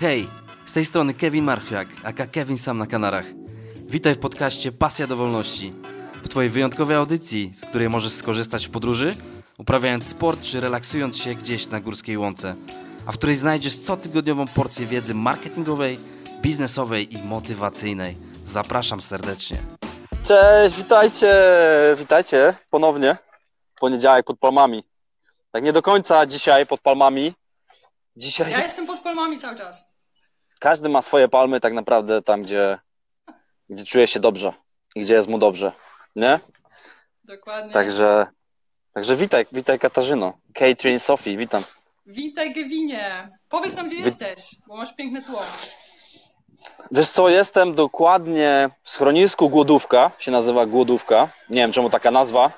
Hej, 0.00 0.28
z 0.66 0.72
tej 0.72 0.84
strony 0.84 1.14
Kevin 1.14 1.44
Marchwiak, 1.44 1.88
aka 2.04 2.26
Kevin 2.26 2.58
Sam 2.58 2.78
na 2.78 2.86
Kanarach. 2.86 3.24
Witaj 3.86 4.14
w 4.14 4.18
podcaście 4.18 4.72
Pasja 4.72 5.06
do 5.06 5.16
Wolności. 5.16 5.72
W 6.12 6.28
Twojej 6.28 6.50
wyjątkowej 6.50 6.96
audycji, 6.96 7.50
z 7.54 7.64
której 7.64 7.88
możesz 7.88 8.12
skorzystać 8.12 8.66
w 8.66 8.70
podróży, 8.70 9.10
uprawiając 9.58 10.06
sport 10.06 10.42
czy 10.42 10.60
relaksując 10.60 11.18
się 11.18 11.34
gdzieś 11.34 11.68
na 11.68 11.80
górskiej 11.80 12.18
łące, 12.18 12.54
a 13.06 13.12
w 13.12 13.16
której 13.16 13.36
znajdziesz 13.36 13.78
cotygodniową 13.78 14.44
porcję 14.54 14.86
wiedzy 14.86 15.14
marketingowej, 15.14 15.98
biznesowej 16.42 17.14
i 17.14 17.22
motywacyjnej. 17.22 18.16
Zapraszam 18.44 19.00
serdecznie. 19.00 19.58
Cześć, 20.22 20.76
witajcie, 20.76 21.34
witajcie 21.98 22.54
ponownie. 22.70 23.16
Poniedziałek 23.80 24.26
pod 24.26 24.38
palmami. 24.38 24.84
Tak 25.52 25.62
nie 25.64 25.72
do 25.72 25.82
końca 25.82 26.26
dzisiaj 26.26 26.66
pod 26.66 26.80
palmami. 26.80 27.34
Dzisiaj 28.16 28.50
Ja 28.52 28.62
jestem 28.62 28.86
pod 28.86 29.00
palmami 29.00 29.38
cały 29.38 29.56
czas. 29.56 29.86
każdy 30.60 30.88
ma 30.88 31.02
swoje 31.02 31.28
palmy 31.28 31.60
tak 31.60 31.72
naprawdę 31.72 32.22
tam, 32.22 32.42
gdzie, 32.42 32.78
gdzie 33.68 33.84
czuje 33.84 34.06
się 34.06 34.20
dobrze 34.20 34.52
i 34.94 35.00
gdzie 35.00 35.14
jest 35.14 35.28
mu 35.28 35.38
dobrze, 35.38 35.72
nie? 36.16 36.40
Dokładnie. 37.24 37.72
Także, 37.72 38.26
także 38.92 39.16
witaj, 39.16 39.46
witaj 39.52 39.78
Katarzyno. 39.78 40.38
Catherine, 40.54 41.00
Sophie, 41.00 41.36
witam. 41.36 41.62
Witaj, 42.06 42.54
Gewinie. 42.54 43.28
Powiedz 43.48 43.76
nam, 43.76 43.86
gdzie 43.86 43.96
jesteś, 43.96 44.56
bo 44.68 44.76
masz 44.76 44.94
piękne 44.96 45.22
tło. 45.22 45.42
Wiesz 46.90 47.08
co, 47.10 47.28
jestem 47.28 47.74
dokładnie 47.74 48.70
w 48.82 48.90
schronisku 48.90 49.50
Głodówka, 49.50 50.10
się 50.18 50.30
nazywa 50.30 50.66
Głodówka. 50.66 51.28
Nie 51.50 51.60
wiem 51.60 51.72
czemu 51.72 51.90
taka 51.90 52.10
nazwa, 52.10 52.52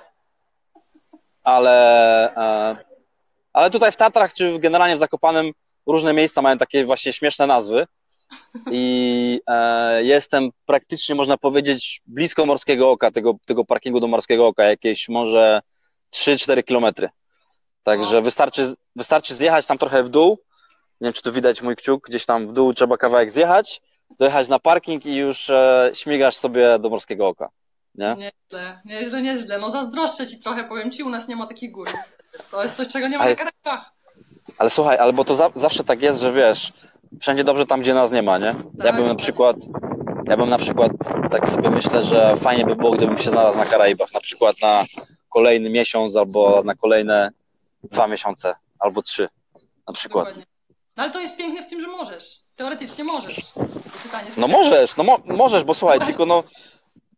ale, 1.44 2.34
e, 2.36 2.76
ale 3.56 3.70
tutaj 3.70 3.92
w 3.92 3.96
Tatrach, 3.96 4.34
czy 4.34 4.58
generalnie 4.58 4.96
w 4.96 4.98
Zakopanem 4.98 5.52
różne 5.86 6.12
miejsca 6.12 6.42
mają 6.42 6.58
takie 6.58 6.84
właśnie 6.84 7.12
śmieszne 7.12 7.46
nazwy 7.46 7.86
i 8.70 9.40
e, 9.46 10.02
jestem 10.02 10.50
praktycznie, 10.66 11.14
można 11.14 11.36
powiedzieć, 11.36 12.02
blisko 12.06 12.46
Morskiego 12.46 12.90
Oka, 12.90 13.10
tego, 13.10 13.34
tego 13.46 13.64
parkingu 13.64 14.00
do 14.00 14.06
Morskiego 14.06 14.46
Oka, 14.46 14.64
jakieś 14.64 15.08
może 15.08 15.60
3-4 16.14 16.64
kilometry. 16.64 17.08
Także 17.82 18.18
O. 18.18 18.22
wystarczy, 18.22 18.74
wystarczy 18.96 19.34
zjechać 19.34 19.66
tam 19.66 19.78
trochę 19.78 20.02
w 20.02 20.08
dół, 20.08 20.38
nie 21.00 21.04
wiem, 21.04 21.12
czy 21.12 21.22
tu 21.22 21.32
widać 21.32 21.62
mój 21.62 21.76
kciuk, 21.76 22.08
gdzieś 22.08 22.26
tam 22.26 22.48
w 22.48 22.52
dół 22.52 22.74
trzeba 22.74 22.96
kawałek 22.96 23.30
zjechać, 23.30 23.82
dojechać 24.18 24.48
na 24.48 24.58
parking 24.58 25.06
i 25.06 25.14
już 25.14 25.50
e, 25.50 25.90
śmigasz 25.94 26.36
sobie 26.36 26.78
do 26.78 26.90
Morskiego 26.90 27.28
Oka, 27.28 27.48
nie? 27.98 28.16
Nieźle, 28.18 28.80
nieźle, 28.84 29.22
nieźle. 29.22 29.58
No 29.58 29.70
zazdroszczę 29.70 30.26
ci 30.26 30.40
trochę, 30.40 30.64
powiem 30.64 30.90
ci, 30.90 31.02
u 31.02 31.08
nas 31.08 31.28
nie 31.28 31.36
ma 31.36 31.46
takich 31.46 31.72
gór. 31.72 31.88
To 32.50 32.62
jest 32.62 32.76
coś, 32.76 32.88
czego 32.88 33.08
nie 33.08 33.18
ma 33.18 33.24
Ale- 33.24 33.32
na 33.32 33.36
Karaibach. 33.36 33.92
Ale 34.58 34.70
słuchaj, 34.70 34.98
albo 34.98 35.24
to 35.24 35.36
za, 35.36 35.50
zawsze 35.54 35.84
tak 35.84 36.02
jest, 36.02 36.20
że 36.20 36.32
wiesz, 36.32 36.72
wszędzie 37.20 37.44
dobrze 37.44 37.66
tam, 37.66 37.80
gdzie 37.80 37.94
nas 37.94 38.10
nie 38.12 38.22
ma, 38.22 38.38
nie? 38.38 38.54
Ja 38.78 38.84
Tak, 38.84 38.96
bym 38.96 39.06
na 39.08 39.14
przykład, 39.14 39.56
ja 40.28 40.36
bym 40.36 40.48
na 40.48 40.58
przykład, 40.58 40.92
tak 41.30 41.48
sobie 41.48 41.70
myślę, 41.70 42.04
że 42.04 42.36
fajnie 42.36 42.64
by 42.66 42.76
było, 42.76 42.90
gdybym 42.90 43.18
się 43.18 43.30
znalazł 43.30 43.58
na 43.58 43.66
Karaibach, 43.66 44.12
na 44.14 44.20
przykład 44.20 44.56
na 44.62 44.84
kolejny 45.28 45.70
miesiąc, 45.70 46.16
albo 46.16 46.60
na 46.64 46.74
kolejne 46.74 47.30
dwa 47.84 48.06
miesiące, 48.08 48.54
albo 48.78 49.02
trzy, 49.02 49.28
na 49.86 49.92
przykład. 49.92 50.24
Dokładnie. 50.24 50.44
No 50.96 51.02
ale 51.02 51.12
to 51.12 51.20
jest 51.20 51.36
piękne 51.36 51.62
w 51.62 51.66
tym, 51.66 51.80
że 51.80 51.86
możesz. 51.86 52.40
Teoretycznie 52.56 53.04
możesz. 53.04 53.36
Pytanie, 54.02 54.30
No 54.36 54.46
chcesz? 54.46 54.56
możesz, 54.56 54.96
no 54.96 55.04
mo 55.04 55.18
możesz, 55.26 55.64
bo 55.64 55.74
słuchaj, 55.74 56.00
tylko 56.00 56.26
no, 56.26 56.42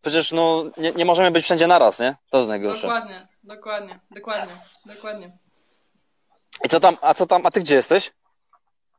przecież 0.03 0.33
no, 0.33 0.65
nie, 0.77 0.93
nie 0.93 1.05
możemy 1.05 1.31
być 1.31 1.45
wszędzie 1.45 1.67
naraz, 1.67 1.99
nie? 2.01 2.17
To 2.31 2.39
jest 2.39 2.49
najgorsze. 2.49 2.83
Dokładnie, 2.83 3.27
dokładnie, 3.45 3.95
dokładnie, 4.11 4.57
dokładnie. 4.87 5.31
I 6.65 6.69
co 6.69 6.81
tam, 6.81 6.97
a 7.01 7.15
co 7.15 7.27
tam, 7.27 7.47
a 7.47 7.51
ty 7.51 7.61
gdzie 7.61 7.75
jesteś? 7.75 8.13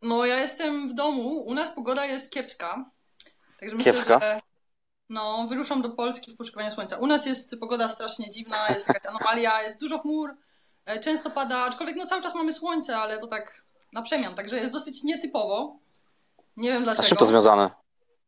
No 0.02 0.26
ja 0.26 0.40
jestem 0.40 0.90
w 0.90 0.94
domu, 0.94 1.42
u 1.42 1.54
nas 1.54 1.72
pogoda 1.72 2.06
jest 2.06 2.32
kiepska. 2.32 2.86
Także 3.60 3.78
Kiepska? 3.78 4.14
myślę, 4.14 4.30
że 4.36 4.42
no, 5.10 5.48
wyruszam 5.50 5.82
do 5.82 5.90
Polski 5.90 6.32
w 6.32 6.38
poszukiwaniu 6.38 6.72
słońca. 6.72 6.98
U 6.98 7.08
nas 7.08 7.26
jest 7.26 7.60
pogoda 7.60 7.90
strasznie 7.90 8.30
dziwna, 8.30 8.68
jest 8.70 8.88
jakaś 8.88 9.06
anomalia, 9.06 9.62
jest 9.62 9.80
dużo 9.80 10.00
chmur, 10.00 10.36
e, 10.86 11.00
często 11.00 11.30
pada, 11.30 11.58
aczkolwiek 11.58 11.96
no 11.96 12.06
cały 12.06 12.22
czas 12.22 12.36
mamy 12.36 12.54
słońce, 12.54 12.98
ale 12.98 13.18
to 13.18 13.28
tak 13.28 13.66
na 13.94 14.02
przemian, 14.02 14.36
także 14.36 14.58
jest 14.58 14.74
dosyć 14.74 15.04
nietypowo. 15.04 15.78
Nie 16.58 16.70
wiem 16.72 16.82
A 16.82 16.86
z 16.86 16.86
czym 16.86 16.96
dlaczego. 16.96 17.20
to 17.20 17.26
związane? 17.26 17.70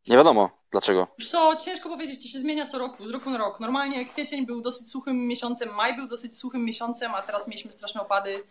Nie 0.08 0.18
wiadomo, 0.18 0.50
dlaczego. 0.72 1.08
Wiesz 1.20 1.30
co, 1.30 1.56
ciężko 1.56 1.90
powiedzieć, 1.90 2.22
to 2.24 2.28
się 2.28 2.40
zmienia 2.40 2.66
co 2.66 2.78
roku, 2.78 3.10
z 3.10 3.14
roku 3.14 3.30
na 3.30 3.38
rok. 3.38 3.60
Normalnie 3.60 4.06
kwiecień 4.06 4.46
był 4.46 4.62
dosyć 4.62 4.90
suchym 4.92 5.28
miesiącem, 5.28 5.70
maj 5.76 5.96
był 5.96 6.08
dosyć 6.08 6.38
suchym 6.38 6.66
miesiącem, 6.66 7.16
a 7.16 7.22
teraz 7.22 7.48
mieliśmy 7.48 7.72
straszne 7.72 8.02
opady. 8.02 8.44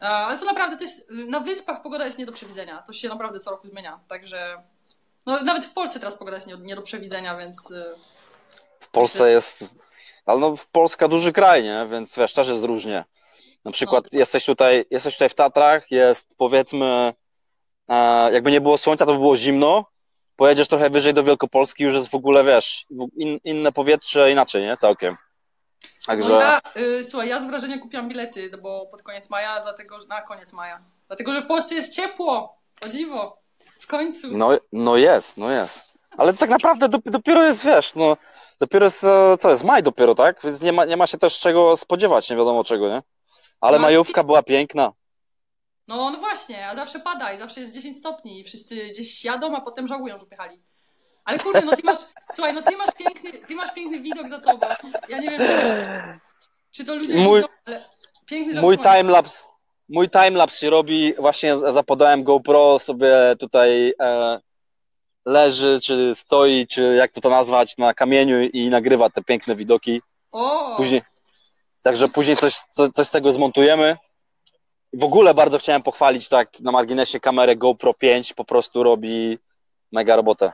E, 0.00 0.08
Ale 0.08 0.38
to 0.38 0.44
naprawdę 0.44 0.76
to 0.76 0.82
jest, 0.82 1.10
na 1.10 1.40
wyspach 1.40 1.82
pogoda 1.82 2.06
jest 2.06 2.18
nie 2.18 2.26
do 2.26 2.32
przewidzenia. 2.32 2.82
To 2.86 2.92
się 2.92 3.08
naprawdę 3.08 3.40
co 3.40 3.50
roku 3.50 3.68
zmienia. 3.68 4.00
Także 4.08 4.62
no, 5.26 5.40
nawet 5.42 5.64
w 5.64 5.72
Polsce 5.72 5.98
teraz 6.00 6.14
pogoda 6.14 6.36
jest 6.36 6.46
nie, 6.46 6.56
nie 6.56 6.76
do 6.76 6.82
przewidzenia, 6.82 7.36
więc 7.36 7.72
e, 7.72 7.94
W 8.80 8.88
Polsce 8.88 9.30
jest, 9.30 9.70
ale 10.26 10.40
no 10.40 10.54
Polska 10.72 11.08
duży 11.08 11.32
kraj, 11.32 11.62
nie? 11.64 11.86
Więc 11.90 12.16
wiesz, 12.16 12.32
też 12.34 12.48
jest 12.48 12.64
różnie. 12.64 13.04
Na 13.64 13.70
przykład 13.70 14.04
No. 14.12 14.18
jesteś 14.18 14.44
tutaj, 14.44 14.84
jesteś 14.90 15.14
tutaj 15.14 15.28
w 15.28 15.34
Tatrach, 15.34 15.90
jest 15.90 16.34
powiedzmy, 16.36 17.14
e, 17.88 18.32
jakby 18.32 18.50
nie 18.50 18.60
było 18.60 18.78
słońca, 18.78 19.06
to 19.06 19.12
by 19.12 19.18
było 19.18 19.36
zimno. 19.36 19.91
Pojedziesz 20.42 20.68
trochę 20.68 20.90
wyżej 20.90 21.14
do 21.14 21.22
Wielkopolski, 21.22 21.84
już 21.84 21.94
jest 21.94 22.08
w 22.10 22.14
ogóle, 22.14 22.44
wiesz, 22.44 22.86
in, 23.16 23.38
inne 23.44 23.72
powietrze, 23.72 24.30
inaczej, 24.32 24.62
nie? 24.62 24.76
Całkiem. 24.76 25.16
Także, 26.06 26.28
no 26.28 26.40
ja, 26.40 26.60
y, 26.76 27.04
słuchaj, 27.04 27.28
ja 27.28 27.40
z 27.40 27.44
wrażenia 27.44 27.78
kupiłam 27.78 28.08
bilety, 28.08 28.48
no 28.52 28.58
bo 28.58 28.86
pod 28.86 29.02
koniec 29.02 29.30
maja, 29.30 29.60
dlatego 29.60 30.00
że 30.00 30.06
na 30.08 30.20
koniec 30.22 30.52
maja. 30.52 30.80
Dlatego, 31.06 31.32
że 31.34 31.42
w 31.42 31.46
Polsce 31.46 31.74
jest 31.74 31.94
ciepło. 31.94 32.58
O 32.86 32.88
dziwo. 32.88 33.38
W 33.80 33.86
końcu. 33.86 34.28
no, 34.36 34.50
no 34.72 34.96
jest, 34.96 35.36
no 35.36 35.50
jest. 35.50 35.80
Ale 36.16 36.34
tak 36.34 36.50
naprawdę 36.50 36.86
dop- 36.88 37.10
dopiero 37.10 37.44
jest, 37.44 37.64
wiesz, 37.64 37.94
no, 37.94 38.16
dopiero 38.60 38.86
jest, 38.86 39.04
e, 39.04 39.36
co 39.38 39.50
jest, 39.50 39.64
maj 39.64 39.82
dopiero, 39.82 40.14
tak? 40.14 40.42
Więc 40.44 40.62
nie 40.62 40.72
ma, 40.72 40.84
nie 40.84 40.96
ma 40.96 41.06
się 41.06 41.18
też 41.18 41.40
czego 41.40 41.76
spodziewać, 41.76 42.30
nie 42.30 42.36
wiadomo 42.36 42.64
czego, 42.64 42.88
nie? 42.88 43.02
Ale 43.60 43.78
No, 43.78 43.82
majówka 43.82 44.24
była 44.24 44.42
piękna. 44.42 44.92
No, 45.88 46.10
no 46.10 46.18
właśnie, 46.18 46.68
a 46.68 46.74
zawsze 46.74 47.00
pada 47.00 47.32
i 47.32 47.38
zawsze 47.38 47.60
jest 47.60 47.74
10 47.74 47.98
stopni 47.98 48.40
i 48.40 48.44
wszyscy 48.44 48.88
gdzieś 48.88 49.24
jadą, 49.24 49.56
a 49.56 49.60
potem 49.60 49.86
żałują, 49.88 50.18
że 50.18 50.26
pojechali. 50.26 50.62
Ale 51.24 51.38
kurde, 51.38 51.60
no 51.60 51.76
ty 51.76 51.82
masz, 51.84 51.98
słuchaj, 52.32 52.54
no 52.54 52.62
ty 52.62 52.76
masz 52.76 52.90
piękny, 52.98 53.32
ty 53.32 53.54
masz 53.54 53.74
piękny 53.74 54.00
widok 54.00 54.28
za 54.28 54.40
tobą. 54.40 54.66
Ja 55.08 55.18
nie 55.18 55.30
wiem, 55.30 55.40
czy 55.40 55.54
to, 55.62 55.74
czy 56.70 56.84
to 56.84 56.94
ludzie 56.94 57.14
Mój- 57.14 57.40
widzą, 57.40 57.48
ale 57.66 57.84
piękny 58.26 58.60
Mój 58.60 58.78
timelapse, 58.78 59.48
mój 59.88 60.10
timelapse 60.10 60.58
się 60.58 60.70
robi, 60.70 61.14
właśnie 61.18 61.56
zapodałem 61.56 62.24
GoPro 62.24 62.78
sobie 62.78 63.36
tutaj 63.38 63.94
e, 64.00 64.40
leży, 65.24 65.80
czy 65.82 66.14
stoi, 66.14 66.66
czy 66.66 66.94
jak 66.94 67.12
to 67.12 67.20
to 67.20 67.30
nazwać, 67.30 67.78
na 67.78 67.94
kamieniu 67.94 68.42
i 68.42 68.70
nagrywa 68.70 69.10
te 69.10 69.22
piękne 69.22 69.56
widoki. 69.56 70.02
O, 70.32 70.76
Później, 70.76 71.02
także 71.82 72.08
później 72.08 72.36
coś, 72.36 72.54
co, 72.56 72.92
coś 72.92 73.06
z 73.06 73.10
tego 73.10 73.32
zmontujemy. 73.32 73.96
W 74.92 75.04
ogóle 75.04 75.34
bardzo 75.34 75.58
chciałem 75.58 75.82
pochwalić 75.82 76.28
tak 76.28 76.60
na 76.60 76.72
marginesie 76.72 77.20
kamerę 77.20 77.56
GoPro 77.56 77.94
5, 77.94 78.32
po 78.32 78.44
prostu 78.44 78.82
robi 78.82 79.38
mega 79.92 80.16
robotę. 80.16 80.52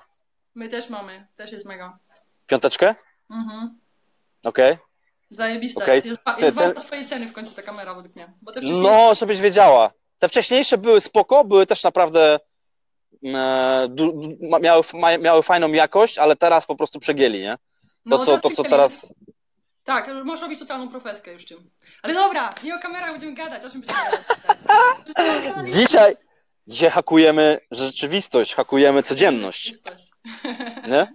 my 0.54 0.68
też 0.68 0.88
mamy, 0.90 1.26
też 1.36 1.52
jest 1.52 1.66
mega. 1.66 1.98
Piąteczkę? 2.46 2.94
Mhm. 3.30 3.78
Okej. 4.42 4.78
Zajebista 5.30 5.82
Okej. 5.82 5.94
jest, 5.94 6.06
jest, 6.06 6.20
jest 6.38 6.56
ty- 6.56 6.64
warta 6.64 6.80
swojej 6.80 7.06
ceny 7.06 7.26
w 7.26 7.32
końcu 7.32 7.54
ta 7.54 7.62
kamera 7.62 7.94
według 7.94 8.16
mnie. 8.16 8.28
Bo 8.42 8.52
te 8.52 8.60
wcześniejsze... 8.60 8.90
No, 8.92 9.14
żebyś 9.14 9.40
wiedziała. 9.40 9.90
Te 10.18 10.28
wcześniejsze 10.28 10.78
były 10.78 11.00
spoko, 11.00 11.44
były 11.44 11.66
też 11.66 11.82
naprawdę 11.84 12.38
e, 13.24 13.88
du, 13.88 14.12
du, 14.12 14.58
miały, 14.60 14.82
miały 15.18 15.42
fajną 15.42 15.72
jakość, 15.72 16.18
ale 16.18 16.36
teraz 16.36 16.66
po 16.66 16.76
prostu 16.76 17.00
przegięli, 17.00 17.40
nie? 17.40 17.56
To, 17.56 17.58
no, 18.04 18.18
co, 18.18 18.40
to, 18.40 18.50
co 18.50 18.62
teraz... 18.62 19.14
Tak, 19.88 20.10
możesz 20.24 20.42
robić 20.42 20.58
totalną 20.58 20.88
profeskę 20.88 21.32
już 21.32 21.44
tym. 21.44 21.70
Ale 22.02 22.14
dobra, 22.14 22.50
nie 22.64 22.74
o 22.74 22.78
kamerach 22.78 23.10
będziemy 23.10 23.34
gadać, 23.34 23.64
o 23.64 23.70
czym 23.70 23.80
będziemy 23.80 24.00
gadać. 25.42 25.74
Dzisiaj, 25.80 26.16
dzisiaj 26.66 26.90
hakujemy 26.90 27.60
rzeczywistość, 27.70 28.54
hakujemy 28.54 29.02
codzienność, 29.02 29.62
Rzeczywistość. 29.62 30.10
nie? 30.88 31.12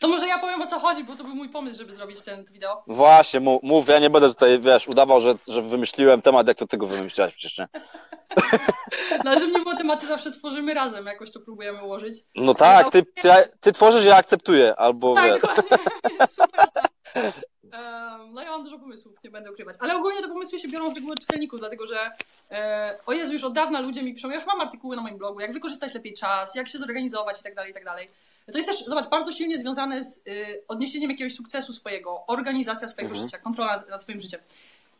To 0.00 0.08
może 0.08 0.26
ja 0.26 0.38
powiem 0.38 0.62
o 0.62 0.66
co 0.66 0.80
chodzi, 0.80 1.04
bo 1.04 1.16
to 1.16 1.24
był 1.24 1.34
mój 1.34 1.48
pomysł, 1.48 1.78
żeby 1.78 1.92
zrobić 1.92 2.20
ten 2.22 2.44
wideo. 2.52 2.84
Właśnie, 2.86 3.40
mów, 3.40 3.62
mów, 3.62 3.88
ja 3.88 3.98
nie 3.98 4.10
będę 4.10 4.28
tutaj, 4.28 4.58
wiesz, 4.60 4.88
udawał, 4.88 5.20
że, 5.20 5.34
że 5.48 5.62
wymyśliłem 5.62 6.22
temat, 6.22 6.48
jak 6.48 6.56
to 6.58 6.66
ty 6.66 6.76
go 6.76 6.86
wymyśliłaś 6.86 7.34
przecież, 7.36 7.58
nie? 7.58 7.68
No, 9.24 9.38
żeby 9.38 9.52
nie 9.52 9.58
było 9.58 9.76
tematy, 9.76 10.06
zawsze 10.06 10.30
tworzymy 10.32 10.74
razem, 10.74 11.06
jakoś 11.06 11.32
to 11.32 11.40
próbujemy 11.40 11.84
ułożyć. 11.84 12.16
No 12.34 12.54
tak, 12.54 12.90
ty, 12.90 13.02
ty, 13.22 13.28
ty 13.60 13.72
tworzysz, 13.72 14.04
ja 14.04 14.16
akceptuję, 14.16 14.76
albo 14.76 15.14
Tak, 15.14 15.24
wiesz. 15.24 15.40
dokładnie, 15.40 15.78
jest 16.20 16.34
super. 16.42 16.66
tak. 16.72 16.90
No 18.32 18.42
ja 18.42 18.50
mam 18.50 18.64
dużo 18.64 18.78
pomysłów, 18.78 19.14
nie 19.24 19.30
będę 19.30 19.52
ukrywać. 19.52 19.76
Ale 19.78 19.96
ogólnie 19.96 20.20
te 20.22 20.28
pomysły 20.28 20.60
się 20.60 20.68
biorą 20.68 20.90
z 20.90 20.94
reguły 20.94 21.12
od 21.12 21.20
czytelników, 21.20 21.60
dlatego 21.60 21.86
że 21.86 22.10
e, 22.50 22.98
o 23.06 23.12
Jezu, 23.12 23.32
już 23.32 23.44
od 23.44 23.52
dawna 23.52 23.80
ludzie 23.80 24.02
mi 24.02 24.14
piszą, 24.14 24.28
ja 24.28 24.34
już 24.34 24.46
mam 24.46 24.60
artykuły 24.60 24.96
na 24.96 25.02
moim 25.02 25.18
blogu, 25.18 25.40
jak 25.40 25.52
wykorzystać 25.52 25.94
lepiej 25.94 26.14
czas, 26.14 26.54
jak 26.54 26.68
się 26.68 26.78
zorganizować 26.78 27.40
i 27.40 27.42
tak 27.42 27.54
dalej, 27.54 27.70
i 27.70 27.74
tak 27.74 27.84
dalej. 27.84 28.10
To 28.52 28.58
jest 28.58 28.68
też, 28.68 28.84
zobacz, 28.84 29.08
bardzo 29.08 29.32
silnie 29.32 29.58
związane 29.58 30.04
z 30.04 30.18
y, 30.18 30.62
odniesieniem 30.68 31.10
jakiegoś 31.10 31.34
sukcesu 31.34 31.72
swojego, 31.72 32.26
organizacja 32.26 32.88
swojego 32.88 33.10
Mhm. 33.10 33.28
życia, 33.28 33.38
kontrola 33.38 33.76
nad, 33.76 33.88
nad 33.88 34.02
swoim 34.02 34.20
życiem. 34.20 34.40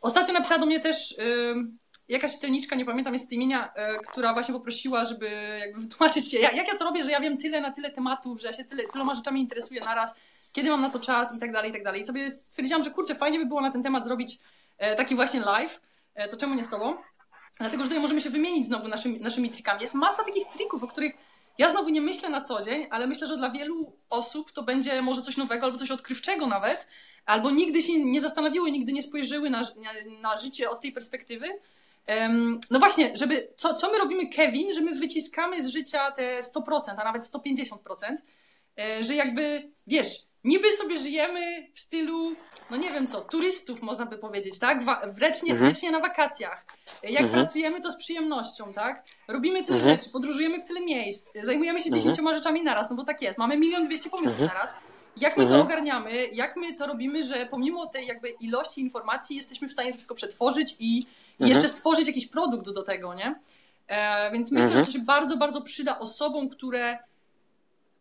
Ostatnio 0.01 0.33
napisała 0.33 0.59
do 0.59 0.65
mnie 0.65 0.79
też 0.79 1.15
ym, 1.19 1.77
jakaś 2.11 2.33
czytelniczka, 2.33 2.75
nie 2.75 2.85
pamiętam 2.85 3.13
jest 3.13 3.31
imienia, 3.31 3.73
e, 3.73 3.97
która 3.97 4.33
właśnie 4.33 4.53
poprosiła, 4.53 5.05
żeby 5.05 5.57
jakby 5.59 5.81
wytłumaczyć 5.81 6.31
się, 6.31 6.39
jak, 6.39 6.67
ja 6.67 6.77
to 6.77 6.85
robię, 6.85 7.03
że 7.03 7.11
ja 7.11 7.19
wiem 7.19 7.37
tyle 7.37 7.61
na 7.61 7.71
tyle 7.71 7.89
tematów, 7.89 8.41
że 8.41 8.47
ja 8.47 8.53
się 8.53 8.63
tyle, 8.63 8.83
tyloma 8.83 9.13
rzeczami 9.13 9.41
interesuję 9.41 9.81
naraz, 9.85 10.13
kiedy 10.51 10.69
mam 10.69 10.81
na 10.81 10.89
to 10.89 10.99
czas 10.99 11.35
i 11.35 11.39
tak 11.39 11.51
dalej, 11.51 11.69
i 11.69 11.73
tak 11.73 11.83
dalej. 11.83 12.01
I 12.01 12.05
sobie 12.05 12.31
stwierdziłam, 12.31 12.83
że 12.83 12.91
kurczę, 12.91 13.15
fajnie 13.15 13.39
by 13.39 13.45
było 13.45 13.61
na 13.61 13.71
ten 13.71 13.83
temat 13.83 14.05
zrobić 14.05 14.39
e, 14.77 14.95
taki 14.95 15.15
właśnie 15.15 15.39
live, 15.39 15.81
e, 16.15 16.27
to 16.27 16.37
czemu 16.37 16.55
nie 16.55 16.63
z 16.63 16.69
tobą? 16.69 16.95
Dlatego, 17.57 17.83
że 17.83 17.89
tutaj 17.89 18.01
możemy 18.01 18.21
się 18.21 18.29
wymienić 18.29 18.65
znowu 18.65 18.87
naszymi, 18.87 19.19
naszymi 19.19 19.49
trikami. 19.49 19.81
Jest 19.81 19.95
masa 19.95 20.23
takich 20.23 20.45
trików, 20.45 20.83
o 20.83 20.87
których 20.87 21.13
ja 21.57 21.69
znowu 21.69 21.89
nie 21.89 22.01
myślę 22.01 22.29
na 22.29 22.41
co 22.41 22.61
dzień, 22.61 22.87
ale 22.89 23.07
myślę, 23.07 23.27
że 23.27 23.37
dla 23.37 23.49
wielu 23.49 23.93
osób 24.09 24.51
to 24.51 24.63
będzie 24.63 25.01
może 25.01 25.21
coś 25.21 25.37
nowego 25.37 25.65
albo 25.65 25.77
coś 25.77 25.91
odkrywczego 25.91 26.47
nawet, 26.47 26.87
albo 27.25 27.51
nigdy 27.51 27.81
się 27.81 28.05
nie 28.05 28.21
zastanowiły, 28.21 28.71
nigdy 28.71 28.93
nie 28.93 29.01
spojrzyły 29.01 29.49
na, 29.49 29.61
na, 29.61 30.21
na 30.21 30.37
życie 30.37 30.69
od 30.69 30.81
tej 30.81 30.91
perspektywy. 30.91 31.47
No 32.71 32.79
właśnie, 32.79 33.11
żeby, 33.17 33.47
co, 33.55 33.73
co 33.73 33.91
my 33.91 33.97
robimy, 33.97 34.29
Kevin, 34.29 34.73
że 34.73 34.81
my 34.81 34.99
wyciskamy 34.99 35.63
z 35.63 35.67
życia 35.67 36.11
te 36.11 36.39
100%, 36.39 36.79
a 36.97 37.03
nawet 37.03 37.23
150%, 37.23 37.77
e, 38.79 39.03
że 39.03 39.15
jakby, 39.15 39.71
wiesz, 39.87 40.31
niby 40.43 40.71
sobie 40.71 40.99
żyjemy 40.99 41.67
w 41.75 41.79
stylu, 41.79 42.35
no 42.69 42.77
nie 42.77 42.91
wiem 42.91 43.07
co, 43.07 43.21
turystów 43.21 43.81
można 43.81 44.05
by 44.05 44.17
powiedzieć, 44.17 44.59
tak? 44.59 44.83
Wrecznie, 45.13 45.51
mhm. 45.51 45.69
wrecznie 45.69 45.91
na 45.91 45.99
wakacjach. 45.99 46.65
Jak 47.03 47.23
mhm. 47.23 47.31
pracujemy, 47.31 47.81
to 47.81 47.91
z 47.91 47.97
przyjemnością, 47.97 48.73
tak? 48.73 49.05
Robimy 49.27 49.63
tyle 49.63 49.77
mhm. 49.77 49.95
rzeczy, 49.95 50.09
podróżujemy 50.09 50.59
w 50.61 50.67
tyle 50.67 50.81
miejsc, 50.81 51.33
zajmujemy 51.43 51.81
się 51.81 51.87
mhm. 51.87 52.01
dziesięcioma 52.01 52.33
rzeczami 52.33 52.63
naraz, 52.63 52.89
no 52.89 52.95
bo 52.95 53.03
tak 53.03 53.21
jest, 53.21 53.37
mamy 53.37 53.57
milion 53.57 53.87
dwieście 53.87 54.09
pomysłów 54.09 54.41
mhm. 54.41 54.57
naraz. 54.57 54.73
Jak 55.17 55.37
my 55.37 55.43
to 55.43 55.49
mhm. 55.49 55.61
ogarniamy, 55.61 56.27
jak 56.33 56.57
my 56.57 56.73
to 56.73 56.87
robimy, 56.87 57.23
że 57.23 57.45
pomimo 57.45 57.85
tej 57.85 58.07
jakby 58.07 58.29
ilości 58.29 58.81
informacji 58.81 59.37
jesteśmy 59.37 59.67
w 59.67 59.73
stanie 59.73 59.89
to 59.89 59.95
wszystko 59.95 60.15
przetworzyć 60.15 60.75
i, 60.79 61.01
i 61.41 61.43
mhm. 61.43 61.53
jeszcze 61.53 61.77
stworzyć 61.77 62.07
jakiś 62.07 62.27
produkt 62.27 62.69
do 62.69 62.83
tego, 62.83 63.13
nie? 63.13 63.35
E, 63.87 64.31
więc 64.31 64.51
myślę, 64.51 64.77
że 64.77 64.85
to 64.85 64.91
się 64.91 64.99
bardzo, 64.99 65.37
bardzo 65.37 65.61
przyda 65.61 65.99
osobom, 65.99 66.49
które 66.49 66.99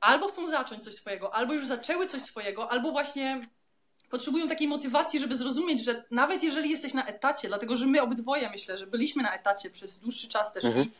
albo 0.01 0.29
chcą 0.29 0.49
zacząć 0.49 0.85
coś 0.85 0.95
swojego, 0.95 1.35
albo 1.35 1.53
już 1.53 1.67
zaczęły 1.67 2.07
coś 2.07 2.23
swojego, 2.23 2.73
albo 2.73 2.93
właśnie 2.93 3.41
potrzebują 4.11 4.49
takiej 4.49 4.69
motywacji, 4.69 5.21
żeby 5.21 5.37
zrozumieć, 5.37 5.85
że 5.85 6.05
nawet 6.11 6.43
jeżeli 6.43 6.71
jesteś 6.71 6.95
na 6.95 7.07
etacie, 7.07 7.49
dlatego 7.49 7.77
że 7.77 7.87
my 7.87 8.03
obydwoje 8.03 8.51
myślę, 8.51 8.77
że 8.77 8.87
byliśmy 8.87 9.23
na 9.23 9.35
etacie 9.35 9.71
przez 9.71 9.99
dłuższy 9.99 10.29
czas 10.29 10.53
też 10.53 10.65
mhm. 10.65 10.87
i 10.87 10.91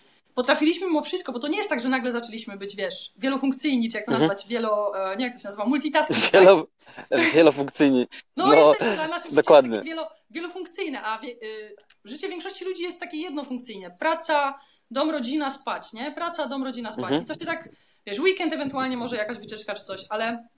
potrafiliśmy 0.41 0.87
mimo 0.87 1.03
wszystko, 1.03 1.33
bo 1.33 1.39
to 1.39 1.49
nie 1.49 1.57
jest 1.57 1.69
tak, 1.69 1.81
że 1.81 1.89
nagle 1.89 2.13
zaczęliśmy 2.13 2.57
być, 2.57 2.77
wiesz, 2.77 3.13
wielofunkcyjni, 3.17 3.91
czy 3.91 3.97
jak 3.97 4.07
to 4.07 4.13
mhm. 4.13 4.29
nazwać, 4.29 4.49
wielo, 4.49 4.93
e, 5.13 5.17
nie 5.17 5.25
jak 5.25 5.35
to 5.35 5.41
się 5.41 5.49
nazywa, 5.49 5.65
multitasking. 5.65 6.21
Tak? 6.21 6.33
Wielo, 6.33 6.67
tak? 7.11 7.33
Wielofunkcyjni. 7.35 8.07
No, 8.37 8.47
no 8.47 8.55
jesteśmy, 8.55 8.97
życie 9.19 9.35
dokładnie. 9.35 9.71
jest 9.71 9.81
takie 9.81 9.91
wielo, 9.91 10.11
wielofunkcyjne, 10.31 11.03
a 11.03 11.19
wie, 11.19 11.29
y, 11.29 11.77
życie 12.05 12.29
większości 12.29 12.65
ludzi 12.65 12.83
jest 12.83 13.01
takie 13.01 13.17
jednofunkcyjne. 13.17 13.91
Praca, 13.91 14.59
dom, 14.91 15.11
rodzina, 15.11 15.51
spać, 15.51 15.93
nie? 15.93 16.13
Praca, 16.13 16.47
dom, 16.47 16.65
rodzina, 16.65 16.91
spać. 16.91 17.05
Mhm. 17.05 17.23
I 17.23 17.27
to 17.27 17.35
się 17.35 17.47
tak, 17.47 17.69
wiesz, 18.07 18.19
weekend 18.19 18.53
ewentualnie 18.53 18.97
może 18.97 19.17
jakaś 19.17 19.39
wycieczka 19.39 19.75
czy 19.75 19.83
coś, 19.83 20.05
ale 20.09 20.49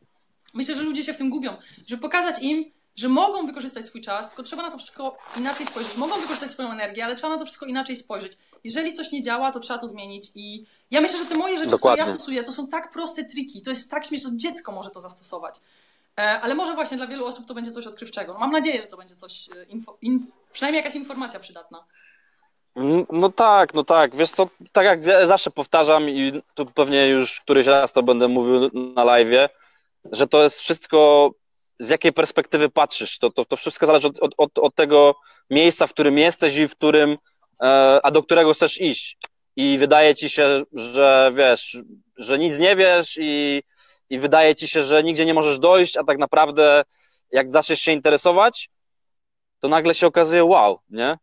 myślę, 0.55 0.75
że 0.75 0.83
ludzie 0.83 1.05
się 1.05 1.13
w 1.13 1.17
tym 1.17 1.31
gubią, 1.31 1.57
żeby 1.87 2.03
pokazać 2.03 2.43
im, 2.43 2.65
że 2.97 3.09
mogą 3.09 3.47
wykorzystać 3.47 3.87
swój 3.87 4.01
czas, 4.01 4.29
tylko 4.29 4.43
trzeba 4.43 4.63
na 4.63 4.71
to 4.71 4.79
wszystko 4.79 5.17
inaczej 5.37 5.67
spojrzeć. 5.67 5.97
Mogą 5.97 6.21
wykorzystać 6.21 6.51
swoją 6.51 6.73
energię, 6.73 7.05
ale 7.05 7.17
trzeba 7.17 7.33
na 7.33 7.39
to 7.39 7.45
wszystko 7.45 7.67
inaczej 7.67 7.97
spojrzeć. 7.97 8.33
Jeżeli 8.65 8.93
coś 8.93 9.13
nie 9.13 9.23
działa, 9.23 9.53
to 9.53 9.61
trzeba 9.61 9.79
to 9.79 9.89
zmienić. 9.89 10.31
I 10.35 10.67
ja 10.91 11.01
myślę, 11.01 11.19
że 11.19 11.25
te 11.25 11.35
moje 11.35 11.59
rzeczy, 11.59 11.71
Dokładnie. 11.71 12.03
które 12.03 12.13
ja 12.13 12.19
stosuję, 12.19 12.43
to 12.43 12.53
są 12.53 12.69
tak 12.69 12.91
proste 12.91 13.25
triki. 13.25 13.63
To 13.63 13.71
jest 13.71 13.91
tak 13.91 14.07
śmieszne, 14.07 14.31
że 14.31 14.37
dziecko 14.37 14.73
może 14.73 14.91
to 14.91 15.01
zastosować. 15.01 15.55
E, 16.19 16.41
ale 16.41 16.55
może 16.55 16.75
właśnie 16.75 16.97
dla 16.97 17.07
wielu 17.07 17.27
osób 17.27 17.47
to 17.47 17.55
będzie 17.55 17.71
coś 17.71 17.87
odkrywczego. 17.87 18.39
Mam 18.39 18.51
nadzieję, 18.51 18.83
że 18.83 18.89
to 18.89 18.97
będzie 18.97 19.17
coś, 19.17 19.49
e, 19.49 19.65
info, 19.65 19.97
in, 20.03 20.27
przynajmniej 20.53 20.83
jakaś 20.83 20.95
informacja 20.95 21.41
przydatna. 21.41 21.85
Mm, 22.77 23.07
no 23.13 23.29
tak, 23.29 23.75
no 23.75 23.85
tak. 23.85 24.17
Wiesz 24.17 24.31
co, 24.31 24.49
tak 24.73 24.85
jak 24.85 25.05
zawsze 25.27 25.51
powtarzam 25.51 26.11
i 26.11 26.43
tu 26.55 26.67
pewnie 26.67 27.09
już 27.09 27.41
któryś 27.41 27.67
raz 27.67 27.93
to 27.93 28.03
będę 28.03 28.29
mówił 28.29 28.71
na 28.95 29.05
live, 29.05 29.51
że 30.13 30.27
to 30.27 30.43
jest 30.43 30.61
wszystko 30.61 31.31
z 31.83 31.89
jakiej 31.89 32.13
perspektywy 32.13 32.69
patrzysz. 32.69 33.19
To, 33.19 33.31
to, 33.31 33.45
to 33.45 33.57
wszystko 33.57 33.87
zależy 33.87 34.09
od, 34.09 34.35
od, 34.39 34.59
od 34.59 34.75
tego 34.75 35.15
miejsca, 35.51 35.87
w 35.87 35.93
którym 35.93 36.19
jesteś 36.19 36.57
i 36.57 36.69
w 36.69 36.77
którym, 36.77 37.19
e, 37.63 38.01
a 38.03 38.11
do 38.11 38.23
którego 38.23 38.55
chcesz 38.55 38.81
iść. 38.81 39.19
I 39.57 39.79
wydaje 39.79 40.15
ci 40.15 40.29
się, 40.29 40.63
że 40.73 41.31
wiesz, 41.35 41.77
że 42.17 42.39
nic 42.39 42.59
nie 42.59 42.77
wiesz 42.77 43.19
i, 43.21 43.63
i 44.11 44.19
wydaje 44.19 44.55
ci 44.55 44.69
się, 44.69 44.83
że 44.83 45.03
nigdzie 45.03 45.27
nie 45.27 45.35
możesz 45.35 45.59
dojść, 45.59 45.97
a 45.97 46.05
tak 46.05 46.19
naprawdę 46.19 46.85
jak 47.33 47.53
zaczniesz 47.53 47.81
się 47.81 47.93
interesować, 47.93 48.71
to 49.61 49.69
nagle 49.69 49.95
się 49.95 50.07
okazuje 50.07 50.45
wow, 50.45 50.79
nie? 50.91 51.19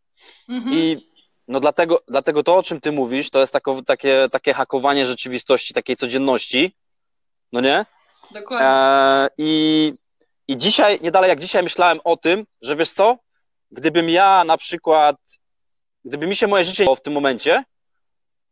Mhm. 0.49 0.75
I 0.75 1.09
no 1.47 1.59
dlatego, 1.59 2.01
dlatego 2.07 2.43
to, 2.43 2.55
o 2.55 2.63
czym 2.63 2.81
ty 2.81 2.91
mówisz, 2.91 3.29
to 3.29 3.39
jest 3.39 3.53
tako, 3.53 3.81
takie, 3.81 4.27
takie 4.31 4.53
hakowanie 4.53 5.05
rzeczywistości, 5.05 5.73
takiej 5.73 5.95
codzienności, 5.95 6.75
no 7.53 7.61
nie? 7.61 7.85
Dokładnie. 8.31 8.67
E, 8.67 9.27
I 9.37 9.93
i 10.49 10.57
dzisiaj, 10.57 10.99
nie 11.01 11.11
dalej 11.11 11.29
jak 11.29 11.39
dzisiaj 11.39 11.63
myślałem 11.63 11.99
o 12.03 12.17
tym, 12.17 12.45
że 12.61 12.75
wiesz 12.75 12.91
co, 12.91 13.17
gdybym 13.71 14.09
ja 14.09 14.43
na 14.43 14.57
przykład, 14.57 15.15
gdyby 16.05 16.27
mi 16.27 16.35
się 16.35 16.47
moje 16.47 16.63
życie 16.63 16.85
w 16.95 17.01
tym 17.01 17.13
momencie, 17.13 17.63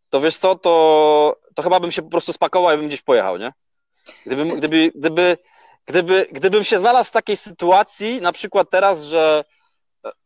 to 0.09 0.21
wiesz 0.21 0.37
co, 0.37 0.55
to, 0.55 1.37
to 1.55 1.61
chyba 1.61 1.79
bym 1.79 1.91
się 1.91 2.01
po 2.01 2.09
prostu 2.09 2.33
spakował 2.33 2.75
i 2.75 2.77
bym 2.77 2.87
gdzieś 2.87 3.01
pojechał, 3.01 3.37
nie? 3.37 3.53
Gdybym, 4.25 4.49
gdyby, 4.57 4.91
gdyby, 4.95 5.37
gdyby, 5.85 6.27
gdybym 6.31 6.63
się 6.63 6.77
znalazł 6.77 7.09
w 7.09 7.13
takiej 7.13 7.37
sytuacji, 7.37 8.21
na 8.21 8.31
przykład 8.31 8.69
teraz, 8.69 9.03
że, 9.03 9.43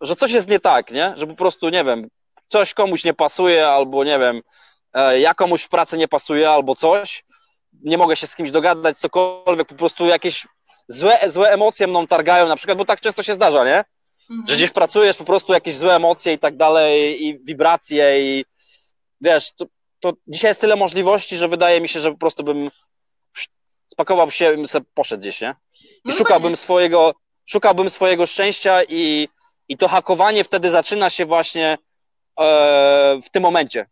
że 0.01 0.15
coś 0.15 0.31
jest 0.31 0.49
nie 0.49 0.59
tak, 0.59 0.91
nie? 0.91 1.13
Że 1.17 1.27
po 1.27 1.35
prostu, 1.35 1.69
nie 1.69 1.83
wiem, 1.83 2.07
coś 2.47 2.73
komuś 2.73 3.03
nie 3.03 3.13
pasuje, 3.13 3.67
albo 3.67 4.03
nie 4.03 4.19
wiem, 4.19 4.41
e, 4.93 5.19
ja 5.19 5.33
komuś 5.33 5.63
w 5.63 5.69
pracy 5.69 5.97
nie 5.97 6.07
pasuje, 6.07 6.49
albo 6.49 6.75
coś, 6.75 7.23
nie 7.83 7.97
mogę 7.97 8.15
się 8.15 8.27
z 8.27 8.35
kimś 8.35 8.51
dogadać, 8.51 8.97
cokolwiek, 8.97 9.67
po 9.67 9.75
prostu 9.75 10.05
jakieś 10.05 10.47
złe, 10.91 11.19
złe 11.29 11.49
emocje 11.49 11.87
mną 11.87 12.07
targają 12.07 12.47
na 12.47 12.55
przykład, 12.55 12.77
bo 12.77 12.85
tak 12.85 13.01
często 13.01 13.23
się 13.23 13.33
zdarza, 13.33 13.65
nie? 13.65 13.83
Mhm. 14.29 14.49
Że 14.49 14.55
gdzieś 14.55 14.71
pracujesz, 14.71 15.17
po 15.17 15.23
prostu 15.23 15.53
jakieś 15.53 15.75
złe 15.75 15.95
emocje 15.95 16.33
i 16.33 16.39
tak 16.39 16.57
dalej, 16.57 17.23
i 17.25 17.39
wibracje 17.39 18.21
i 18.21 18.45
wiesz, 19.21 19.51
to, 19.53 19.65
to 20.01 20.13
dzisiaj 20.27 20.49
jest 20.49 20.61
tyle 20.61 20.75
możliwości, 20.75 21.37
że 21.37 21.47
wydaje 21.47 21.81
mi 21.81 21.89
się, 21.89 21.99
że 21.99 22.11
po 22.11 22.17
prostu 22.17 22.43
bym 22.43 22.71
spakował 23.87 24.31
się 24.31 24.53
i 24.53 24.67
sobie 24.67 24.85
poszedł 24.93 25.21
gdzieś, 25.21 25.41
nie? 25.41 25.55
I 25.83 26.09
no 26.09 26.13
szukałbym 26.13 26.57
swojego, 26.57 27.13
szukałbym 27.45 27.89
swojego 27.89 28.25
szczęścia 28.25 28.83
i, 28.83 29.27
i 29.67 29.77
to 29.77 29.87
hakowanie 29.87 30.43
wtedy 30.43 30.69
zaczyna 30.69 31.09
się 31.09 31.25
właśnie 31.25 31.77
e, 32.39 33.19
w 33.23 33.29
tym 33.29 33.43
momencie, 33.43 33.85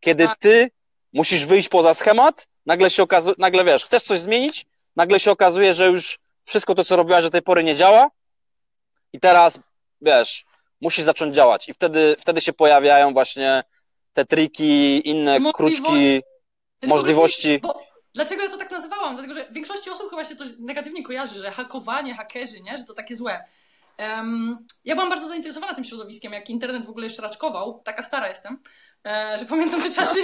kiedy 0.00 0.26
tak. 0.26 0.38
ty 0.38 0.70
musisz 1.12 1.44
wyjść 1.44 1.68
poza 1.68 1.94
schemat, 1.94 2.46
nagle 2.66 2.90
się 2.90 3.02
okazuje, 3.02 3.36
nagle 3.38 3.64
wiesz, 3.64 3.84
chcesz 3.84 4.02
coś 4.02 4.20
zmienić, 4.20 4.66
nagle 4.96 5.20
się 5.20 5.30
okazuje, 5.30 5.74
że 5.74 5.86
już 5.86 6.18
wszystko 6.44 6.74
to, 6.74 6.84
co 6.84 6.96
robiłaś 6.96 7.24
do 7.24 7.30
tej 7.30 7.42
pory 7.42 7.64
nie 7.64 7.76
działa 7.76 8.10
i 9.12 9.20
teraz, 9.20 9.58
wiesz, 10.00 10.44
musisz 10.80 11.04
zacząć 11.04 11.34
działać 11.34 11.68
i 11.68 11.74
wtedy, 11.74 12.16
wtedy 12.20 12.40
się 12.40 12.52
pojawiają 12.52 13.12
właśnie 13.12 13.64
te 14.12 14.24
triki, 14.24 15.08
inne 15.08 15.52
kruczki, 15.52 16.22
możliwości. 16.82 17.60
Dlaczego 18.14 18.42
ja 18.42 18.50
to 18.50 18.56
tak 18.56 18.70
nazywałam? 18.70 19.14
Dlatego, 19.14 19.34
że 19.34 19.46
większości 19.50 19.90
osób 19.90 20.10
chyba 20.10 20.24
się 20.24 20.36
to 20.36 20.44
negatywnie 20.58 21.02
kojarzy, 21.02 21.38
że 21.38 21.50
hakowanie, 21.50 22.14
hakerzy, 22.14 22.60
nie? 22.60 22.78
że 22.78 22.84
to 22.84 22.94
takie 22.94 23.14
złe. 23.14 23.44
Um, 23.98 24.66
ja 24.84 24.94
byłam 24.94 25.10
bardzo 25.10 25.28
zainteresowana 25.28 25.74
tym 25.74 25.84
środowiskiem, 25.84 26.32
jak 26.32 26.50
internet 26.50 26.84
w 26.84 26.90
ogóle 26.90 27.06
jeszcze 27.06 27.22
raczkował. 27.22 27.82
Taka 27.84 28.02
stara 28.02 28.28
jestem, 28.28 28.62
e, 29.06 29.36
że 29.38 29.44
pamiętam 29.44 29.82
te 29.82 29.90
czasy. 29.90 30.18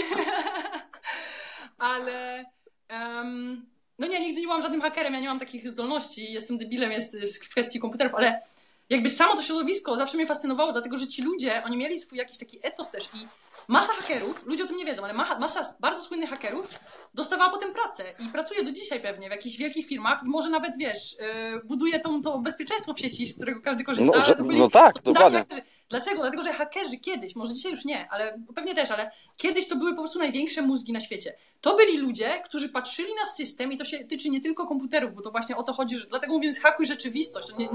Ale 1.79 2.45
um, 2.91 3.67
no 4.01 4.07
nie, 4.07 4.21
nigdy 4.21 4.41
nie 4.41 4.47
byłam 4.47 4.63
żadnym 4.63 4.81
hakerem, 4.81 5.15
ja 5.15 5.21
nie 5.21 5.29
mam 5.29 5.39
takich 5.39 5.71
zdolności, 5.71 6.33
jestem 6.33 6.59
debilem 6.59 6.93
jest 6.93 7.17
w 7.45 7.49
kwestii 7.51 7.81
komputerów, 7.81 8.15
ale 8.15 8.43
jakby 8.91 9.11
samo 9.11 9.37
to 9.37 9.43
środowisko 9.43 9.97
zawsze 9.97 10.17
mnie 10.17 10.27
fascynowało, 10.27 10.73
dlatego 10.73 10.97
że 10.97 11.09
ci 11.09 11.23
ludzie, 11.23 11.65
oni 11.65 11.77
mieli 11.77 11.99
swój 11.99 12.19
jakiś 12.19 12.39
taki 12.39 12.59
etos 12.63 12.91
też 12.91 13.05
i 13.05 13.29
masa 13.69 13.93
hakerów, 13.93 14.47
ludzie 14.47 14.65
o 14.65 14.67
tym 14.67 14.77
nie 14.77 14.85
wiedzą, 14.85 15.05
ale 15.05 15.15
masa 15.15 15.77
bardzo 15.81 16.03
słynnych 16.03 16.31
hakerów 16.31 16.69
dostawała 17.15 17.51
potem 17.51 17.73
pracę 17.73 18.05
i 18.19 18.29
pracuje 18.29 18.65
do 18.65 18.73
dzisiaj 18.73 19.01
pewnie 19.01 19.29
w 19.29 19.33
jakichś 19.33 19.57
wielkich 19.57 19.87
firmach 19.87 20.23
i 20.23 20.29
może 20.29 20.51
nawet, 20.51 20.73
wiesz, 20.79 21.17
yy, 21.53 21.61
buduje 21.65 22.01
tą, 22.01 22.23
to 22.23 22.39
bezpieczeństwo 22.39 22.95
w 22.95 23.01
sieci, 23.01 23.27
z 23.27 23.37
którego 23.37 23.61
każdy 23.61 23.85
korzysta. 23.85 24.19
No, 24.19 24.25
że, 24.25 24.37
no 24.39 24.71
tak, 24.71 25.03
dokładnie. 25.03 25.45
Dlaczego? 25.91 26.21
Dlatego, 26.23 26.43
że 26.43 26.53
hakerzy 26.53 26.99
kiedyś, 26.99 27.37
może 27.37 27.55
dzisiaj 27.55 27.73
już 27.73 27.85
nie, 27.85 28.09
ale 28.11 28.43
pewnie 28.55 28.75
też, 28.75 28.91
ale 28.91 29.11
kiedyś 29.37 29.69
to 29.69 29.77
były 29.77 29.91
po 29.91 29.97
prostu 29.97 30.19
największe 30.19 30.63
mózgi 30.63 30.93
na 30.93 31.01
świecie. 31.01 31.35
To 31.61 31.77
byli 31.77 31.99
ludzie, 31.99 32.43
którzy 32.45 32.69
patrzyli 32.69 33.15
na 33.15 33.27
system 33.27 33.73
i 33.73 33.77
to 33.77 33.85
się 33.85 33.99
tyczy 33.99 34.31
nie 34.31 34.41
tylko 34.41 34.67
komputerów, 34.67 35.15
bo 35.15 35.23
to 35.23 35.31
właśnie 35.31 35.57
o 35.57 35.63
to 35.63 35.73
chodzi, 35.73 35.97
że 35.97 36.07
dlatego 36.07 36.33
mówimy 36.33 36.55
hakuj 36.55 36.87
rzeczywistość. 36.87 37.49
Nie, 37.59 37.69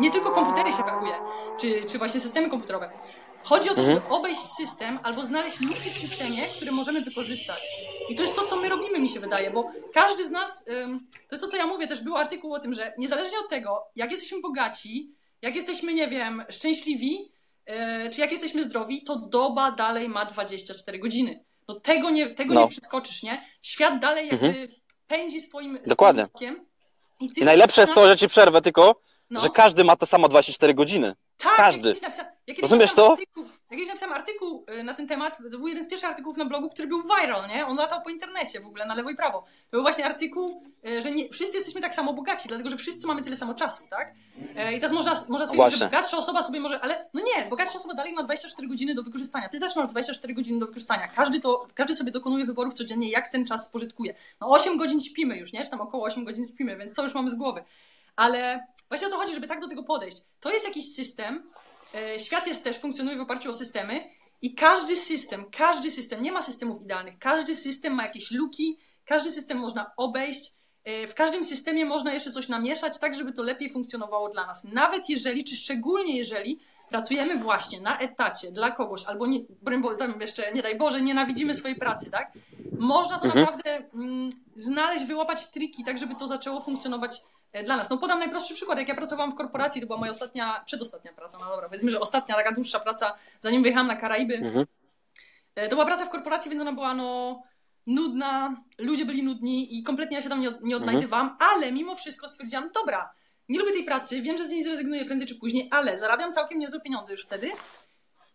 nie, 0.00 0.10
tylko 0.10 0.30
komputery 0.30 0.72
się 0.72 0.82
hakuje, 0.82 1.12
czy, 1.60 1.84
czy 1.84 1.98
właśnie 1.98 2.20
systemy 2.20 2.48
komputerowe. 2.48 2.90
Chodzi 3.42 3.70
o 3.70 3.74
to, 3.74 3.82
żeby 3.82 3.96
mhm. 3.96 4.12
obejść 4.12 4.40
system 4.40 4.98
albo 5.02 5.24
znaleźć 5.24 5.60
luki 5.60 5.90
w 5.90 5.98
systemie, 5.98 6.48
które 6.48 6.72
możemy 6.72 7.00
wykorzystać. 7.00 7.68
I 8.08 8.14
to 8.14 8.22
jest 8.22 8.36
to, 8.36 8.46
co 8.46 8.56
my 8.56 8.68
robimy, 8.68 8.98
mi 8.98 9.08
się 9.08 9.20
wydaje, 9.20 9.50
bo 9.50 9.70
każdy 9.92 10.26
z 10.26 10.30
nas, 10.30 10.64
to 11.28 11.34
jest 11.34 11.44
to, 11.44 11.48
co 11.48 11.56
ja 11.56 11.66
mówię, 11.66 11.86
też 11.86 12.00
był 12.00 12.16
artykuł 12.16 12.54
o 12.54 12.58
tym, 12.58 12.74
że 12.74 12.94
niezależnie 12.98 13.38
od 13.38 13.48
tego, 13.48 13.86
jak 13.96 14.10
jesteśmy 14.10 14.40
bogaci, 14.40 15.14
jak 15.42 15.56
jesteśmy, 15.56 15.94
nie 15.94 16.08
wiem, 16.08 16.44
szczęśliwi, 16.48 17.32
czy 18.12 18.20
jak 18.20 18.32
jesteśmy 18.32 18.62
zdrowi, 18.62 19.02
to 19.04 19.16
doba 19.16 19.70
dalej 19.70 20.08
ma 20.08 20.24
24 20.24 20.98
godziny. 20.98 21.44
No 21.68 21.74
tego 21.80 22.10
nie, 22.10 22.26
tego 22.30 22.54
No. 22.54 22.60
nie 22.60 22.68
przeskoczysz, 22.68 23.22
nie? 23.22 23.44
Świat 23.62 23.98
dalej 23.98 24.28
jakby 24.28 24.46
Mhm. 24.46 24.68
pędzi 25.06 25.40
swoim, 25.40 25.78
Dokładnie. 25.86 26.22
swoim 26.22 26.32
tokiem. 26.54 26.66
I, 27.20 27.30
ty 27.32 27.40
I 27.40 27.44
najlepsze 27.44 27.80
jest 27.80 27.94
to, 27.94 28.06
że 28.08 28.16
ci 28.16 28.28
przerwę 28.28 28.62
tylko, 28.62 29.00
no. 29.30 29.40
że 29.40 29.48
każdy 29.50 29.84
ma 29.84 29.96
to 29.96 30.06
samo 30.06 30.28
24 30.28 30.74
godziny. 30.74 31.14
Tak, 31.36 31.56
Każdy. 31.56 31.94
Rozumiesz 32.62 32.94
to? 32.94 33.10
Artykuł, 33.12 33.44
ja 33.70 33.76
kiedyś 33.76 33.88
napisałam 33.88 34.14
artykuł 34.14 34.66
y, 34.80 34.82
na 34.82 34.94
ten 34.94 35.08
temat, 35.08 35.38
to 35.52 35.58
był 35.58 35.68
jeden 35.68 35.84
z 35.84 35.88
pierwszych 35.88 36.08
artykułów 36.08 36.36
na 36.36 36.44
blogu, 36.44 36.70
który 36.70 36.88
był 36.88 37.02
viral, 37.02 37.48
nie? 37.48 37.66
On 37.66 37.76
latał 37.76 38.02
po 38.02 38.10
internecie 38.10 38.60
w 38.60 38.66
ogóle, 38.66 38.86
na 38.86 38.94
lewo 38.94 39.10
i 39.10 39.16
prawo. 39.16 39.38
To 39.40 39.70
był 39.70 39.82
właśnie 39.82 40.06
artykuł, 40.06 40.62
y, 40.88 41.02
że 41.02 41.10
nie, 41.10 41.28
wszyscy 41.28 41.56
jesteśmy 41.56 41.80
tak 41.80 41.94
samo 41.94 42.12
bogaci, 42.12 42.48
dlatego 42.48 42.70
że 42.70 42.76
wszyscy 42.76 43.06
mamy 43.06 43.22
tyle 43.22 43.36
samo 43.36 43.54
czasu, 43.54 43.84
tak? 43.90 44.14
E, 44.56 44.72
I 44.72 44.80
teraz 44.80 44.92
można, 44.92 45.10
można 45.12 45.46
stwierdzić, 45.46 45.56
Właśnie. 45.56 45.78
że 45.78 45.84
bogatsza 45.84 46.16
osoba 46.16 46.42
sobie 46.42 46.60
może, 46.60 46.80
ale 46.80 47.06
no 47.14 47.20
nie, 47.20 47.46
bogatsza 47.46 47.78
osoba 47.78 47.94
dalej 47.94 48.12
ma 48.12 48.22
24 48.22 48.68
godziny 48.68 48.94
do 48.94 49.02
wykorzystania. 49.02 49.48
Ty 49.48 49.60
też 49.60 49.76
masz 49.76 49.90
24 49.90 50.34
godziny 50.34 50.60
do 50.60 50.66
wykorzystania. 50.66 51.08
Każdy, 51.08 51.40
to, 51.40 51.66
każdy 51.74 51.94
sobie 51.94 52.10
dokonuje 52.10 52.44
wyborów 52.44 52.74
codziennie, 52.74 53.10
jak 53.10 53.28
ten 53.28 53.46
czas 53.46 53.64
spożytkuje. 53.64 54.14
No 54.40 54.50
8 54.50 54.76
godzin 54.76 55.00
śpimy 55.00 55.36
już, 55.36 55.52
nie? 55.52 55.64
Czy 55.64 55.70
tam 55.70 55.80
około 55.80 56.04
8 56.04 56.24
godzin 56.24 56.44
śpimy, 56.44 56.76
więc 56.76 56.92
to 56.92 57.02
już 57.02 57.14
mamy 57.14 57.30
z 57.30 57.34
głowy. 57.34 57.64
Ale 58.16 58.66
właśnie 58.88 59.06
o 59.06 59.10
to 59.10 59.16
chodzi, 59.16 59.34
żeby 59.34 59.46
tak 59.46 59.60
do 59.60 59.68
tego 59.68 59.82
podejść. 59.82 60.22
To 60.40 60.52
jest 60.52 60.66
jakiś 60.66 60.94
system, 60.94 61.50
świat 62.18 62.46
jest 62.46 62.64
też, 62.64 62.78
funkcjonuje 62.78 63.16
w 63.16 63.20
oparciu 63.20 63.50
o 63.50 63.54
systemy 63.54 64.10
i 64.42 64.54
każdy 64.54 64.96
system, 64.96 65.44
każdy 65.50 65.90
system, 65.90 66.22
nie 66.22 66.32
ma 66.32 66.42
systemów 66.42 66.82
idealnych, 66.82 67.18
każdy 67.18 67.56
system 67.56 67.94
ma 67.94 68.02
jakieś 68.02 68.30
luki, 68.30 68.78
każdy 69.04 69.30
system 69.30 69.58
można 69.58 69.90
obejść, 69.96 70.52
e, 70.84 71.08
w 71.08 71.14
każdym 71.14 71.44
systemie 71.44 71.84
można 71.84 72.12
jeszcze 72.14 72.30
coś 72.30 72.48
namieszać, 72.48 72.98
tak 72.98 73.14
żeby 73.14 73.32
to 73.32 73.42
lepiej 73.42 73.72
funkcjonowało 73.72 74.28
dla 74.28 74.46
nas. 74.46 74.64
Nawet 74.64 75.08
jeżeli, 75.08 75.44
czy 75.44 75.56
szczególnie 75.56 76.16
jeżeli 76.16 76.60
pracujemy 76.90 77.36
właśnie 77.36 77.80
na 77.80 77.98
etacie 77.98 78.52
dla 78.52 78.70
kogoś, 78.70 79.04
albo 79.04 79.26
nie, 79.26 79.40
Bo- 79.80 79.94
tam 79.94 80.20
jeszcze, 80.20 80.52
nie 80.52 80.62
daj 80.62 80.76
Boże, 80.76 81.00
nienawidzimy 81.02 81.54
swojej 81.54 81.76
pracy, 81.76 82.10
tak? 82.10 82.32
Można 82.78 83.18
to 83.18 83.24
Mhm. 83.24 83.40
naprawdę 83.44 83.82
mm, 83.94 84.30
znaleźć, 84.56 85.04
wyłapać 85.04 85.46
triki, 85.46 85.84
tak 85.84 85.98
żeby 85.98 86.14
to 86.14 86.28
zaczęło 86.28 86.60
funkcjonować 86.60 87.16
e, 87.16 87.20
dla 87.64 87.76
nas. 87.76 87.90
No 87.90 87.98
podam 87.98 88.18
najprostszy 88.18 88.54
przykład. 88.54 88.78
Jak 88.78 88.88
ja 88.88 88.94
pracowałam 88.94 89.32
w 89.32 89.34
korporacji, 89.34 89.80
to 89.80 89.86
była 89.86 89.98
moja 89.98 90.10
ostatnia, 90.10 90.62
przedostatnia 90.66 91.12
praca, 91.12 91.38
no 91.38 91.48
dobra, 91.48 91.68
powiedzmy, 91.68 91.90
że 91.90 92.00
ostatnia 92.00 92.34
taka 92.34 92.52
dłuższa 92.52 92.80
praca, 92.80 93.14
zanim 93.40 93.62
wyjechałam 93.62 93.86
na 93.86 93.96
Karaiby. 93.96 94.34
Mhm. 94.34 94.66
E, 95.54 95.68
To 95.68 95.76
była 95.76 95.86
praca 95.86 96.04
w 96.04 96.08
korporacji, 96.08 96.50
więc 96.50 96.62
ona 96.62 96.72
była 96.72 96.94
no 96.94 97.42
nudna, 97.86 98.62
ludzie 98.78 99.04
byli 99.04 99.22
nudni 99.22 99.78
i 99.78 99.82
kompletnie 99.82 100.16
ja 100.16 100.22
się 100.22 100.28
tam 100.28 100.40
nie, 100.40 100.52
nie 100.62 100.76
odnajdywałam, 100.76 101.36
ale 101.40 101.72
mimo 101.72 101.96
wszystko 101.96 102.28
stwierdziłam, 102.28 102.70
dobra, 102.74 103.12
nie 103.48 103.58
lubię 103.58 103.72
tej 103.72 103.84
pracy, 103.84 104.22
wiem, 104.22 104.38
że 104.38 104.48
z 104.48 104.50
niej 104.50 104.62
zrezygnuję 104.62 105.04
prędzej 105.04 105.28
czy 105.28 105.34
później, 105.34 105.68
ale 105.70 105.98
zarabiam 105.98 106.32
całkiem 106.32 106.58
niezłe 106.58 106.80
pieniądze 106.80 107.12
już 107.12 107.22
wtedy. 107.22 107.50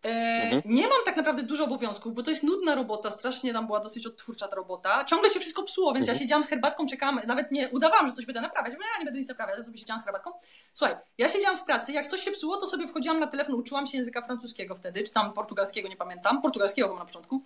E, 0.05 0.35
Mhm. 0.45 0.61
Nie 0.65 0.83
mam 0.87 0.97
tak 1.05 1.17
naprawdę 1.17 1.43
dużo 1.43 1.63
obowiązków, 1.63 2.13
bo 2.13 2.23
to 2.23 2.29
jest 2.29 2.43
nudna 2.43 2.75
robota, 2.75 3.11
strasznie 3.11 3.53
tam 3.53 3.65
była 3.65 3.79
dosyć 3.79 4.07
odtwórcza 4.07 4.47
ta 4.47 4.55
robota. 4.55 5.03
Ciągle 5.03 5.29
się 5.29 5.39
wszystko 5.39 5.63
psuło, 5.63 5.93
więc 5.93 6.03
Mhm. 6.03 6.15
ja 6.15 6.19
siedziałam 6.23 6.43
z 6.43 6.47
herbatką, 6.47 6.85
czekałam, 6.85 7.19
nawet 7.27 7.51
nie 7.51 7.69
udawałam, 7.69 8.07
że 8.07 8.13
coś 8.13 8.25
będę 8.25 8.41
naprawiać, 8.41 8.73
bo 8.75 8.81
ja 8.81 8.99
nie 8.99 9.05
będę 9.05 9.19
nic 9.19 9.29
naprawiać, 9.29 9.57
ja 9.57 9.63
sobie 9.63 9.77
siedziałam 9.77 10.01
z 10.01 10.03
herbatką. 10.03 10.31
Słuchaj, 10.71 10.95
ja 11.17 11.29
siedziałam 11.29 11.57
w 11.57 11.63
pracy, 11.63 11.91
jak 11.91 12.07
coś 12.07 12.21
się 12.21 12.31
psuło, 12.31 12.57
to 12.57 12.67
sobie 12.67 12.87
wchodziłam 12.87 13.19
na 13.19 13.27
telefon, 13.27 13.55
uczyłam 13.55 13.87
się 13.87 13.97
języka 13.97 14.21
francuskiego 14.21 14.75
wtedy, 14.75 15.03
czy 15.03 15.13
tam 15.13 15.33
portugalskiego, 15.33 15.89
nie 15.89 15.97
pamiętam, 15.97 16.41
portugalskiego 16.41 16.87
chyba 16.87 16.99
na 16.99 17.05
początku. 17.05 17.41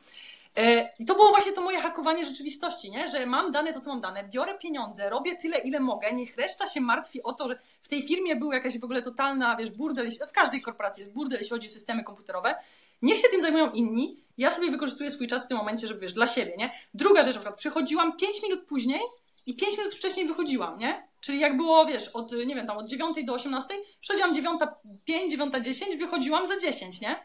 E, 0.60 0.90
I 1.00 1.06
to 1.06 1.16
było 1.16 1.30
właśnie 1.30 1.52
to 1.52 1.62
moje 1.62 1.80
hakowanie 1.80 2.26
rzeczywistości, 2.26 2.92
nie? 2.92 3.08
że 3.08 3.26
mam 3.26 3.52
dane 3.52 3.74
to, 3.74 3.80
co 3.80 3.90
mam 3.90 4.02
dane, 4.02 4.24
biorę 4.24 4.58
pieniądze, 4.58 5.10
robię 5.10 5.36
tyle, 5.36 5.58
ile 5.58 5.80
mogę, 5.80 6.14
niech 6.14 6.38
reszta 6.38 6.68
się 6.68 6.82
martwi 6.82 7.24
o 7.24 7.34
to, 7.34 7.48
że 7.48 7.60
w 7.84 7.88
tej 7.88 8.08
firmie 8.08 8.36
był 8.36 8.52
jakaś 8.52 8.80
w 8.80 8.84
ogóle 8.84 9.02
totalna, 9.02 9.56
wiesz, 9.56 9.72
burdel, 9.72 10.12
w 10.30 10.32
każdej 10.32 10.62
korporacji 10.62 11.02
jest 11.02 11.14
burdel, 11.14 11.40
jeśli 11.40 11.50
chodzi 11.50 11.68
o 11.68 11.70
systemy 11.70 12.04
komputerowe. 12.04 12.56
Niech 13.02 13.18
się 13.18 13.28
tym 13.32 13.42
zajmują 13.42 13.72
inni, 13.72 14.24
ja 14.38 14.52
sobie 14.52 14.72
wykorzystuję 14.72 15.12
swój 15.12 15.28
czas 15.28 15.46
w 15.46 15.48
tym 15.48 15.58
momencie, 15.58 15.88
żeby, 15.88 16.00
wiesz, 16.00 16.14
dla 16.14 16.28
siebie, 16.28 16.54
nie? 16.58 16.72
Druga 16.94 17.24
rzecz, 17.24 17.36
na 17.36 17.40
przykład, 17.42 17.60
przychodziłam 17.60 18.18
5 18.18 18.44
minut 18.44 18.66
później 18.68 19.02
i 19.46 19.56
5 19.56 19.78
minut 19.78 19.94
wcześniej 19.94 20.28
wychodziłam, 20.28 20.80
nie? 20.80 21.08
Czyli 21.22 21.40
jak 21.40 21.58
było, 21.58 21.86
wiesz, 21.86 22.08
od, 22.08 22.32
nie 22.32 22.56
wiem, 22.56 22.68
tam 22.68 22.78
od 22.78 22.88
9 22.88 23.24
do 23.24 23.34
18, 23.34 23.74
przychodziłam 24.02 24.58
9.05, 24.58 25.38
9.10, 25.38 26.00
wychodziłam 26.00 26.46
za 26.46 26.60
10, 26.60 27.02
nie? 27.02 27.16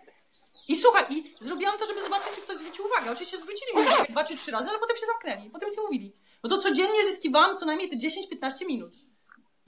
I 0.69 0.77
słuchaj, 0.77 1.05
i 1.11 1.35
zrobiłam 1.41 1.79
to, 1.79 1.87
żeby 1.87 2.03
zobaczyć, 2.03 2.33
czy 2.35 2.41
ktoś 2.41 2.57
zwrócił 2.57 2.85
uwagę. 2.87 3.11
Oczywiście 3.13 3.39
zwrócili 3.39 3.77
mi 3.77 3.83
uwagę 3.83 4.05
dwa 4.13 4.25
czy 4.25 4.37
trzy 4.37 4.51
razy, 4.51 4.71
ale 4.71 4.79
potem 4.79 4.97
się 4.97 5.07
zamknęli. 5.07 5.51
Potem 5.51 5.71
sobie 5.71 5.85
mówili. 5.87 6.17
No 6.45 6.51
to 6.51 6.59
codziennie 6.59 7.05
zyskiwałam 7.11 7.57
co 7.57 7.67
najmniej 7.67 7.91
te 7.91 7.97
10-15 7.97 8.67
minut. 8.67 8.97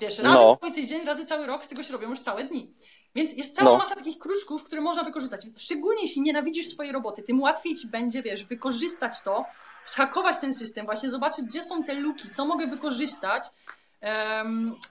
Wiesz, 0.00 0.18
razy 0.18 0.36
No. 0.36 0.56
cały 0.56 0.72
tydzień, 0.72 1.04
razy 1.04 1.24
cały 1.26 1.46
rok, 1.46 1.64
z 1.64 1.68
tego 1.68 1.82
się 1.82 1.92
robią 1.92 2.10
już 2.10 2.20
całe 2.20 2.44
dni. 2.44 2.74
Więc 3.14 3.32
jest 3.32 3.56
cała 3.56 3.70
No. 3.70 3.78
masa 3.78 3.94
takich 3.94 4.18
kruczków, 4.18 4.64
które 4.64 4.80
można 4.80 5.02
wykorzystać. 5.04 5.46
Szczególnie 5.56 6.02
jeśli 6.02 6.22
nienawidzisz 6.22 6.66
swojej 6.68 6.92
roboty, 6.92 7.22
tym 7.22 7.40
łatwiej 7.40 7.74
ci 7.74 7.86
będzie, 7.86 8.22
wiesz, 8.22 8.44
wykorzystać 8.44 9.20
to, 9.20 9.44
zhakować 9.84 10.38
ten 10.38 10.54
system, 10.54 10.86
właśnie 10.86 11.10
zobaczyć, 11.10 11.44
gdzie 11.44 11.62
są 11.62 11.84
te 11.84 11.94
luki, 11.94 12.30
co 12.30 12.44
mogę 12.46 12.66
wykorzystać, 12.66 13.42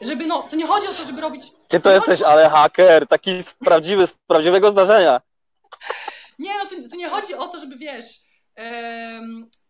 żeby, 0.02 0.28
no, 0.28 0.44
to 0.44 0.56
nie 0.56 0.68
chodzi 0.68 0.88
o 0.88 0.92
to, 0.92 1.06
żeby 1.06 1.22
robić... 1.22 1.52
Ty 1.68 1.80
to 1.80 1.92
jesteś, 1.92 2.22
ale 2.22 2.50
haker, 2.50 3.08
taki 3.08 3.44
z 3.44 3.54
prawdziwy, 3.54 4.08
z 4.08 4.12
prawdziwego 4.28 4.72
zdarzenia. 4.72 5.22
Nie, 6.40 6.52
no 6.58 6.66
to, 6.66 6.90
to 6.90 6.96
nie 6.96 7.10
chodzi 7.10 7.34
o 7.34 7.48
to, 7.48 7.60
żeby 7.60 7.76
wiesz, 7.76 8.22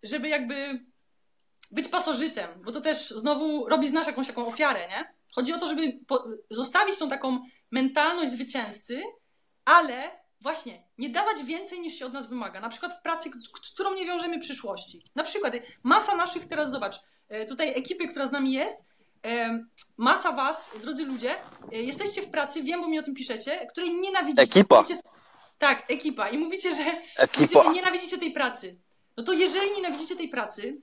żeby 0.04 0.30
jakby 0.30 0.86
być 1.72 1.88
pasożytem, 1.88 2.50
bo 2.64 2.72
to 2.72 2.82
też 2.82 3.10
znowu 3.10 3.70
robi 3.70 3.88
z 3.88 3.92
nas 3.92 4.08
jakąś 4.08 4.28
taką 4.28 4.48
ofiarę, 4.48 4.88
nie? 4.88 5.14
Chodzi 5.36 5.54
o 5.54 5.58
to, 5.58 5.68
żeby 5.68 6.00
zostawić 6.50 6.98
tą 6.98 7.10
taką 7.10 7.40
mentalność 7.72 8.32
zwycięzcy, 8.32 9.04
ale 9.66 10.12
właśnie 10.42 10.84
nie 10.98 11.10
dawać 11.10 11.44
więcej 11.44 11.80
niż 11.80 11.94
się 12.00 12.06
od 12.06 12.14
nas 12.14 12.28
wymaga. 12.28 12.60
Na 12.60 12.70
przykład 12.70 12.94
w 12.94 13.02
pracy, 13.02 13.30
z 13.64 13.72
którą 13.74 13.94
nie 13.94 14.06
wiążemy 14.06 14.40
przyszłości. 14.40 15.02
Na 15.16 15.24
przykład 15.24 15.54
masa 15.84 16.16
naszych, 16.16 16.46
teraz 16.46 16.72
zobacz, 16.72 17.00
e, 17.30 17.46
tutaj 17.46 17.70
ekipy, 17.70 18.08
która 18.08 18.28
z 18.28 18.32
nami 18.32 18.54
jest, 18.54 18.78
masa 19.98 20.32
was, 20.32 20.72
drodzy 20.82 21.06
ludzie, 21.06 21.36
e, 21.72 21.82
jesteście 21.82 22.22
w 22.22 22.30
pracy, 22.30 22.64
wiem, 22.64 22.82
bo 22.82 22.88
mi 22.88 23.00
o 23.00 23.04
tym 23.04 23.16
piszecie, 23.16 23.68
której 23.70 23.96
nienawidzicie. 23.96 24.44
Ekipa. 24.44 24.84
Mówicie, 25.62 25.76
tak, 25.78 25.92
ekipa. 25.92 26.30
I 26.30 26.38
mówicie, 26.38 26.76
że 26.76 26.84
Mówicie, 26.84 27.04
Ekipa. 27.18 27.64
że 27.64 27.70
nienawidzicie 27.70 28.18
tej 28.18 28.32
pracy. 28.32 28.76
No 29.18 29.24
to 29.24 29.34
jeżeli 29.34 29.72
nienawidzicie 29.72 30.16
tej 30.16 30.30
pracy, 30.30 30.82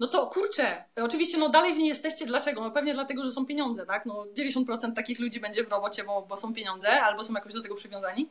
no 0.00 0.06
to 0.06 0.26
kurczę, 0.26 0.84
oczywiście 1.02 1.38
no 1.38 1.48
dalej 1.48 1.74
w 1.74 1.78
niej 1.78 1.88
jesteście. 1.88 2.26
Dlaczego? 2.26 2.60
No 2.60 2.70
pewnie 2.70 2.94
dlatego, 2.94 3.24
że 3.24 3.32
są 3.32 3.46
pieniądze, 3.46 3.86
tak? 3.86 4.06
No 4.06 4.26
90% 4.38 4.92
takich 4.94 5.18
ludzi 5.18 5.40
będzie 5.40 5.64
w 5.64 5.68
robocie, 5.68 6.04
bo, 6.04 6.22
bo 6.22 6.36
są 6.36 6.54
pieniądze, 6.54 7.02
albo 7.02 7.24
są 7.24 7.34
jakoś 7.34 7.54
do 7.54 7.62
tego 7.62 7.74
przywiązani. 7.74 8.30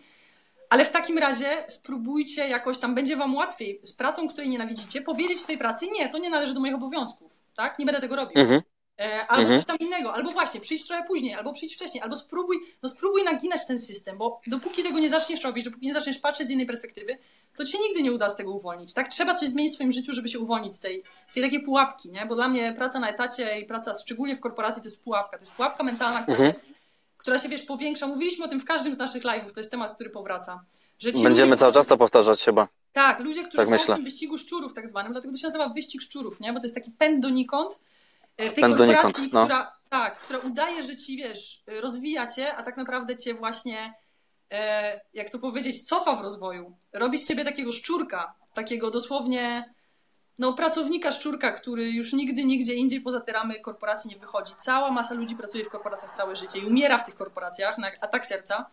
Ale 0.69 0.85
w 0.85 0.89
takim 0.89 1.17
razie 1.17 1.65
spróbujcie 1.67 2.47
jakoś 2.47 2.77
tam, 2.77 2.95
będzie 2.95 3.15
wam 3.15 3.35
łatwiej 3.35 3.79
z 3.83 3.93
pracą, 3.93 4.27
której 4.27 4.49
nienawidzicie, 4.49 5.01
powiedzieć 5.01 5.43
tej 5.43 5.57
pracy, 5.57 5.87
nie, 5.91 6.09
to 6.09 6.17
nie 6.17 6.29
należy 6.29 6.53
do 6.53 6.59
moich 6.59 6.75
obowiązków, 6.75 7.31
tak? 7.55 7.79
Nie 7.79 7.85
będę 7.85 8.01
tego 8.01 8.15
robił. 8.15 8.41
Mhm. 8.41 8.61
E, 8.99 9.27
albo 9.27 9.41
Mhm. 9.41 9.59
coś 9.59 9.65
tam 9.65 9.77
innego, 9.77 10.13
albo 10.13 10.31
właśnie 10.31 10.59
przyjdź 10.61 10.87
trochę 10.87 11.03
później, 11.03 11.33
albo 11.33 11.53
przyjdź 11.53 11.75
wcześniej, 11.75 12.03
albo 12.03 12.15
spróbuj, 12.15 12.57
no 12.83 12.89
spróbuj 12.89 13.23
naginać 13.23 13.65
ten 13.67 13.79
system, 13.79 14.17
bo 14.17 14.41
dopóki 14.47 14.83
tego 14.83 14.99
nie 14.99 15.09
zaczniesz 15.09 15.43
robić, 15.43 15.65
dopóki 15.65 15.85
nie 15.85 15.93
zaczniesz 15.93 16.19
patrzeć 16.19 16.47
z 16.47 16.51
innej 16.51 16.65
perspektywy, 16.65 17.17
to 17.57 17.65
ci 17.65 17.79
nigdy 17.79 18.01
nie 18.01 18.11
uda 18.11 18.29
z 18.29 18.35
tego 18.35 18.51
uwolnić. 18.51 18.93
Tak, 18.93 19.07
trzeba 19.07 19.33
coś 19.35 19.49
zmienić 19.49 19.71
w 19.71 19.75
swoim 19.75 19.91
życiu, 19.91 20.13
żeby 20.13 20.29
się 20.29 20.39
uwolnić 20.39 20.73
z 20.75 20.79
tej, 20.79 21.03
z 21.27 21.33
tej 21.33 21.43
takiej 21.43 21.63
pułapki, 21.63 22.11
nie? 22.11 22.25
Bo 22.25 22.35
dla 22.35 22.47
mnie 22.47 22.73
praca 22.73 22.99
na 22.99 23.09
etacie 23.09 23.59
i 23.59 23.65
praca 23.65 23.93
szczególnie 24.03 24.35
w 24.35 24.39
korporacji 24.39 24.81
to 24.81 24.87
jest 24.87 25.03
pułapka, 25.03 25.37
to 25.37 25.41
jest 25.41 25.51
pułapka 25.53 25.83
mentalna, 25.83 26.21
która, 26.23 26.37
Mhm. 26.37 26.53
się, 26.53 26.59
która 27.17 27.39
się, 27.39 27.49
wiesz, 27.49 27.61
powiększa. 27.61 28.07
Mówiliśmy 28.07 28.45
o 28.45 28.47
tym 28.47 28.59
w 28.59 28.65
każdym 28.65 28.93
z 28.93 28.97
naszych 28.97 29.23
live'ów, 29.23 29.51
to 29.51 29.59
jest 29.59 29.71
temat, 29.71 29.95
który 29.95 30.09
powraca. 30.09 30.63
Będziemy 31.03 31.29
ludzie, 31.29 31.57
cały 31.57 31.73
czas 31.73 31.87
to 31.87 31.97
powtarzać 31.97 32.43
chyba. 32.43 32.67
tak, 32.93 33.19
ludzie, 33.19 33.41
którzy 33.41 33.57
Tak 33.57 33.65
są 33.65 33.71
myślę. 33.71 33.93
w 33.93 33.97
tym 33.97 34.03
wyścigu 34.05 34.37
szczurów 34.37 34.73
tak 34.73 34.87
zwanym, 34.87 35.11
dlatego 35.11 35.33
to 35.33 35.39
się 35.39 35.47
nazywa 35.47 35.69
wyścig 35.69 36.01
szczurów, 36.01 36.39
nie? 36.39 36.53
Bo 36.53 36.59
to 36.59 36.65
jest 36.65 36.75
taki 36.75 36.91
pęd 36.91 37.19
donikąd 37.19 37.79
w 38.37 38.53
tej 38.53 38.63
Pęd 38.63 38.77
korporacji, 38.77 39.29
no. 39.33 39.43
która, 39.43 39.77
tak, 39.89 40.19
która 40.19 40.39
udaje, 40.39 40.83
że 40.83 40.97
ci, 40.97 41.17
wiesz, 41.17 41.63
rozwija 41.81 42.27
cię, 42.27 42.55
a 42.55 42.63
tak 42.63 42.77
naprawdę 42.77 43.17
cię 43.17 43.33
właśnie, 43.33 43.93
e, 44.51 45.01
jak 45.13 45.29
to 45.29 45.39
powiedzieć, 45.39 45.83
cofa 45.83 46.15
w 46.15 46.21
rozwoju. 46.21 46.77
Robi 46.93 47.17
z 47.17 47.27
ciebie 47.27 47.45
takiego 47.45 47.71
szczurka, 47.71 48.33
takiego 48.53 48.91
dosłownie, 48.91 49.73
no, 50.39 50.53
pracownika 50.53 51.11
szczurka, 51.11 51.51
który 51.51 51.91
już 51.91 52.13
nigdy, 52.13 52.45
nigdzie 52.45 52.73
indziej 52.73 53.01
poza 53.01 53.19
te 53.19 53.31
ramy 53.31 53.59
korporacji 53.59 54.09
nie 54.09 54.17
wychodzi. 54.17 54.53
Cała 54.59 54.91
masa 54.91 55.13
ludzi 55.13 55.35
pracuje 55.35 55.65
w 55.65 55.69
korporacjach 55.69 56.11
całe 56.11 56.35
życie 56.35 56.59
i 56.59 56.65
umiera 56.65 56.97
w 56.97 57.05
tych 57.05 57.15
korporacjach 57.15 57.77
na 57.77 57.91
atak 58.01 58.25
serca. 58.25 58.65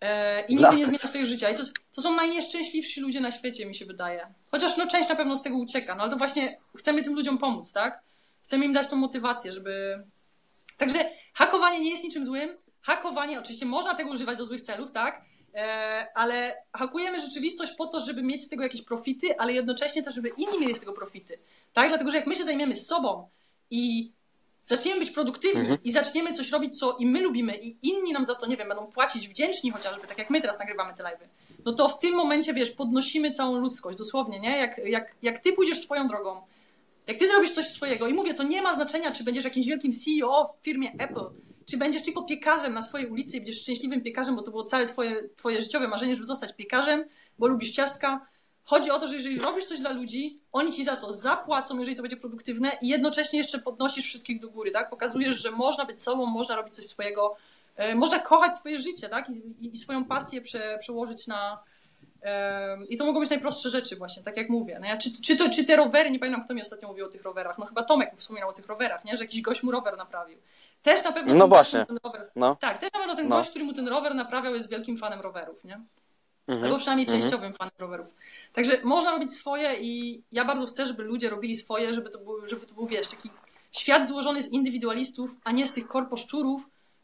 E, 0.00 0.40
I 0.46 0.56
nigdy 0.56 0.76
nie 0.76 0.84
zmienia 0.84 0.98
swojego 0.98 1.28
życia. 1.28 1.50
I 1.50 1.54
to, 1.54 1.62
to 1.92 2.02
są 2.02 2.14
najnieszczęśliwsi 2.14 3.00
ludzie 3.00 3.20
na 3.20 3.32
świecie, 3.32 3.66
mi 3.66 3.74
się 3.74 3.86
wydaje. 3.86 4.34
Chociaż 4.50 4.76
no, 4.76 4.86
część 4.86 5.08
na 5.08 5.16
pewno 5.16 5.36
z 5.36 5.42
tego 5.42 5.56
ucieka, 5.56 5.94
no 5.94 6.02
ale 6.02 6.10
to 6.10 6.16
właśnie 6.16 6.58
chcemy 6.76 7.02
tym 7.02 7.14
ludziom 7.14 7.38
pomóc, 7.38 7.72
tak? 7.72 8.02
Chcemy 8.42 8.64
im 8.64 8.72
dać 8.72 8.88
tą 8.88 8.96
motywację, 8.96 9.52
żeby. 9.52 10.04
Także 10.78 11.10
hakowanie 11.34 11.80
nie 11.80 11.90
jest 11.90 12.04
niczym 12.04 12.24
złym. 12.24 12.56
Hakowanie, 12.80 13.40
oczywiście 13.40 13.66
można 13.66 13.94
tego 13.94 14.10
używać 14.10 14.38
do 14.38 14.44
złych 14.44 14.60
celów, 14.60 14.92
tak? 14.92 15.22
E, 15.54 16.06
ale 16.14 16.54
hakujemy 16.72 17.20
rzeczywistość 17.20 17.72
po 17.78 17.86
to, 17.86 18.00
żeby 18.00 18.22
mieć 18.22 18.44
z 18.44 18.48
tego 18.48 18.62
jakieś 18.62 18.82
profity, 18.82 19.38
ale 19.38 19.52
jednocześnie 19.52 20.02
też, 20.02 20.14
żeby 20.14 20.28
inni 20.28 20.58
mieli 20.60 20.74
z 20.74 20.80
tego 20.80 20.92
profity. 20.92 21.38
Tak? 21.72 21.88
Dlatego, 21.88 22.10
że 22.10 22.16
jak 22.16 22.26
my 22.26 22.36
się 22.36 22.44
zajmiemy 22.44 22.76
sobą 22.76 23.28
i 23.70 24.12
zaczniemy 24.64 25.00
być 25.00 25.10
produktywni 25.10 25.60
mhm. 25.60 25.78
i 25.84 25.92
zaczniemy 25.92 26.32
coś 26.32 26.50
robić, 26.50 26.78
co 26.78 26.96
i 26.98 27.06
my 27.06 27.20
lubimy 27.20 27.56
i 27.56 27.76
inni 27.82 28.12
nam 28.12 28.24
za 28.24 28.34
to, 28.34 28.46
nie 28.46 28.56
wiem, 28.56 28.68
będą 28.68 28.86
płacić 28.86 29.28
wdzięczni 29.28 29.70
chociażby, 29.70 30.06
tak 30.06 30.18
jak 30.18 30.30
my 30.30 30.40
teraz 30.40 30.58
nagrywamy 30.58 30.94
te 30.94 31.02
live'y, 31.02 31.26
no 31.64 31.72
to 31.72 31.88
w 31.88 31.98
tym 31.98 32.14
momencie, 32.14 32.54
wiesz, 32.54 32.70
podnosimy 32.70 33.30
całą 33.30 33.56
ludzkość, 33.56 33.98
dosłownie, 33.98 34.40
nie? 34.40 34.58
Jak, 34.58 34.78
jak, 34.78 35.14
jak 35.22 35.38
ty 35.38 35.52
pójdziesz 35.52 35.80
swoją 35.80 36.08
drogą, 36.08 36.42
jak 37.06 37.18
ty 37.18 37.28
zrobisz 37.28 37.50
coś 37.50 37.66
swojego 37.66 38.06
i 38.06 38.14
mówię, 38.14 38.34
to 38.34 38.42
nie 38.42 38.62
ma 38.62 38.74
znaczenia, 38.74 39.10
czy 39.10 39.24
będziesz 39.24 39.44
jakimś 39.44 39.66
wielkim 39.66 39.92
CEO 39.92 40.54
w 40.60 40.64
firmie 40.64 40.92
Apple, 40.98 41.24
czy 41.66 41.76
będziesz 41.76 42.02
tylko 42.02 42.22
piekarzem 42.22 42.74
na 42.74 42.82
swojej 42.82 43.06
ulicy 43.06 43.36
i 43.36 43.40
będziesz 43.40 43.60
szczęśliwym 43.60 44.00
piekarzem, 44.00 44.36
bo 44.36 44.42
to 44.42 44.50
było 44.50 44.64
całe 44.64 44.86
twoje, 44.86 45.28
twoje 45.36 45.60
życiowe 45.60 45.88
marzenie, 45.88 46.14
żeby 46.14 46.26
zostać 46.26 46.52
piekarzem, 46.52 47.04
bo 47.38 47.46
lubisz 47.46 47.70
ciastka. 47.70 48.26
Chodzi 48.64 48.90
o 48.90 48.98
to, 48.98 49.06
że 49.06 49.14
jeżeli 49.14 49.38
robisz 49.38 49.64
coś 49.64 49.80
dla 49.80 49.90
ludzi, 49.90 50.40
oni 50.52 50.72
ci 50.72 50.84
za 50.84 50.96
to 50.96 51.12
zapłacą, 51.12 51.78
jeżeli 51.78 51.96
to 51.96 52.02
będzie 52.02 52.16
produktywne 52.16 52.78
i 52.82 52.88
jednocześnie 52.88 53.38
jeszcze 53.38 53.58
podnosisz 53.58 54.04
wszystkich 54.04 54.40
do 54.40 54.50
góry, 54.50 54.70
tak? 54.70 54.90
Pokazujesz, 54.90 55.42
że 55.42 55.50
można 55.50 55.84
być 55.84 56.02
sobą, 56.02 56.26
można 56.26 56.56
robić 56.56 56.74
coś 56.74 56.84
swojego, 56.84 57.36
e, 57.76 57.94
można 57.94 58.18
kochać 58.18 58.56
swoje 58.56 58.78
życie, 58.78 59.08
tak? 59.08 59.30
I, 59.30 59.66
i, 59.72 59.76
swoją 59.76 60.04
pasję 60.04 60.40
prze, 60.40 60.78
przełożyć 60.80 61.26
na, 61.26 61.58
i 62.88 62.96
to 62.96 63.04
mogą 63.04 63.20
być 63.20 63.30
najprostsze 63.30 63.70
rzeczy 63.70 63.96
właśnie, 63.96 64.22
tak 64.22 64.36
jak 64.36 64.48
mówię. 64.48 64.78
No 64.80 64.86
ja, 64.86 64.96
czy, 64.96 65.22
czy, 65.22 65.36
to, 65.36 65.50
czy 65.50 65.64
te 65.64 65.76
rowery, 65.76 66.10
nie 66.10 66.18
pamiętam 66.18 66.44
kto 66.44 66.54
mi 66.54 66.62
ostatnio 66.62 66.88
mówił 66.88 67.06
o 67.06 67.08
tych 67.08 67.22
rowerach, 67.22 67.58
no 67.58 67.66
chyba 67.66 67.82
Tomek 67.82 68.12
wspominał 68.16 68.48
o 68.48 68.52
tych 68.52 68.66
rowerach, 68.66 69.04
nie? 69.04 69.16
że 69.16 69.24
jakiś 69.24 69.42
gość 69.42 69.62
mu 69.62 69.70
rower 69.70 69.96
naprawił. 69.96 70.38
Też 70.82 71.04
na 71.04 71.12
pewno 71.12 71.34
no 71.34 71.48
właśnie. 71.48 71.86
ten 71.86 71.98
rower. 72.04 72.30
No. 72.36 72.56
Tak, 72.60 72.78
też 72.78 72.92
na 72.92 72.98
pewno 72.98 73.16
ten 73.16 73.28
no. 73.28 73.36
gość, 73.36 73.50
który 73.50 73.64
mu 73.64 73.72
ten 73.72 73.88
rower 73.88 74.14
naprawiał, 74.14 74.54
jest 74.54 74.70
wielkim 74.70 74.98
fanem 74.98 75.20
rowerów, 75.20 75.64
nie? 75.64 75.80
Mhm. 76.48 76.64
Albo 76.64 76.78
przynajmniej 76.78 77.06
mhm. 77.06 77.22
częściowym 77.22 77.54
fanem 77.54 77.74
rowerów. 77.78 78.14
Także 78.54 78.78
można 78.84 79.10
robić 79.10 79.34
swoje 79.34 79.74
i 79.80 80.22
ja 80.32 80.44
bardzo 80.44 80.66
chcę, 80.66 80.86
żeby 80.86 81.02
ludzie 81.02 81.30
robili 81.30 81.54
swoje, 81.54 81.94
żeby 81.94 82.10
to 82.10 82.18
był, 82.18 82.46
żeby 82.46 82.66
to 82.66 82.74
był 82.74 82.86
wiesz, 82.86 83.08
taki 83.08 83.30
świat 83.72 84.08
złożony 84.08 84.42
z 84.42 84.52
indywidualistów, 84.52 85.36
a 85.44 85.52
nie 85.52 85.66
z 85.66 85.72
tych 85.72 85.88
korposzczurów, 85.88 86.62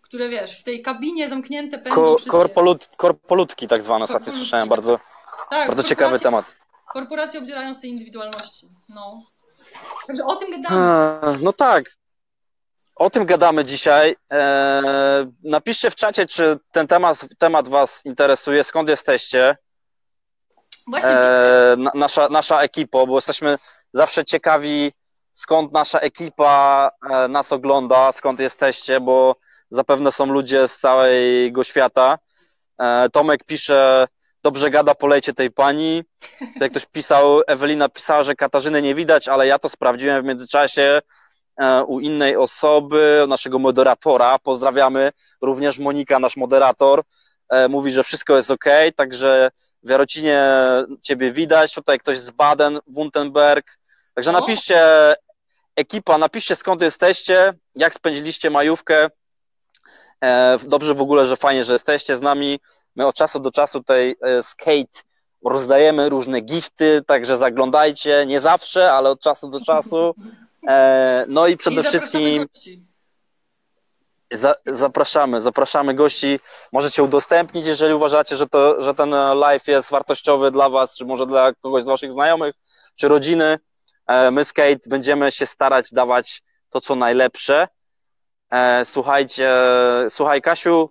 które 0.08 0.28
wiesz, 0.28 0.60
w 0.60 0.64
tej 0.64 0.82
kabinie 0.82 1.28
zamknięte 1.28 1.78
pędzą 1.78 1.94
Ko 1.94 2.16
wszystkie. 2.16 2.30
Korpolut, 2.30 2.88
korpolutki 2.96 3.68
tak 3.68 3.82
zwane, 3.82 4.04
ostatnio 4.04 4.32
słyszałem, 4.32 4.68
bardzo, 4.68 4.98
tak, 5.50 5.68
bardzo 5.68 5.82
ciekawy 5.82 6.18
temat. 6.18 6.54
Korporacje 6.92 7.40
obdzierają 7.40 7.74
z 7.74 7.78
tej 7.78 7.90
indywidualności, 7.90 8.68
no. 8.88 9.22
Także 10.06 10.24
o 10.24 10.36
tym 10.36 10.50
gadamy. 10.50 11.38
no 11.42 11.52
tak, 11.52 11.84
o 12.96 13.10
tym 13.10 13.26
gadamy 13.26 13.64
dzisiaj. 13.64 14.16
E, 14.32 14.82
napiszcie 15.44 15.90
w 15.90 15.94
czacie, 15.94 16.26
czy 16.26 16.58
ten 16.72 16.86
temat, 16.86 17.26
temat 17.38 17.68
Was 17.68 18.04
interesuje, 18.04 18.64
skąd 18.64 18.88
jesteście. 18.88 19.56
Właśnie. 20.86 21.10
E, 21.10 21.76
nasza, 21.94 22.28
nasza 22.28 22.62
ekipa, 22.62 23.06
bo 23.06 23.14
jesteśmy 23.14 23.58
zawsze 23.92 24.24
ciekawi, 24.24 24.92
skąd 25.32 25.72
nasza 25.72 25.98
ekipa 25.98 26.90
e, 27.10 27.28
nas 27.28 27.52
ogląda, 27.52 28.12
skąd 28.12 28.40
jesteście, 28.40 29.00
bo 29.00 29.36
zapewne 29.70 30.12
są 30.12 30.26
ludzie 30.26 30.68
z 30.68 30.78
całego 30.78 31.64
świata. 31.64 32.18
E, 32.78 33.08
Tomek 33.10 33.44
pisze, 33.44 34.08
dobrze 34.42 34.70
gada, 34.70 34.94
polejcie 34.94 35.34
tej 35.34 35.50
pani. 35.50 36.04
Tutaj 36.54 36.70
ktoś 36.70 36.86
pisał, 36.86 37.40
Ewelina 37.46 37.88
pisała, 37.88 38.22
że 38.22 38.34
Katarzyny 38.34 38.82
nie 38.82 38.94
widać, 38.94 39.28
ale 39.28 39.46
ja 39.46 39.58
to 39.58 39.68
sprawdziłem 39.68 40.22
w 40.22 40.26
międzyczasie 40.26 41.00
e, 41.60 41.84
u 41.84 42.00
innej 42.00 42.36
osoby, 42.36 43.24
naszego 43.28 43.58
moderatora. 43.58 44.38
Pozdrawiamy 44.38 45.12
również 45.40 45.78
Monika, 45.78 46.18
nasz 46.18 46.36
moderator. 46.36 47.02
E, 47.48 47.68
mówi, 47.68 47.92
że 47.92 48.04
wszystko 48.04 48.36
jest 48.36 48.50
ok, 48.50 48.64
także 48.96 49.50
w 49.82 49.90
Jarocinie 49.90 50.52
ciebie 51.02 51.32
widać. 51.32 51.74
Tutaj 51.74 51.98
ktoś 51.98 52.18
z 52.18 52.30
Baden, 52.30 52.78
Wuntenberg. 52.86 53.78
Także 54.14 54.32
napiszcie, 54.32 54.82
ekipa, 55.76 56.18
napiszcie 56.18 56.56
skąd 56.56 56.82
jesteście, 56.82 57.54
jak 57.74 57.94
spędziliście 57.94 58.50
majówkę. 58.50 59.08
E, 60.20 60.58
dobrze 60.58 60.94
w 60.94 61.00
ogóle, 61.00 61.26
że 61.26 61.36
fajnie, 61.36 61.64
że 61.64 61.72
jesteście 61.72 62.16
z 62.16 62.20
nami. 62.20 62.60
My 62.96 63.06
od 63.06 63.16
czasu 63.16 63.40
do 63.40 63.50
czasu 63.50 63.78
tutaj 63.78 64.16
e, 64.20 64.42
skate 64.42 65.02
rozdajemy 65.44 66.08
różne 66.08 66.40
gifty, 66.40 67.02
także 67.06 67.36
zaglądajcie, 67.36 68.26
nie 68.26 68.40
zawsze, 68.40 68.92
ale 68.92 69.10
od 69.10 69.20
czasu 69.20 69.48
do 69.48 69.60
czasu. 69.60 70.14
E, 70.68 71.24
no 71.28 71.46
i 71.46 71.56
przede 71.56 71.80
I 71.80 71.84
wszystkim 71.84 72.46
za, 74.32 74.54
zapraszamy, 74.66 75.40
zapraszamy 75.40 75.94
gości. 75.94 76.40
Możecie 76.72 77.02
udostępnić, 77.02 77.66
jeżeli 77.66 77.94
uważacie, 77.94 78.36
że, 78.36 78.46
to, 78.46 78.82
że 78.82 78.94
ten 78.94 79.10
live 79.34 79.68
jest 79.68 79.90
wartościowy 79.90 80.50
dla 80.50 80.68
Was, 80.68 80.96
czy 80.96 81.04
może 81.04 81.26
dla 81.26 81.52
kogoś 81.52 81.82
z 81.82 81.86
Waszych 81.86 82.12
znajomych, 82.12 82.54
czy 82.96 83.08
rodziny. 83.08 83.58
My 84.32 84.44
skate 84.44 84.80
będziemy 84.86 85.32
się 85.32 85.46
starać 85.46 85.92
dawać 85.92 86.42
to, 86.70 86.80
co 86.80 86.94
najlepsze. 86.94 87.68
E, 88.50 88.84
słuchajcie, 88.84 89.52
słuchaj 90.08 90.42
Kasiu 90.42 90.90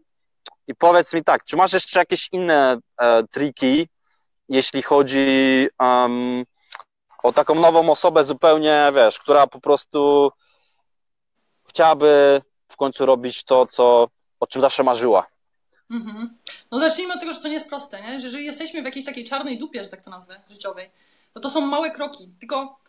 i 0.67 0.75
powiedz 0.75 1.13
mi 1.13 1.23
tak, 1.23 1.43
czy 1.43 1.55
masz 1.55 1.73
jeszcze 1.73 1.99
jakieś 1.99 2.29
inne 2.31 2.77
e, 3.01 3.23
triki, 3.23 3.89
jeśli 4.49 4.81
chodzi 4.81 5.67
um, 5.79 6.43
o 7.23 7.33
taką 7.33 7.55
nową 7.55 7.91
osobę 7.91 8.23
zupełnie, 8.23 8.91
wiesz, 8.95 9.19
która 9.19 9.47
po 9.47 9.61
prostu 9.61 10.31
chciałaby 11.69 12.41
w 12.67 12.77
końcu 12.77 13.05
robić 13.05 13.43
to, 13.43 13.65
co, 13.65 14.07
o 14.39 14.47
czym 14.47 14.61
zawsze 14.61 14.83
marzyła. 14.83 15.27
Mhm. 15.91 16.37
No 16.71 16.79
zacznijmy 16.79 17.13
od 17.13 17.19
tego, 17.19 17.33
że 17.33 17.39
to 17.39 17.47
nie 17.47 17.53
jest 17.53 17.69
proste, 17.69 18.01
nie? 18.01 18.19
że 18.19 18.25
jeżeli 18.25 18.45
jesteśmy 18.45 18.81
w 18.81 18.85
jakiejś 18.85 19.05
takiej 19.05 19.23
czarnej 19.23 19.57
dupie, 19.57 19.83
że 19.83 19.89
tak 19.89 20.03
to 20.03 20.09
nazwę, 20.09 20.41
życiowej, 20.49 20.91
no 21.35 21.41
to 21.41 21.49
są 21.49 21.61
małe 21.61 21.91
kroki. 21.91 22.33
Tylko 22.39 22.79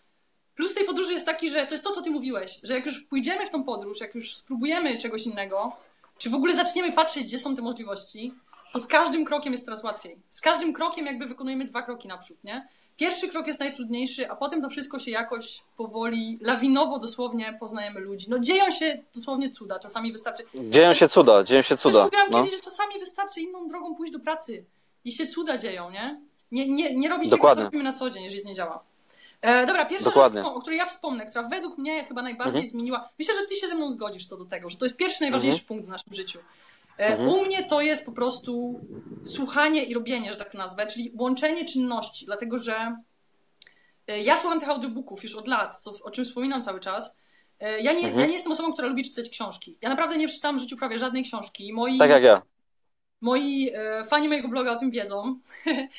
Plus 0.59 0.75
tej 0.75 0.87
podróży 0.87 1.13
jest 1.13 1.27
taki, 1.27 1.51
że 1.51 1.67
to 1.67 1.75
jest 1.75 1.85
to, 1.85 1.93
co 1.93 2.03
ty 2.03 2.11
mówiłeś, 2.11 2.61
że 2.63 2.75
jak 2.75 2.87
już 2.87 3.01
pójdziemy 3.01 3.47
w 3.47 3.51
tą 3.51 3.65
podróż, 3.65 4.01
jak 4.01 4.15
już 4.15 4.35
spróbujemy 4.35 4.99
czegoś 4.99 5.27
innego, 5.27 5.73
czy 6.19 6.31
w 6.31 6.35
ogóle 6.35 6.55
zaczniemy 6.55 6.93
patrzeć, 6.93 7.25
gdzie 7.25 7.39
są 7.39 7.57
te 7.57 7.63
możliwości, 7.63 8.35
to 8.73 8.79
z 8.79 8.87
każdym 8.87 9.25
krokiem 9.25 9.53
jest 9.53 9.65
coraz 9.65 9.85
łatwiej. 9.85 10.19
Z 10.29 10.41
każdym 10.41 10.73
krokiem 10.73 11.07
jakby 11.07 11.27
wykonujemy 11.27 11.65
dwa 11.65 11.83
kroki 11.83 12.09
naprzód, 12.09 12.45
nie? 12.45 12.69
Pierwszy 12.97 13.29
krok 13.29 13.47
jest 13.47 13.61
najtrudniejszy, 13.61 14.31
a 14.31 14.37
potem 14.37 14.63
to 14.63 14.71
wszystko 14.71 14.99
się 14.99 15.11
jakoś 15.11 15.63
powoli, 15.77 16.39
lawinowo 16.41 16.99
dosłownie 16.99 17.57
poznajemy 17.61 18.01
ludzi. 18.01 18.27
No 18.31 18.39
dzieją 18.39 18.71
się 18.71 18.99
dosłownie 19.15 19.51
cuda, 19.51 19.79
czasami 19.79 20.13
wystarczy... 20.13 20.43
Dzieją 20.55 20.95
się 20.95 21.09
cuda, 21.09 21.45
dzieją 21.45 21.63
się 21.63 21.77
cuda. 21.77 22.05
Mówiłam 22.05 22.31
no. 22.31 22.39
kiedyś, 22.39 22.57
że 22.57 22.63
czasami 22.63 22.95
wystarczy 23.01 23.41
inną 23.41 23.69
drogą 23.69 23.95
pójść 23.95 24.13
do 24.13 24.21
pracy 24.21 24.65
i 25.05 25.13
się 25.13 25.27
cuda 25.27 25.59
dzieją, 25.59 25.91
nie? 25.91 26.21
Nie, 26.53 26.69
nie, 26.69 26.97
nie 26.97 27.09
robić 27.09 27.29
Dokładnie. 27.29 27.57
tego, 27.57 27.71
co 27.71 27.77
robimy 27.77 27.85
na 27.85 27.93
co 27.93 28.11
dzień, 28.11 28.25
jeżeli 28.25 28.43
to 28.43 28.49
nie 28.49 28.55
działa. 28.55 28.85
E, 29.43 29.67
dobra, 29.67 29.85
pierwsza 29.85 30.05
Dokładnie. 30.05 30.43
rzecz, 30.43 30.53
o 30.53 30.61
której 30.61 30.79
ja 30.79 30.87
wspomnę, 30.87 31.27
która 31.27 31.49
według 31.49 31.79
mnie 31.79 32.05
chyba 32.05 32.23
najbardziej 32.23 32.55
mhm. 32.55 32.67
zmieniła. 32.67 33.09
Myślę, 33.19 33.35
że 33.35 33.47
ty 33.49 33.57
się 33.57 33.69
ze 33.69 33.75
mną 33.75 33.91
zgodzisz 33.91 34.27
co 34.27 34.37
do 34.37 34.45
tego, 34.45 34.69
że 34.71 34.77
to 34.77 34.85
jest 34.85 34.97
pierwszy 34.97 35.21
najważniejszy 35.21 35.61
mhm. 35.61 35.69
punkt 35.69 35.85
w 35.87 35.89
naszym 35.89 36.15
życiu. 36.15 36.39
E, 36.99 37.07
mhm. 37.07 37.29
U 37.29 37.45
mnie 37.45 37.65
to 37.65 37.81
jest 37.81 38.07
po 38.07 38.13
prostu 38.13 38.81
słuchanie 39.25 39.85
i 39.85 39.95
robienie, 39.95 40.33
że 40.33 40.39
tak 40.39 40.53
to 40.53 40.59
nazwę, 40.59 40.87
czyli 40.87 41.13
łączenie 41.19 41.65
czynności, 41.65 42.27
dlatego 42.27 42.59
że 42.59 42.97
e, 44.07 44.23
ja 44.23 44.39
słucham 44.39 44.61
tych 44.61 44.69
audiobooków 44.69 45.23
już 45.23 45.35
od 45.35 45.49
lat, 45.49 45.77
co, 45.77 45.93
o 46.03 46.11
czym 46.11 46.25
wspominam 46.25 46.63
cały 46.63 46.81
czas. 46.81 47.17
E, 47.61 47.81
ja 47.81 47.93
nie, 47.93 48.03
ja 48.03 48.27
nie 48.27 48.33
jestem 48.33 48.53
osobą, 48.53 48.73
która 48.73 48.89
lubi 48.89 49.05
czytać 49.05 49.31
książki. 49.31 49.79
Ja 49.81 49.89
naprawdę 49.89 50.19
nie 50.19 50.27
przeczytam 50.27 50.57
w 50.57 50.61
życiu 50.61 50.77
prawie 50.77 50.99
żadnej 50.99 51.23
książki. 51.23 51.73
Moi, 51.73 51.99
tak 51.99 52.11
jak 52.11 52.23
ja. 52.23 52.43
Moi 53.21 53.71
e, 53.75 54.05
fani 54.05 54.29
mojego 54.29 54.49
bloga 54.49 54.73
o 54.73 54.77
tym 54.77 54.91
wiedzą. 54.91 55.41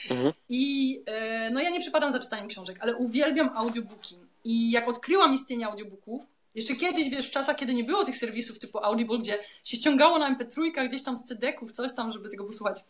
Mhm. 0.09 0.33
I 0.49 1.03
e, 1.05 1.49
no 1.49 1.61
ja 1.61 1.69
nie 1.69 1.79
przypadam 1.79 2.11
za 2.11 2.19
czytaniem 2.19 2.47
książek, 2.47 2.77
ale 2.81 2.95
uwielbiam 2.95 3.49
audiobooki. 3.55 4.15
I 4.43 4.71
jak 4.71 4.87
odkryłam 4.87 5.33
istnienie 5.33 5.67
audiobooków, 5.67 6.27
jeszcze 6.55 6.75
kiedyś, 6.75 7.09
wiesz, 7.09 7.27
w 7.27 7.31
czasach, 7.31 7.55
kiedy 7.55 7.73
nie 7.73 7.83
było 7.83 8.05
tych 8.05 8.15
serwisów 8.15 8.59
typu 8.59 8.83
Audible, 8.83 9.17
gdzie 9.17 9.37
się 9.63 9.77
ściągało 9.77 10.19
na 10.19 10.35
MP3 10.35 10.87
gdzieś 10.87 11.03
tam 11.03 11.17
z 11.17 11.23
CD-ków, 11.23 11.71
coś 11.71 11.93
tam, 11.93 12.11
żeby 12.11 12.29
tego 12.29 12.45
posłuchać, 12.45 12.83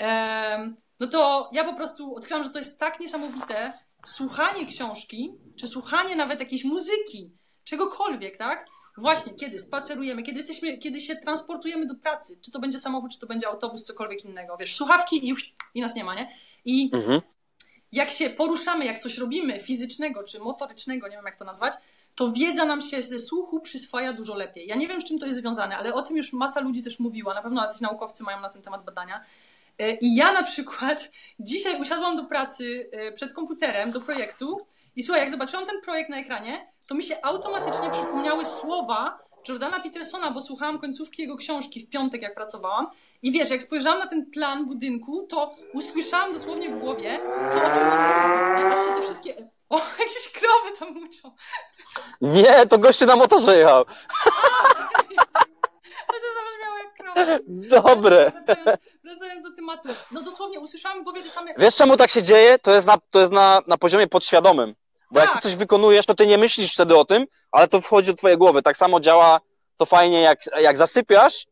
e, 0.00 0.72
no 1.00 1.06
to 1.06 1.50
ja 1.52 1.64
po 1.64 1.74
prostu 1.74 2.14
odkryłam, 2.14 2.44
że 2.44 2.50
to 2.50 2.58
jest 2.58 2.78
tak 2.78 3.00
niesamowite 3.00 3.72
słuchanie 4.06 4.66
książki, 4.66 5.32
czy 5.56 5.68
słuchanie 5.68 6.16
nawet 6.16 6.40
jakiejś 6.40 6.64
muzyki, 6.64 7.30
czegokolwiek, 7.64 8.38
tak? 8.38 8.66
Właśnie, 8.98 9.34
kiedy 9.34 9.58
spacerujemy, 9.58 10.22
kiedy 10.22 10.38
jesteśmy, 10.38 10.78
kiedy 10.78 11.00
się 11.00 11.16
transportujemy 11.16 11.86
do 11.86 11.94
pracy, 11.94 12.38
czy 12.40 12.50
to 12.50 12.58
będzie 12.58 12.78
samochód, 12.78 13.12
czy 13.12 13.18
to 13.18 13.26
będzie 13.26 13.48
autobus, 13.48 13.84
cokolwiek 13.84 14.24
innego, 14.24 14.56
wiesz, 14.56 14.76
słuchawki 14.76 15.28
i, 15.28 15.34
i 15.74 15.80
nas 15.80 15.94
nie 15.94 16.04
ma, 16.04 16.14
nie? 16.14 16.30
I 16.64 16.90
mhm. 16.92 17.20
jak 17.92 18.10
się 18.10 18.30
poruszamy, 18.30 18.84
jak 18.84 18.98
coś 18.98 19.18
robimy 19.18 19.60
fizycznego, 19.60 20.24
czy 20.24 20.38
motorycznego, 20.38 21.08
nie 21.08 21.16
wiem 21.16 21.24
jak 21.24 21.38
to 21.38 21.44
nazwać, 21.44 21.74
to 22.14 22.32
wiedza 22.32 22.64
nam 22.64 22.80
się 22.80 23.02
ze 23.02 23.18
słuchu 23.18 23.60
przyswaja 23.60 24.12
dużo 24.12 24.34
lepiej. 24.34 24.66
Ja 24.66 24.76
nie 24.76 24.88
wiem, 24.88 25.00
z 25.00 25.04
czym 25.04 25.18
to 25.18 25.26
jest 25.26 25.38
związane, 25.38 25.76
ale 25.76 25.94
o 25.94 26.02
tym 26.02 26.16
już 26.16 26.32
masa 26.32 26.60
ludzi 26.60 26.82
też 26.82 26.98
mówiła, 26.98 27.34
na 27.34 27.42
pewno 27.42 27.62
jacyś 27.62 27.80
naukowcy 27.80 28.24
mają 28.24 28.40
na 28.40 28.48
ten 28.48 28.62
temat 28.62 28.84
badania. 28.84 29.20
E, 29.78 29.94
I 29.94 30.16
ja 30.16 30.32
na 30.32 30.42
przykład 30.42 31.12
dzisiaj 31.40 31.80
usiadłam 31.80 32.16
do 32.16 32.24
pracy 32.24 32.90
e, 32.92 33.12
przed 33.12 33.32
komputerem, 33.32 33.92
do 33.92 34.00
projektu 34.00 34.60
i 34.96 35.02
słuchaj, 35.02 35.22
jak 35.22 35.30
zobaczyłam 35.30 35.66
ten 35.66 35.80
projekt 35.80 36.10
na 36.10 36.16
ekranie, 36.16 36.72
to 36.86 36.94
mi 36.94 37.02
się 37.02 37.16
automatycznie 37.22 37.90
przypomniały 37.90 38.44
słowa 38.44 39.18
Jordana 39.48 39.80
Petersona, 39.80 40.30
bo 40.30 40.40
słuchałam 40.40 40.78
końcówki 40.78 41.22
jego 41.22 41.36
książki 41.36 41.80
w 41.80 41.88
piątek, 41.88 42.22
jak 42.22 42.34
pracowałam. 42.34 42.86
I 43.22 43.32
wiesz, 43.32 43.50
jak 43.50 43.62
spojrzałam 43.62 43.98
na 43.98 44.06
ten 44.06 44.30
plan 44.30 44.66
budynku, 44.66 45.26
to 45.26 45.54
usłyszałam 45.72 46.32
dosłownie 46.32 46.70
w 46.70 46.78
głowie 46.78 47.20
to, 47.52 47.56
o 47.56 47.76
czym 47.76 47.84
on 47.84 47.98
mówi. 47.98 48.72
Aż 48.72 48.86
się 48.86 48.94
te 48.94 49.02
wszystkie 49.02 49.34
O, 49.68 49.80
jakieś 49.98 50.32
krowy 50.32 50.78
tam 50.78 50.94
muszą. 50.94 51.34
Nie, 52.20 52.66
to 52.66 52.78
goście 52.78 53.06
na 53.06 53.16
motorze 53.16 53.58
jechał. 53.58 53.84
No 56.08 56.14
to 56.22 56.28
zabrzmiało 56.38 56.78
jak 56.78 56.94
krowa. 56.94 57.07
Dobre. 57.70 58.32
Wracając, 58.46 58.80
wracając 59.04 59.42
do 59.42 59.56
tematu. 59.56 59.88
No 60.12 60.22
dosłownie 60.22 60.60
usłyszałam 60.60 61.04
głowie 61.04 61.22
te 61.22 61.30
same... 61.30 61.54
Wiesz 61.58 61.76
czemu 61.76 61.96
tak 61.96 62.10
się 62.10 62.22
dzieje? 62.22 62.58
To 62.58 62.74
jest 62.74 62.86
na, 62.86 62.98
to 63.10 63.20
jest 63.20 63.32
na, 63.32 63.62
na 63.66 63.76
poziomie 63.78 64.06
podświadomym. 64.06 64.74
Bo 65.10 65.20
jak 65.20 65.28
ty 65.28 65.34
Tak. 65.34 65.42
coś 65.42 65.54
wykonujesz, 65.54 66.06
to 66.06 66.14
ty 66.14 66.26
nie 66.26 66.38
myślisz 66.38 66.72
wtedy 66.72 66.96
o 66.96 67.04
tym, 67.04 67.24
ale 67.52 67.68
to 67.68 67.80
wchodzi 67.80 68.10
do 68.10 68.14
twojej 68.16 68.38
głowy. 68.38 68.62
Tak 68.62 68.76
samo 68.76 69.00
działa 69.00 69.40
to 69.76 69.86
fajnie, 69.86 70.20
jak, 70.20 70.38
jak 70.60 70.76
zasypiasz, 70.76 71.46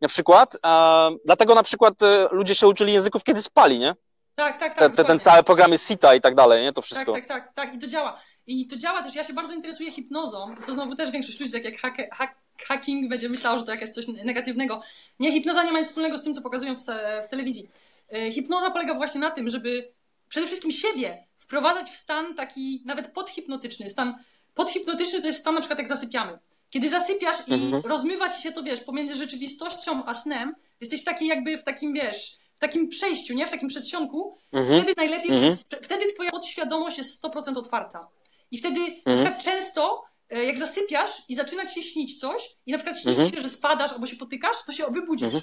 na 0.00 0.08
przykład. 0.08 0.56
E, 0.66 1.10
dlatego 1.24 1.54
na 1.54 1.62
przykład 1.62 2.02
e, 2.02 2.28
ludzie 2.30 2.54
się 2.54 2.66
uczyli 2.66 2.92
języków, 2.92 3.24
kiedy 3.24 3.42
spali, 3.42 3.78
nie? 3.78 3.94
Tak, 4.34 4.58
tak, 4.58 4.74
tak. 4.74 4.78
Te, 4.78 4.90
te, 4.90 5.04
ten 5.04 5.20
cały 5.20 5.42
program 5.42 5.72
jest 5.72 5.88
sita 5.88 6.14
i 6.14 6.20
tak 6.20 6.34
dalej, 6.34 6.62
nie? 6.62 6.72
To 6.72 6.80
Tak, 6.80 6.84
wszystko. 6.84 7.12
tak, 7.12 7.26
tak, 7.26 7.52
tak. 7.54 7.74
I 7.74 7.78
to 7.78 7.86
działa. 7.86 8.20
I 8.46 8.66
to 8.66 8.76
działa 8.76 9.02
też. 9.02 9.14
Ja 9.14 9.24
się 9.24 9.32
bardzo 9.32 9.54
interesuję 9.54 9.92
hipnozą. 9.92 10.54
To 10.66 10.72
znowu 10.72 10.94
też 10.96 11.10
większość 11.10 11.40
ludzi, 11.40 11.52
tak 11.52 11.64
jak 11.64 11.80
hack, 11.80 11.96
hack, 12.12 12.34
hacking, 12.58 13.08
będzie 13.08 13.28
myślało, 13.28 13.58
że 13.58 13.64
to 13.64 13.70
jakieś 13.72 13.90
coś 13.90 14.06
negatywnego. 14.08 14.82
Nie, 15.20 15.32
hipnoza 15.32 15.62
nie 15.64 15.72
ma 15.72 15.78
nic 15.78 15.88
wspólnego 15.88 16.18
z 16.18 16.22
tym, 16.22 16.34
co 16.34 16.42
pokazują 16.42 16.74
w, 16.74 16.78
w 17.26 17.28
telewizji. 17.30 17.68
E, 18.12 18.32
Hipnoza 18.32 18.70
polega 18.70 18.94
właśnie 18.94 19.20
na 19.20 19.30
tym, 19.30 19.48
żeby 19.48 19.88
przede 20.28 20.46
wszystkim 20.46 20.72
siebie 20.72 21.24
wprowadzać 21.38 21.90
w 21.90 21.96
stan 21.96 22.34
taki 22.34 22.82
nawet 22.84 23.06
podhipnotyczny. 23.12 23.88
Stan 23.88 24.14
podhipnotyczny 24.54 25.20
to 25.20 25.26
jest 25.26 25.38
stan 25.40 25.54
na 25.54 25.60
przykład 25.60 25.78
jak 25.78 25.88
zasypiamy. 25.88 26.38
Kiedy 26.70 26.88
zasypiasz 26.88 27.48
i 27.48 27.52
Mhm. 27.52 27.82
rozmywa 27.86 28.28
ci 28.28 28.42
się 28.42 28.52
to, 28.52 28.62
wiesz, 28.62 28.80
pomiędzy 28.80 29.14
rzeczywistością 29.14 30.04
a 30.06 30.14
snem, 30.14 30.54
jesteś 30.80 31.00
w 31.00 31.04
takiej 31.04 31.28
jakby 31.28 31.58
w 31.58 31.62
takim, 31.62 31.92
wiesz, 31.92 32.38
w 32.56 32.58
takim 32.58 32.88
przejściu, 32.88 33.34
nie? 33.34 33.46
W 33.46 33.50
takim 33.50 33.68
przedsionku, 33.68 34.36
Mhm. 34.52 34.82
Wtedy 34.82 34.94
najlepiej, 34.96 35.30
Mhm. 35.32 35.56
wtedy 35.82 36.12
twoja 36.14 36.30
podświadomość 36.30 36.98
jest 36.98 37.14
100% 37.24 37.56
otwarta. 37.58 38.08
I 38.54 38.58
wtedy 38.58 38.80
na 38.80 38.86
Mhm. 39.12 39.16
przykład 39.18 39.44
często, 39.44 40.04
e, 40.30 40.44
jak 40.44 40.58
zasypiasz 40.58 41.22
i 41.28 41.34
zaczyna 41.34 41.66
ci 41.66 41.74
się 41.74 41.82
śnić 41.90 42.20
coś 42.20 42.56
i 42.66 42.72
na 42.72 42.78
przykład 42.78 42.96
śni 43.00 43.14
ci 43.14 43.20
Mhm. 43.20 43.30
się, 43.36 43.40
że 43.40 43.50
spadasz 43.50 43.92
albo 43.92 44.06
się 44.06 44.16
potykasz, 44.16 44.56
to 44.66 44.72
się 44.72 44.84
wybudzisz. 44.90 45.24
Mhm. 45.34 45.42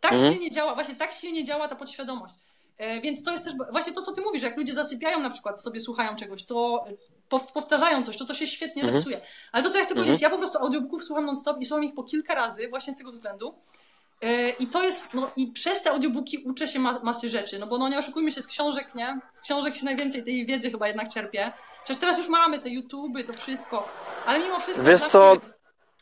Tak 0.00 0.12
Mhm. 0.12 0.32
silnie 0.32 0.50
działa, 0.50 0.74
właśnie 0.74 0.94
tak 0.94 1.12
silnie 1.12 1.44
działa 1.44 1.68
ta 1.68 1.76
podświadomość. 1.76 2.34
E, 2.78 3.00
Więc 3.00 3.22
to 3.22 3.30
jest 3.32 3.44
też 3.44 3.52
właśnie 3.72 3.92
to, 3.92 4.02
co 4.02 4.12
ty 4.12 4.20
mówisz, 4.20 4.42
jak 4.42 4.56
ludzie 4.56 4.74
zasypiają 4.74 5.20
na 5.20 5.30
przykład, 5.30 5.62
sobie 5.62 5.80
słuchają 5.80 6.16
czegoś, 6.16 6.44
to 6.44 6.84
e, 6.88 6.92
pow- 7.30 7.52
powtarzają 7.52 8.04
coś, 8.04 8.16
to 8.16 8.24
to 8.24 8.34
się 8.34 8.46
świetnie 8.46 8.82
Mhm. 8.82 8.96
zepsuje. 8.98 9.20
Ale 9.52 9.64
to, 9.64 9.70
co 9.70 9.78
ja 9.78 9.84
chcę 9.84 9.92
Mhm. 9.92 10.06
powiedzieć, 10.06 10.22
ja 10.22 10.30
po 10.30 10.38
prostu 10.38 10.58
audiobooków 10.58 11.04
słucham 11.04 11.26
non-stop 11.26 11.60
i 11.60 11.64
słucham 11.66 11.84
ich 11.84 11.94
po 11.94 12.02
kilka 12.04 12.34
razy 12.34 12.68
właśnie 12.68 12.92
z 12.92 12.96
tego 12.96 13.10
względu. 13.10 13.54
E, 14.22 14.50
I 14.50 14.66
to 14.66 14.82
jest, 14.82 15.14
no 15.14 15.30
i 15.36 15.46
przez 15.52 15.82
te 15.82 15.90
audiobooki 15.90 16.38
uczę 16.38 16.68
się 16.68 16.78
ma, 16.78 17.00
masy 17.02 17.28
rzeczy, 17.28 17.58
no 17.58 17.66
bo 17.66 17.78
no 17.78 17.88
nie 17.88 17.98
oszukujmy 17.98 18.32
się 18.32 18.42
z 18.42 18.46
książek, 18.46 18.94
nie? 18.94 19.20
Z 19.32 19.40
książek 19.40 19.76
się 19.76 19.84
najwięcej 19.84 20.24
tej 20.24 20.46
wiedzy 20.46 20.70
chyba 20.70 20.86
jednak 20.86 21.08
czerpie. 21.08 21.52
Przecież 21.84 22.00
teraz 22.00 22.18
już 22.18 22.28
mamy 22.28 22.58
te 22.58 22.68
YouTuby, 22.68 23.24
to 23.24 23.32
wszystko, 23.32 23.88
ale 24.26 24.38
mimo 24.38 24.60
wszystko... 24.60 24.86
Wiesz 24.86 25.00
co, 25.00 25.36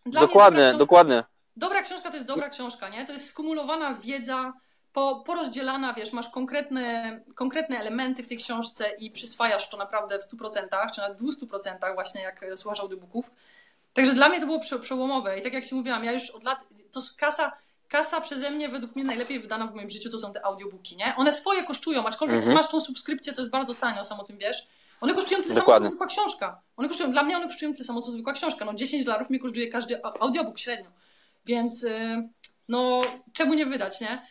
Dokładnie, 0.06 0.58
dobra 0.58 0.70
książka- 0.72 0.78
dokładnie. 0.78 1.24
Dobra 1.56 1.82
książka 1.82 2.08
to 2.08 2.14
jest 2.14 2.26
dobra 2.26 2.48
książka, 2.48 2.88
nie? 2.88 3.06
To 3.06 3.12
jest 3.12 3.26
skumulowana 3.26 3.94
wiedza, 3.94 4.52
po, 4.92 5.22
porozdzielana, 5.26 5.94
wiesz, 5.94 6.12
masz 6.12 6.28
konkretne, 6.28 7.20
konkretne 7.34 7.78
elementy 7.78 8.22
w 8.22 8.28
tej 8.28 8.36
książce 8.36 8.90
i 8.98 9.10
przyswajasz 9.10 9.70
to 9.70 9.76
naprawdę 9.76 10.18
w 10.18 10.22
100%, 10.22 10.90
czy 10.94 11.00
nawet 11.00 11.20
200% 11.20 11.94
właśnie 11.94 12.22
jak 12.22 12.42
e, 12.42 12.56
słuchasz 12.56 12.80
audiobooków. 12.80 13.30
Także 13.94 14.12
dla 14.12 14.28
mnie 14.28 14.40
to 14.40 14.46
było 14.46 14.60
prze, 14.60 14.78
przełomowe 14.78 15.38
i 15.38 15.42
tak 15.42 15.52
jak 15.52 15.64
Ci 15.64 15.74
mówiłam, 15.74 16.04
ja 16.04 16.12
już 16.12 16.30
od 16.30 16.44
lat, 16.44 16.58
to 16.92 17.00
kasa, 17.18 17.52
kasa 17.94 18.20
przeze 18.20 18.50
mnie 18.50 18.68
według 18.68 18.96
mnie 18.96 19.04
najlepiej 19.04 19.40
wydana 19.40 19.66
w 19.66 19.74
moim 19.74 19.90
życiu 19.90 20.10
to 20.10 20.18
są 20.18 20.32
te 20.32 20.44
audiobooki, 20.46 20.96
nie? 20.96 21.14
One 21.16 21.32
swoje 21.32 21.62
kosztują, 21.62 22.06
aczkolwiek 22.06 22.36
Mhm. 22.36 22.54
masz 22.56 22.68
tą 22.68 22.80
subskrypcję, 22.80 23.32
to 23.32 23.40
jest 23.40 23.50
bardzo 23.50 23.74
tanio, 23.74 24.04
sam 24.04 24.20
o 24.20 24.24
tym 24.24 24.38
wiesz. 24.38 24.66
One 25.00 25.14
kosztują 25.14 25.42
tyle 25.42 25.54
samo, 25.54 25.60
Dokładnie. 25.60 25.84
co 25.84 25.90
zwykła 25.90 26.06
książka. 26.06 26.60
One 26.76 26.88
kosztują, 26.88 27.12
dla 27.12 27.22
mnie 27.22 27.36
one 27.36 27.46
kosztują 27.46 27.72
tyle 27.72 27.84
samo, 27.84 28.02
co 28.02 28.10
zwykła 28.10 28.32
książka. 28.32 28.64
No 28.64 28.74
10 28.74 29.04
dolarów 29.04 29.30
mnie 29.30 29.38
kosztuje 29.38 29.68
każdy 29.68 30.04
audiobook 30.04 30.58
średnio. 30.58 30.90
Więc 31.46 31.84
y, 31.84 32.28
no, 32.68 33.00
czemu 33.32 33.54
nie 33.54 33.66
wydać, 33.66 34.00
nie? 34.00 34.26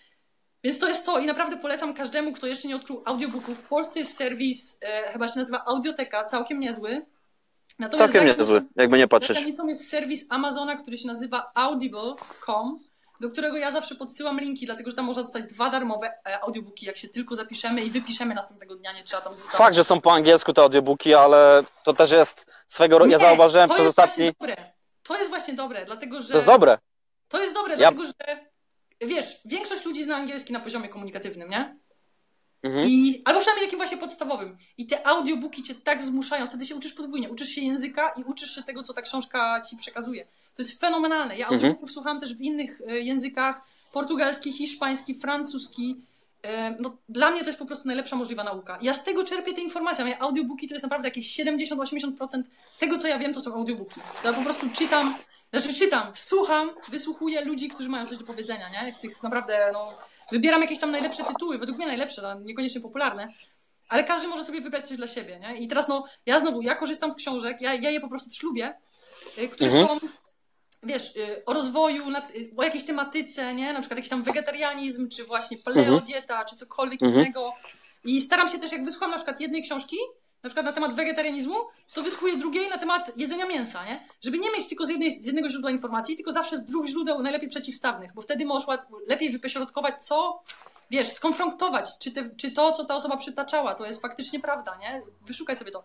Więc 0.64 0.80
to 0.80 0.88
jest 0.88 1.06
to 1.06 1.20
i 1.20 1.26
naprawdę 1.26 1.58
polecam 1.58 1.94
każdemu, 1.94 2.34
kto 2.34 2.48
jeszcze 2.48 2.68
nie 2.68 2.76
odkrył 2.76 3.02
audiobooków. 3.06 3.58
W 3.60 3.68
Polsce 3.68 4.00
jest 4.00 4.18
serwis, 4.18 4.78
e, 4.82 5.12
chyba 5.12 5.28
się 5.28 5.40
nazywa 5.40 5.66
Audioteka, 5.66 6.24
całkiem 6.24 6.60
niezły. 6.60 7.06
Natomiast 7.80 8.14
Całkiem 8.14 8.32
za 8.32 8.38
niezły, 8.38 8.64
jakby 8.76 8.98
nie 8.98 9.04
za 9.04 9.08
patrzeć. 9.08 9.38
granicą 9.38 9.68
jest 9.68 9.90
serwis 9.90 10.26
Amazona, 10.30 10.76
który 10.76 10.98
się 10.98 11.08
nazywa 11.08 11.52
audible.com, 11.56 12.80
do 13.24 13.30
którego 13.30 13.58
ja 13.58 13.72
zawsze 13.72 13.96
podsyłam 13.96 14.40
linki, 14.40 14.66
dlatego 14.66 14.90
że 14.90 14.96
tam 14.96 15.06
można 15.06 15.22
dostać 15.22 15.44
dwa 15.44 15.70
darmowe 15.70 16.14
e, 16.28 16.40
audiobooki, 16.42 16.86
jak 16.86 16.98
się 16.98 17.08
tylko 17.10 17.36
zapiszemy 17.36 17.82
i 17.82 17.92
wypiszemy 17.92 18.36
następnego 18.36 18.76
dnia, 18.76 18.94
nie 18.94 19.04
trzeba 19.04 19.22
tam 19.22 19.36
zostawić. 19.36 19.58
Fakt, 19.58 19.76
że 19.76 19.84
są 19.84 20.02
po 20.02 20.14
angielsku 20.14 20.54
te 20.54 20.62
audiobooki, 20.62 21.14
ale 21.14 21.64
to 21.84 21.94
też 21.94 22.12
jest 22.12 22.46
swego 22.68 23.00
ro... 23.00 23.06
Ja 23.06 23.18
zauważyłem 23.18 23.70
to 23.70 23.76
przez 23.76 23.86
jest 23.86 24.00
ostatni... 24.00 24.32
To 25.04 25.18
jest 25.18 25.30
właśnie 25.30 25.54
dobre, 25.54 25.86
dlatego 25.86 26.22
że... 26.22 26.28
To 26.28 26.34
jest 26.34 26.48
dobre. 26.48 26.78
To 27.28 27.42
jest 27.42 27.54
dobre, 27.54 27.72
Ja- 27.74 27.78
dlatego 27.78 28.06
że 28.06 28.14
wiesz, 29.02 29.42
większość 29.46 29.86
ludzi 29.86 30.04
zna 30.04 30.16
angielski 30.16 30.54
na 30.54 30.60
poziomie 30.60 30.90
komunikatywnym, 30.90 31.50
nie? 31.50 31.80
Mhm. 32.64 32.88
I, 32.88 33.22
albo 33.26 33.40
przynajmniej 33.40 33.66
takim 33.68 33.80
właśnie 33.80 33.98
podstawowym. 33.98 34.58
I 34.78 34.88
te 34.88 35.08
audiobooki 35.08 35.64
cię 35.64 35.76
tak 35.76 36.04
zmuszają, 36.04 36.48
wtedy 36.48 36.66
się 36.66 36.76
uczysz 36.76 36.94
podwójnie. 36.94 37.30
Uczysz 37.30 37.50
się 37.50 37.62
języka 37.62 38.10
i 38.18 38.24
uczysz 38.24 38.56
się 38.56 38.64
tego, 38.64 38.84
co 38.84 38.94
ta 38.94 39.02
książka 39.02 39.62
ci 39.70 39.78
przekazuje. 39.78 40.26
To 40.56 40.62
jest 40.62 40.80
fenomenalne. 40.80 41.38
Ja 41.38 41.46
Mhm. 41.46 41.60
audiobooków 41.62 41.92
słucham 41.92 42.20
też 42.20 42.36
w 42.36 42.42
innych 42.42 42.82
e, 42.88 43.00
językach. 43.00 43.62
Portugalski, 43.92 44.54
hiszpański, 44.54 45.16
francuski. 45.16 46.02
E, 46.44 46.76
No, 46.80 46.98
dla 47.10 47.32
mnie 47.32 47.40
to 47.42 47.46
jest 47.46 47.60
po 47.60 47.66
prostu 47.66 47.88
najlepsza 47.88 48.16
możliwa 48.16 48.44
nauka. 48.44 48.78
Ja 48.82 48.94
z 48.94 49.04
tego 49.04 49.24
czerpię 49.24 49.54
te 49.54 49.62
informacje. 49.62 50.04
Moje 50.06 50.22
audiobooki 50.22 50.68
to 50.68 50.74
jest 50.76 50.84
naprawdę 50.84 51.08
jakieś 51.08 51.36
70-80% 51.36 52.44
tego, 52.80 52.98
co 52.98 53.08
ja 53.08 53.20
wiem, 53.20 53.34
to 53.34 53.42
są 53.42 53.54
audiobooki. 53.54 54.02
To 54.24 54.28
ja 54.28 54.34
po 54.34 54.44
prostu 54.44 54.66
czytam, 54.74 55.16
znaczy 55.54 55.74
czytam, 55.74 56.12
słucham, 56.16 56.70
wysłuchuję 56.90 57.42
ludzi, 57.46 57.68
którzy 57.70 57.90
mają 57.90 58.08
coś 58.08 58.18
do 58.18 58.26
powiedzenia, 58.26 58.70
nie? 58.70 58.94
W 58.94 59.00
tych 59.00 59.24
naprawdę, 59.24 59.70
no, 59.74 59.94
wybieram 60.34 60.62
jakieś 60.62 60.80
tam 60.80 60.92
najlepsze 60.92 61.24
tytuły, 61.24 61.58
według 61.58 61.78
mnie 61.78 61.88
najlepsze, 61.88 62.22
no, 62.22 62.40
niekoniecznie 62.40 62.82
popularne, 62.82 63.28
ale 63.90 64.04
każdy 64.04 64.28
może 64.28 64.46
sobie 64.46 64.62
wybrać 64.62 64.88
coś 64.88 64.98
dla 64.98 65.08
siebie, 65.08 65.40
nie? 65.40 65.58
I 65.58 65.68
teraz, 65.68 65.88
no, 65.88 66.06
ja 66.26 66.40
znowu, 66.40 66.62
ja 66.62 66.76
korzystam 66.76 67.12
z 67.12 67.16
książek, 67.16 67.62
ja, 67.62 67.74
ja 67.74 67.90
je 67.90 68.00
po 68.00 68.08
prostu 68.08 68.30
też 68.30 68.44
lubię, 68.44 68.74
y, 69.38 69.48
które 69.48 69.70
Mhm. 69.72 69.88
są, 70.00 70.08
wiesz, 70.84 71.16
y, 71.16 71.46
o 71.46 71.54
rozwoju, 71.54 72.04
y, 72.10 72.52
o 72.58 72.64
jakiejś 72.64 72.84
tematyce, 72.84 73.56
nie? 73.56 73.74
Na 73.74 73.80
przykład 73.80 73.98
jakiś 73.98 74.10
tam 74.10 74.24
wegetarianizm, 74.24 75.10
czy 75.10 75.24
właśnie 75.26 75.58
paleodieta, 75.58 76.46
czy 76.46 76.56
cokolwiek 76.56 77.04
Mhm. 77.04 77.22
innego. 77.22 77.54
I 78.06 78.22
staram 78.22 78.50
się 78.50 78.60
też, 78.60 78.72
jak 78.72 78.86
wysłucham 78.86 79.12
na 79.12 79.18
przykład 79.18 79.42
jednej 79.42 79.62
książki, 79.64 79.98
na 80.44 80.50
przykład 80.50 80.66
na 80.66 80.74
temat 80.74 80.96
wegetarianizmu, 80.96 81.56
to 81.94 82.04
wysłuchuję 82.04 82.38
drugiej 82.38 82.70
na 82.70 82.78
temat 82.78 83.18
jedzenia 83.18 83.46
mięsa, 83.46 83.86
nie? 83.86 84.08
Żeby 84.22 84.40
nie 84.40 84.52
mieć 84.52 84.68
tylko 84.68 84.86
z, 84.86 84.90
jednej, 84.90 85.12
z 85.12 85.26
jednego 85.26 85.50
źródła 85.50 85.72
informacji, 85.72 86.16
tylko 86.16 86.34
zawsze 86.34 86.58
z 86.58 86.66
dwóch 86.66 86.88
źródeł 86.88 87.22
najlepiej 87.22 87.50
przeciwstawnych, 87.50 88.12
bo 88.16 88.22
wtedy 88.22 88.46
łat, 88.68 88.88
lepiej 89.08 89.32
wypośrodkować, 89.32 90.06
co, 90.06 90.44
wiesz, 90.92 91.08
skonfrontować, 91.08 91.98
czy, 92.00 92.12
te, 92.12 92.36
czy 92.36 92.52
to, 92.52 92.72
co 92.72 92.86
ta 92.86 92.96
osoba 92.96 93.18
przytaczała, 93.18 93.76
to 93.76 93.86
jest 93.86 94.02
faktycznie 94.02 94.40
prawda, 94.40 94.78
nie? 94.78 95.02
Wyszukać 95.28 95.60
sobie 95.60 95.72
to. 95.72 95.84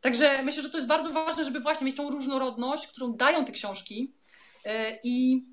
Także 0.00 0.42
myślę, 0.42 0.62
że 0.62 0.70
to 0.70 0.76
jest 0.76 0.88
bardzo 0.88 1.12
ważne, 1.12 1.44
żeby 1.44 1.60
właśnie 1.60 1.84
mieć 1.84 1.96
tą 1.96 2.10
różnorodność, 2.10 2.86
którą 2.86 3.12
dają 3.12 3.44
te 3.44 3.52
książki 3.52 4.14
yy, 4.64 4.72
i 5.04 5.44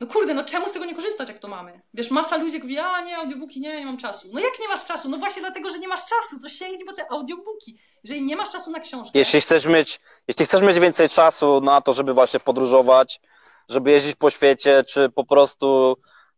no 0.00 0.06
kurde, 0.06 0.34
no 0.34 0.44
czemu 0.44 0.68
z 0.68 0.72
tego 0.72 0.84
nie 0.84 0.94
korzystać, 0.94 1.28
jak 1.28 1.38
to 1.38 1.48
mamy? 1.48 1.80
Wiesz, 1.94 2.10
masa 2.10 2.36
ludzi 2.36 2.58
mówi, 2.62 2.78
a 2.78 3.00
nie, 3.00 3.16
audiobooki, 3.16 3.60
nie, 3.60 3.76
nie 3.76 3.86
mam 3.86 3.96
czasu. 3.96 4.28
No 4.32 4.40
jak 4.40 4.60
nie 4.60 4.68
masz 4.68 4.84
czasu? 4.84 5.08
No 5.08 5.16
właśnie 5.18 5.42
dlatego, 5.42 5.70
że 5.70 5.78
nie 5.78 5.88
masz 5.88 6.00
czasu, 6.06 6.40
to 6.42 6.48
sięgnij 6.48 6.84
po 6.84 6.92
te 6.92 7.10
audiobooki. 7.10 7.78
Jeżeli 8.04 8.22
nie 8.22 8.36
masz 8.36 8.50
czasu 8.50 8.70
na 8.70 8.80
książkę, 8.80 9.18
Jeśli 9.18 9.40
chcesz 9.40 9.66
mieć, 9.66 10.00
jeśli 10.28 10.46
chcesz 10.46 10.62
mieć 10.62 10.78
więcej 10.78 11.08
czasu 11.08 11.60
na 11.60 11.80
to, 11.80 11.92
żeby 11.92 12.14
właśnie 12.14 12.40
podróżować, 12.40 13.20
żeby 13.68 13.90
jeździć 13.90 14.16
po 14.16 14.30
świecie, 14.30 14.84
czy 14.84 15.08
po 15.08 15.24
prostu 15.26 15.96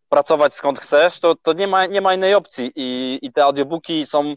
pracować 0.09 0.55
skąd 0.55 0.79
chcesz, 0.79 1.21
to, 1.21 1.35
to 1.35 1.53
nie, 1.53 1.67
ma, 1.67 1.87
nie 1.87 2.01
ma 2.01 2.15
innej 2.15 2.35
opcji. 2.35 2.73
I, 2.77 3.19
I 3.23 3.33
te 3.33 3.45
audiobooki 3.45 4.07
są 4.07 4.35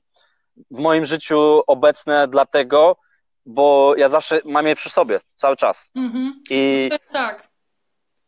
w 0.71 0.79
moim 0.79 1.05
życiu 1.05 1.61
obecne 1.67 2.27
dlatego, 2.27 2.97
bo 3.45 3.93
ja 3.97 4.09
zawsze 4.09 4.39
mam 4.45 4.67
je 4.67 4.75
przy 4.75 4.89
sobie 4.89 5.19
cały 5.35 5.55
czas. 5.55 5.91
mhm. 5.95 6.41
I, 6.49 6.87
To 6.89 6.95
jest 6.95 7.13
tak. 7.13 7.54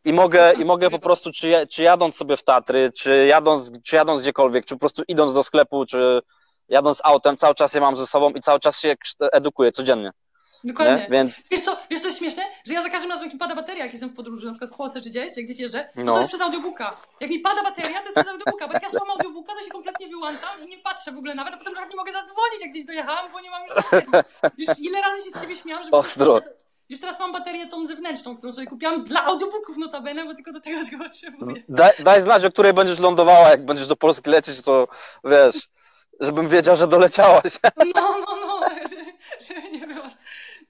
I, 0.08 0.12
mogę, 0.12 0.52
i 0.52 0.64
mogę 0.64 0.90
po 0.90 0.98
prostu, 0.98 1.32
czy, 1.32 1.66
czy 1.70 1.82
jadąc 1.82 2.16
sobie 2.16 2.36
w 2.36 2.42
Tatry, 2.42 2.90
czy 2.98 3.26
jadąc, 3.26 3.70
czy 3.84 3.96
jadąc 3.96 4.22
gdziekolwiek, 4.22 4.64
czy 4.66 4.74
po 4.74 4.80
prostu 4.80 5.02
idąc 5.08 5.34
do 5.34 5.42
sklepu, 5.44 5.86
czy 5.86 6.20
jadąc 6.68 7.00
autem, 7.04 7.36
cały 7.36 7.54
czas 7.54 7.74
je 7.74 7.80
mam 7.80 7.96
ze 7.96 8.06
sobą 8.06 8.30
i 8.30 8.40
cały 8.40 8.60
czas 8.60 8.80
się 8.80 8.94
edukuję 9.32 9.72
codziennie. 9.72 10.10
Dokładnie. 10.64 10.96
Nie? 10.96 11.08
Więc 11.10 11.48
Wiesz 11.50 11.60
co, 11.60 11.76
wiesz 11.90 12.00
co 12.00 12.06
jest 12.06 12.18
śmieszne? 12.18 12.42
Że 12.66 12.74
ja 12.74 12.82
za 12.82 12.90
każdym 12.90 13.10
razem, 13.10 13.24
jak 13.24 13.32
mi 13.34 13.38
pada 13.38 13.54
bateria, 13.54 13.84
jak 13.84 13.92
jestem 13.92 14.10
w 14.10 14.14
podróży, 14.14 14.46
na 14.46 14.52
przykład 14.52 14.70
w 14.70 14.76
Polsce 14.76 15.00
czy 15.00 15.10
gdzieś, 15.10 15.36
jak 15.36 15.46
gdzieś 15.46 15.58
jeżdżę, 15.58 15.88
to, 15.94 16.02
No. 16.04 16.12
to 16.12 16.18
jest 16.18 16.28
przez 16.28 16.40
audiobooka. 16.40 16.96
Jak 17.20 17.30
mi 17.30 17.40
pada 17.40 17.62
bateria, 17.62 17.98
to 18.00 18.04
jest 18.04 18.14
przez 18.14 18.28
audiobooka, 18.28 18.66
bo 18.68 18.72
jak 18.74 18.82
ja 18.82 18.90
słucham 18.90 19.10
audiobooka, 19.10 19.52
to 19.54 19.62
się 19.62 19.70
kompletnie 19.70 20.08
wyłączam 20.08 20.64
i 20.64 20.68
nie 20.68 20.78
patrzę 20.78 21.12
w 21.12 21.18
ogóle 21.18 21.34
nawet, 21.34 21.54
a 21.54 21.56
potem 21.56 21.74
nawet 21.74 21.90
nie 21.90 21.96
mogę 21.96 22.12
zadzwonić, 22.12 22.62
jak 22.62 22.70
gdzieś 22.70 22.84
dojechałam, 22.84 23.32
bo 23.32 23.40
nie 23.40 23.50
mam 23.50 23.62
już. 23.66 23.84
Już 24.68 24.78
ile 24.78 25.00
razy 25.00 25.24
się 25.24 25.30
z 25.30 25.40
siebie 25.40 25.56
śmiałam, 25.56 25.84
że 25.84 25.90
Ostro. 25.90 26.40
Już 26.88 27.00
teraz 27.00 27.18
mam 27.18 27.32
baterię 27.32 27.66
tą 27.66 27.86
zewnętrzną, 27.86 28.36
którą 28.36 28.52
sobie 28.52 28.66
kupiłam 28.66 29.02
dla 29.02 29.24
audiobooków 29.24 29.76
notabene, 29.76 30.24
bo 30.24 30.34
tylko 30.34 30.52
do 30.52 30.60
tego 30.60 30.84
tego 30.84 31.04
potrzebuję. 31.04 31.62
daj, 31.68 31.92
daj 31.98 32.22
znać, 32.22 32.44
o 32.44 32.50
której 32.50 32.72
będziesz 32.72 32.98
lądowała, 32.98 33.48
jak 33.48 33.64
będziesz 33.64 33.86
do 33.86 33.96
Polski 33.96 34.30
lecieć, 34.30 34.62
to 34.62 34.88
wiesz, 35.24 35.68
żebym 36.20 36.48
wiedział, 36.48 36.76
że 36.76 36.86
doleciałaś. 36.86 37.58
No, 37.94 38.18
no, 38.18 38.36
no. 38.46 38.68
żeby 39.48 39.70
nie 39.70 39.86
było. 39.86 40.04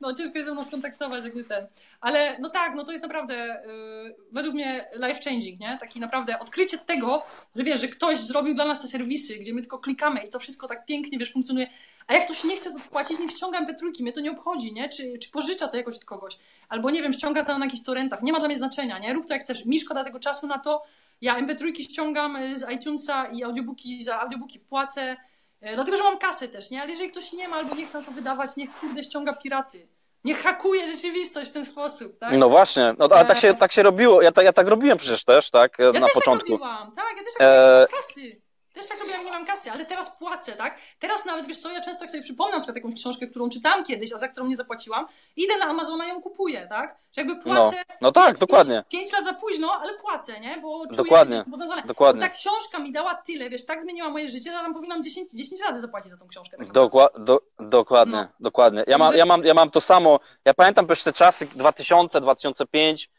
No 0.01 0.15
ciężko 0.15 0.39
jest 0.39 0.49
ze 0.49 0.55
mną 0.55 0.65
skontaktować, 0.65 1.25
jakby 1.25 1.45
ten. 1.45 1.67
Ale 2.01 2.37
no 2.39 2.51
tak, 2.51 2.75
no 2.75 2.85
to 2.85 2.93
jest 2.93 3.03
naprawdę 3.03 3.63
yy, 4.05 4.17
według 4.33 4.55
mnie 4.55 4.89
life 4.95 5.21
changing, 5.25 5.61
nie? 5.61 5.79
Taki 5.81 6.01
naprawdę 6.01 6.39
odkrycie 6.39 6.79
tego, 6.79 7.23
że 7.57 7.65
wiesz, 7.65 7.81
że 7.81 7.89
ktoś 7.89 8.19
zrobił 8.19 8.55
dla 8.55 8.65
nas 8.65 8.81
te 8.81 8.89
serwisy, 8.89 9.35
gdzie 9.39 9.55
my 9.55 9.61
tylko 9.61 9.79
klikamy 9.79 10.21
i 10.21 10.29
to 10.29 10.39
wszystko 10.39 10.69
tak 10.69 10.87
pięknie, 10.87 11.19
wiesz, 11.19 11.33
funkcjonuje. 11.33 11.67
A 12.09 12.13
jak 12.15 12.25
ktoś 12.25 12.45
nie 12.45 12.57
chce 12.57 12.71
zapłacić, 12.71 13.19
niech 13.19 13.31
ściąga 13.31 13.61
MP3, 13.61 14.03
mnie 14.03 14.13
to 14.13 14.21
nie 14.21 14.31
obchodzi, 14.31 14.73
nie? 14.73 14.89
Czy, 14.89 15.19
czy 15.19 15.31
pożycza 15.31 15.69
to 15.69 15.77
jakoś 15.77 15.97
od 15.97 16.05
kogoś. 16.05 16.39
Albo 16.69 16.91
nie 16.91 17.03
wiem, 17.03 17.13
ściąga 17.13 17.45
to 17.45 17.59
na 17.59 17.65
jakichś 17.65 17.83
torrentach. 17.83 18.23
Nie 18.23 18.33
ma 18.33 18.39
dla 18.39 18.49
mnie 18.49 18.59
znaczenia, 18.59 18.99
nie? 18.99 19.15
Rób 19.15 19.27
to 19.27 19.33
jak 19.33 19.43
chcesz. 19.43 19.65
Mi 19.65 19.81
szkoda 19.81 20.05
tego 20.05 20.21
czasu 20.21 20.47
na 20.47 20.59
to. 20.59 20.83
Ja 21.21 21.41
MP3 21.41 21.83
ściągam 21.83 22.37
y, 22.37 22.59
z 22.59 22.71
iTunesa 22.71 23.27
i 23.27 23.45
audiobooki, 23.45 24.05
za 24.05 24.21
audiobooki 24.21 24.59
płacę. 24.59 25.17
E, 25.61 25.75
dlatego, 25.75 25.97
że 25.97 26.03
mam 26.03 26.19
kasę 26.19 26.49
też, 26.49 26.71
nie? 26.71 26.83
Ale 26.83 26.91
jeżeli 26.91 27.11
ktoś 27.11 27.33
nie 27.33 27.49
ma 27.49 27.57
albo 27.57 27.75
nie 27.75 27.87
chce 27.87 27.99
na 27.99 28.05
to 28.05 28.11
wydawać, 28.11 28.57
niech 28.57 28.71
kurde 28.81 29.05
ściąga 29.05 29.33
piraty. 29.33 29.89
Niech 30.25 30.43
hakuje 30.43 30.89
rzeczywistość 30.89 31.51
w 31.51 31.53
ten 31.53 31.67
sposób, 31.67 32.19
tak? 32.19 32.33
No 32.33 32.49
właśnie, 32.49 32.95
no, 32.99 33.09
ale 33.11 33.25
tak 33.25 33.39
się, 33.39 33.55
tak 33.55 33.73
się 33.73 33.83
robiło, 33.83 34.23
ja, 34.23 34.33
ja 34.43 34.53
tak 34.53 34.69
robiłem 34.69 34.99
przecież 34.99 35.25
też, 35.25 35.51
tak, 35.51 35.79
Ja 35.79 36.01
na 36.01 36.07
też 36.07 36.13
początku. 36.15 36.59
tak 36.59 36.61
robiłam, 36.61 36.93
tak, 36.93 37.15
ja 37.17 37.25
też 37.25 37.35
tak 37.39 37.49
mam 37.91 38.01
kasy. 38.01 38.41
Też 38.79 38.87
tak 38.87 39.01
robiłam, 39.01 39.25
nie 39.25 39.31
mam 39.31 39.47
kasy, 39.47 39.71
ale 39.71 39.85
teraz 39.85 40.19
płacę, 40.19 40.53
tak? 40.53 40.79
Teraz 40.99 41.25
nawet, 41.25 41.47
wiesz 41.47 41.59
co, 41.59 41.71
ja 41.71 41.81
często 41.81 42.05
jak 42.05 42.11
sobie 42.11 42.23
przypomnę 42.23 42.53
na 42.55 42.61
przykład 42.61 42.77
jakąś 42.77 42.95
książkę, 42.95 43.27
którą 43.27 43.49
czytałam 43.51 43.85
kiedyś, 43.85 44.13
a 44.13 44.19
za 44.19 44.29
którą 44.29 44.47
nie 44.47 44.57
zapłaciłam, 44.57 45.07
idę 45.37 45.57
na 45.57 45.67
Amazona 45.67 46.07
i 46.07 46.09
ją 46.09 46.23
kupuję, 46.23 46.67
tak? 46.71 46.97
Że 47.17 47.23
jakby 47.23 47.43
płacę... 47.43 47.77
no 48.01 48.13
tak, 48.13 48.35
pięć- 48.37 48.39
dokładnie. 48.41 48.85
Pięć 48.89 49.13
lat 49.13 49.25
za 49.25 49.35
późno, 49.35 49.73
ale 49.83 49.95
płacę, 49.95 50.41
nie? 50.41 50.57
Bo 50.63 50.85
czuję 50.87 50.97
Dokładnie, 50.97 51.39
się 51.39 51.45
zobowiązana. 51.45 51.83
dokładnie. 51.83 52.21
Bo 52.23 52.27
ta 52.29 52.33
książka 52.33 52.79
mi 52.79 52.93
dała 52.93 53.15
tyle, 53.15 53.51
wiesz, 53.51 53.67
tak 53.67 53.83
zmieniła 53.83 54.09
moje 54.11 54.29
życie, 54.29 54.53
że 54.53 54.59
tam 54.59 54.75
powinnam 54.75 55.03
10, 55.03 55.31
10 55.33 55.61
razy 55.61 55.81
zapłacić 55.81 56.11
za 56.11 56.17
tą 56.17 56.29
książkę. 56.29 56.57
Tak. 56.57 56.73
Dokła, 56.73 57.09
do, 57.19 57.41
dokładnie, 57.59 58.17
No. 58.17 58.29
dokładnie. 58.41 58.85
Ja 58.87 58.99
mam, 58.99 59.07
Także- 59.09 59.19
ja, 59.19 59.27
mam, 59.27 59.45
ja 59.45 59.55
mam 59.55 59.71
to 59.71 59.81
samo. 59.81 60.21
Ja 60.45 60.55
pamiętam 60.55 60.87
też 60.87 61.03
te 61.03 61.13
czasy 61.13 61.47
2000, 61.47 62.21
2005, 62.21 63.11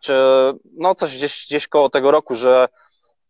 czy 0.00 0.14
no 0.72 0.94
coś 0.94 1.16
gdzieś, 1.16 1.46
gdzieś 1.46 1.68
koło 1.68 1.90
tego 1.90 2.10
roku, 2.10 2.34
że 2.34 2.68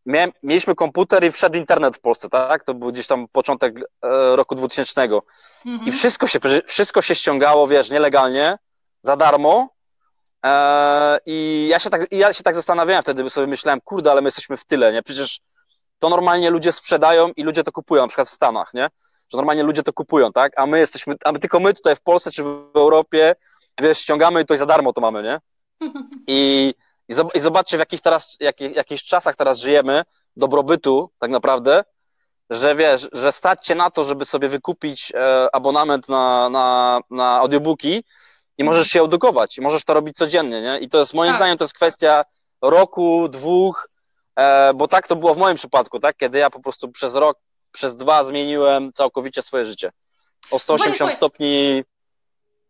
miałem, 0.07 0.33
mieliśmy 0.43 0.75
komputer 0.75 1.25
i 1.25 1.33
wszedł 1.33 1.59
internet 1.59 1.97
w 1.97 2.01
Polsce, 2.01 2.29
tak? 2.29 2.65
To 2.65 2.75
był 2.75 2.93
gdzieś 2.93 3.07
tam 3.07 3.29
początek 3.29 3.75
e, 3.79 4.37
roku 4.37 4.55
2000. 4.55 5.03
Mhm. 5.03 5.89
I 5.89 5.93
wszystko 5.93 6.27
się, 6.27 6.39
wszystko 6.67 7.03
się 7.03 7.15
ściągało, 7.15 7.67
wiesz, 7.67 7.91
nielegalnie, 7.91 8.59
za 9.03 9.17
darmo. 9.17 9.69
E, 10.45 11.19
I 11.27 11.67
ja 11.71 11.79
się, 11.79 11.91
tak, 11.91 12.07
ja 12.11 12.33
się 12.33 12.43
tak 12.43 12.55
zastanawiałem 12.55 13.03
wtedy, 13.03 13.25
by 13.25 13.31
sobie 13.31 13.47
myślałem, 13.47 13.81
kurde, 13.81 14.11
ale 14.11 14.21
my 14.21 14.29
jesteśmy 14.29 14.57
w 14.57 14.65
tyle, 14.65 14.93
nie? 14.93 15.03
Przecież 15.03 15.41
to 15.99 16.09
normalnie 16.09 16.51
ludzie 16.51 16.73
sprzedają 16.73 17.31
i 17.37 17.43
ludzie 17.43 17.65
to 17.65 17.73
kupują, 17.73 18.03
na 18.03 18.09
przykład 18.09 18.29
w 18.29 18.33
Stanach, 18.33 18.75
nie? 18.75 18.89
Że 19.33 19.37
normalnie 19.37 19.63
ludzie 19.63 19.83
to 19.83 19.93
kupują, 19.93 20.33
tak? 20.33 20.53
A 20.57 20.67
my 20.67 20.79
jesteśmy, 20.79 21.17
a 21.25 21.33
my, 21.33 21.39
tylko 21.39 21.61
my 21.61 21.75
tutaj 21.75 21.97
w 21.97 22.01
Polsce 22.01 22.31
czy 22.31 22.43
w 22.45 22.71
Europie, 22.75 23.35
wiesz, 23.81 23.99
ściągamy 23.99 24.43
i 24.43 24.45
to 24.45 24.55
i 24.55 24.59
za 24.59 24.67
darmo 24.67 24.93
to 24.93 25.01
mamy, 25.01 25.23
nie? 25.23 25.41
I, 26.27 26.75
i, 27.11 27.15
zob- 27.15 27.31
i 27.35 27.41
zobaczcie, 27.41 27.77
w 27.77 27.81
jakich 27.81 28.01
teraz, 28.01 28.37
jakich, 28.41 28.77
jakich 28.77 29.03
czasach 29.03 29.37
teraz 29.37 29.59
żyjemy, 29.59 30.03
dobrobytu 30.37 31.11
tak 31.19 31.31
naprawdę, 31.31 31.85
że 32.51 32.75
wiesz, 32.75 33.09
że 33.13 33.33
stać 33.33 33.67
cię 33.67 33.75
na 33.75 33.91
to, 33.91 34.05
żeby 34.05 34.25
sobie 34.25 34.49
wykupić 34.49 35.13
e, 35.15 35.49
abonament 35.55 36.09
na, 36.09 36.49
na, 36.51 37.01
na 37.11 37.39
audiobooki 37.39 38.05
i 38.59 38.65
możesz 38.65 38.89
się 38.89 39.03
edukować, 39.03 39.59
i 39.59 39.61
możesz 39.61 39.85
to 39.85 39.95
robić 39.95 40.17
codziennie, 40.17 40.63
nie? 40.63 40.79
I 40.79 40.89
to 40.89 40.99
jest, 40.99 41.15
moim 41.15 41.31
Tak. 41.31 41.37
zdaniem, 41.37 41.59
to 41.59 41.65
jest 41.65 41.75
kwestia 41.75 42.25
roku, 42.63 43.29
dwóch, 43.29 43.89
e, 44.37 44.75
bo 44.75 44.89
tak 44.89 45.07
to 45.07 45.17
było 45.17 45.35
w 45.35 45.39
moim 45.39 45.57
przypadku, 45.57 46.01
tak? 46.01 46.17
Kiedy 46.17 46.39
ja 46.39 46.51
po 46.51 46.61
prostu 46.61 46.89
przez 46.93 47.15
rok, 47.15 47.39
przez 47.73 47.97
dwa 47.97 48.25
zmieniłem 48.25 48.93
całkowicie 48.93 49.43
swoje 49.43 49.65
życie. 49.67 49.93
O 50.51 50.59
180 50.59 50.97
słuchaj. 50.99 51.17
stopni, 51.17 51.85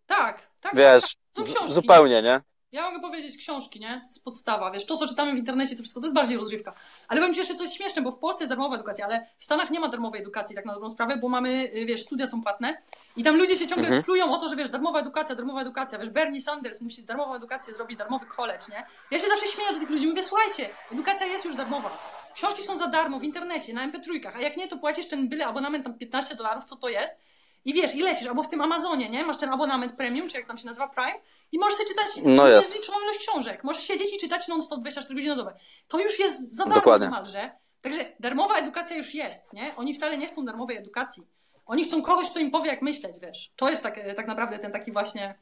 Tak, 0.06 0.46
tak. 0.60 0.76
wiesz, 0.76 1.02
tak, 1.34 1.46
tak. 1.58 1.68
Zupełnie, 1.68 2.22
nie? 2.22 2.40
Ja 2.72 2.82
mogę 2.82 3.00
powiedzieć 3.00 3.36
książki, 3.36 3.80
nie? 3.80 3.88
To 4.00 4.06
jest 4.08 4.24
podstawa, 4.24 4.70
wiesz, 4.70 4.86
to 4.86 4.96
co 4.96 5.08
czytamy 5.08 5.32
w 5.34 5.38
internecie, 5.38 5.76
to 5.76 5.82
wszystko, 5.82 6.00
to 6.00 6.06
jest 6.06 6.14
bardziej 6.14 6.36
rozrywka. 6.36 6.72
Ale 7.08 7.20
powiem 7.20 7.34
Ci 7.34 7.38
jeszcze 7.40 7.54
coś 7.54 7.72
śmieszne, 7.72 8.02
bo 8.02 8.10
w 8.12 8.18
Polsce 8.18 8.44
jest 8.44 8.48
darmowa 8.50 8.74
edukacja, 8.74 9.04
ale 9.06 9.26
w 9.38 9.44
Stanach 9.44 9.70
nie 9.70 9.80
ma 9.80 9.88
darmowej 9.88 10.20
edukacji, 10.20 10.56
tak 10.56 10.64
na 10.64 10.72
dobrą 10.74 10.90
sprawę, 10.90 11.16
bo 11.16 11.28
mamy, 11.28 11.70
y, 11.76 11.86
wiesz, 11.86 12.02
studia 12.02 12.26
są 12.26 12.42
płatne 12.42 12.82
i 13.16 13.24
tam 13.24 13.36
ludzie 13.36 13.56
się 13.56 13.66
ciągle 13.66 13.84
Mhm. 13.86 14.04
plują 14.04 14.32
o 14.32 14.36
to, 14.36 14.48
że 14.48 14.56
wiesz, 14.56 14.68
darmowa 14.68 15.00
edukacja, 15.00 15.34
darmowa 15.34 15.60
edukacja, 15.60 15.98
wiesz, 15.98 16.10
Bernie 16.10 16.40
Sanders 16.40 16.80
musi 16.80 17.02
darmową 17.02 17.34
edukację 17.34 17.74
zrobić, 17.74 17.98
darmowy 17.98 18.26
college, 18.26 18.66
nie? 18.70 18.86
Ja 19.10 19.18
się 19.18 19.28
zawsze 19.28 19.46
śmieję 19.46 19.72
do 19.72 19.78
tych 19.80 19.90
ludzi, 19.90 20.06
mówię, 20.06 20.22
słuchajcie, 20.22 20.68
edukacja 20.92 21.26
jest 21.26 21.44
już 21.44 21.54
darmowa. 21.54 21.98
Książki 22.34 22.62
są 22.62 22.76
za 22.76 22.86
darmo 22.86 23.18
w 23.18 23.24
internecie, 23.24 23.74
na 23.74 23.88
MP3, 23.88 24.30
a 24.34 24.40
jak 24.40 24.56
nie, 24.56 24.68
to 24.68 24.76
płacisz 24.76 25.06
ten 25.08 25.28
byle 25.28 25.46
abonament 25.46 25.84
tam 25.84 25.94
15 25.98 26.34
dolarów, 26.34 26.64
co 26.64 26.76
to 26.76 26.88
jest? 26.88 27.16
I 27.64 27.72
wiesz, 27.74 27.94
i 27.94 28.02
lecisz, 28.02 28.28
albo 28.28 28.42
w 28.42 28.48
tym 28.48 28.60
Amazonie, 28.60 29.08
nie? 29.10 29.24
Masz 29.24 29.36
ten 29.36 29.50
abonament 29.52 29.92
premium, 29.92 30.28
czy 30.28 30.36
jak 30.36 30.46
tam 30.46 30.58
się 30.58 30.66
nazywa, 30.66 30.88
Prime, 30.88 31.14
i 31.52 31.58
możesz 31.58 31.74
sobie 31.78 31.88
czytać 31.88 32.06
No 32.24 32.48
jest. 32.48 32.68
niezliczoną 32.68 32.98
ilość 33.04 33.18
książek. 33.18 33.64
Możesz 33.64 33.82
siedzieć 33.84 34.14
i 34.14 34.18
czytać 34.18 34.48
non-stop 34.48 34.80
24 34.80 35.14
godziny 35.14 35.36
na 35.36 35.42
dobę. 35.42 35.58
To 35.88 35.98
już 36.00 36.18
jest 36.18 36.56
za 36.56 36.64
darmo 36.64 36.74
Dokładnie. 36.74 37.06
niemalże. 37.06 37.50
Także 37.82 38.12
darmowa 38.20 38.54
edukacja 38.56 38.96
już 38.96 39.14
jest, 39.14 39.52
nie? 39.52 39.76
Oni 39.76 39.94
wcale 39.94 40.18
nie 40.18 40.26
chcą 40.26 40.44
darmowej 40.44 40.76
edukacji. 40.76 41.22
Oni 41.66 41.84
chcą 41.84 42.02
kogoś, 42.02 42.30
kto 42.30 42.38
im 42.38 42.50
powie, 42.50 42.70
jak 42.70 42.82
myśleć, 42.82 43.20
wiesz. 43.20 43.50
To 43.56 43.70
jest 43.70 43.82
tak, 43.82 44.00
tak 44.16 44.26
naprawdę 44.26 44.58
ten 44.58 44.72
taki 44.72 44.92
właśnie, 44.92 45.34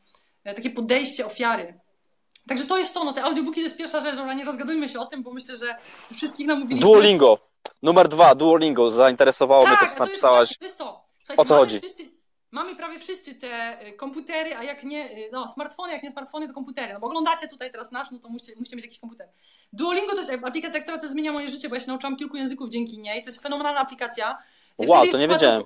e, 0.44 0.55
takie 0.55 0.71
podejście 0.71 1.27
ofiary. 1.27 1.81
Także 2.49 2.64
to 2.66 2.79
jest 2.79 2.94
to, 2.94 3.05
no 3.05 3.12
te 3.12 3.23
audiobooki 3.25 3.61
to 3.61 3.64
jest 3.64 3.77
pierwsza 3.77 4.01
rzecz, 4.01 4.16
dobra, 4.16 4.35
nie 4.35 4.44
rozgadujmy 4.44 4.88
się 4.88 5.01
o 5.01 5.07
tym, 5.07 5.23
bo 5.23 5.31
myślę, 5.33 5.57
że 5.57 5.77
wszystkich 6.14 6.47
namówiliśmy. 6.47 6.81
Duolingo. 6.90 7.38
Numer 7.83 8.09
dwa, 8.09 8.35
Duolingo. 8.35 8.90
Zainteresowało 8.90 9.66
mnie 9.66 9.77
to, 9.77 9.85
Tak, 9.85 9.88
co 9.88 9.94
a 9.94 9.97
to 9.99 10.05
jest 10.05 10.23
napisałaś. 10.23 10.59
to 10.59 10.64
jest 10.64 10.79
to. 10.79 11.05
Słuchajcie, 11.23 11.42
O 11.42 11.44
co 11.44 11.57
chodzi? 11.57 11.79
Wszyscy, 11.79 12.05
mamy 12.51 12.77
prawie 12.77 12.99
wszyscy 12.99 13.35
te 13.35 13.83
y, 13.87 13.93
komputery, 13.93 14.57
a 14.57 14.63
jak 14.65 14.85
nie, 14.85 15.11
y, 15.11 15.29
no 15.33 15.49
smartfony, 15.49 15.93
jak 15.93 16.03
nie 16.03 16.11
smartfony, 16.11 16.49
to 16.49 16.55
komputery. 16.55 16.95
No 16.95 17.01
bo 17.01 17.07
oglądacie 17.07 17.49
tutaj 17.49 17.71
teraz 17.73 17.91
nasz, 17.93 18.11
no 18.11 18.19
to 18.19 18.29
musicie, 18.29 18.53
musicie 18.59 18.77
mieć 18.77 18.85
jakiś 18.85 18.99
komputer. 18.99 19.29
Duolingo 19.73 20.13
to 20.13 20.19
jest 20.19 20.45
aplikacja, 20.45 20.81
która 20.81 20.99
też 20.99 21.11
zmienia 21.11 21.33
moje 21.33 21.49
życie, 21.49 21.69
bo 21.69 21.75
ja 21.75 21.81
się 21.81 21.87
nauczyłam 21.87 22.17
kilku 22.17 22.37
języków 22.37 22.69
dzięki 22.69 22.99
niej. 22.99 23.23
To 23.23 23.29
jest 23.29 23.43
fenomenalna 23.43 23.81
aplikacja. 23.81 24.39
Wow, 24.79 24.99
Wtedy 24.99 25.13
to 25.13 25.19
nie 25.19 25.29
wiedziałem. 25.29 25.63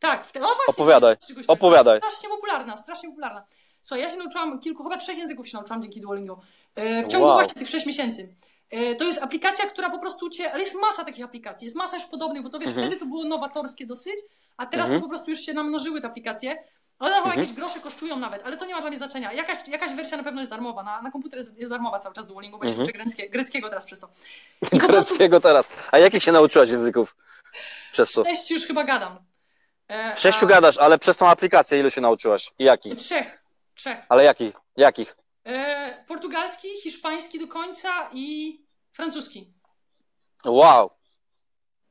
Tak, 0.00 0.24
wtedy, 0.26 0.44
o 0.46 0.48
właśnie. 0.48 0.64
Opowiadaj, 0.84 1.16
opowiadaj. 1.48 1.98
Strasznie 2.00 2.28
popularna, 2.28 2.76
strasznie 2.76 3.08
popularna. 3.08 3.44
Słuchaj, 3.82 4.02
ja 4.02 4.10
się 4.10 4.16
nauczyłam 4.16 4.58
kilku, 4.60 4.82
chyba 4.82 4.96
trzech 4.96 5.18
języków 5.18 5.48
się 5.48 5.56
nauczyłam 5.56 5.82
dzięki 5.82 6.00
Duolingo. 6.00 6.40
E, 6.74 7.02
W 7.04 7.08
ciągu 7.08 7.26
Wow. 7.26 7.34
właśnie 7.36 7.54
tych 7.54 7.68
6 7.68 7.86
miesięcy. 7.86 8.34
E, 8.70 8.94
To 8.94 9.04
jest 9.04 9.22
aplikacja, 9.22 9.66
która 9.66 9.90
po 9.90 9.98
prostu 9.98 10.30
cię, 10.30 10.52
ale 10.52 10.60
jest 10.60 10.74
masa 10.74 11.04
takich 11.04 11.24
aplikacji, 11.24 11.64
jest 11.64 11.76
masa 11.76 11.96
już 11.96 12.06
podobnych, 12.06 12.42
bo 12.42 12.48
to 12.48 12.58
wiesz, 12.58 12.68
Mhm. 12.68 12.86
wtedy 12.86 13.00
to 13.00 13.06
było 13.06 13.24
nowatorskie 13.24 13.86
dosyć, 13.86 14.18
a 14.58 14.66
teraz 14.66 14.84
Mhm. 14.86 15.00
to 15.00 15.06
po 15.06 15.10
prostu 15.10 15.30
już 15.30 15.40
się 15.40 15.52
namnożyły 15.54 16.00
te 16.00 16.06
aplikacje. 16.06 16.50
One 16.98 17.10
chyba 17.14 17.24
Mhm. 17.24 17.40
jakieś 17.40 17.54
grosze 17.56 17.80
kosztują 17.80 18.16
nawet, 18.16 18.46
ale 18.46 18.56
to 18.56 18.66
nie 18.66 18.74
ma 18.74 18.80
dla 18.80 18.88
mnie 18.90 18.98
znaczenia. 18.98 19.32
Jakaś, 19.32 19.68
jakaś 19.68 19.92
wersja 19.92 20.16
na 20.16 20.22
pewno 20.22 20.40
jest 20.40 20.50
darmowa, 20.50 20.82
na, 20.82 21.02
na 21.02 21.10
komputer 21.10 21.38
jest, 21.38 21.58
jest 21.58 21.70
darmowa 21.70 21.98
cały 21.98 22.14
czas 22.14 22.26
Duolingo, 22.26 22.58
bo 22.58 22.64
ja 22.64 22.68
się 22.68 22.74
Mhm. 22.78 22.88
uczę 22.88 22.98
greckie, 22.98 23.30
greckiego 23.30 23.68
teraz 23.68 23.86
przez 23.86 24.00
to. 24.00 24.08
I 24.72 24.80
po 24.80 24.86
prostu 24.86 25.08
Greckiego 25.10 25.40
teraz. 25.40 25.68
A 25.92 25.98
jakich 25.98 26.22
się 26.22 26.32
nauczyłaś 26.32 26.70
języków 26.70 27.16
przez 27.92 28.12
to? 28.12 28.24
sześć 28.24 28.50
już 28.50 28.66
chyba 28.66 28.84
gadam. 28.84 29.18
E, 29.90 30.16
Sześciu 30.16 30.46
a- 30.46 30.48
gadasz, 30.48 30.78
ale 30.78 30.98
przez 30.98 31.16
tą 31.16 31.28
aplikację 31.28 31.80
ilu 31.80 31.90
się 31.90 32.00
nauczyłaś? 32.00 32.52
I 32.58 32.64
jakich? 32.64 32.94
Trzech, 32.94 33.42
trzech. 33.74 33.98
Ale 34.08 34.24
jakich? 34.24 34.54
Jakich? 34.76 35.16
E, 35.46 36.04
portugalski, 36.08 36.68
hiszpański 36.82 37.38
do 37.38 37.48
końca 37.48 37.88
i 38.12 38.58
francuski. 38.92 39.52
Wow. 40.44 40.90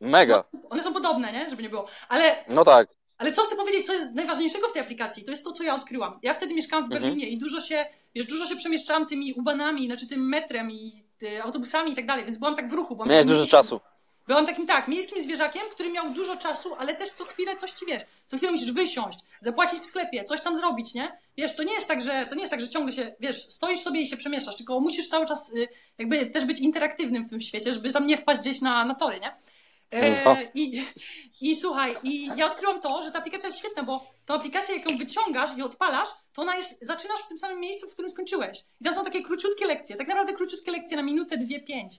Mega. 0.02 0.44
One 0.70 0.84
są 0.84 0.94
podobne, 0.94 1.34
nie? 1.34 1.50
Żeby 1.50 1.64
nie 1.64 1.70
było. 1.70 1.88
Ale, 2.10 2.36
No 2.50 2.66
tak. 2.66 2.88
ale 3.18 3.32
co 3.34 3.44
chcę 3.44 3.56
powiedzieć, 3.56 3.86
co 3.86 3.94
jest 3.94 4.14
najważniejszego 4.16 4.68
w 4.68 4.72
tej 4.72 4.82
aplikacji, 4.82 5.24
to 5.24 5.32
jest 5.32 5.44
to, 5.44 5.52
co 5.52 5.64
ja 5.64 5.76
odkryłam. 5.76 6.20
Ja 6.24 6.34
wtedy 6.34 6.54
mieszkałam 6.56 6.84
w 6.84 6.92
Mhm. 6.92 7.02
Berlinie 7.04 7.30
i 7.30 7.38
dużo 7.38 7.62
się, 7.62 7.86
wiesz, 8.16 8.26
dużo 8.26 8.46
się 8.46 8.56
przemieszczałam 8.56 9.06
tymi 9.06 9.34
ubanami, 9.34 9.86
znaczy 9.86 10.08
tym 10.08 10.30
metrem 10.30 10.72
i 10.72 11.04
y, 11.24 11.44
autobusami 11.44 11.92
i 11.92 11.96
tak 11.96 12.06
dalej, 12.06 12.26
więc 12.26 12.38
byłam 12.38 12.56
tak 12.56 12.70
w 12.70 12.74
ruchu. 12.74 12.96
Byłam 12.96 13.10
Miałeś 13.10 13.26
dużo 13.26 13.38
miejskim- 13.40 13.60
czasu. 13.60 13.80
Byłam 14.28 14.46
takim, 14.46 14.68
tak, 14.68 14.88
miejskim 14.88 15.22
zwierzakiem, 15.22 15.62
który 15.72 15.90
miał 15.90 16.10
dużo 16.10 16.36
czasu, 16.38 16.76
ale 16.80 16.96
też 16.96 17.10
co 17.10 17.26
chwilę 17.26 17.56
coś 17.56 17.72
ci 17.72 17.86
wiesz. 17.86 18.04
Co 18.28 18.38
chwilę 18.38 18.52
musisz 18.52 18.72
wysiąść, 18.72 19.20
zapłacić 19.42 19.80
w 19.80 19.86
sklepie, 19.86 20.24
coś 20.24 20.42
tam 20.42 20.56
zrobić, 20.56 20.94
nie? 20.94 21.18
Wiesz, 21.38 21.56
to 21.56 21.64
nie 21.64 21.74
jest 21.74 21.88
tak, 21.88 22.02
że 22.02 22.26
to 22.30 22.36
nie 22.36 22.42
jest 22.42 22.52
tak, 22.52 22.62
że 22.62 22.70
ciągle 22.70 22.94
się, 22.94 23.16
wiesz, 23.20 23.48
stoisz 23.50 23.80
sobie 23.80 24.02
i 24.02 24.08
się 24.08 24.18
przemieszczasz, 24.18 24.56
tylko 24.56 24.80
musisz 24.80 25.08
cały 25.08 25.26
czas 25.26 25.54
y, 25.54 25.68
jakby 25.98 26.26
też 26.26 26.46
być 26.46 26.60
interaktywnym 26.60 27.26
w 27.28 27.30
tym 27.30 27.42
świecie, 27.42 27.74
żeby 27.74 27.92
tam 27.92 28.06
nie 28.06 28.18
wpaść 28.18 28.42
gdzieś 28.42 28.62
na, 28.62 28.86
na 28.86 28.96
tory, 28.96 29.20
nie? 29.20 29.36
Mhm. 29.92 30.38
E, 30.38 30.52
i, 30.54 30.86
I 31.42 31.56
słuchaj, 31.56 31.96
i 32.04 32.30
ja 32.36 32.46
odkryłam 32.46 32.82
to, 32.82 33.04
że 33.04 33.12
ta 33.12 33.20
aplikacja 33.20 33.48
jest 33.48 33.60
świetna, 33.60 33.84
bo 33.84 34.08
tą 34.26 34.34
aplikację, 34.34 34.76
jak 34.78 34.92
ją 34.92 34.98
wyciągasz 34.98 35.58
i 35.58 35.62
odpalasz, 35.62 36.10
to 36.34 36.42
ona 36.42 36.56
jest, 36.56 36.86
zaczynasz 36.86 37.20
w 37.22 37.28
tym 37.28 37.40
samym 37.40 37.60
miejscu, 37.60 37.88
w 37.90 37.94
którym 37.94 38.10
skończyłeś. 38.10 38.60
I 38.82 38.84
tam 38.84 38.94
są 38.94 39.04
takie 39.04 39.24
króciutkie 39.24 39.66
lekcje, 39.66 39.96
tak 39.96 40.08
naprawdę 40.08 40.34
króciutkie 40.34 40.72
lekcje 40.72 40.98
na 40.98 41.04
minutę, 41.04 41.38
dwie, 41.38 41.62
pięć. 41.62 41.96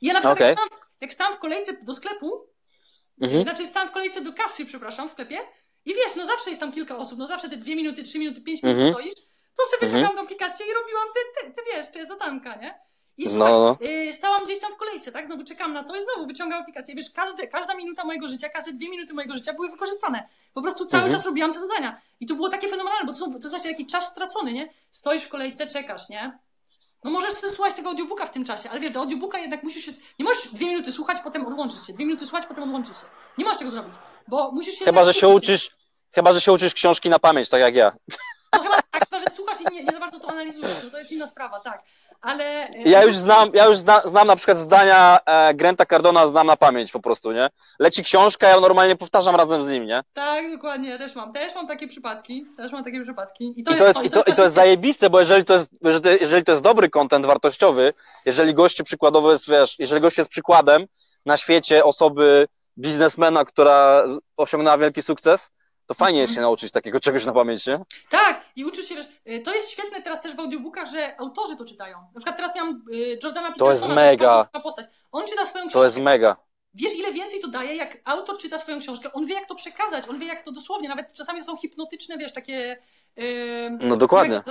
I 0.00 0.06
ja 0.06 0.12
na 0.12 0.20
przykład 0.20 0.36
Okej. 0.38 0.48
jak, 0.48 0.58
stałam, 0.58 0.70
w- 0.70 1.00
jak 1.02 1.12
stałam 1.12 1.34
w 1.34 1.38
kolejce 1.38 1.72
do 1.82 1.94
sklepu, 1.94 2.46
Mhm. 3.20 3.42
znaczy 3.42 3.66
stałam 3.66 3.88
w 3.88 3.92
kolejce 3.92 4.20
do 4.20 4.32
kasy, 4.32 4.66
przepraszam, 4.66 5.08
w 5.08 5.12
sklepie 5.12 5.38
i 5.84 5.94
wiesz, 5.94 6.16
no 6.16 6.26
zawsze 6.26 6.50
jest 6.50 6.60
tam 6.60 6.72
kilka 6.72 6.96
osób, 6.96 7.18
no 7.18 7.26
zawsze 7.26 7.48
te 7.48 7.56
dwie 7.56 7.76
minuty, 7.76 8.02
trzy 8.02 8.18
minuty, 8.18 8.40
pięć 8.40 8.62
minut 8.62 8.76
Mhm. 8.76 8.94
stoisz, 8.94 9.14
to 9.56 9.62
sobie 9.66 9.82
Mhm. 9.82 9.90
wyciągam 9.92 10.16
tę 10.16 10.22
aplikację 10.22 10.66
i 10.66 10.74
robiłam 10.74 11.06
te, 11.14 11.42
te, 11.48 11.52
te 11.52 11.62
wiesz, 11.76 11.86
te 11.92 12.06
zadanka, 12.06 12.54
nie? 12.56 12.80
I 13.18 13.28
słuchaj, 13.28 13.52
no, 13.52 13.76
no. 13.80 13.86
Y, 13.86 14.12
stałam 14.12 14.44
gdzieś 14.44 14.60
tam 14.60 14.72
w 14.72 14.76
kolejce, 14.76 15.12
tak? 15.12 15.26
Znowu 15.26 15.44
czekam 15.44 15.72
na 15.72 15.82
coś, 15.82 16.02
znowu 16.02 16.28
wyciągam 16.28 16.62
aplikację. 16.62 16.94
Wiesz, 16.94 17.10
każde, 17.10 17.46
każda 17.46 17.74
minuta 17.74 18.04
mojego 18.04 18.28
życia, 18.28 18.48
każde 18.48 18.72
dwie 18.72 18.90
minuty 18.90 19.14
mojego 19.14 19.34
życia 19.34 19.52
były 19.52 19.70
wykorzystane. 19.70 20.28
Po 20.54 20.62
prostu 20.62 20.86
cały 20.86 21.02
mhm. 21.02 21.18
czas 21.18 21.26
robiłam 21.26 21.52
te 21.52 21.60
zadania. 21.60 22.00
I 22.20 22.26
to 22.26 22.34
było 22.34 22.48
takie 22.48 22.68
fenomenalne, 22.68 23.06
bo 23.06 23.12
to, 23.12 23.18
są, 23.18 23.26
to 23.26 23.38
jest 23.38 23.50
właśnie 23.50 23.70
taki 23.70 23.86
czas 23.86 24.10
stracony, 24.10 24.52
nie? 24.52 24.68
Stoisz 24.90 25.22
w 25.22 25.28
kolejce, 25.28 25.66
czekasz, 25.66 26.08
nie? 26.08 26.38
No 27.04 27.10
możesz 27.10 27.32
sobie 27.32 27.52
słuchać 27.52 27.74
tego 27.74 27.88
audiobooka 27.88 28.26
w 28.26 28.30
tym 28.30 28.44
czasie, 28.44 28.70
ale 28.70 28.80
wiesz, 28.80 28.90
do 28.90 29.00
audiobooka 29.00 29.38
jednak 29.38 29.62
musisz 29.62 29.84
się... 29.84 29.92
Nie 30.18 30.24
możesz 30.24 30.48
dwie 30.48 30.66
minuty 30.66 30.92
słuchać, 30.92 31.18
potem 31.24 31.46
odłączyć 31.46 31.86
się. 31.86 31.92
Dwie 31.92 32.04
minuty 32.04 32.26
słuchać, 32.26 32.46
potem 32.46 32.64
odłączyć 32.64 32.96
się. 32.96 33.04
Nie 33.38 33.44
możesz 33.44 33.58
tego 33.58 33.70
zrobić, 33.70 33.94
bo 34.28 34.52
musisz 34.52 34.74
się... 34.74 34.84
Chyba, 34.84 35.04
że 35.04 35.14
się 35.14 35.28
uczysz... 35.28 35.70
Chyba, 36.10 36.32
że 36.32 36.40
się 36.40 36.52
uczysz 36.52 36.74
książki 36.74 37.08
na 37.08 37.18
pamięć, 37.18 37.48
tak 37.48 37.60
jak 37.60 37.74
ja. 37.74 37.92
No 38.52 38.62
chyba 38.62 38.76
tak, 38.76 39.08
chyba, 39.08 39.18
że 39.18 39.30
słuchasz 39.30 39.60
i 39.60 39.74
nie, 39.74 39.84
nie 39.84 39.92
za 39.92 40.00
bardzo 40.00 40.20
to 40.20 40.30
analizujesz, 40.30 40.84
no 40.84 40.90
to 40.90 40.98
jest 40.98 41.12
inna 41.12 41.26
sprawa, 41.26 41.60
tak 41.60 41.82
ale... 42.22 42.44
E, 42.44 42.82
ja 42.84 43.04
już 43.04 43.16
znam, 43.16 43.50
ja 43.54 43.66
już 43.66 43.78
zna, 43.78 44.02
znam 44.04 44.26
na 44.26 44.36
przykład 44.36 44.58
zdania 44.58 45.18
e, 45.26 45.54
Granta 45.54 45.86
Cardona, 45.86 46.26
znam 46.26 46.46
na 46.46 46.56
pamięć 46.56 46.92
po 46.92 47.00
prostu, 47.00 47.32
nie? 47.32 47.50
Leci 47.78 48.04
książka, 48.04 48.48
ja 48.48 48.60
normalnie 48.60 48.96
powtarzam 48.96 49.36
razem 49.36 49.62
z 49.62 49.68
nim, 49.68 49.86
nie? 49.86 50.02
Tak, 50.12 50.50
dokładnie, 50.50 50.90
ja 50.90 50.98
też 50.98 51.14
mam. 51.14 51.32
Też 51.32 51.54
mam 51.54 51.66
takie 51.66 51.88
przypadki, 51.88 52.46
też 52.56 52.72
mam 52.72 52.84
takie 52.84 53.02
przypadki. 53.02 53.54
I 53.56 53.62
to, 53.62 53.72
I 53.72 53.76
to 53.76 53.86
jest, 53.86 54.02
jest, 54.02 54.06
i 54.06 54.10
to, 54.10 54.22
i 54.32 54.32
to 54.32 54.42
jest 54.42 54.54
zajebiste, 54.54 55.10
bo 55.10 55.20
jeżeli 55.20 55.44
to 55.44 55.54
jest, 55.54 55.72
jeżeli 56.20 56.44
to 56.44 56.52
jest 56.52 56.64
dobry 56.64 56.90
kontent 56.90 57.26
wartościowy, 57.26 57.94
jeżeli 58.24 58.54
gościu 58.54 58.84
przykładowo 58.84 59.32
jest, 59.32 59.48
wiesz, 59.48 59.78
jeżeli 59.78 60.00
gość 60.00 60.18
jest 60.18 60.30
przykładem 60.30 60.86
na 61.26 61.36
świecie 61.36 61.84
osoby 61.84 62.48
biznesmena, 62.78 63.44
która 63.44 64.04
osiągnęła 64.36 64.78
wielki 64.78 65.02
sukces, 65.02 65.50
to 65.86 65.94
fajnie 65.94 66.20
jest 66.20 66.34
się 66.34 66.40
nauczyć 66.40 66.72
takiego 66.72 67.00
czegoś 67.00 67.24
na 67.24 67.32
pamięć, 67.32 67.66
nie? 67.66 67.80
Tak, 68.10 68.41
i 68.56 68.64
uczysz 68.64 68.88
się, 68.88 68.94
y, 69.26 69.40
to 69.40 69.54
jest 69.54 69.70
świetne 69.70 70.02
teraz 70.02 70.22
też 70.22 70.36
w 70.36 70.40
audiobookach, 70.40 70.88
że 70.88 71.20
autorzy 71.20 71.56
to 71.56 71.64
czytają. 71.64 71.98
Na 71.98 72.20
przykład 72.20 72.36
teraz 72.36 72.56
miałam 72.56 72.84
y, 72.92 73.18
Jordana 73.22 73.52
Petersona, 73.52 73.56
to 73.56 73.72
jest 73.72 73.88
mega. 73.88 74.48
postać. 74.62 74.86
On 75.12 75.26
czyta 75.26 75.44
swoją 75.44 75.64
książkę. 75.64 75.78
To 75.78 75.84
jest 75.84 75.96
mega. 75.96 76.36
Wiesz, 76.74 76.98
ile 76.98 77.12
więcej 77.12 77.40
to 77.40 77.48
daje, 77.48 77.76
jak 77.76 77.98
autor 78.04 78.38
czyta 78.38 78.58
swoją 78.58 78.80
książkę, 78.80 79.12
on 79.12 79.26
wie, 79.26 79.34
jak 79.34 79.48
to 79.48 79.54
przekazać, 79.54 80.08
on 80.08 80.18
wie, 80.18 80.26
jak 80.26 80.42
to 80.42 80.52
dosłownie, 80.52 80.88
nawet 80.88 81.14
czasami 81.14 81.44
są 81.44 81.56
hipnotyczne, 81.56 82.18
wiesz, 82.18 82.32
takie... 82.32 82.76
Yy, 83.16 83.70
no 83.80 83.96
dokładnie. 83.96 84.42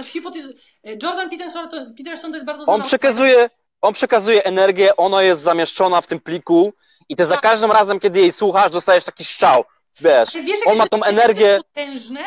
Jordan 1.04 1.30
Peterson 1.30 1.70
to, 1.70 1.78
Peterson 1.98 2.32
to 2.32 2.38
jest 2.38 2.46
bardzo 2.46 2.66
On 2.66 2.84
przekazuje, 2.84 3.50
on 3.82 3.94
przekazuje 3.94 4.44
energię, 4.44 4.96
ona 4.96 5.24
jest 5.24 5.42
zamieszczona 5.42 6.02
w 6.02 6.08
tym 6.08 6.20
pliku 6.20 6.74
i 7.10 7.16
ty 7.16 7.26
za 7.26 7.34
tak. 7.34 7.44
każdym 7.44 7.72
razem, 7.72 8.00
kiedy 8.00 8.20
jej 8.20 8.32
słuchasz, 8.32 8.72
dostajesz 8.72 9.04
taki 9.04 9.26
strzał. 9.26 9.64
Wiesz, 10.02 10.34
wiesz 10.34 10.60
on 10.66 10.78
ma 10.78 10.88
tą 10.88 11.04
energię. 11.04 11.60
Potężne, 11.74 12.24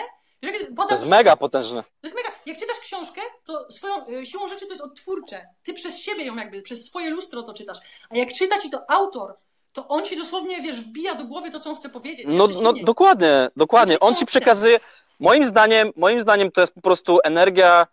to 0.89 0.95
jest 0.95 1.09
mega 1.09 1.37
potężne. 1.37 1.83
To 1.83 2.07
jest 2.07 2.17
mega. 2.17 2.29
Jak 2.47 2.59
czytasz 2.59 2.81
książkę, 2.81 3.21
to 3.45 3.71
swoją 3.71 4.09
y, 4.09 4.27
siłą 4.27 4.49
rzeczy 4.49 4.67
to 4.67 4.73
jest 4.73 4.85
odtwórcze. 4.85 5.47
Ty 5.63 5.75
przez 5.75 5.99
siebie 5.99 6.25
ją 6.25 6.37
jakby, 6.37 6.63
przez 6.63 6.87
swoje 6.87 7.11
lustro 7.11 7.43
to 7.43 7.55
czytasz. 7.55 7.79
A 8.11 8.17
jak 8.17 8.33
czyta 8.33 8.59
ci 8.59 8.71
to 8.71 8.91
autor, 8.91 9.35
to 9.73 9.89
on 9.89 10.05
ci 10.05 10.17
dosłownie, 10.17 10.63
wiesz, 10.63 10.81
wbija 10.81 11.15
do 11.15 11.25
głowy 11.25 11.51
to, 11.51 11.61
co 11.61 11.71
on 11.71 11.77
chce 11.77 11.89
powiedzieć. 11.89 12.27
No, 12.29 12.47
no 12.63 12.73
dokładnie, 12.85 13.51
dokładnie. 13.57 14.01
On 14.01 14.17
ci 14.17 14.27
przekazuje, 14.27 14.81
moim 15.21 15.47
zdaniem, 15.47 15.91
moim 15.97 16.23
zdaniem 16.23 16.51
to 16.51 16.61
jest 16.61 16.75
po 16.75 16.81
prostu 16.81 17.19
energia, 17.25 17.87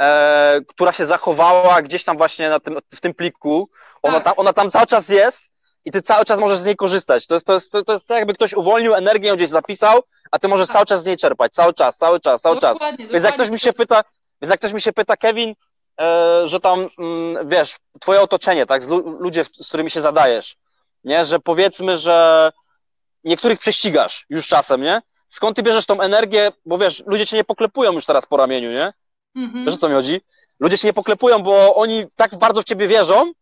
e, 0.00 0.60
która 0.68 0.92
się 0.92 1.06
zachowała 1.06 1.82
gdzieś 1.82 2.04
tam 2.04 2.16
właśnie 2.16 2.50
na 2.50 2.60
tym, 2.60 2.78
w 2.94 3.00
tym 3.00 3.14
pliku. 3.14 3.68
Ona, 4.02 4.14
tak. 4.14 4.24
tam, 4.24 4.34
ona 4.36 4.52
tam 4.52 4.70
cały 4.70 4.86
czas 4.86 5.08
jest 5.08 5.47
i 5.88 5.92
ty 5.92 6.02
cały 6.02 6.24
czas 6.24 6.40
możesz 6.40 6.58
z 6.58 6.64
niej 6.64 6.76
korzystać. 6.76 7.26
To 7.26 7.34
jest, 7.34 7.46
to 7.46 7.54
jest, 7.54 7.72
to 7.86 7.92
jest 7.92 8.08
tak, 8.08 8.18
jakby 8.18 8.34
ktoś 8.34 8.54
uwolnił 8.54 8.94
energię, 8.94 9.28
ją 9.28 9.36
gdzieś 9.36 9.48
zapisał, 9.48 10.00
a 10.30 10.38
ty 10.38 10.48
możesz 10.48 10.66
tak. 10.66 10.74
cały 10.74 10.86
czas 10.86 11.02
z 11.02 11.06
niej 11.06 11.16
czerpać. 11.16 11.52
Cały 11.52 11.74
czas, 11.74 11.96
cały 11.96 12.20
czas, 12.20 12.40
cały 12.40 12.60
czas. 12.60 12.72
Dokładnie. 12.72 13.06
Więc 13.06 13.24
jak 13.24 13.34
ktoś 13.34 13.50
mi 13.50 13.58
się 13.58 13.72
pyta, 13.72 14.04
więc 14.42 14.50
jak 14.50 14.60
ktoś 14.60 14.72
mi 14.72 14.80
się 14.80 14.92
pyta, 14.92 15.16
Kevin, 15.16 15.54
e, 16.00 16.42
że 16.48 16.60
tam, 16.60 16.88
mm, 16.98 17.48
wiesz, 17.48 17.76
twoje 18.00 18.20
otoczenie, 18.20 18.66
tak, 18.66 18.82
ludzie, 19.18 19.44
z 19.44 19.68
którymi 19.68 19.90
się 19.90 20.00
zadajesz, 20.00 20.56
nie, 21.04 21.24
że 21.24 21.40
powiedzmy, 21.40 21.98
że 21.98 22.50
niektórych 23.24 23.58
prześcigasz 23.58 24.26
już 24.30 24.48
czasem, 24.48 24.82
nie? 24.82 25.02
Skąd 25.28 25.56
ty 25.56 25.62
bierzesz 25.62 25.86
tą 25.86 26.00
energię, 26.00 26.52
bo 26.66 26.78
wiesz, 26.78 27.02
ludzie 27.06 27.26
cię 27.26 27.36
nie 27.36 27.44
poklepują 27.44 27.92
już 27.92 28.04
teraz 28.04 28.26
po 28.26 28.36
ramieniu, 28.36 28.70
nie? 28.70 28.92
Mhm. 29.36 29.64
Wiesz 29.64 29.74
o 29.74 29.78
co 29.78 29.88
mi 29.88 29.94
chodzi? 29.94 30.20
Ludzie 30.60 30.78
cię 30.78 30.88
nie 30.88 30.92
poklepują, 30.92 31.42
bo 31.42 31.74
oni 31.74 32.06
tak 32.16 32.36
bardzo 32.36 32.62
w 32.62 32.64
ciebie 32.64 32.88
wierzą, 32.88 33.32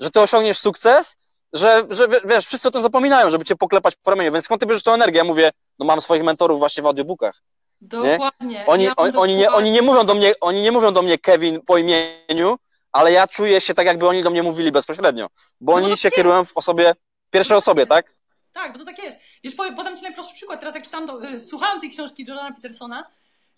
że 0.00 0.10
ty 0.10 0.20
osiągniesz 0.20 0.58
sukces, 0.58 1.16
że, 1.52 1.86
że 1.90 2.08
wiesz, 2.24 2.46
wszyscy 2.46 2.68
o 2.68 2.70
tym 2.70 2.82
zapominają, 2.82 3.30
żeby 3.30 3.44
cię 3.44 3.56
poklepać 3.56 3.96
po 3.96 4.10
ramieniu, 4.10 4.32
więc 4.32 4.44
skąd 4.44 4.60
ty 4.60 4.66
bierzesz 4.66 4.82
tą 4.82 4.94
energię? 4.94 5.18
Ja 5.18 5.24
mówię, 5.24 5.52
no 5.78 5.86
mam 5.86 6.00
swoich 6.00 6.22
mentorów 6.22 6.58
właśnie 6.58 6.82
w 6.82 6.86
audiobookach. 6.86 7.42
Dokładnie. 7.80 8.66
Oni, 8.66 8.84
ja 8.84 8.96
on, 8.96 9.16
oni, 9.16 9.36
nie, 9.36 9.50
oni, 9.50 9.70
nie 9.70 9.82
mówią 9.82 10.06
do 10.06 10.14
mnie, 10.14 10.34
oni 10.40 10.62
nie 10.62 10.72
mówią 10.72 10.92
do 10.92 11.02
mnie 11.02 11.18
Kevin 11.18 11.60
po 11.60 11.78
imieniu, 11.78 12.58
ale 12.92 13.12
ja 13.12 13.28
czuję 13.28 13.60
się 13.60 13.74
tak, 13.74 13.86
jakby 13.86 14.08
oni 14.08 14.22
do 14.22 14.30
mnie 14.30 14.42
mówili 14.42 14.72
bezpośrednio, 14.72 15.28
bo 15.60 15.80
no 15.80 15.86
oni 15.86 15.96
się 15.96 16.10
kierują 16.10 16.44
w 16.44 16.52
osobie, 16.54 16.94
pierwszej 17.30 17.56
osobie, 17.56 17.86
tak? 17.86 18.14
Tak, 18.52 18.72
bo 18.72 18.78
to 18.78 18.84
tak 18.84 18.98
jest. 18.98 19.20
Wiesz, 19.44 19.54
powiem, 19.54 19.74
podam 19.74 19.96
Ci 19.96 20.02
najprostszy 20.02 20.34
przykład. 20.34 20.60
Teraz 20.60 20.74
jak 20.74 20.84
czytam, 20.84 21.06
to, 21.06 21.24
y, 21.28 21.46
słuchałam 21.46 21.80
tej 21.80 21.90
książki 21.90 22.24
Jordana 22.28 22.54
Petersona, 22.54 23.06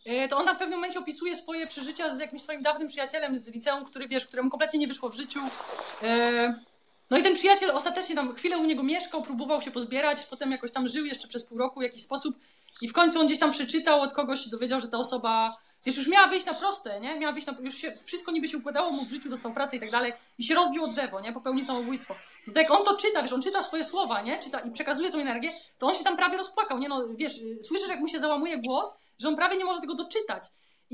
y, 0.07 0.29
to 0.29 0.37
on 0.37 0.47
tam 0.47 0.57
w 0.57 0.59
pewnym 0.59 0.79
momencie 0.79 0.99
opisuje 0.99 1.37
swoje 1.37 1.67
przeżycia 1.67 2.15
z 2.15 2.21
jakimś 2.21 2.43
swoim 2.43 2.63
dawnym 2.63 2.89
przyjacielem 2.89 3.39
z 3.39 3.49
liceum, 3.49 3.85
który, 3.85 4.09
wiesz, 4.09 4.27
któremu 4.27 4.51
kompletnie 4.51 4.79
nie 4.79 4.89
wyszło 4.89 5.09
w 5.09 5.15
życiu. 5.15 5.41
No 7.11 7.19
i 7.19 7.23
ten 7.23 7.35
przyjaciel 7.35 7.71
ostatecznie 7.71 8.15
tam 8.15 8.35
chwilę 8.35 8.59
u 8.59 8.65
niego 8.65 8.83
mieszkał, 8.83 9.23
próbował 9.23 9.61
się 9.61 9.71
pozbierać, 9.71 10.27
potem 10.27 10.51
jakoś 10.51 10.71
tam 10.71 10.89
żył 10.89 11.05
jeszcze 11.05 11.29
przez 11.29 11.45
pół 11.45 11.59
roku 11.59 11.81
w 11.81 11.83
jakiś 11.83 12.03
sposób 12.03 12.37
i 12.81 12.89
w 12.89 12.93
końcu 12.93 13.21
on 13.21 13.27
gdzieś 13.27 13.39
tam 13.39 13.51
przeczytał 13.51 14.01
od 14.01 14.13
kogoś, 14.13 14.49
dowiedział, 14.49 14.81
że 14.81 14.89
ta 14.89 14.99
osoba, 14.99 15.57
wiesz, 15.87 15.97
już 15.97 16.09
miała 16.09 16.27
wyjść 16.27 16.47
na 16.47 16.55
proste, 16.55 17.01
nie? 17.01 17.19
Miała 17.19 17.33
wyjść 17.33 17.47
na, 17.47 17.55
już 17.61 17.75
się, 17.75 17.99
wszystko 18.05 18.33
niby 18.33 18.49
się 18.49 18.59
układało 18.59 18.91
mu 18.91 19.07
w 19.07 19.11
życiu, 19.11 19.29
dostał 19.31 19.55
pracę 19.55 19.77
i 19.77 19.81
tak 19.81 19.91
dalej 19.91 20.13
i 20.39 20.45
się 20.45 20.55
rozbiło 20.55 20.87
drzewo, 20.87 21.21
nie? 21.21 21.33
Popełnił 21.33 21.65
samobójstwo. 21.65 22.15
No 22.47 22.53
to 22.53 22.61
jak 22.61 22.71
on 22.71 22.85
to 22.85 22.97
czyta, 22.97 23.23
wiesz, 23.23 23.33
on 23.33 23.43
czyta 23.43 23.63
swoje 23.63 23.85
słowa, 23.85 24.23
nie? 24.23 24.39
Czyta 24.39 24.61
i 24.61 24.71
przekazuje 24.71 25.11
tą 25.11 25.19
energię, 25.19 25.53
to 25.79 25.87
on 25.87 25.95
się 25.95 26.05
tam 26.05 26.17
prawie 26.17 26.37
rozpłakał, 26.37 26.79
nie? 26.79 26.89
No, 26.89 27.09
wiesz, 27.17 27.41
słyszysz, 27.63 27.89
jak 27.89 28.01
mu 28.01 28.09
się 28.09 28.21
załamuje 28.21 28.59
głos, 28.59 28.95
że 29.19 29.29
on 29.29 29.37
prawie 29.37 29.57
nie 29.57 29.65
może 29.65 29.81
tego 29.81 29.95
doczytać. 29.95 30.45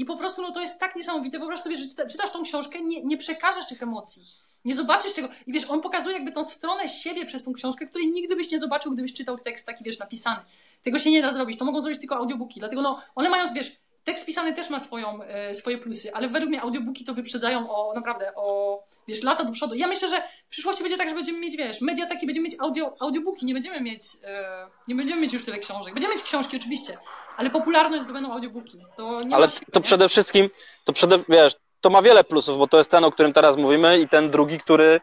I 0.01 0.05
po 0.05 0.17
prostu, 0.17 0.43
no 0.43 0.53
to 0.53 0.61
jest 0.61 0.79
tak 0.79 0.97
niesamowite. 0.97 1.39
Wyobraź 1.39 1.61
sobie, 1.61 1.77
że 1.77 1.87
czytasz 2.11 2.31
tą 2.31 2.43
książkę, 2.43 2.81
nie, 2.81 3.03
nie 3.05 3.17
przekażesz 3.17 3.67
tych 3.67 3.83
emocji. 3.83 4.27
Nie 4.65 4.75
zobaczysz 4.75 5.13
tego. 5.13 5.29
I 5.47 5.53
wiesz, 5.53 5.65
on 5.71 5.81
pokazuje 5.81 6.15
jakby 6.17 6.33
tą 6.33 6.45
stronę 6.45 6.89
siebie 6.89 7.27
przez 7.27 7.43
tą 7.43 7.53
książkę, 7.53 7.87
której 7.87 8.09
nigdy 8.09 8.37
byś 8.37 8.51
nie 8.51 8.61
zobaczył, 8.61 8.93
gdybyś 8.93 9.13
czytał 9.13 9.39
tekst 9.39 9.67
taki, 9.67 9.85
wiesz, 9.85 9.99
napisany. 9.99 10.41
Tego 10.83 10.99
się 10.99 11.11
nie 11.11 11.23
da 11.23 11.33
zrobić. 11.33 11.59
To 11.59 11.65
mogą 11.65 11.83
zrobić 11.83 12.01
tylko 12.01 12.17
audiobooki. 12.17 12.61
Dlatego 12.61 12.83
no, 12.83 13.01
one 13.15 13.29
mają, 13.29 13.55
wiesz, 13.55 13.77
tekst 14.05 14.27
pisany 14.27 14.53
też 14.53 14.71
ma 14.71 14.81
swoją, 14.81 15.23
e, 15.23 15.55
swoje 15.55 15.79
plusy, 15.79 16.15
ale 16.15 16.29
według 16.29 16.51
mnie 16.51 16.63
audiobooki 16.63 17.05
to 17.05 17.15
wyprzedzają 17.15 17.71
o 17.71 17.95
naprawdę 17.95 18.33
o 18.35 18.79
wiesz, 19.09 19.23
lata 19.23 19.45
do 19.45 19.53
przodu. 19.53 19.75
Ja 19.75 19.87
myślę, 19.87 20.09
że 20.09 20.23
w 20.47 20.51
przyszłości 20.51 20.83
będzie 20.83 20.99
tak, 20.99 21.09
że 21.09 21.15
będziemy 21.15 21.39
mieć, 21.39 21.57
wiesz, 21.57 21.81
media 21.81 22.07
takie 22.07 22.27
będziemy 22.27 22.45
mieć 22.45 22.57
audio, 22.61 22.97
audiobooki, 23.01 23.47
nie 23.47 23.55
będziemy 23.55 23.81
mieć 23.81 24.03
e, 24.25 24.67
nie 24.89 24.95
będziemy 24.95 25.21
mieć 25.21 25.33
już 25.33 25.45
tyle 25.45 25.59
książek. 25.59 25.95
Będziemy 25.95 26.15
mieć 26.15 26.23
książki 26.23 26.57
oczywiście, 26.57 26.99
ale 27.37 27.51
popularność 27.51 28.05
zdobędą 28.05 28.33
audiobooki. 28.33 28.79
To 28.97 29.23
nie 29.23 29.37
ale 29.37 29.49
to 29.73 29.81
przede 29.81 30.09
wszystkim, 30.09 30.51
to 30.85 30.93
przede, 30.93 31.19
wiesz, 31.29 31.57
to 31.81 31.91
ma 31.91 32.03
wiele 32.03 32.25
plusów, 32.25 32.59
bo 32.59 32.67
to 32.67 32.79
jest 32.79 32.91
ten, 32.91 33.05
o 33.05 33.13
którym 33.13 33.33
teraz 33.33 33.57
mówimy 33.57 34.01
i 34.01 34.09
ten 34.09 34.31
drugi, 34.31 34.61
który 34.61 35.01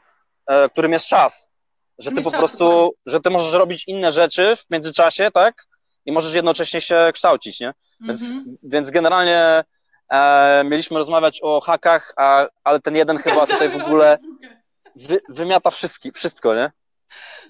E, 0.48 0.70
którym 0.70 0.94
jest 0.94 1.06
czas. 1.06 1.50
Że 2.00 2.12
ty 2.12 2.22
po 2.22 2.32
prostu, 2.32 2.94
że 3.06 3.20
ty 3.20 3.30
możesz 3.30 3.54
robić 3.54 3.84
inne 3.88 4.12
rzeczy 4.12 4.56
w 4.56 4.70
międzyczasie, 4.70 5.32
tak? 5.34 5.68
I 6.06 6.12
możesz 6.12 6.34
jednocześnie 6.34 6.82
się 6.82 7.10
kształcić, 7.14 7.60
nie? 7.60 7.74
Więc, 8.00 8.22
-hmm. 8.22 8.44
więc 8.64 8.90
generalnie 8.90 9.64
e, 10.10 10.64
mieliśmy 10.64 10.98
rozmawiać 10.98 11.40
o 11.44 11.62
hakach, 11.62 12.14
a, 12.18 12.48
ale 12.64 12.80
ten 12.80 12.96
jeden 12.96 13.18
chyba 13.18 13.48
tutaj 13.48 13.70
w 13.70 13.76
ogóle 13.76 14.18
wy, 14.96 15.22
wymiata 15.30 15.70
wszystki, 15.72 16.12
wszystko, 16.12 16.56
nie? 16.56 16.72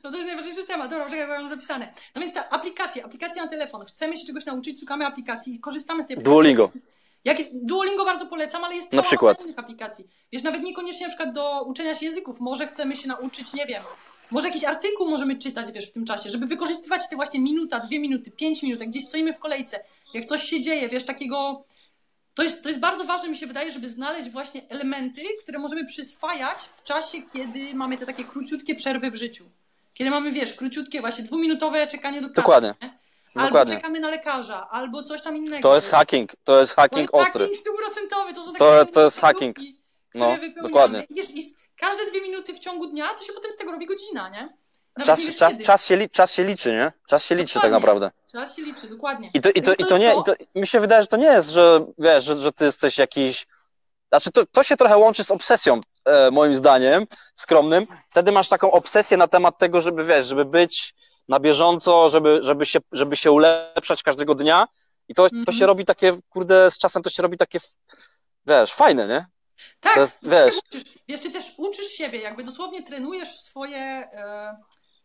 No 0.04 0.12
to 0.12 0.18
jest 0.18 0.28
najważniejszy 0.28 0.64
temat. 0.64 0.90
Dobra, 0.90 1.10
czekaj, 1.10 1.28
mam 1.28 1.50
zapisane. 1.50 1.94
No 2.16 2.22
więc 2.22 2.34
ta 2.34 2.50
aplikacja, 2.50 3.06
aplikacja 3.06 3.44
na 3.44 3.50
telefon. 3.50 3.86
Chcemy 3.86 4.18
się 4.18 4.26
czegoś 4.28 4.46
nauczyć, 4.46 4.80
szukamy 4.80 5.06
aplikacji 5.06 5.56
i 5.56 5.60
korzystamy 5.60 6.04
z 6.04 6.08
tej 6.08 6.14
aplikacji. 6.14 6.34
Duolingo. 6.34 6.72
Jak, 7.26 7.38
Duolingo 7.54 8.06
bardzo 8.06 8.26
polecam, 8.26 8.64
ale 8.64 8.76
jest 8.76 8.94
na 8.94 9.02
przykład. 9.02 9.44
innych 9.44 9.60
aplikacji. 9.60 10.08
Wiesz, 10.32 10.44
nawet 10.44 10.64
niekoniecznie 10.64 11.08
na 11.08 11.14
przykład 11.14 11.36
do 11.36 11.64
uczenia 11.64 11.96
się 11.96 12.06
języków. 12.06 12.40
Może 12.40 12.68
chcemy 12.68 12.96
się 12.96 13.08
nauczyć, 13.08 13.54
nie 13.54 13.66
wiem, 13.66 13.84
może 14.32 14.48
jakiś 14.48 14.63
artykuł 14.63 15.10
możemy 15.10 15.38
czytać, 15.38 15.72
wiesz, 15.72 15.90
w 15.90 15.92
tym 15.92 16.06
czasie, 16.06 16.30
żeby 16.30 16.46
wykorzystywać 16.46 17.10
te 17.10 17.16
właśnie 17.16 17.40
minuta, 17.40 17.80
dwie 17.80 18.00
minuty, 18.00 18.32
pięć 18.32 18.63
minut, 18.63 18.80
jak 18.80 18.90
gdzieś 18.90 19.04
stoimy 19.04 19.34
w 19.34 19.40
kolejce, 19.40 19.84
jak 20.13 20.26
coś 20.26 20.44
się 20.44 20.62
dzieje, 20.62 20.90
wiesz, 20.90 21.04
takiego... 21.04 21.63
To 22.34 22.44
jest, 22.44 22.63
to 22.63 22.70
jest 22.70 22.82
bardzo 22.82 23.04
ważne, 23.04 23.30
mi 23.30 23.38
się 23.38 23.48
wydaje, 23.48 23.72
żeby 23.72 23.90
znaleźć 23.90 24.30
właśnie 24.30 24.62
elementy, 24.70 25.22
które 25.40 25.60
możemy 25.60 25.86
przyswajać 25.86 26.60
w 26.78 26.84
czasie, 26.84 27.18
kiedy 27.34 27.74
mamy 27.74 27.98
te 27.98 28.06
takie 28.06 28.24
króciutkie 28.24 28.76
przerwy 28.76 29.12
w 29.12 29.16
życiu. 29.16 29.46
Kiedy 29.94 30.10
mamy, 30.10 30.32
wiesz, 30.32 30.54
króciutkie, 30.54 31.02
właśnie 31.02 31.23
dwuminutowe 31.23 31.88
czekanie 31.88 32.21
do 32.21 32.28
kasy. 32.28 32.36
Dokładnie. 32.36 32.73
Nie? 32.82 32.98
Albo 33.36 33.50
Dokładnie. 33.50 33.75
czekamy 33.75 34.00
na 34.00 34.10
lekarza, 34.10 34.69
albo 34.69 35.04
coś 35.04 35.21
tam 35.21 35.38
innego. 35.38 35.69
To 35.69 35.75
jest 35.75 35.90
hacking, 35.90 36.32
to 36.44 36.60
jest 36.60 36.73
hacking 36.73 37.12
to 37.12 37.17
jest 37.17 37.28
ostry. 37.28 37.46
Hacking 37.46 37.60
stuprocentowy, 37.60 38.34
to 38.34 38.44
są 38.44 38.54
takie 38.54 38.65
to, 38.65 38.86
to 38.86 39.04
jest 39.04 39.19
hacking. 39.19 39.58
No, 40.15 40.38
dokładnie. 40.62 41.06
I, 41.10 41.13
wiesz, 41.13 41.30
i 41.30 41.44
każde 41.80 42.12
dwie 42.12 42.21
minuty 42.21 42.54
w 42.54 42.60
ciągu 42.60 42.88
dnia, 42.88 43.08
to 43.08 43.23
się 43.23 43.34
potem 43.34 43.52
z 43.52 43.58
tego 43.58 43.71
robi 43.71 43.86
godzina, 43.86 44.30
nie? 44.30 44.58
czas, 45.06 45.25
nie 45.25 45.34
czas, 45.34 45.58
czas, 45.58 45.86
się 45.86 45.96
li, 45.96 46.10
czas 46.10 46.34
się 46.34 46.44
liczy, 46.44 46.71
nie? 46.71 46.92
Czas 47.08 47.23
się 47.23 47.36
dokładnie. 47.36 47.44
liczy 47.44 47.60
tak 47.60 47.71
naprawdę. 47.71 48.12
Czas 48.32 48.56
się 48.56 48.62
liczy, 48.62 48.88
dokładnie. 48.90 49.32
I 49.34 49.42
to, 49.42 49.50
i 49.50 49.62
to, 49.62 49.73
i 49.73 49.86
to 49.86 49.98
nie, 49.98 50.12
to... 50.12 50.21
I 50.21 50.23
to, 50.23 50.60
mi 50.60 50.67
się 50.67 50.80
wydaje, 50.80 51.02
że 51.02 51.08
to 51.08 51.17
nie 51.17 51.25
jest, 51.25 51.50
że 51.50 51.86
wiesz, 51.98 52.23
że, 52.23 52.36
że 52.42 52.52
ty 52.52 52.65
jesteś 52.65 52.98
jakiś. 52.98 53.48
Znaczy, 54.10 54.32
to, 54.32 54.46
to 54.46 54.63
się 54.63 54.78
trochę 54.78 54.98
łączy 54.98 55.23
z 55.23 55.32
obsesją 55.32 55.82
e, 56.06 56.32
moim 56.32 56.56
zdaniem, 56.56 57.08
skromnym, 57.36 57.88
wtedy 58.10 58.32
masz 58.32 58.50
taką 58.50 58.71
obsesję 58.71 59.17
na 59.17 59.28
temat 59.28 59.58
tego, 59.58 59.82
żeby 59.82 60.04
wiesz, 60.04 60.28
żeby 60.28 60.46
być 60.46 60.96
na 61.28 61.40
bieżąco, 61.40 62.10
żeby, 62.10 62.40
żeby, 62.44 62.65
się, 62.65 62.80
żeby 62.92 63.15
się 63.15 63.32
ulepszać 63.32 64.04
każdego 64.04 64.36
dnia 64.36 64.67
i 65.08 65.15
to, 65.15 65.23
to 65.23 65.36
się 65.36 65.42
Mhm. 65.48 65.67
robi 65.67 65.86
takie, 65.86 66.17
kurde, 66.30 66.71
z 66.71 66.78
czasem 66.78 67.04
to 67.04 67.10
się 67.10 67.23
robi 67.23 67.38
takie, 67.38 67.60
wiesz, 68.46 68.73
fajne, 68.73 69.08
nie? 69.08 69.25
Tak, 69.80 69.94
To 69.96 70.02
jest, 70.02 70.20
ty 70.20 70.30
wiesz- 70.30 70.54
się 70.54 70.60
uczysz, 70.70 70.84
wiesz, 71.08 71.20
ty 71.20 71.32
też 71.32 71.54
uczysz 71.58 71.88
siebie, 71.88 72.20
jakby 72.20 72.44
dosłownie 72.44 72.84
trenujesz 72.84 73.40
swoje, 73.40 73.78
e, 73.78 74.58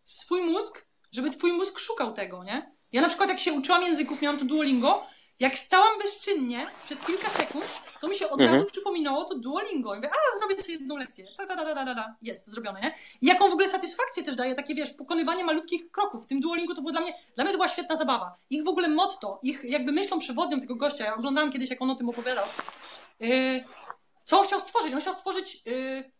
swój 0.05 0.41
mózg, 0.43 0.87
żeby 1.13 1.31
twój 1.31 1.53
mózg 1.53 1.79
szukał 1.79 2.13
tego, 2.13 2.45
nie? 2.45 2.73
Ja 2.93 3.01
na 3.03 3.09
przykład 3.09 3.29
jak 3.29 3.41
się 3.41 3.53
uczyłam 3.53 3.83
języków, 3.83 4.23
miałam 4.23 4.39
to 4.39 4.45
Duolingo, 4.45 5.07
jak 5.41 5.59
stałam 5.59 5.99
bezczynnie 5.99 6.67
przez 6.85 7.01
kilka 7.01 7.31
sekund, 7.31 7.65
to 8.01 8.09
mi 8.09 8.15
się 8.15 8.27
od 8.31 8.41
Mhm. 8.41 8.53
razu 8.53 8.67
przypominało 8.71 9.25
to 9.25 9.35
Duolingo. 9.35 9.95
I 9.95 9.97
mówię, 9.97 10.11
a 10.11 10.39
zrobię 10.39 10.59
sobie 10.59 10.73
jedną 10.73 10.97
lekcję. 10.97 11.27
Ta, 11.39 11.47
ta, 11.47 11.57
ta, 11.57 11.65
ta, 11.75 11.85
ta, 11.85 11.95
ta. 11.95 12.17
Jest, 12.23 12.51
zrobione, 12.51 12.81
nie? 12.81 12.95
I 13.23 13.27
jaką 13.27 13.49
w 13.49 13.53
ogóle 13.53 13.69
satysfakcję 13.69 14.23
też 14.23 14.37
daje 14.37 14.55
takie, 14.55 14.75
wiesz, 14.75 14.91
pokonywanie 14.91 15.45
malutkich 15.45 15.91
kroków. 15.91 16.25
W 16.25 16.27
tym 16.27 16.41
Duolingo 16.41 16.75
to 16.75 16.81
było 16.83 16.93
dla 16.93 17.01
mnie, 17.01 17.15
dla 17.35 17.45
mnie 17.45 17.53
to 17.53 17.59
była 17.59 17.69
świetna 17.69 17.97
zabawa. 17.97 18.37
Ich 18.51 18.65
w 18.65 18.69
ogóle 18.69 18.89
motto, 18.89 19.41
ich 19.43 19.65
jakby 19.65 19.93
myślą 19.93 20.19
przewodnią 20.19 20.61
tego 20.61 20.75
gościa, 20.75 21.05
ja 21.05 21.15
oglądałam 21.15 21.53
kiedyś, 21.53 21.71
jak 21.71 21.83
on 21.83 21.91
o 21.91 21.95
tym 21.95 22.09
opowiadał, 22.09 22.45
Yy, 23.21 23.65
co 24.25 24.39
on 24.41 24.47
chciał 24.47 24.61
stworzyć? 24.61 24.95
On 24.95 25.01
chciał 25.01 25.12
stworzyć 25.12 25.62
yy, 25.66 26.12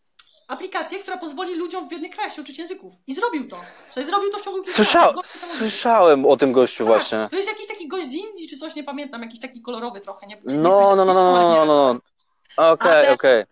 aplikację, 0.47 0.99
która 0.99 1.17
pozwoli 1.17 1.55
ludziom 1.55 1.85
w 1.85 1.89
biednych 1.89 2.11
krajach 2.11 2.33
się 2.33 2.41
uczyć 2.41 2.57
języków. 2.59 2.93
I 3.07 3.15
zrobił 3.15 3.47
to. 3.47 3.57
W 3.89 3.93
sensie 3.93 4.09
zrobił 4.09 4.29
to 4.29 4.39
w 4.39 4.41
ciągu 4.41 4.59
kilku 4.63 4.75
Słysza, 4.75 5.05
lat. 5.11 5.27
Słyszałem 5.27 6.25
o 6.25 6.37
tym 6.37 6.51
gościu 6.51 6.77
Tak, 6.85 6.87
właśnie. 6.87 7.27
To 7.31 7.35
jest 7.35 7.49
jakiś 7.49 7.67
taki 7.67 7.87
gość 7.87 8.07
z 8.07 8.13
Indii, 8.13 8.47
czy 8.49 8.57
coś, 8.57 8.75
nie 8.75 8.83
pamiętam, 8.83 9.21
jakiś 9.21 9.39
taki 9.39 9.61
kolorowy 9.61 10.01
trochę. 10.01 10.27
Nie, 10.27 10.35
nie 10.45 10.57
No, 10.57 10.95
no, 10.95 11.05
no, 11.05 11.13
no, 11.13 11.37
ale 11.37 11.45
nie 11.45 11.55
no, 11.55 11.59
wiem. 11.59 11.67
no, 11.67 11.93
no. 12.57 12.71
Okej, 12.71 13.09
okej. 13.09 13.45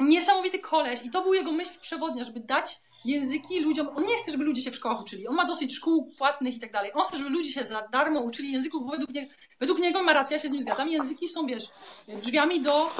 Niesamowity 0.00 0.58
koleś 0.58 1.02
i 1.04 1.10
to 1.10 1.22
był 1.22 1.34
jego 1.34 1.52
myśl 1.52 1.72
przewodnia, 1.80 2.24
żeby 2.24 2.40
dać 2.40 2.80
języki 3.04 3.60
ludziom. 3.60 3.88
On 3.96 4.04
nie 4.04 4.16
chce, 4.16 4.30
żeby 4.30 4.44
ludzie 4.44 4.62
się 4.62 4.70
w 4.70 4.76
szkołach 4.76 5.00
uczyli. 5.00 5.28
On 5.28 5.34
ma 5.34 5.44
dosyć 5.44 5.76
szkół 5.76 6.14
płatnych 6.18 6.54
i 6.54 6.60
tak 6.60 6.72
dalej. 6.72 6.90
On 6.94 7.02
chce, 7.02 7.16
żeby 7.16 7.30
ludzie 7.30 7.50
się 7.50 7.66
za 7.66 7.88
darmo 7.88 8.20
uczyli 8.20 8.52
języków, 8.52 8.84
bo 8.84 8.90
według, 8.90 9.10
nie, 9.10 9.28
według 9.60 9.78
niego 9.78 10.02
ma 10.02 10.12
rację, 10.12 10.36
ja 10.36 10.42
się 10.42 10.48
z 10.48 10.50
nim 10.50 10.62
zgadzam. 10.62 10.88
Języki 10.88 11.28
są, 11.28 11.46
wiesz, 11.46 11.64
drzwiami 12.08 12.60
do, 12.60 12.90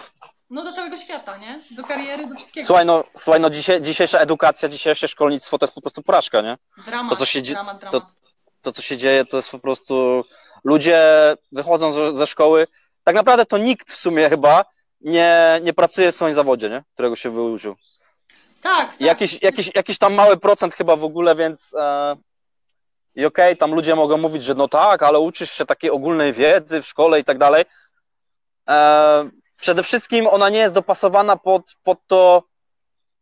no, 0.50 0.64
do 0.64 0.72
całego 0.72 0.96
świata, 0.96 1.36
nie? 1.36 1.60
Do 1.70 1.84
kariery, 1.84 2.26
do 2.26 2.34
wszystkiego. 2.34 2.66
Słuchaj, 2.66 2.86
no, 2.86 3.04
słuchaj, 3.16 3.40
no 3.40 3.50
dzisiaj, 3.50 3.82
dzisiejsza 3.82 4.18
edukacja, 4.18 4.68
dzisiejsze 4.68 5.08
szkolnictwo 5.08 5.58
to 5.58 5.66
jest 5.66 5.74
po 5.74 5.80
prostu 5.80 6.02
porażka, 6.02 6.40
nie? 6.40 6.58
Dramat, 6.86 7.12
to, 7.12 7.16
co 7.16 7.26
się 7.26 7.42
dramat, 7.42 7.80
dramat. 7.80 8.02
To, 8.62 8.72
co 8.72 8.82
się 8.82 8.96
dzieje, 8.96 9.24
to 9.24 9.36
jest 9.36 9.50
po 9.50 9.58
prostu... 9.58 10.24
Ludzie 10.64 11.00
wychodzą 11.52 11.92
ze, 11.92 12.12
ze 12.12 12.26
szkoły, 12.26 12.66
tak 13.04 13.14
naprawdę 13.14 13.46
to 13.46 13.58
nikt 13.58 13.92
w 13.92 13.96
sumie 13.96 14.28
chyba 14.28 14.64
nie, 15.00 15.60
nie 15.62 15.72
pracuje 15.72 16.12
w 16.12 16.14
swoim 16.14 16.34
zawodzie, 16.34 16.70
nie? 16.70 16.84
Którego 16.94 17.16
się 17.16 17.30
wyuczył. 17.30 17.76
Tak, 18.64 18.90
tak. 18.90 19.00
Jakiś, 19.00 19.42
jakiś, 19.42 19.70
jakiś 19.74 19.98
tam 19.98 20.14
mały 20.14 20.36
procent 20.36 20.74
chyba 20.74 20.96
w 20.96 21.04
ogóle, 21.04 21.34
więc... 21.34 21.74
E... 21.78 22.16
I 23.14 23.24
okej, 23.24 23.56
tam 23.56 23.74
ludzie 23.74 23.94
mogą 23.94 24.18
mówić, 24.18 24.44
że 24.44 24.54
no 24.54 24.68
tak, 24.68 25.02
ale 25.02 25.18
uczysz 25.18 25.50
się 25.50 25.66
takiej 25.66 25.90
ogólnej 25.90 26.32
wiedzy 26.32 26.82
w 26.82 26.86
szkole 26.86 27.20
i 27.20 27.24
tak 27.24 27.38
dalej. 27.38 27.64
E, 28.68 29.30
przede 29.56 29.82
wszystkim 29.82 30.26
ona 30.26 30.48
nie 30.48 30.58
jest 30.58 30.74
dopasowana 30.74 31.36
pod, 31.36 31.62
pod 31.82 31.98
to, 32.06 32.42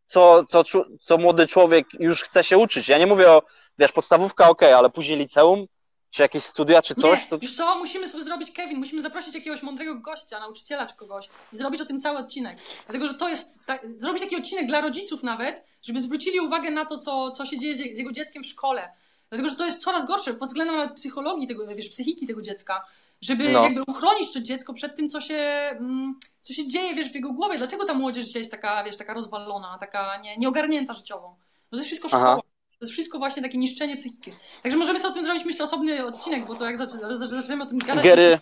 co, 0.07 0.45
co, 0.45 0.63
co 1.01 1.17
młody 1.17 1.47
człowiek 1.47 1.87
już 1.99 2.23
chce 2.23 2.43
się 2.43 2.57
uczyć. 2.57 2.89
Ja 2.89 2.97
nie 2.97 3.07
mówię 3.07 3.31
o, 3.31 3.41
wiesz, 3.79 3.91
podstawówka 3.91 4.49
okej, 4.49 4.73
ale 4.73 4.89
później 4.89 5.17
liceum, 5.17 5.65
czy 6.13 6.21
jakieś 6.21 6.43
studia, 6.43 6.81
czy 6.81 6.95
coś, 6.95 7.19
nie, 7.19 7.27
to 7.27 7.39
wiesz 7.39 7.53
co, 7.53 7.75
musimy 7.75 8.07
sobie 8.07 8.23
zrobić, 8.23 8.51
Kevin, 8.51 8.79
musimy 8.79 9.01
zaprosić 9.01 9.35
jakiegoś 9.35 9.63
mądrego 9.63 9.99
gościa, 9.99 10.39
nauczyciela 10.39 10.85
czy 10.85 10.95
kogoś 10.95 11.29
i 11.53 11.57
zrobić 11.57 11.81
o 11.81 11.85
tym 11.85 11.99
cały 12.01 12.17
odcinek. 12.17 12.57
Dlatego, 12.85 13.07
że 13.07 13.13
to 13.13 13.29
jest, 13.29 13.65
tak, 13.65 13.85
zrobić 13.97 14.23
taki 14.23 14.35
odcinek 14.35 14.67
dla 14.67 14.81
rodziców 14.81 15.23
nawet, 15.23 15.63
żeby 15.81 16.01
zwrócili 16.01 16.39
uwagę 16.39 16.71
na 16.71 16.85
to, 16.85 16.97
co, 16.97 17.31
co 17.31 17.45
się 17.45 17.57
dzieje 17.57 17.75
z, 17.75 17.95
z 17.95 17.97
jego 17.97 18.11
dzieckiem 18.11 18.43
w 18.43 18.45
szkole. 18.47 18.91
Dlatego, 19.29 19.49
że 19.49 19.55
to 19.55 19.65
jest 19.65 19.81
coraz 19.81 20.05
gorsze 20.05 20.33
pod 20.33 20.47
względem 20.47 20.75
nawet 20.75 20.93
psychologii 20.93 21.47
tego, 21.47 21.75
wiesz, 21.75 21.89
psychiki 21.89 22.27
tego 22.27 22.41
dziecka. 22.41 22.85
Żeby 23.21 23.51
No. 23.51 23.63
jakby 23.63 23.83
uchronić 23.87 24.33
to 24.33 24.39
dziecko 24.39 24.73
przed 24.73 24.95
tym, 24.95 25.09
co 25.09 25.21
się, 25.21 25.35
mm, 25.35 26.19
co 26.41 26.53
się 26.53 26.67
dzieje, 26.67 26.95
wiesz, 26.95 27.09
w 27.09 27.15
jego 27.15 27.33
głowie. 27.33 27.57
Dlaczego 27.57 27.85
ta 27.85 27.93
młodzież 27.93 28.25
dzisiaj 28.25 28.41
jest 28.41 28.51
taka, 28.51 28.83
wiesz, 28.83 28.97
taka 28.97 29.13
rozwalona, 29.13 29.77
taka 29.79 30.17
nie, 30.17 30.37
nieogarnięta 30.37 30.93
życiowo? 30.93 31.35
No 31.71 31.77
to 31.77 31.77
jest 31.77 31.87
wszystko 31.87 32.07
Aha. 32.11 32.39
To 32.83 32.85
jest 32.85 32.93
wszystko 32.93 33.19
właśnie 33.19 33.43
takie 33.43 33.57
niszczenie 33.57 33.97
psychiki. 33.97 34.31
Także 34.63 34.77
możemy 34.77 34.99
sobie 34.99 35.11
o 35.11 35.13
tym 35.13 35.23
zrobić, 35.23 35.45
myślę, 35.45 35.65
osobny 35.65 36.05
odcinek, 36.05 36.45
bo 36.45 36.55
to 36.55 36.65
jak 36.65 36.77
zaczy- 36.77 36.97
zaczy- 37.17 37.27
zaczniemy 37.27 37.63
o 37.63 37.65
tym 37.65 37.77
gadać... 37.77 38.03
Gary, 38.03 38.39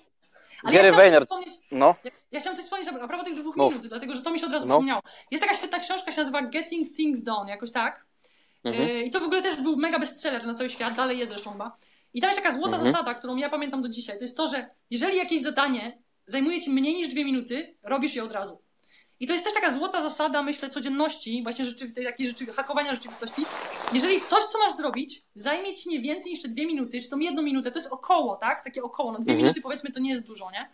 Ale 0.64 0.74
Gary 0.74 0.88
ja 0.88 0.94
Vayner. 0.96 1.24
wspomnieć- 1.24 1.56
no, 1.72 1.96
Ja, 2.04 2.12
ja 2.32 2.39
chciałam 2.39 2.56
coś 2.58 2.66
wspomnieć 2.66 2.89
a 2.89 3.08
propos 3.08 3.26
tych 3.26 3.36
dwóch 3.36 3.56
Mów. 3.58 3.74
minut, 3.74 3.88
dlatego 3.88 4.16
że 4.16 4.22
to 4.22 4.32
mi 4.32 4.39
się 4.39 4.46
od 4.46 4.54
razu 4.54 4.66
No. 4.68 4.74
przypomniało. 4.74 5.02
Jest 5.32 5.44
taka 5.44 5.56
świetna 5.56 5.80
książka, 5.80 6.12
się 6.12 6.22
nazywa 6.22 6.42
Getting 6.42 6.96
Things 6.96 7.24
Done, 7.24 7.50
jakoś 7.50 7.72
tak. 7.72 8.06
mhm. 8.64 8.89
E, 8.89 9.02
I 9.02 9.10
to 9.12 9.20
w 9.20 9.24
ogóle 9.24 9.42
też 9.42 9.56
był 9.62 9.78
mega 9.78 10.00
bestseller 10.00 10.46
na 10.46 10.54
cały 10.54 10.70
świat, 10.70 10.96
dalej 10.96 11.18
jest 11.18 11.32
zresztą 11.32 11.52
chyba. 11.52 11.78
I 12.14 12.22
tam 12.22 12.30
jest 12.30 12.42
taka 12.44 12.56
złota 12.56 12.76
Mhm. 12.76 12.92
zasada, 12.92 13.14
którą 13.14 13.36
ja 13.36 13.50
pamiętam 13.50 13.82
do 13.82 13.89
dzisiaj. 13.89 14.18
To 14.18 14.24
jest 14.24 14.38
to, 14.38 14.48
że 14.48 14.68
jeżeli 14.89 15.18
jakieś 15.18 15.42
zadanie 15.42 15.98
zajmuje 16.26 16.62
ci 16.62 16.70
mniej 16.70 16.94
niż 16.96 17.08
dwie 17.08 17.26
minuty, 17.26 17.76
robisz 17.84 18.16
je 18.16 18.24
od 18.24 18.32
razu. 18.32 18.62
I 19.22 19.28
to 19.28 19.34
jest 19.34 19.46
też 19.46 19.54
taka 19.54 19.72
złota 19.72 20.02
zasada, 20.02 20.44
myślę, 20.44 20.70
codzienności, 20.70 21.44
właśnie 21.44 21.66
rzeczy, 21.66 21.92
tej 21.92 22.06
takiej 22.06 22.28
rzeczy, 22.28 22.46
hakowania 22.46 22.94
rzeczywistości. 22.94 23.46
Jeżeli 23.94 24.22
coś, 24.22 24.44
co 24.44 24.60
masz 24.60 24.74
zrobić, 24.76 25.26
zajmie 25.36 25.76
ci 25.76 25.90
nie 25.90 26.02
więcej 26.02 26.32
niż 26.32 26.42
te 26.42 26.48
dwie 26.48 26.66
minuty, 26.66 27.02
czy 27.02 27.10
tą 27.10 27.20
jedną 27.20 27.42
minutę, 27.42 27.72
to 27.72 27.80
jest 27.80 27.92
około, 27.92 28.36
tak? 28.36 28.64
Takie 28.64 28.84
około, 28.84 29.12
no 29.12 29.20
dwie 29.20 29.32
Mhm. 29.32 29.38
minuty 29.38 29.62
powiedzmy 29.62 29.92
to 29.92 30.00
nie 30.00 30.10
jest 30.10 30.24
dużo, 30.24 30.52
nie? 30.52 30.70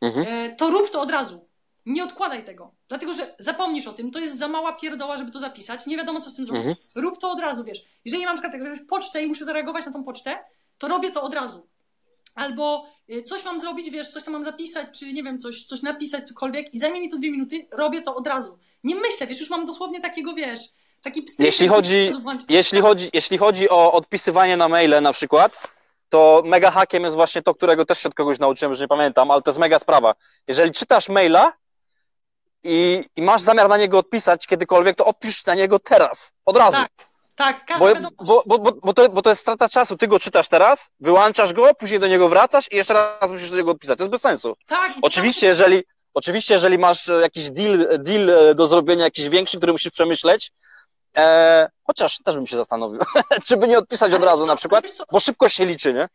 Mhm. 0.00 0.26
E, 0.28 0.56
to 0.56 0.70
rób 0.70 0.90
to 0.90 1.00
od 1.00 1.10
razu. 1.10 1.48
Nie 1.86 2.04
odkładaj 2.04 2.44
tego. 2.44 2.74
Dlatego, 2.88 3.14
że 3.14 3.34
zapomnisz 3.38 3.86
o 3.86 3.92
tym, 3.92 4.10
to 4.10 4.18
jest 4.18 4.38
za 4.38 4.48
mała 4.48 4.72
pierdoła, 4.72 5.16
żeby 5.16 5.30
to 5.30 5.38
zapisać, 5.38 5.86
nie 5.86 5.96
wiadomo, 5.96 6.20
co 6.20 6.30
z 6.30 6.34
tym 6.34 6.44
zrobić. 6.44 6.66
Mhm. 6.66 6.86
Rób 6.94 7.18
to 7.18 7.30
od 7.30 7.40
razu, 7.40 7.64
wiesz. 7.64 7.84
Jeżeli 8.04 8.24
mam 8.24 8.36
na 8.36 8.42
przykład 8.42 8.62
jakąś 8.62 8.80
pocztę 8.88 9.22
i 9.22 9.26
muszę 9.26 9.44
zareagować 9.44 9.86
na 9.86 9.92
tą 9.92 10.04
pocztę, 10.04 10.38
to 10.78 10.88
robię 10.88 11.10
to 11.10 11.22
od 11.22 11.34
razu. 11.34 11.66
Albo 12.34 12.86
y, 13.10 13.22
coś 13.22 13.44
mam 13.44 13.60
zrobić, 13.60 13.90
wiesz, 13.90 14.08
coś 14.08 14.24
tam 14.24 14.32
mam 14.32 14.44
zapisać, 14.44 14.98
czy 14.98 15.12
nie 15.12 15.22
wiem, 15.22 15.38
coś, 15.38 15.64
coś 15.64 15.82
napisać, 15.82 16.28
cokolwiek 16.28 16.74
i 16.74 16.78
zajmie 16.78 17.00
mi 17.00 17.10
to 17.10 17.18
dwie 17.18 17.30
minuty, 17.30 17.66
robię 17.70 18.02
to 18.02 18.14
od 18.14 18.26
razu. 18.26 18.58
Nie 18.84 18.94
myślę, 18.94 19.26
wiesz, 19.26 19.40
już 19.40 19.50
mam 19.50 19.66
dosłownie 19.66 20.00
takiego, 20.00 20.34
wiesz, 20.34 20.60
taki 21.02 21.22
pstryk. 21.22 21.46
Jeśli 21.46 21.68
chodzi-. 21.68 22.12
Jeśli 22.48 22.80
chodzi, 22.80 23.10
jeśli 23.12 23.38
chodzi 23.38 23.70
o 23.70 23.92
odpisywanie 23.92 24.56
na 24.56 24.68
maile 24.68 25.00
na 25.02 25.12
przykład, 25.12 25.68
to 26.08 26.42
mega 26.44 26.70
hakiem 26.70 27.02
jest 27.02 27.16
właśnie 27.16 27.42
to, 27.42 27.54
którego 27.54 27.84
też 27.84 27.98
się 27.98 28.08
od 28.08 28.14
kogoś 28.14 28.38
nauczyłem, 28.38 28.74
że 28.74 28.84
nie 28.84 28.88
pamiętam, 28.88 29.30
ale 29.30 29.42
to 29.42 29.50
jest 29.50 29.60
mega 29.60 29.78
sprawa. 29.78 30.14
Jeżeli 30.48 30.72
czytasz 30.72 31.08
maila 31.08 31.52
i, 32.62 33.04
i 33.16 33.22
masz 33.22 33.42
zamiar 33.42 33.68
na 33.68 33.76
niego 33.76 33.98
odpisać 33.98 34.46
kiedykolwiek, 34.46 34.96
to 34.96 35.04
odpisz 35.04 35.46
na 35.46 35.54
niego 35.54 35.78
teraz, 35.78 36.32
od 36.46 36.56
razu. 36.56 36.76
Tak, 36.76 36.90
tak, 37.34 37.66
każda 37.66 37.78
Bo, 37.78 37.94
wiadomość. 37.94 38.14
bo, 38.26 38.42
bo, 38.46 38.58
bo, 38.58 38.72
bo, 38.82 38.92
to, 38.94 39.08
bo 39.08 39.22
to 39.22 39.30
jest 39.30 39.42
strata 39.42 39.68
czasu. 39.68 39.96
Ty 39.96 40.08
go 40.08 40.18
czytasz 40.18 40.48
teraz, 40.48 40.90
wyłączasz 41.00 41.52
go, 41.52 41.74
później 41.74 42.00
do 42.00 42.06
niego 42.06 42.28
wracasz 42.28 42.72
i 42.72 42.76
jeszcze 42.76 42.94
raz 42.94 43.32
musisz 43.32 43.50
do 43.50 43.56
niego 43.56 43.70
odpisać. 43.70 43.98
To 43.98 44.04
jest 44.04 44.10
bez 44.10 44.20
sensu. 44.20 44.54
tak, 44.66 44.92
Oczywiście, 45.02 45.40
samo- 45.40 45.48
jeżeli, 45.48 45.82
oczywiście, 46.14 46.54
jeżeli 46.54 46.78
masz 46.78 47.08
e, 47.08 47.12
jakiś 47.20 47.50
deal, 47.50 47.88
deal 47.98 48.30
e, 48.30 48.54
do 48.54 48.66
zrobienia, 48.66 49.04
jakiś 49.04 49.28
większy, 49.28 49.56
który 49.58 49.72
musisz 49.72 49.92
przemyśleć, 49.92 50.52
e, 51.16 51.68
chociaż 51.86 52.18
też 52.24 52.34
bym 52.34 52.46
się 52.46 52.56
zastanowił, 52.56 53.00
czy 53.46 53.56
by 53.56 53.68
nie 53.68 53.78
odpisać 53.78 54.12
od 54.14 54.24
razu 54.24 54.46
na 54.46 54.56
przykład, 54.56 54.84
bo 55.12 55.20
szybkość 55.20 55.56
się 55.56 55.66
liczy, 55.66 55.94
nie? 55.94 56.08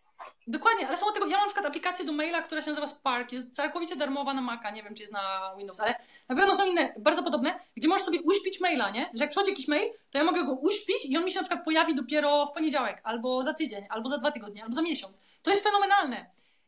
Dokładnie, 0.47 0.87
ale 0.87 0.97
są 0.97 1.07
od 1.07 1.13
tego, 1.13 1.25
ja 1.25 1.37
mam 1.37 1.41
na 1.41 1.47
przykład 1.47 1.65
aplikację 1.65 2.05
do 2.05 2.11
maila, 2.11 2.41
która 2.41 2.61
się 2.61 2.69
nazywa 2.69 2.87
Spark, 2.87 3.31
jest 3.31 3.55
całkowicie 3.55 3.95
darmowa 3.95 4.33
na 4.33 4.41
Maca, 4.41 4.71
nie 4.71 4.83
wiem 4.83 4.95
czy 4.95 5.01
jest 5.01 5.13
na 5.13 5.53
Windows, 5.57 5.79
ale 5.79 5.95
na 6.29 6.35
pewno 6.35 6.55
są 6.55 6.65
inne, 6.65 6.93
bardzo 6.99 7.23
podobne, 7.23 7.59
gdzie 7.75 7.87
możesz 7.87 8.05
sobie 8.05 8.21
uśpić 8.21 8.59
maila, 8.59 8.89
nie? 8.89 9.09
Że 9.13 9.23
jak 9.23 9.29
przychodzi 9.29 9.51
jakiś 9.51 9.67
mail, 9.67 9.91
to 10.11 10.17
ja 10.17 10.23
mogę 10.23 10.43
go 10.43 10.53
uśpić 10.53 11.05
i 11.05 11.17
on 11.17 11.25
mi 11.25 11.31
się 11.31 11.39
na 11.39 11.43
przykład 11.43 11.65
pojawi 11.65 11.95
dopiero 11.95 12.45
w 12.45 12.51
poniedziałek, 12.51 13.01
albo 13.03 13.43
za 13.43 13.53
tydzień, 13.53 13.85
albo 13.89 14.09
za 14.09 14.17
dwa 14.17 14.31
tygodnie, 14.31 14.63
albo 14.63 14.75
za 14.75 14.81
miesiąc. 14.81 15.19
To 15.41 15.51
jest 15.51 15.63
fenomenalne. 15.63 16.25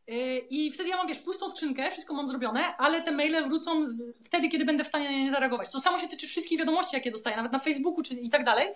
Yy, 0.07 0.37
I 0.49 0.71
wtedy 0.71 0.89
ja 0.89 0.97
mam, 0.97 1.07
wiesz, 1.07 1.19
pustą 1.19 1.49
skrzynkę, 1.49 1.91
wszystko 1.91 2.13
mam 2.13 2.27
zrobione, 2.27 2.77
ale 2.77 3.01
te 3.01 3.11
maile 3.11 3.43
wrócą 3.43 3.87
wtedy, 4.25 4.49
kiedy 4.49 4.65
będę 4.65 4.83
w 4.83 4.87
stanie 4.87 5.05
na 5.05 5.11
nie 5.11 5.31
zareagować. 5.31 5.69
To 5.69 5.79
samo 5.79 5.99
się 5.99 6.07
tyczy 6.07 6.27
wszystkich 6.27 6.59
wiadomości, 6.59 6.95
jakie 6.95 7.11
dostaję, 7.11 7.35
nawet 7.35 7.51
na 7.51 7.59
Facebooku 7.59 8.01
czy 8.01 8.13
i 8.13 8.29
tak 8.29 8.43
dalej. 8.43 8.67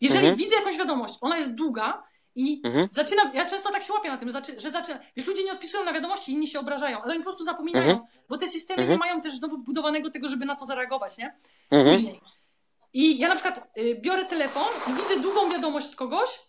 Jeżeli 0.00 0.26
Mhm. 0.26 0.36
widzę 0.36 0.56
jakąś 0.56 0.76
wiadomość, 0.76 1.14
ona 1.20 1.38
jest 1.38 1.54
długa 1.54 2.02
i 2.34 2.60
Mhm. 2.64 2.88
zaczynam, 2.92 3.30
ja 3.34 3.44
często 3.46 3.72
tak 3.72 3.82
się 3.82 3.92
łapię 3.92 4.08
na 4.08 4.16
tym, 4.16 4.28
że, 4.28 4.32
zaczy, 4.32 4.60
że 4.60 4.70
zaczynam, 4.70 5.02
wiesz, 5.16 5.26
ludzie 5.26 5.44
nie 5.44 5.52
odpisują 5.52 5.84
na 5.84 5.92
wiadomości, 5.92 6.32
inni 6.32 6.48
się 6.48 6.60
obrażają, 6.60 7.02
ale 7.02 7.10
oni 7.12 7.18
po 7.18 7.24
prostu 7.24 7.44
zapominają, 7.44 7.90
Mhm. 7.90 8.06
bo 8.28 8.38
te 8.38 8.48
systemy 8.48 8.82
Mhm. 8.82 8.90
nie 8.90 8.98
mają 8.98 9.20
też 9.20 9.34
znowu 9.34 9.56
wbudowanego 9.58 10.10
tego, 10.10 10.28
żeby 10.28 10.44
na 10.44 10.56
to 10.56 10.64
zareagować, 10.64 11.18
nie? 11.18 11.36
Mhm. 11.70 11.96
Później. 11.96 12.20
I 12.92 13.18
ja 13.18 13.28
na 13.28 13.34
przykład 13.34 13.68
y, 13.78 13.94
biorę 14.00 14.24
telefon 14.24 14.64
i 14.90 15.02
widzę 15.02 15.20
długą 15.20 15.50
wiadomość 15.50 15.86
od 15.86 15.96
kogoś, 15.96 16.40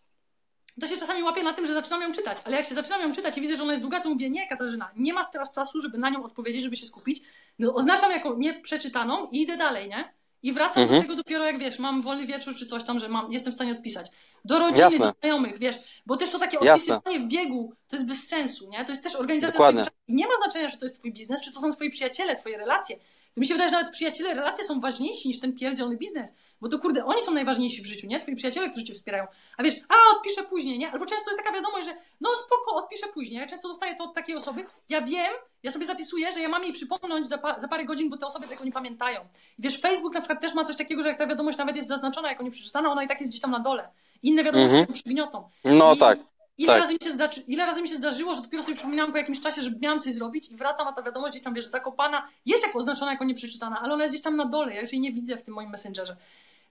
to 0.81 0.87
się 0.87 0.97
czasami 0.97 1.23
łapię 1.23 1.43
na 1.43 1.53
tym, 1.53 1.65
że 1.65 1.73
zaczynam 1.73 2.01
ją 2.01 2.11
czytać, 2.11 2.37
ale 2.45 2.55
jak 2.57 2.65
się 2.65 2.75
zaczynam 2.75 3.01
ją 3.01 3.11
czytać 3.11 3.37
i 3.37 3.41
widzę, 3.41 3.55
że 3.55 3.63
ona 3.63 3.71
jest 3.73 3.81
długa, 3.81 3.99
to 3.99 4.09
mówię, 4.09 4.29
nie 4.29 4.47
Katarzyna, 4.47 4.91
nie 4.95 5.13
masz 5.13 5.25
teraz 5.31 5.51
czasu, 5.51 5.81
żeby 5.81 5.97
na 5.97 6.09
nią 6.09 6.23
odpowiedzieć, 6.23 6.63
żeby 6.63 6.75
się 6.75 6.85
skupić, 6.85 7.21
no, 7.59 7.73
oznaczam 7.73 8.11
jako 8.11 8.35
nieprzeczytaną 8.37 9.27
i 9.31 9.41
idę 9.41 9.57
dalej, 9.57 9.89
nie? 9.89 10.13
I 10.43 10.53
wracam 10.53 10.83
Mhm. 10.83 11.01
do 11.01 11.07
tego 11.07 11.15
dopiero 11.15 11.45
jak 11.45 11.59
wiesz, 11.59 11.79
mam 11.79 12.01
wolny 12.01 12.25
wieczór 12.25 12.55
czy 12.55 12.65
coś 12.65 12.83
tam, 12.83 12.99
że 12.99 13.09
mam, 13.09 13.31
jestem 13.33 13.51
w 13.51 13.55
stanie 13.55 13.71
odpisać. 13.71 14.11
Do 14.45 14.59
rodziny, 14.59 14.79
Jasne. 14.79 14.99
do 14.99 15.13
znajomych, 15.21 15.59
wiesz, 15.59 15.75
bo 16.05 16.17
też 16.17 16.29
to 16.29 16.39
takie 16.39 16.57
Jasne. 16.61 16.95
odpisywanie 16.95 17.25
w 17.25 17.29
biegu 17.29 17.73
to 17.87 17.95
jest 17.95 18.07
bez 18.07 18.27
sensu, 18.27 18.69
nie? 18.69 18.85
To 18.85 18.91
jest 18.91 19.03
też 19.03 19.15
organizacja 19.15 19.51
Dokładnie. 19.53 19.81
swojego 19.81 19.89
czasu. 19.89 20.03
I 20.07 20.13
nie 20.13 20.27
ma 20.27 20.33
znaczenia, 20.43 20.69
czy 20.71 20.77
to 20.77 20.85
jest 20.85 20.99
twój 20.99 21.13
biznes, 21.13 21.41
czy 21.41 21.51
to 21.51 21.59
są 21.59 21.73
twoi 21.73 21.89
przyjaciele, 21.89 22.35
twoje 22.35 22.57
relacje. 22.57 22.95
Mi 23.37 23.47
się 23.47 23.53
wydaje, 23.53 23.69
że 23.69 23.75
nawet 23.75 23.91
przyjaciele, 23.91 24.33
relacje 24.33 24.63
są 24.63 24.79
ważniejsi 24.79 25.27
niż 25.27 25.39
ten 25.39 25.53
pierdzielony 25.53 25.97
biznes, 25.97 26.33
bo 26.61 26.69
to 26.69 26.79
kurde, 26.79 27.05
oni 27.05 27.21
są 27.21 27.33
najważniejsi 27.33 27.81
w 27.81 27.85
życiu, 27.85 28.07
nie? 28.07 28.19
Twoi 28.19 28.35
przyjaciele, 28.35 28.69
którzy 28.69 28.85
cię 28.85 28.93
wspierają. 28.93 29.27
A 29.57 29.63
wiesz, 29.63 29.75
a 29.89 30.15
odpiszę 30.15 30.43
później, 30.43 30.79
nie? 30.79 30.91
Albo 30.91 31.05
często 31.05 31.31
jest 31.31 31.43
taka 31.43 31.55
wiadomość, 31.55 31.87
że 31.87 31.95
no 32.21 32.29
spoko, 32.35 32.75
odpiszę 32.75 33.07
później. 33.13 33.39
Ja 33.39 33.47
często 33.47 33.67
dostaję 33.67 33.95
to 33.95 34.03
od 34.03 34.15
takiej 34.15 34.35
osoby. 34.35 34.65
Ja 34.89 35.01
wiem, 35.01 35.33
ja 35.63 35.71
sobie 35.71 35.85
zapisuję, 35.85 36.31
że 36.31 36.39
ja 36.39 36.49
mam 36.49 36.63
jej 36.63 36.73
przypomnieć 36.73 37.27
za, 37.27 37.37
pa, 37.37 37.59
za 37.59 37.67
parę 37.67 37.85
godzin, 37.85 38.09
bo 38.09 38.17
te 38.17 38.25
osoby 38.25 38.47
tego 38.47 38.63
nie 38.63 38.71
pamiętają. 38.71 39.21
I 39.59 39.61
wiesz, 39.61 39.81
Facebook 39.81 40.13
na 40.13 40.21
przykład 40.21 40.41
też 40.41 40.53
ma 40.53 40.63
coś 40.63 40.75
takiego, 40.75 41.03
że 41.03 41.09
jak 41.09 41.17
ta 41.17 41.27
wiadomość 41.27 41.57
nawet 41.57 41.75
jest 41.75 41.87
zaznaczona 41.87 42.29
jako 42.29 42.43
nieprzeczytana, 42.43 42.91
ona 42.91 43.03
i 43.03 43.07
tak 43.07 43.19
jest 43.19 43.31
gdzieś 43.31 43.41
tam 43.41 43.51
na 43.51 43.59
dole. 43.59 43.89
Inne 44.23 44.43
wiadomości 44.43 44.77
mhm. 44.77 44.93
przygniotą. 44.93 45.49
No 45.63 45.93
I, 45.93 45.97
tak. 45.97 46.19
Ile, 46.57 46.73
tak. 46.73 46.81
razy 46.81 46.93
mi 46.93 46.99
się 47.03 47.11
zdarzy, 47.11 47.41
ile 47.47 47.65
razy 47.65 47.81
mi 47.81 47.89
się 47.89 47.95
zdarzyło, 47.95 48.35
że 48.35 48.41
dopiero 48.41 48.63
sobie 48.63 48.75
przypominałam 48.75 49.11
po 49.11 49.17
jakimś 49.17 49.41
czasie, 49.41 49.61
że 49.61 49.71
miałam 49.81 50.01
coś 50.01 50.13
zrobić 50.13 50.49
i 50.51 50.55
wracam, 50.55 50.87
a 50.87 50.93
ta 50.93 51.03
wiadomość 51.03 51.31
gdzieś 51.31 51.43
tam, 51.43 51.53
wiesz, 51.53 51.65
zakopana, 51.65 52.27
jest 52.45 52.63
jako 52.63 52.79
oznaczona 52.79 53.11
jako 53.11 53.23
nieprzeczytana, 53.23 53.79
ale 53.81 53.93
ona 53.93 54.03
jest 54.03 54.15
gdzieś 54.15 54.23
tam 54.23 54.35
na 54.35 54.45
dole, 54.45 54.73
ja 54.75 54.81
już 54.81 54.91
jej 54.91 55.01
nie 55.01 55.11
widzę 55.11 55.37
w 55.37 55.43
tym 55.43 55.53
moim 55.53 55.69
messengerze. 55.69 56.17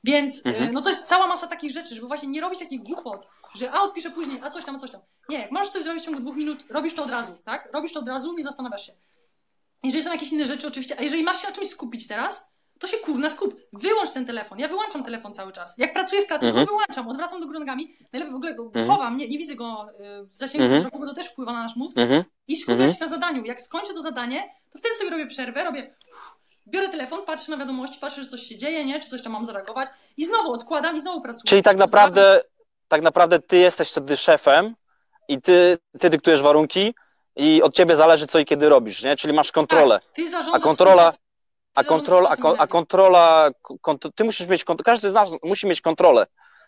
Więc 0.05 0.47
mhm. 0.47 0.73
no 0.73 0.83
to 0.83 0.89
jest 0.89 1.05
cała 1.05 1.27
masa 1.27 1.47
takich 1.47 1.71
rzeczy, 1.71 1.95
żeby 1.95 2.07
właśnie 2.07 2.29
nie 2.29 2.41
robić 2.41 2.59
takich 2.59 2.83
głupot, 2.83 3.29
że 3.55 3.73
a 3.73 3.83
odpiszę 3.83 4.11
później, 4.11 4.41
a 4.43 4.51
coś 4.51 4.65
tam, 4.65 4.77
a 4.77 4.79
coś 4.79 4.91
tam. 4.91 5.01
Nie, 5.29 5.39
jak 5.39 5.51
możesz 5.51 5.69
coś 5.69 5.83
zrobić 5.83 6.03
w 6.03 6.07
ciągu 6.07 6.21
dwóch 6.21 6.37
minut, 6.37 6.65
robisz 6.69 6.95
to 6.95 7.05
od 7.05 7.11
razu, 7.11 7.33
tak? 7.45 7.69
Robisz 7.73 7.93
to 7.93 8.01
od 8.01 8.09
razu, 8.09 8.33
nie 8.33 8.43
zastanawiasz 8.43 8.87
się. 8.87 8.93
Jeżeli 9.83 10.05
są 10.05 10.13
jakieś 10.13 10.33
inne 10.33 10.47
rzeczy, 10.47 10.67
oczywiście, 10.67 10.99
a 10.99 11.03
jeżeli 11.03 11.23
masz 11.23 11.43
się 11.43 11.49
na 11.49 11.55
czymś 11.55 11.69
skupić 11.69 12.07
teraz, 12.07 12.52
to 12.83 12.89
się 12.89 12.97
kurna 12.97 13.31
skup. 13.31 13.61
Wyłącz 13.73 14.13
ten 14.13 14.27
telefon. 14.27 14.59
Ja 14.59 14.69
wyłączam 14.69 15.05
telefon 15.05 15.35
cały 15.35 15.53
czas. 15.53 15.75
Jak 15.79 15.93
pracuję 15.93 16.23
w 16.23 16.27
pracy, 16.27 16.47
mhm. 16.47 16.67
to 16.67 16.73
wyłączam, 16.73 17.09
odwracam 17.09 17.41
do 17.41 17.47
góry 17.47 17.59
nogami. 17.59 17.97
Najlepiej 18.13 18.33
w 18.33 18.37
ogóle 18.37 18.55
go 18.55 18.65
mhm. 18.65 18.87
chowam, 18.87 19.17
nie, 19.17 19.29
nie 19.29 19.39
widzę 19.39 19.55
go 19.55 19.87
y, 20.01 20.27
w 20.27 20.39
zasięgu 20.39 20.65
mhm. 20.65 20.81
wzroku, 20.81 20.99
bo 20.99 21.07
to 21.07 21.15
też 21.15 21.27
wpływa 21.27 21.53
na 21.53 21.63
nasz 21.63 21.77
mózg. 21.77 21.99
Mhm. 21.99 22.25
I 22.49 22.57
skupiam 22.57 22.81
mhm. 22.81 22.93
się 22.93 23.05
na 23.05 23.11
zadaniu. 23.11 23.45
Jak 23.45 23.61
skończę 23.61 23.95
to 23.95 24.01
zadanie, 24.01 24.43
to 24.73 24.79
wtedy 24.79 24.95
sobie 24.95 25.11
robię 25.11 25.27
przerwę, 25.27 25.65
robię 25.65 25.95
biorę 26.67 26.89
telefon, 26.89 27.25
patrzę 27.27 27.51
na 27.51 27.57
wiadomości, 27.57 27.99
patrzę, 28.01 28.23
że 28.23 28.29
coś 28.29 28.43
się 28.43 28.59
dzieje, 28.59 28.85
nie? 28.85 29.01
Czy 29.01 29.09
coś 29.09 29.23
tam 29.23 29.33
mam 29.33 29.45
zareagować 29.45 29.89
i 30.17 30.25
znowu 30.25 30.53
odkładam 30.53 30.97
i 30.97 31.01
znowu 31.01 31.21
pracuję. 31.21 31.43
Czyli 31.49 31.63
tak 31.63 31.77
naprawdę, 31.77 32.45
tak 32.89 33.03
naprawdę 33.03 33.39
ty 33.39 33.57
jesteś 33.59 33.91
wtedy 33.91 34.17
szefem 34.17 34.75
i 35.29 35.43
ty, 35.43 35.79
ty 36.01 36.11
dyktujesz 36.11 36.43
warunki 36.43 36.95
i 37.37 37.63
od 37.63 37.75
ciebie 37.75 37.97
zależy 37.97 38.27
co 38.27 38.39
i 38.39 38.45
kiedy 38.45 38.69
robisz, 38.69 39.03
nie? 39.03 39.17
Czyli 39.17 39.33
masz 39.33 39.53
kontrolę. 39.53 40.01
Tak, 40.01 40.13
ty 40.13 40.31
zarządzasz 40.31 40.63
a 40.63 40.65
kontrola, 40.65 41.13
a 41.75 41.85
kontrola, 41.85 42.31
a, 42.31 42.59
a 42.59 42.67
kontrola, 42.67 43.51
kont 43.81 44.05
ty 44.15 44.25
musisz 44.25 44.49
mieć, 44.49 44.65
każdy 44.85 45.11
z 45.11 45.15
nas 45.15 45.31
musi 45.43 45.67
mieć 45.67 45.81
kontrolę. 45.81 46.27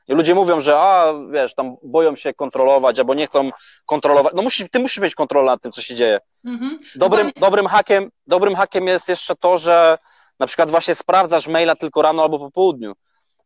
I 0.08 0.14
ludzie 0.14 0.34
mówią, 0.34 0.60
że 0.60 0.78
a, 0.78 1.12
wiesz, 1.30 1.54
tam 1.54 1.76
boją 1.82 2.16
się 2.16 2.34
kontrolować, 2.34 2.98
albo 2.98 3.14
nie 3.14 3.26
chcą 3.26 3.50
kontrolować. 3.86 4.32
No 4.36 4.42
musi, 4.42 4.70
ty 4.70 4.78
musisz 4.78 4.98
mieć 4.98 5.14
kontrolę 5.14 5.46
nad 5.46 5.62
tym, 5.62 5.72
co 5.72 5.82
się 5.82 5.94
dzieje. 5.94 6.20
Mhm. 6.44 6.78
Dobrym, 6.94 7.30
dobrym, 7.36 7.66
hakiem, 7.66 8.10
dobrym 8.26 8.56
hakiem 8.56 8.86
jest 8.86 9.08
jeszcze 9.08 9.36
to, 9.36 9.58
że 9.58 9.98
na 10.40 10.46
przykład 10.46 10.70
właśnie 10.70 10.94
sprawdzasz 10.94 11.46
maila 11.46 11.76
tylko 11.76 12.02
rano 12.02 12.22
albo 12.22 12.38
po 12.38 12.50
południu. 12.50 12.92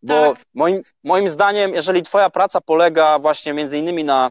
Bo 0.02 0.34
tak. 0.34 0.44
moim, 0.54 0.82
moim 1.04 1.28
zdaniem, 1.28 1.74
jeżeli 1.74 2.02
twoja 2.02 2.30
praca 2.30 2.60
polega 2.60 3.18
właśnie 3.18 3.52
między 3.52 3.78
innymi 3.78 4.04
na, 4.04 4.30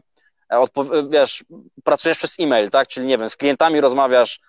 e, 0.50 0.64
wiesz, 1.10 1.44
pracujesz 1.84 2.18
przez 2.18 2.40
e-mail, 2.40 2.70
tak, 2.70 2.88
czyli 2.88 3.06
nie 3.06 3.18
wiem, 3.18 3.28
z 3.28 3.36
klientami 3.36 3.80
rozmawiasz, 3.80 4.40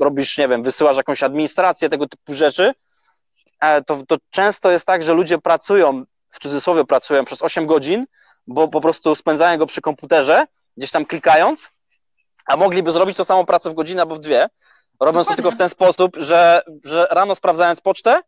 robisz, 0.00 0.38
nie 0.38 0.48
wiem, 0.48 0.62
wysyłasz 0.62 0.96
jakąś 0.96 1.22
administrację, 1.22 1.88
tego 1.88 2.08
typu 2.08 2.34
rzeczy, 2.34 2.72
e, 3.60 3.82
to, 3.84 4.02
to 4.08 4.16
często 4.30 4.70
jest 4.70 4.86
tak, 4.86 5.02
że 5.02 5.14
ludzie 5.14 5.38
pracują, 5.38 6.04
w 6.30 6.38
cudzysłowie 6.38 6.84
pracują 6.84 7.24
przez 7.24 7.42
8 7.42 7.66
godzin, 7.66 8.06
bo 8.46 8.68
po 8.68 8.80
prostu 8.80 9.14
spędzają 9.14 9.58
go 9.58 9.66
przy 9.66 9.80
komputerze, 9.80 10.46
gdzieś 10.76 10.90
tam 10.90 11.06
klikając, 11.06 11.68
a 12.46 12.56
mogliby 12.56 12.92
zrobić 12.92 13.16
to 13.16 13.24
samą 13.24 13.46
pracę 13.46 13.70
w 13.70 13.74
godzinę 13.74 14.02
albo 14.02 14.14
w 14.14 14.20
dwie, 14.20 14.48
robiąc 15.00 15.26
Dokładnie. 15.26 15.30
to 15.30 15.34
tylko 15.36 15.50
w 15.50 15.58
ten 15.58 15.68
sposób, 15.68 16.16
że, 16.16 16.62
że 16.84 17.06
rano 17.10 17.34
sprawdzając 17.34 17.80
pocztę, 17.80 18.20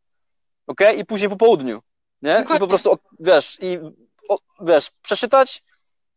ok, 0.67 0.81
i 0.97 1.05
później 1.05 1.31
po 1.31 1.37
południu, 1.37 1.83
nie? 2.23 2.35
Dokładnie. 2.35 2.57
I 2.57 2.61
po 2.61 2.69
prostu, 2.69 2.99
wiesz, 3.21 3.59
i 3.61 3.79
wiesz, 4.61 4.91
przeczytać, 5.03 5.63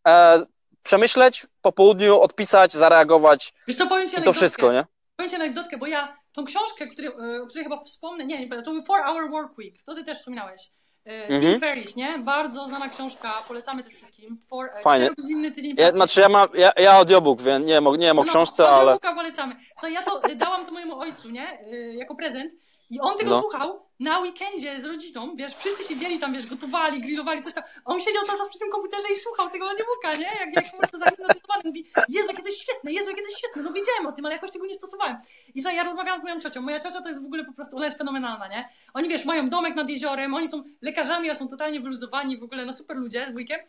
e, 0.07 0.43
przemyśleć, 0.88 1.47
po 1.61 1.71
południu 1.71 2.19
odpisać, 2.19 2.73
zareagować 2.73 3.53
Wiesz 3.67 3.77
co, 3.77 3.88
powiem 3.88 4.09
ci 4.09 4.19
i 4.19 4.23
to 4.23 4.33
wszystko, 4.33 4.73
nie? 4.73 4.85
Powiem 5.15 5.29
ci 5.29 5.35
anegdotkę, 5.35 5.77
bo 5.77 5.88
ja 5.88 6.17
tą 6.33 6.45
książkę, 6.45 6.88
który, 6.88 7.07
e, 7.07 7.43
o 7.43 7.47
której 7.47 7.63
chyba 7.63 7.77
wspomnę, 7.77 8.25
nie, 8.25 8.39
nie 8.39 8.61
to 8.61 8.71
był 8.71 8.83
4 8.83 9.03
Hour 9.03 9.31
Work 9.31 9.57
Week, 9.57 9.83
to 9.85 9.95
ty 9.95 10.03
też 10.03 10.17
wspominałeś. 10.17 10.61
E, 11.05 11.27
Tim 11.27 11.35
mhm. 11.35 11.59
Ferris, 11.59 11.95
nie? 11.95 12.19
Bardzo 12.19 12.65
znana 12.65 12.89
książka, 12.89 13.43
polecamy 13.47 13.83
też 13.83 13.93
wszystkim. 13.93 14.41
For, 14.49 14.69
e, 14.75 14.81
Fajnie. 14.81 15.09
tydzień 15.55 15.75
pracy. 15.75 15.91
Ja, 15.91 15.95
znaczy 15.95 16.21
ja 16.21 16.29
mam, 16.29 16.49
ja, 16.53 16.71
ja 16.77 16.91
audiobook, 16.93 17.41
więc 17.41 17.65
nie, 17.65 17.81
nie 17.81 18.07
wiem 18.07 18.19
o 18.19 18.23
no, 18.23 18.29
książce, 18.29 18.63
no, 18.63 18.69
ale... 18.69 18.91
Audiobooka 18.91 19.15
polecamy. 19.15 19.55
Co 19.75 19.88
ja 19.88 20.01
to 20.01 20.21
dałam 20.35 20.65
to 20.65 20.71
mojemu 20.71 20.99
ojcu, 20.99 21.29
nie? 21.29 21.59
Jako 21.93 22.15
prezent 22.15 22.53
i 22.89 22.99
on 22.99 23.17
tego 23.17 23.31
no. 23.31 23.41
słuchał 23.41 23.88
na 23.99 24.19
weekendzie 24.19 24.81
z 24.81 24.85
rodziną, 24.85 25.35
wiesz, 25.35 25.55
wszyscy 25.55 25.83
siedzieli 25.83 26.19
tam, 26.19 26.33
wiesz, 26.33 26.47
gotowali, 26.47 27.01
grillowali, 27.01 27.41
coś 27.41 27.53
tam. 27.53 27.63
A 27.85 27.93
on 27.93 28.01
siedział 28.01 28.23
cały 28.23 28.38
czas 28.38 28.49
przy 28.49 28.59
tym 28.59 28.71
komputerze 28.71 29.07
i 29.13 29.15
słuchał 29.15 29.49
tego 29.49 29.69
audiobooka, 29.69 30.15
nie? 30.15 30.31
Jak, 30.39 30.55
jak 30.55 30.71
po 30.71 30.77
prostu 30.77 30.97
zahipnotyzowany. 30.97 31.61
Mówi, 31.65 31.85
Jezu, 32.09 32.27
jakie 32.27 32.41
to 32.41 32.47
jest 32.47 32.61
świetne, 32.61 32.91
Jezu, 32.91 33.09
jakie 33.09 33.21
to 33.21 33.27
jest 33.27 33.38
świetne. 33.38 33.61
No 33.61 33.71
wiedziałem 33.73 34.07
o 34.07 34.11
tym, 34.11 34.25
ale 34.25 34.35
jakoś 34.35 34.51
tego 34.51 34.65
nie 34.65 34.75
stosowałem. 34.75 35.17
I 35.55 35.61
co, 35.61 35.71
ja 35.71 35.83
rozmawiałam 35.83 36.19
z 36.19 36.23
moją 36.23 36.39
ciocią. 36.39 36.61
Moja 36.61 36.79
ciocia 36.79 37.01
to 37.01 37.07
jest 37.07 37.21
w 37.21 37.25
ogóle 37.25 37.45
po 37.45 37.53
prostu, 37.53 37.75
ona 37.75 37.85
jest 37.85 37.97
fenomenalna, 37.97 38.47
nie? 38.47 38.69
Oni, 38.93 39.09
wiesz, 39.09 39.25
mają 39.25 39.49
domek 39.49 39.75
nad 39.75 39.89
jeziorem, 39.89 40.33
oni 40.33 40.47
są 40.47 40.63
lekarzami, 40.81 41.29
ale 41.29 41.39
są 41.39 41.47
totalnie 41.47 41.79
wyluzowani, 41.79 42.38
w 42.38 42.43
ogóle, 42.43 42.65
no 42.65 42.73
super 42.73 42.97
ludzie 42.97 43.25
z 43.27 43.31
wujkiem. 43.31 43.59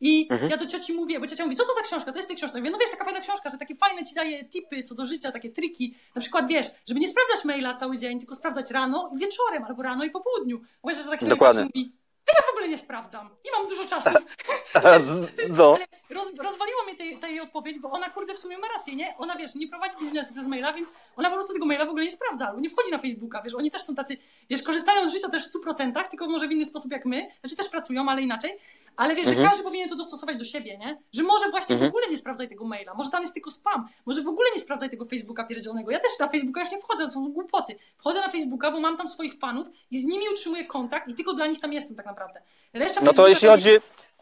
I 0.00 0.28
mhm. 0.30 0.50
ja 0.50 0.56
do 0.56 0.66
cioci 0.66 0.92
mówię, 0.92 1.20
bo 1.20 1.26
ciocia 1.26 1.44
mówi, 1.44 1.56
co 1.56 1.64
to 1.64 1.74
za 1.74 1.82
książka, 1.82 2.12
co 2.12 2.18
jest 2.18 2.26
w 2.26 2.28
tej 2.28 2.36
książce? 2.36 2.58
Mówię, 2.58 2.70
no 2.70 2.78
wiesz, 2.78 2.90
taka 2.90 3.04
fajna 3.04 3.20
książka, 3.20 3.50
że 3.50 3.58
takie 3.58 3.76
fajne 3.76 4.04
ci 4.04 4.14
daje 4.14 4.44
tipy 4.44 4.82
co 4.82 4.94
do 4.94 5.06
życia, 5.06 5.32
takie 5.32 5.50
triki. 5.50 5.94
Na 6.14 6.20
przykład, 6.20 6.46
wiesz, 6.46 6.66
żeby 6.88 7.00
nie 7.00 7.08
sprawdzać 7.08 7.44
maila 7.44 7.74
cały 7.74 7.98
dzień, 7.98 8.18
tylko 8.18 8.34
sprawdzać 8.34 8.70
rano 8.70 9.10
i 9.16 9.18
wieczorem, 9.18 9.64
albo 9.64 9.82
rano 9.82 10.04
i 10.04 10.10
po 10.10 10.20
południu. 10.20 10.60
Bo 10.82 10.94
że 10.94 11.04
tak 11.04 11.20
się 11.20 11.26
mówi, 11.64 11.92
ja 12.34 12.42
w 12.46 12.50
ogóle 12.50 12.68
nie 12.68 12.78
sprawdzam. 12.78 13.30
Nie 13.44 13.52
mam 13.52 13.68
dużo 13.68 13.84
czasu. 13.84 14.10
no. 15.58 15.78
Roz, 16.10 16.26
rozwaliło 16.38 16.82
mnie 16.84 16.94
tej, 16.94 17.18
tej 17.18 17.40
odpowiedź, 17.40 17.78
bo 17.78 17.90
ona 17.90 18.10
kurde 18.10 18.34
w 18.34 18.38
sumie 18.38 18.58
ma 18.58 18.68
rację, 18.76 18.96
nie? 18.96 19.14
Ona 19.18 19.36
wiesz, 19.36 19.54
nie 19.54 19.68
prowadzi 19.68 19.96
biznesu 20.00 20.32
przez 20.32 20.46
maila, 20.46 20.72
więc 20.72 20.92
ona 21.16 21.28
po 21.28 21.34
prostu 21.34 21.52
tego 21.52 21.66
maila 21.66 21.86
w 21.86 21.88
ogóle 21.88 22.04
nie 22.04 22.12
sprawdza, 22.12 22.46
albo 22.48 22.60
nie 22.60 22.70
wchodzi 22.70 22.90
na 22.90 22.98
Facebooka, 22.98 23.42
wiesz, 23.42 23.54
oni 23.54 23.70
też 23.70 23.82
są 23.82 23.94
tacy, 23.94 24.16
wiesz, 24.50 24.62
korzystają 24.62 25.08
z 25.08 25.12
życia 25.12 25.28
też 25.28 25.48
w 25.48 25.54
100%, 25.54 26.08
tylko 26.08 26.28
może 26.28 26.48
w 26.48 26.52
inny 26.52 26.66
sposób 26.66 26.92
jak 26.92 27.06
my, 27.06 27.28
znaczy 27.40 27.56
też 27.56 27.68
pracują, 27.68 28.08
ale 28.08 28.22
inaczej, 28.22 28.58
ale 28.96 29.14
wiesz, 29.14 29.26
mhm. 29.26 29.42
że 29.42 29.48
każdy 29.48 29.64
powinien 29.64 29.88
to 29.88 29.96
dostosować 29.96 30.36
do 30.36 30.44
siebie, 30.44 30.78
nie? 30.78 30.98
Że 31.12 31.22
może 31.22 31.50
właśnie 31.50 31.74
mhm. 31.74 31.90
w 31.90 31.94
ogóle 31.94 32.10
nie 32.10 32.16
sprawdzaj 32.16 32.48
tego 32.48 32.64
maila, 32.64 32.94
może 32.94 33.10
tam 33.10 33.22
jest 33.22 33.34
tylko 33.34 33.50
spam, 33.50 33.88
może 34.06 34.22
w 34.22 34.28
ogóle 34.28 34.48
nie 34.54 34.60
sprawdzaj 34.60 34.90
tego 34.90 35.04
Facebooka 35.04 35.44
pierdzionego. 35.44 35.90
Ja 35.90 35.98
też 35.98 36.10
na 36.20 36.28
Facebooka 36.28 36.60
już 36.60 36.70
nie 36.70 36.78
wchodzę, 36.80 37.04
to 37.04 37.10
są 37.10 37.32
głupoty. 37.32 37.76
Wchodzę 37.98 38.20
na 38.20 38.28
Facebooka, 38.28 38.70
bo 38.70 38.80
mam 38.80 38.96
tam 38.96 39.08
swoich 39.08 39.34
fanów 39.38 39.68
i 39.90 40.00
z 40.00 40.04
nimi 40.04 40.24
utrzymuję 40.32 40.64
kontakt 40.64 41.08
i 41.08 41.14
tylko 41.14 41.34
dla 41.34 41.46
nich 41.46 41.60
tam 41.60 41.72
jestem 41.72 41.96
tak 41.96 42.06
naprawdę. 42.06 42.40
Reszta 42.72 43.00
no 43.04 43.12
to 43.12 43.28
jeśli 43.28 43.48
chodzi, 43.48 43.70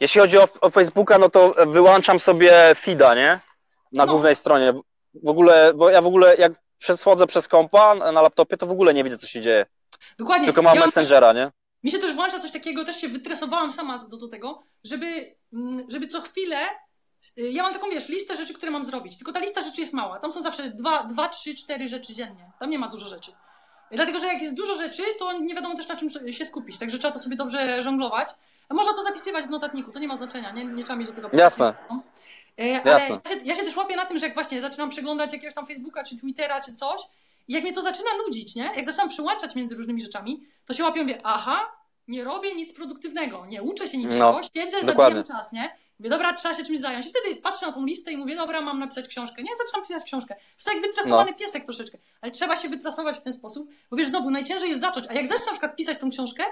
jeśli 0.01 0.21
chodzi 0.21 0.39
o, 0.39 0.49
o, 0.61 0.71
Facebooka, 0.71 1.19
no 1.19 1.29
to 1.29 1.55
wyłączam 1.67 2.21
sobie 2.21 2.75
feeda, 2.75 3.15
nie? 3.15 3.41
Na 3.93 4.07
no. 4.07 4.13
głównej 4.13 4.37
stronie. 4.37 4.73
W 5.23 5.29
ogóle, 5.29 5.75
bo 5.75 5.91
ja 5.91 6.03
w 6.03 6.07
ogóle 6.07 6.37
jak 6.37 6.53
przeschodzę 6.79 7.27
przez 7.27 7.49
kompa 7.49 7.95
na 7.95 8.23
laptopie, 8.23 8.57
to 8.57 8.67
w 8.67 8.71
ogóle 8.71 8.95
nie 8.95 9.05
widzę, 9.05 9.19
co 9.19 9.27
się 9.27 9.41
dzieje. 9.41 9.67
Dokładnie. 10.19 10.47
Tylko 10.47 10.63
mam 10.63 10.77
ja 10.77 10.87
Messengera, 10.87 11.33
nie? 11.33 11.51
Mi 11.85 11.91
się 11.91 11.99
też 11.99 12.15
włącza 12.15 12.41
coś 12.41 12.51
takiego, 12.51 12.85
też 12.85 13.01
się 13.01 13.09
wytresowałam 13.09 13.73
sama 13.73 13.99
do, 13.99 14.17
do 14.17 14.29
tego, 14.29 14.63
żeby, 14.85 15.35
mm, 15.53 15.91
żeby 15.91 16.07
co 16.07 16.21
chwilę 16.21 16.57
y, 17.39 17.51
ja 17.51 17.63
mam 17.63 17.73
taką, 17.73 17.91
wiesz, 17.91 18.09
listę 18.09 18.37
rzeczy, 18.37 18.55
które 18.55 18.73
mam 18.73 18.87
zrobić. 18.87 19.17
Tylko 19.17 19.33
ta 19.33 19.41
lista 19.41 19.63
rzeczy 19.63 19.81
jest 19.81 19.93
mała. 19.93 20.19
Tam 20.19 20.33
są 20.33 20.43
zawsze 20.43 20.71
dwa, 20.71 21.05
dwa 21.05 21.29
trzy, 21.29 21.55
cztery 21.55 21.89
rzeczy 21.89 22.13
dziennie. 22.13 22.51
Tam 22.59 22.71
nie 22.71 22.79
ma 22.79 22.89
dużo 22.89 23.09
rzeczy. 23.09 23.33
Dlatego, 23.91 24.19
że 24.19 24.27
jak 24.27 24.43
jest 24.43 24.57
dużo 24.57 24.75
rzeczy, 24.75 25.03
to 25.19 25.33
nie 25.33 25.55
wiadomo 25.55 25.75
też 25.75 25.89
na 25.89 25.97
czym 25.97 26.11
się 26.33 26.45
skupić. 26.45 26.79
Także 26.79 26.99
trzeba 26.99 27.13
to 27.13 27.19
sobie 27.19 27.37
dobrze 27.37 27.83
żonglować. 27.83 28.29
Można 28.71 28.93
to 28.93 29.03
zapisywać 29.03 29.45
w 29.45 29.51
notatniku, 29.51 29.93
to 29.93 29.99
nie 29.99 30.09
ma 30.09 30.17
znaczenia. 30.17 30.51
Nie, 30.51 30.65
nie 30.65 30.85
trzeba 30.85 30.99
mieć 30.99 31.09
do 31.09 31.15
tego 31.15 31.29
Jasne. 31.33 31.75
E, 32.61 32.81
ale 32.85 33.01
Jasne. 33.01 33.21
Ja, 33.25 33.31
się, 33.31 33.41
ja 33.45 33.55
się 33.55 33.63
też 33.63 33.77
łapię 33.77 33.97
na 33.97 34.07
tym, 34.07 34.19
że 34.19 34.27
jak 34.27 34.35
właśnie 34.35 34.61
zaczynam 34.61 34.89
przeglądać 34.89 35.33
jakiegoś 35.33 35.55
tam 35.55 35.67
Facebooka, 35.67 36.05
czy 36.05 36.17
Twittera, 36.17 36.61
czy 36.61 36.75
coś, 36.75 37.01
i 37.49 37.53
jak 37.53 37.63
mnie 37.63 37.73
to 37.73 37.83
zaczyna 37.83 38.11
nudzić, 38.27 38.55
nie? 38.55 38.73
Jak 38.77 38.85
zaczynam 38.85 39.09
przełączać 39.09 39.55
między 39.55 39.75
różnymi 39.75 40.01
rzeczami, 40.01 40.47
to 40.67 40.75
się 40.75 40.85
łapię 40.85 41.01
i 41.01 41.03
mówię, 41.03 41.19
aha, 41.25 41.73
nie 42.09 42.25
robię 42.25 42.55
nic 42.55 42.73
produktywnego, 42.73 43.47
nie 43.47 43.63
uczę 43.63 43.89
się 43.89 43.99
niczego, 43.99 44.33
no, 44.33 44.41
siedzę, 44.57 44.77
zabijam 44.83 45.25
czas, 45.25 45.53
nie? 45.53 45.77
Mówię, 45.99 46.11
dobra, 46.11 46.33
trzeba 46.33 46.55
się 46.55 46.65
czymś 46.65 46.81
zająć. 46.81 47.07
I 47.07 47.11
wtedy 47.11 47.37
patrzę 47.37 47.67
na 47.67 47.73
tą 47.73 47.85
listę 47.85 48.13
i 48.13 48.17
mówię, 48.17 48.37
dobra, 48.37 48.61
mam 48.61 48.79
napisać 48.79 49.09
książkę. 49.09 49.43
Nie, 49.43 49.51
zaczynam 49.65 49.87
pisać 49.87 50.05
książkę. 50.05 50.37
To 50.65 50.73
jak 50.73 50.83
wytrasowany 50.83 51.31
no. 51.31 51.39
piesek 51.39 51.65
troszeczkę, 51.65 51.99
ale 52.21 52.33
trzeba 52.33 52.57
się 52.57 52.69
wytrasować 52.69 53.17
w 53.17 53.23
ten 53.23 53.33
sposób, 53.33 53.71
bo 53.91 53.97
wiesz, 53.97 54.09
znowu, 54.09 54.31
najciężej 54.31 54.69
jest 54.69 54.81
zacząć, 54.81 55.07
a 55.09 55.15
jak 55.15 55.27
zacznę 55.27 55.47
na 55.47 55.53
przykład 55.53 55.77
pisać 55.77 56.01
tą 56.01 56.11
książkę, 56.11 56.45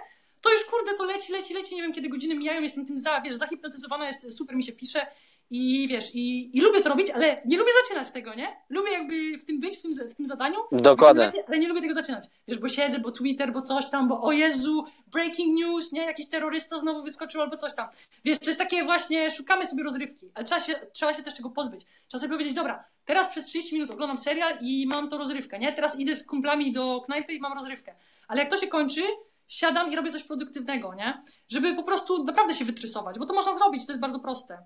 to 0.43 0.53
już 0.53 0.65
kurde, 0.65 0.95
to 0.95 1.05
leci, 1.05 1.33
leci, 1.33 1.55
leci, 1.55 1.77
nie 1.77 1.83
wiem 1.83 1.93
kiedy 1.93 2.09
godziny 2.09 2.35
mijają, 2.35 2.63
jestem 2.63 2.87
tym 2.87 2.99
za, 2.99 3.21
wiesz, 3.21 3.37
zahipnotyzowana, 3.37 4.07
jest 4.07 4.37
super, 4.39 4.57
mi 4.57 4.65
się 4.65 4.73
pisze 4.73 5.07
i 5.53 5.89
wiesz, 5.89 6.15
i, 6.15 6.57
i 6.59 6.61
lubię 6.61 6.81
to 6.81 6.89
robić, 6.89 7.11
ale 7.11 7.43
nie 7.47 7.59
lubię 7.59 7.71
zaczynać 7.83 8.11
tego, 8.11 8.35
nie? 8.35 8.57
Lubię 8.69 8.93
jakby 8.93 9.39
w 9.39 9.45
tym 9.45 9.61
być, 9.61 9.77
w 9.77 9.83
tym, 9.83 9.93
w 10.11 10.15
tym 10.15 10.27
zadaniu. 10.27 10.57
Dokładnie. 10.73 11.33
Ale 11.49 11.59
nie 11.59 11.69
lubię 11.69 11.81
tego 11.81 11.95
zaczynać. 11.95 12.29
Wiesz, 12.49 12.59
bo 12.59 12.69
siedzę, 12.69 12.99
bo 12.99 13.11
Twitter, 13.11 13.53
bo 13.53 13.61
coś 13.61 13.91
tam, 13.91 14.09
bo 14.09 14.23
o 14.23 14.33
Jezu, 14.33 14.85
breaking 15.07 15.59
news, 15.59 15.93
nie? 15.93 16.05
Jakiś 16.05 16.29
terrorysta 16.29 16.79
znowu 16.79 17.03
wyskoczył 17.03 17.41
albo 17.41 17.57
coś 17.57 17.75
tam. 17.75 17.89
Wiesz, 18.25 18.39
to 18.39 18.47
jest 18.47 18.59
takie 18.59 18.85
właśnie, 18.85 19.31
szukamy 19.31 19.67
sobie 19.67 19.83
rozrywki, 19.83 20.31
ale 20.35 20.45
trzeba 20.45 20.61
się, 20.61 20.75
trzeba 20.93 21.15
się 21.15 21.23
też 21.23 21.35
tego 21.35 21.51
pozbyć. 21.51 21.87
Trzeba 22.09 22.21
sobie 22.21 22.33
powiedzieć, 22.33 22.55
dobra, 22.55 22.85
teraz 23.05 23.29
przez 23.29 23.45
30 23.45 23.75
minut 23.75 23.91
oglądam 23.91 24.19
serial 24.19 24.59
i 24.61 24.87
mam 24.87 25.09
to 25.09 25.19
rozrywkę, 25.19 25.59
nie? 25.59 25.73
Teraz 25.73 25.99
idę 25.99 26.17
z 26.17 26.27
kumplami 26.27 26.73
do 26.73 27.01
knajpy 27.01 27.33
i 27.33 27.41
mam 27.41 27.53
rozrywkę. 27.53 27.95
Ale 28.29 28.41
jak 28.41 28.51
to 28.51 28.57
się 28.57 28.67
kończy, 28.67 29.03
siadam 29.49 29.93
i 29.93 29.97
robię 29.97 30.13
coś 30.13 30.23
produktywnego, 30.23 30.95
nie? 30.95 31.23
Żeby 31.49 31.75
po 31.75 31.83
prostu 31.83 32.25
naprawdę 32.25 32.55
się 32.55 32.65
wytrysować, 32.65 33.19
bo 33.19 33.27
to 33.27 33.35
można 33.35 33.55
zrobić, 33.55 33.87
to 33.87 33.93
jest 33.93 34.01
bardzo 34.01 34.21
proste. 34.21 34.59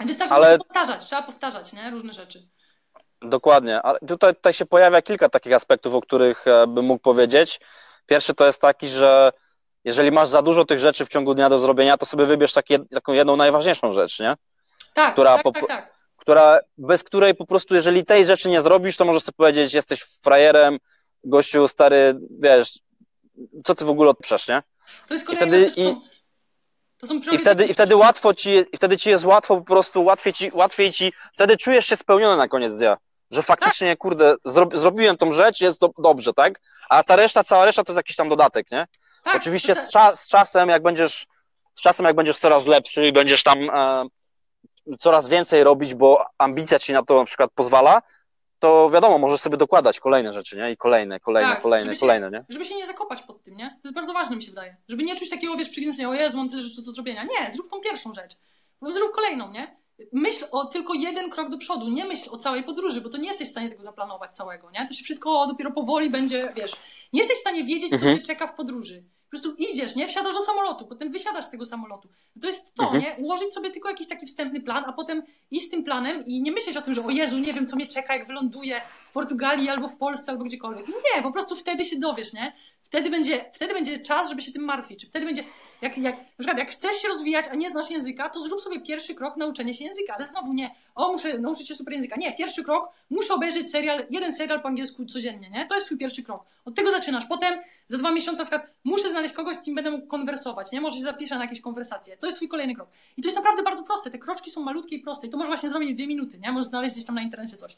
Wystarczy 0.00 0.34
Ale- 0.34 0.58
powtarzać, 0.58 1.06
trzeba 1.06 1.22
powtarzać, 1.22 1.72
nie? 1.72 1.90
Różne 1.90 2.12
rzeczy. 2.12 2.48
Dokładnie, 3.20 3.82
ale 3.82 3.98
tutaj, 4.08 4.34
tutaj 4.34 4.52
się 4.52 4.66
pojawia 4.66 5.02
kilka 5.02 5.28
takich 5.28 5.52
aspektów, 5.52 5.94
o 5.94 6.00
których 6.00 6.46
e, 6.46 6.66
bym 6.66 6.84
mógł 6.84 7.02
powiedzieć. 7.02 7.60
Pierwszy 8.06 8.34
to 8.34 8.46
jest 8.46 8.60
taki, 8.60 8.88
że 8.88 9.32
jeżeli 9.84 10.10
masz 10.12 10.28
za 10.28 10.42
dużo 10.42 10.64
tych 10.64 10.78
rzeczy 10.78 11.04
w 11.06 11.08
ciągu 11.08 11.34
dnia 11.34 11.48
do 11.50 11.58
zrobienia, 11.58 11.98
to 11.98 12.06
sobie 12.06 12.26
wybierz 12.26 12.52
takie, 12.52 12.78
taką 12.78 13.12
jedną 13.12 13.36
najważniejszą 13.36 13.92
rzecz, 13.92 14.20
nie? 14.20 14.34
Tak, 14.94 15.12
Która 15.12 15.34
tak, 15.34 15.42
po- 15.42 15.52
tak, 15.52 15.66
tak. 15.66 15.92
Która, 16.16 16.58
bez 16.78 17.04
której 17.04 17.34
po 17.34 17.46
prostu, 17.46 17.74
jeżeli 17.74 18.04
tej 18.04 18.26
rzeczy 18.26 18.48
nie 18.48 18.62
zrobisz, 18.62 18.96
to 18.96 19.04
możesz 19.04 19.22
sobie 19.22 19.36
powiedzieć, 19.36 19.74
jesteś 19.74 20.02
frajerem, 20.22 20.78
gościu 21.24 21.68
stary, 21.68 22.18
wiesz, 22.40 22.78
co 23.64 23.74
ty 23.74 23.84
w 23.84 23.90
ogóle 23.90 24.10
odprzesz, 24.10 24.48
nie? 24.48 24.62
To 25.08 25.14
jest 25.14 25.24
I 25.24 25.36
kolejna 25.36 25.46
wtedy- 25.46 25.68
rzecz, 25.68 25.96
to 27.02 27.06
są, 27.08 27.14
są 27.14 27.20
I 27.20 27.22
priorytety. 27.22 27.54
wtedy, 27.54 27.66
I 27.66 27.74
wtedy 27.74 27.96
łatwo 27.96 28.34
ci, 28.34 28.50
i 28.72 28.76
wtedy 28.76 28.98
ci 28.98 29.10
jest 29.10 29.24
łatwo 29.24 29.56
po 29.56 29.62
prostu, 29.62 30.04
łatwiej 30.04 30.32
ci, 30.32 30.50
łatwiej 30.54 30.92
ci, 30.92 31.12
wtedy 31.32 31.56
czujesz 31.56 31.86
się 31.86 31.96
spełniony 31.96 32.36
na 32.36 32.48
koniec 32.48 32.76
dnia. 32.76 32.96
Że 33.30 33.42
faktycznie, 33.42 33.96
kurde, 33.96 34.34
zro, 34.44 34.68
zrobiłem 34.74 35.16
tą 35.16 35.32
rzecz, 35.32 35.60
jest 35.60 35.80
do, 35.80 35.90
dobrze, 35.98 36.32
tak? 36.32 36.60
A 36.88 37.04
ta 37.04 37.16
reszta, 37.16 37.44
cała 37.44 37.64
reszta 37.64 37.84
to 37.84 37.92
jest 37.92 37.96
jakiś 37.96 38.16
tam 38.16 38.28
dodatek, 38.28 38.70
nie? 38.70 38.86
tak, 39.24 39.36
Oczywiście 39.36 39.74
z, 39.74 39.90
z 40.14 40.28
czasem, 40.28 40.68
jak 40.68 40.82
będziesz, 40.82 41.26
z 41.74 41.82
czasem, 41.82 42.06
jak 42.06 42.16
będziesz 42.16 42.38
coraz 42.38 42.66
lepszy 42.66 43.06
i 43.06 43.12
będziesz 43.12 43.42
tam 43.42 43.58
e, 43.70 44.04
coraz 44.98 45.28
więcej 45.28 45.64
robić, 45.64 45.94
bo 45.94 46.26
ambicja 46.38 46.78
ci 46.78 46.92
na 46.92 47.02
to 47.02 47.18
na 47.18 47.24
przykład 47.24 47.50
pozwala, 47.54 48.02
to 48.62 48.90
wiadomo, 48.90 49.18
możesz 49.18 49.40
sobie 49.40 49.56
dokładać 49.56 50.00
kolejne 50.00 50.32
rzeczy, 50.32 50.56
nie? 50.56 50.70
I 50.72 50.76
kolejne, 50.76 51.20
kolejne, 51.20 51.50
Tak, 51.50 51.62
kolejne, 51.62 51.94
się- 51.94 52.00
kolejne, 52.00 52.30
nie? 52.30 52.44
Żeby 52.48 52.64
się 52.64 52.74
nie 52.74 52.86
zakopać 52.86 53.22
pod 53.22 53.42
tym, 53.42 53.56
nie? 53.56 53.68
To 53.70 53.88
jest 53.88 53.94
bardzo 53.94 54.12
ważne, 54.12 54.36
mi 54.36 54.42
się 54.42 54.50
wydaje. 54.50 54.76
Żeby 54.88 55.02
nie 55.02 55.16
czuć 55.16 55.30
takiego, 55.30 55.56
wiesz, 55.56 55.68
przygnęcenia, 55.68 56.08
o 56.08 56.14
Jezu, 56.14 56.36
mam 56.36 56.48
tyle 56.48 56.62
rzeczy 56.62 56.82
do 56.82 56.92
zrobienia. 56.92 57.22
Nie, 57.24 57.50
zrób 57.50 57.70
tą 57.70 57.80
pierwszą 57.80 58.12
rzecz. 58.12 58.32
Zrób 58.82 59.12
kolejną, 59.12 59.50
nie? 59.50 59.76
Myśl 60.12 60.44
o 60.50 60.64
tylko 60.64 60.94
jeden 60.94 61.30
krok 61.30 61.48
do 61.50 61.58
przodu, 61.58 61.88
nie 61.88 62.04
myśl 62.04 62.28
o 62.32 62.36
całej 62.36 62.62
podróży, 62.62 63.00
bo 63.00 63.08
to 63.08 63.18
nie 63.18 63.28
jesteś 63.28 63.48
w 63.48 63.50
stanie 63.50 63.68
tego 63.70 63.84
zaplanować 63.84 64.36
całego, 64.36 64.70
nie? 64.70 64.88
To 64.88 64.94
się 64.94 65.04
wszystko 65.04 65.46
dopiero 65.46 65.70
powoli 65.70 66.10
będzie, 66.10 66.52
wiesz, 66.56 66.72
nie 67.12 67.20
jesteś 67.20 67.36
w 67.36 67.40
stanie 67.40 67.64
wiedzieć, 67.64 67.90
co 67.90 67.94
Mhm. 67.96 68.16
cię 68.16 68.22
czeka 68.22 68.46
w 68.46 68.54
podróży. 68.54 69.04
Po 69.32 69.38
prostu 69.40 69.54
idziesz, 69.72 69.96
nie? 69.96 70.08
Wsiadasz 70.08 70.34
do 70.34 70.40
samolotu, 70.40 70.86
potem 70.86 71.10
wysiadasz 71.12 71.44
z 71.44 71.50
tego 71.50 71.66
samolotu. 71.66 72.08
To 72.40 72.46
jest 72.46 72.74
to, 72.74 72.82
Mhm. 72.82 73.02
nie? 73.02 73.16
Ułożyć 73.24 73.52
sobie 73.52 73.70
tylko 73.70 73.88
jakiś 73.88 74.06
taki 74.08 74.26
wstępny 74.26 74.60
plan, 74.60 74.84
a 74.86 74.92
potem 74.92 75.22
iść 75.50 75.66
z 75.66 75.70
tym 75.70 75.84
planem 75.84 76.26
i 76.26 76.42
nie 76.42 76.52
myśleć 76.52 76.76
o 76.76 76.82
tym, 76.82 76.94
że 76.94 77.04
o 77.04 77.10
Jezu, 77.10 77.38
nie 77.38 77.52
wiem, 77.52 77.66
co 77.66 77.76
mnie 77.76 77.86
czeka, 77.86 78.16
jak 78.16 78.26
wyląduję 78.26 78.80
w 79.10 79.12
Portugalii 79.12 79.68
albo 79.68 79.88
w 79.88 79.96
Polsce, 79.96 80.32
albo 80.32 80.44
gdziekolwiek. 80.44 80.86
Nie, 80.88 81.22
po 81.22 81.32
prostu 81.32 81.56
wtedy 81.56 81.84
się 81.84 81.98
dowiesz, 81.98 82.32
nie? 82.32 82.52
Wtedy 82.92 83.10
będzie, 83.10 83.44
wtedy 83.52 83.74
będzie 83.74 83.98
czas, 83.98 84.28
żeby 84.28 84.42
się 84.42 84.52
tym 84.52 84.64
martwić. 84.64 85.00
Czy 85.00 85.06
wtedy 85.06 85.26
będzie, 85.26 85.44
jak, 85.82 85.98
jak, 85.98 86.16
na 86.16 86.24
przykład 86.38 86.58
jak 86.58 86.70
chcesz 86.70 86.96
się 86.96 87.08
rozwijać, 87.08 87.46
a 87.50 87.54
nie 87.54 87.70
znasz 87.70 87.90
języka, 87.90 88.28
to 88.28 88.40
zrób 88.40 88.60
sobie 88.60 88.80
pierwszy 88.80 89.14
krok 89.14 89.36
nauczenia 89.36 89.74
się 89.74 89.84
języka, 89.84 90.14
ale 90.14 90.28
znowu 90.28 90.52
nie, 90.52 90.74
o 90.94 91.12
muszę 91.12 91.38
nauczyć 91.38 91.68
się 91.68 91.74
super 91.74 91.94
języka. 91.94 92.16
Nie, 92.16 92.32
pierwszy 92.36 92.64
krok, 92.64 92.88
muszę 93.10 93.34
obejrzeć 93.34 93.70
serial, 93.70 94.06
jeden 94.10 94.32
serial 94.32 94.62
po 94.62 94.68
angielsku 94.68 95.06
codziennie, 95.06 95.50
nie? 95.50 95.66
To 95.66 95.74
jest 95.74 95.86
twój 95.86 95.98
pierwszy 95.98 96.22
krok. 96.22 96.44
Od 96.64 96.74
tego 96.74 96.90
zaczynasz. 96.90 97.26
Potem 97.26 97.60
za 97.86 97.98
dwa 97.98 98.12
miesiące 98.12 98.42
na 98.42 98.50
przykład 98.50 98.70
muszę 98.84 99.10
znaleźć 99.10 99.34
kogoś, 99.34 99.56
z 99.56 99.62
kim 99.62 99.74
będę 99.74 99.90
mógł 99.90 100.06
konwersować, 100.06 100.72
nie? 100.72 100.80
Może 100.80 100.96
się 100.96 101.02
zapiszę 101.02 101.34
na 101.34 101.44
jakieś 101.44 101.60
konwersacje. 101.60 102.16
To 102.16 102.26
jest 102.26 102.38
twój 102.38 102.48
kolejny 102.48 102.74
krok. 102.74 102.88
I 103.16 103.22
to 103.22 103.28
jest 103.28 103.36
naprawdę 103.36 103.62
bardzo 103.62 103.82
proste. 103.82 104.10
Te 104.10 104.18
kroczki 104.18 104.50
są 104.50 104.62
malutkie 104.62 104.96
i 104.96 104.98
proste 104.98 105.26
i 105.26 105.30
to 105.30 105.36
możesz 105.36 105.48
właśnie 105.48 105.70
zrobić 105.70 105.92
w 105.92 105.94
dwie 105.94 106.06
minuty, 106.06 106.38
nie? 106.38 106.52
Możesz 106.52 106.66
znaleźć 106.66 106.94
gdzieś 106.94 107.06
tam 107.06 107.14
na 107.14 107.22
internecie 107.22 107.56
coś. 107.56 107.76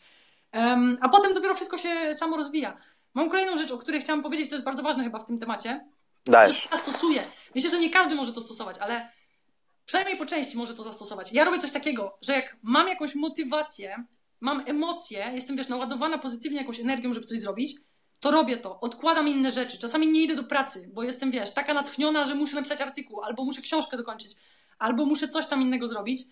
Em, 0.53 0.97
a 1.01 1.09
potem 1.09 1.35
dopiero 1.35 1.55
wszystko 1.55 1.79
się 1.79 2.15
samo 2.15 2.37
rozwija. 2.37 2.77
Mam 3.15 3.31
kolejną 3.31 3.57
rzecz, 3.57 3.71
o 3.71 3.79
której 3.79 4.01
chciałam 4.01 4.23
powiedzieć, 4.23 4.49
to 4.49 4.55
jest 4.55 4.65
bardzo 4.65 4.83
ważne 4.83 5.05
chyba 5.05 5.19
w 5.19 5.25
tym 5.25 5.39
temacie. 5.39 5.89
Dajesz. 6.27 6.69
Coś 6.71 6.81
stosuje. 6.81 7.25
Myślę, 7.55 7.71
że 7.71 7.81
nie 7.81 7.91
każdy 7.91 8.15
może 8.15 8.33
to 8.33 8.41
stosować, 8.41 8.79
ale 8.79 9.09
przynajmniej 9.87 10.19
po 10.19 10.27
części 10.27 10.57
może 10.57 10.75
to 10.75 10.83
zastosować. 10.83 11.33
Ja 11.33 11.45
robię 11.45 11.59
coś 11.59 11.71
takiego, 11.71 12.19
że 12.23 12.33
jak 12.33 12.57
mam 12.63 12.89
jakąś 12.89 13.15
motywację, 13.15 14.05
mam 14.41 14.63
emocje, 14.67 15.31
jestem 15.35 15.57
wiesz, 15.57 15.69
naładowana 15.69 16.19
pozytywnie 16.19 16.59
jakąś 16.59 16.81
energią, 16.81 17.13
żeby 17.13 17.27
coś 17.27 17.41
zrobić, 17.41 17.77
to 18.21 18.31
robię 18.31 18.57
to. 18.57 18.81
Odkładam 18.81 19.29
inne 19.29 19.51
rzeczy. 19.51 19.79
Czasami 19.79 20.09
nie 20.09 20.23
idę 20.23 20.35
do 20.35 20.45
pracy, 20.45 20.91
bo 20.93 21.03
jestem, 21.03 21.31
wiesz, 21.31 21.51
taka 21.51 21.75
natchniona, 21.75 22.27
że 22.27 22.35
muszę 22.35 22.57
napisać 22.57 22.81
artykuł, 22.81 23.23
albo 23.23 23.45
muszę 23.45 23.63
książkę 23.63 23.97
dokończyć, 23.97 24.37
albo 24.79 25.07
muszę 25.07 25.29
coś 25.29 25.47
tam 25.47 25.63
innego 25.63 25.89
zrobić. 25.89 26.23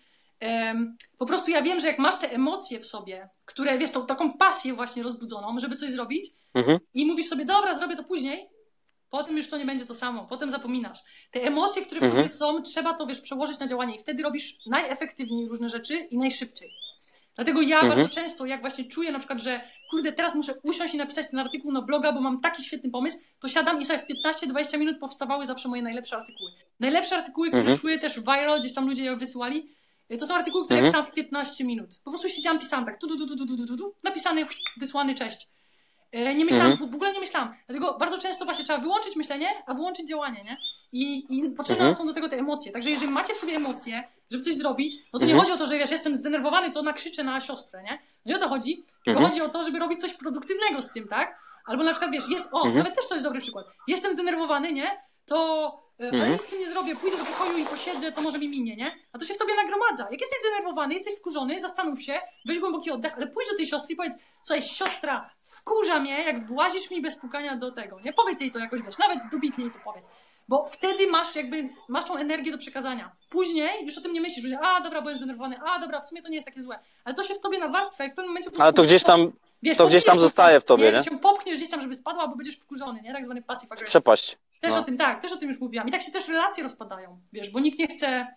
Po 1.17 1.25
prostu 1.25 1.51
ja 1.51 1.61
wiem, 1.61 1.79
że 1.79 1.87
jak 1.87 1.99
masz 1.99 2.15
te 2.19 2.31
emocje 2.31 2.79
w 2.79 2.85
sobie, 2.87 3.29
które, 3.45 3.77
wiesz, 3.77 3.91
tą 3.91 4.05
taką 4.05 4.33
pasję 4.33 4.73
właśnie 4.73 5.03
rozbudzoną, 5.03 5.59
żeby 5.59 5.75
coś 5.75 5.89
zrobić, 5.91 6.29
Mhm. 6.53 6.79
i 6.93 7.05
mówisz 7.05 7.27
sobie, 7.27 7.45
dobra, 7.45 7.77
zrobię 7.77 7.95
to 7.95 8.03
później, 8.03 8.49
potem 9.09 9.37
już 9.37 9.47
to 9.47 9.57
nie 9.57 9.65
będzie 9.65 9.85
to 9.85 9.93
samo, 9.93 10.25
potem 10.25 10.49
zapominasz. 10.49 10.99
Te 11.31 11.41
emocje, 11.43 11.81
które 11.85 12.01
w 12.01 12.03
Mhm. 12.03 12.21
tobie 12.23 12.29
są, 12.35 12.61
trzeba 12.61 12.93
to, 12.93 13.05
wiesz, 13.07 13.19
przełożyć 13.21 13.59
na 13.59 13.67
działanie 13.67 13.95
i 13.95 13.99
wtedy 13.99 14.23
robisz 14.23 14.57
najefektywniej 14.65 15.47
różne 15.47 15.69
rzeczy 15.69 15.95
i 15.97 16.17
najszybciej. 16.17 16.69
Dlatego 17.35 17.61
ja 17.61 17.79
Mhm. 17.79 17.95
bardzo 17.95 18.15
często, 18.15 18.45
jak 18.45 18.61
właśnie 18.61 18.85
czuję 18.85 19.11
na 19.11 19.19
przykład, 19.19 19.39
że 19.41 19.61
kurde, 19.89 20.11
teraz 20.11 20.35
muszę 20.35 20.53
usiąść 20.63 20.93
i 20.93 20.97
napisać 20.97 21.29
ten 21.29 21.39
artykuł 21.39 21.71
na 21.71 21.81
bloga, 21.81 22.11
bo 22.11 22.21
mam 22.21 22.41
taki 22.41 22.63
świetny 22.63 22.89
pomysł, 22.89 23.17
to 23.39 23.47
siadam 23.49 23.81
i 23.81 23.85
sobie 23.85 23.99
w 23.99 24.05
15-20 24.07 24.77
minut 24.79 24.99
powstawały 24.99 25.45
zawsze 25.45 25.69
moje 25.69 25.81
najlepsze 25.81 26.15
artykuły. 26.17 26.51
Najlepsze 26.79 27.17
artykuły, 27.17 27.47
które 27.47 27.61
Mhm. 27.61 27.79
szły 27.79 27.99
też 27.99 28.19
viral, 28.19 28.59
gdzieś 28.59 28.73
tam 28.73 28.87
ludzie 28.87 29.03
je 29.03 29.15
wysyłali, 29.15 29.69
Y, 30.11 30.17
to 30.17 30.25
są 30.25 30.35
artykuły, 30.35 30.65
które 30.65 30.79
mhm. 30.79 30.85
ja 30.85 30.91
pisałam 30.91 31.11
w 31.11 31.15
15 31.15 31.63
minut. 31.63 31.99
Po 32.03 32.11
prostu 32.11 32.29
siedziałam, 32.29 32.59
pisałam 32.59 32.85
tak, 32.85 32.99
tu, 32.99 33.07
tu, 33.07 33.17
tu, 33.17 33.35
tu, 33.35 33.45
tu, 33.45 33.65
tu, 33.67 33.77
tu, 33.77 33.95
napisany, 34.03 34.45
wysłany, 34.77 35.15
cześć. 35.15 35.47
Y, 36.15 36.35
nie 36.35 36.45
myślałam, 36.45 36.71
mhm. 36.71 36.91
w 36.91 36.95
ogóle 36.95 37.13
nie 37.13 37.19
myślałam. 37.19 37.55
Dlatego 37.67 37.97
bardzo 37.97 38.17
często 38.17 38.45
właśnie 38.45 38.65
trzeba 38.65 38.79
wyłączyć 38.79 39.15
myślenie, 39.15 39.47
a 39.67 39.73
wyłączyć 39.73 40.07
działanie, 40.07 40.43
nie? 40.43 40.57
I, 40.91 41.25
i 41.29 41.49
potrzebne 41.49 41.85
mhm. 41.85 41.95
są 41.95 42.05
do 42.05 42.13
tego 42.13 42.29
te 42.29 42.37
emocje. 42.37 42.71
Także 42.71 42.89
jeżeli 42.89 43.11
macie 43.11 43.33
w 43.33 43.37
sobie 43.37 43.55
emocje, 43.55 44.03
żeby 44.31 44.43
coś 44.43 44.55
zrobić, 44.55 44.97
no 45.13 45.19
to 45.19 45.25
nie 45.25 45.33
mhm. 45.33 45.39
chodzi 45.39 45.61
o 45.61 45.65
to, 45.65 45.71
że 45.71 45.77
wiesz, 45.77 45.91
jestem 45.91 46.15
zdenerwowany, 46.15 46.71
to 46.71 46.81
nakrzyczę 46.81 47.23
na 47.23 47.41
siostrę, 47.41 47.83
nie? 47.83 47.99
No 48.25 48.31
nie 48.31 48.35
o 48.35 48.39
to 48.39 48.49
chodzi, 48.49 48.85
tylko 49.05 49.19
mhm. 49.19 49.29
chodzi 49.29 49.41
o 49.41 49.49
to, 49.49 49.63
żeby 49.63 49.79
robić 49.79 50.01
coś 50.01 50.13
produktywnego 50.13 50.81
z 50.81 50.91
tym, 50.91 51.07
tak? 51.07 51.39
Albo 51.65 51.83
na 51.83 51.91
przykład, 51.91 52.11
wiesz, 52.11 52.29
jest, 52.29 52.49
o, 52.51 52.57
mhm. 52.57 52.77
nawet 52.77 52.95
też 52.95 53.07
to 53.07 53.15
jest 53.15 53.23
dobry 53.23 53.41
przykład. 53.41 53.65
Jestem 53.87 54.13
zdenerwowany, 54.13 54.73
nie? 54.73 55.03
To, 55.25 55.35
e, 55.99 56.03
ale 56.03 56.11
Mhm. 56.13 56.31
nic 56.33 56.41
z 56.41 56.47
tym 56.47 56.59
nie 56.59 56.67
zrobię, 56.69 56.95
pójdę 56.95 57.17
do 57.17 57.25
pokoju 57.25 57.57
i 57.57 57.65
posiedzę, 57.65 58.11
to 58.11 58.21
może 58.21 58.39
mi 58.39 58.49
minie, 58.49 58.75
nie? 58.75 58.95
A 59.13 59.17
to 59.19 59.25
się 59.25 59.33
w 59.33 59.37
tobie 59.37 59.53
nagromadza. 59.55 60.03
Jak 60.11 60.21
jesteś 60.21 60.39
zdenerwowany, 60.39 60.93
jesteś 60.93 61.15
wkurzony, 61.17 61.61
zastanów 61.61 62.01
się, 62.01 62.21
weź 62.45 62.59
głęboki 62.59 62.91
oddech, 62.91 63.13
ale 63.15 63.27
pójdź 63.27 63.49
do 63.49 63.57
tej 63.57 63.67
siostry 63.67 63.93
i 63.93 63.95
powiedz, 63.95 64.13
słuchaj, 64.41 64.61
siostra, 64.61 65.29
wkurza 65.43 65.99
mnie, 65.99 66.23
jak 66.23 66.47
włazisz 66.47 66.91
mi 66.91 67.01
bez 67.01 67.15
pukania 67.15 67.55
do 67.57 67.71
tego, 67.71 67.99
nie? 67.99 68.13
Powiedz 68.13 68.41
jej 68.41 68.51
to 68.51 68.59
jakoś, 68.59 68.81
wiesz, 68.81 68.97
nawet 68.97 69.19
dobitnie 69.31 69.63
jej 69.63 69.73
to 69.73 69.79
powiedz. 69.83 70.05
Bo 70.47 70.65
wtedy 70.71 71.07
masz 71.07 71.35
jakby, 71.35 71.69
masz 71.87 72.05
tą 72.05 72.17
energię 72.17 72.51
do 72.51 72.57
przekazania. 72.57 73.11
Później 73.29 73.85
już 73.85 73.97
o 73.97 74.01
tym 74.01 74.13
nie 74.13 74.21
myślisz, 74.21 74.45
że 74.45 74.59
a 74.59 74.81
dobra, 74.81 75.01
byłem 75.01 75.17
zdenerwowany, 75.17 75.57
a 75.61 75.79
dobra, 75.79 76.01
w 76.01 76.05
sumie 76.05 76.21
to 76.21 76.27
nie 76.29 76.35
jest 76.35 76.47
takie 76.47 76.61
złe. 76.61 76.79
Ale 77.05 77.15
to 77.15 77.23
się 77.23 77.33
w 77.35 77.39
tobie 77.39 77.59
nawarstwia 77.59 78.05
i 78.05 78.07
w 78.07 78.15
pewnym 78.15 78.27
momencie 78.27 78.51
po 78.51 78.63
Ale 78.63 78.73
to 78.73 78.83
gdzieś 78.83 79.03
tam 79.03 79.31
wiesz, 79.63 79.77
to 79.77 79.87
gdzieś 79.87 80.05
tam 80.05 80.19
zostaje 80.19 80.59
w 80.59 80.63
tobie, 80.63 80.91
nie? 80.91 80.97
Ty 81.03 81.09
się 81.09 81.19
popchniesz 81.19 81.57
gdzieś 81.57 81.69
tam, 81.69 81.81
żeby 81.81 81.95
spadła, 81.95 82.27
bo 82.27 82.35
będziesz 82.35 82.55
wkurzony, 82.57 83.01
nie? 83.01 83.13
Tak 83.13 83.25
zwany 83.25 83.41
passive 83.41 83.71
aggressive. 83.71 83.89
przepaść. 83.89 84.37
Też 84.63 84.73
No. 84.73 84.79
o 84.79 84.83
tym, 84.83 84.97
tak, 84.97 85.21
też 85.21 85.31
o 85.33 85.37
tym 85.37 85.49
już 85.49 85.59
mówiłam. 85.59 85.87
I 85.87 85.91
tak 85.91 86.01
się 86.01 86.11
też 86.11 86.27
relacje 86.27 86.63
rozpadają, 86.63 87.17
wiesz, 87.33 87.49
bo 87.49 87.59
nikt 87.59 87.79
nie 87.79 87.87
chce, 87.87 88.27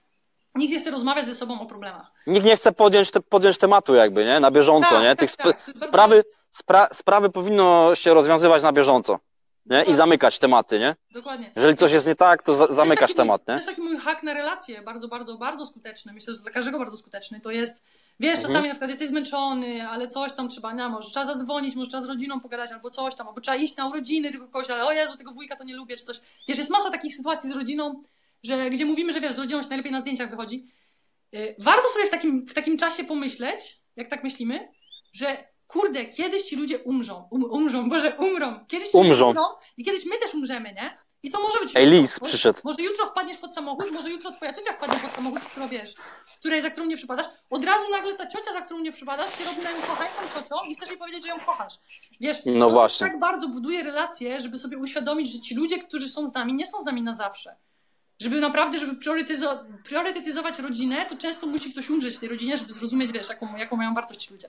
nikt 0.55 0.73
nie 0.73 0.79
chce 0.81 0.91
rozmawiać 0.91 1.27
ze 1.27 1.35
sobą 1.35 1.61
o 1.61 1.67
problemach. 1.67 2.11
Nikt 2.27 2.47
nie 2.47 2.57
chce 2.57 2.73
podjąć, 2.73 3.11
te, 3.11 3.21
podjąć 3.21 3.59
tematu 3.59 3.95
jakby, 3.95 4.25
nie? 4.25 4.41
Na 4.41 4.51
bieżąco, 4.51 4.89
tak, 4.91 5.03
nie? 5.03 5.09
tak, 5.09 5.19
Tych 5.19 5.37
tak, 5.37 5.45
to 5.65 5.71
jest 5.71 5.89
sprawy, 5.89 6.25
spra 6.51 6.89
sprawy 6.93 7.31
powinno 7.31 7.95
się 7.95 8.15
rozwiązywać 8.15 8.63
na 8.63 8.73
bieżąco, 8.73 9.19
nie? 9.67 9.85
I 9.85 9.95
zamykać 9.95 10.39
tematy, 10.39 10.79
nie? 10.79 10.97
Dokładnie. 11.11 11.53
Jeżeli 11.57 11.75
coś 11.77 11.93
jest 11.93 12.07
nie 12.07 12.15
tak, 12.17 12.43
to 12.43 12.57
za 12.57 12.67
zamykasz 12.71 13.15
temat, 13.15 13.43
mój, 13.47 13.55
nie? 13.55 13.59
Też 13.61 13.67
taki 13.67 13.83
mój 13.83 13.99
hak 13.99 14.23
na 14.23 14.35
relacje, 14.35 14.83
bardzo, 14.83 15.09
bardzo, 15.09 15.39
bardzo 15.39 15.67
skuteczny. 15.67 16.13
Myślę, 16.13 16.35
że 16.35 16.41
dla 16.41 16.51
każdego 16.51 16.79
bardzo 16.79 16.97
skuteczny. 16.99 17.41
To 17.41 17.51
jest, 17.51 17.83
wiesz, 18.21 18.31
Mhm. 18.37 18.47
czasami 18.49 18.69
na 18.69 18.75
przykład 18.75 18.91
jesteś 18.91 19.09
zmęczony, 19.09 19.89
ale 19.89 20.09
coś 20.09 20.33
tam 20.33 20.49
trzeba, 20.49 20.73
nie, 20.73 20.89
może 20.89 21.11
trzeba 21.11 21.27
zadzwonić, 21.27 21.77
może 21.77 21.91
trzeba 21.91 22.03
z 22.03 22.09
rodziną 22.09 22.41
pogadać 22.41 22.73
albo 22.73 22.91
coś 22.91 23.15
tam, 23.15 23.29
albo 23.29 23.41
trzeba 23.41 23.57
iść 23.57 23.77
na 23.77 23.89
urodziny 23.89 24.31
tylko 24.31 24.47
kogoś, 24.49 24.71
ale 24.71 24.85
o 24.87 24.93
Jezu, 24.93 25.17
tego 25.17 25.33
wujka 25.33 25.57
to 25.57 25.65
nie 25.65 25.75
lubię, 25.75 25.97
czy 25.97 26.05
coś. 26.05 26.21
Wiesz, 26.49 26.59
jest 26.59 26.71
masa 26.71 26.91
takich 26.91 27.17
sytuacji 27.17 27.49
z 27.49 27.53
rodziną, 27.53 28.03
że, 28.43 28.71
gdzie 28.71 28.85
mówimy, 28.85 29.13
że 29.13 29.21
wiesz, 29.21 29.33
z 29.35 29.39
rodziną 29.39 29.63
się 29.63 29.69
najlepiej 29.69 29.93
na 29.93 30.01
zdjęciach 30.01 30.31
wychodzi. 30.31 30.67
Yy, 31.33 31.55
Warto 31.59 31.89
sobie 31.89 32.07
w 32.07 32.11
takim, 32.11 32.47
w 32.47 32.55
takim 32.55 32.79
czasie 32.79 33.05
pomyśleć, 33.05 33.77
jak 33.97 34.09
tak 34.11 34.25
myślimy, 34.25 34.69
że 35.13 35.37
kurde, 35.67 36.05
kiedyś 36.05 36.43
ci 36.43 36.57
ludzie 36.57 36.79
umrzą, 36.79 37.29
um, 37.31 37.45
umrzą, 37.45 37.89
Boże, 37.89 38.17
umrą, 38.19 38.65
kiedyś 38.69 38.89
ci 38.91 38.97
Umrzą. 38.97 39.29
umrą 39.29 39.43
i 39.77 39.85
kiedyś 39.85 40.05
my 40.07 40.19
też 40.19 40.35
umrzemy, 40.35 40.73
nie? 40.75 40.99
I 41.27 41.31
to 41.31 41.41
może 41.41 41.59
być. 41.61 41.73
Ej, 41.75 42.01
Może- 42.01 42.21
przyszedł. 42.33 42.59
Może 42.65 42.83
jutro 42.83 43.07
wpadniesz 43.07 43.37
pod 43.37 43.55
samochód, 43.55 43.91
może 43.91 44.11
jutro 44.11 44.31
twoja 44.31 44.53
ciocia 44.53 44.73
wpadnie 44.73 44.99
pod 44.99 45.13
samochód, 45.13 45.41
która 45.45 45.69
wiesz, 45.69 45.95
której, 46.39 46.63
za 46.63 46.71
którą 46.71 46.87
nie 46.87 46.97
przypadasz. 46.97 47.27
Od 47.51 47.65
razu 47.65 47.85
nagle 47.91 48.15
ta 48.15 48.27
ciocia, 48.27 48.53
za 48.53 48.61
którą 48.61 48.81
nie 48.81 48.93
przypadasz, 48.93 49.39
się 49.39 49.45
robi 49.45 49.63
na 49.63 49.73
nią 49.73 49.81
kochańcą 49.81 50.21
ciocią 50.35 50.55
i 50.69 50.75
chcesz 50.75 50.89
jej 50.89 50.99
powiedzieć, 50.99 51.23
że 51.23 51.29
ją 51.29 51.41
kochasz. 51.41 51.75
Wiesz, 52.21 52.37
No 52.47 52.71
właśnie. 52.71 53.07
tak 53.07 53.19
bardzo 53.19 53.49
buduje 53.49 53.83
relacje, 53.83 54.41
żeby 54.41 54.59
sobie 54.59 54.79
uświadomić, 54.79 55.33
że 55.33 55.41
ci 55.41 55.55
ludzie, 55.55 55.79
którzy 55.79 56.09
są 56.09 56.29
z 56.29 56.35
nami, 56.35 56.55
nie 56.55 56.67
są 56.67 56.83
z 56.83 56.85
nami 56.85 57.03
na 57.03 57.15
zawsze. 57.15 57.57
Żeby 58.21 58.41
naprawdę, 58.41 58.79
żeby 58.79 58.93
priorytetyzo- 58.93 59.59
priorytetyzować 59.85 60.59
rodzinę, 60.59 61.07
to 61.07 61.17
często 61.17 61.47
musi 61.47 61.73
ktoś 61.73 61.91
umrzeć 61.91 62.17
w 62.17 62.19
tej 62.21 62.29
rodzinie, 62.29 62.57
żeby 62.57 62.73
zrozumieć, 62.73 63.13
wiesz, 63.13 63.29
jaką, 63.29 63.57
jaką 63.57 63.77
mają 63.77 63.95
wartość 63.95 64.25
ci 64.27 64.33
ludzie. 64.33 64.49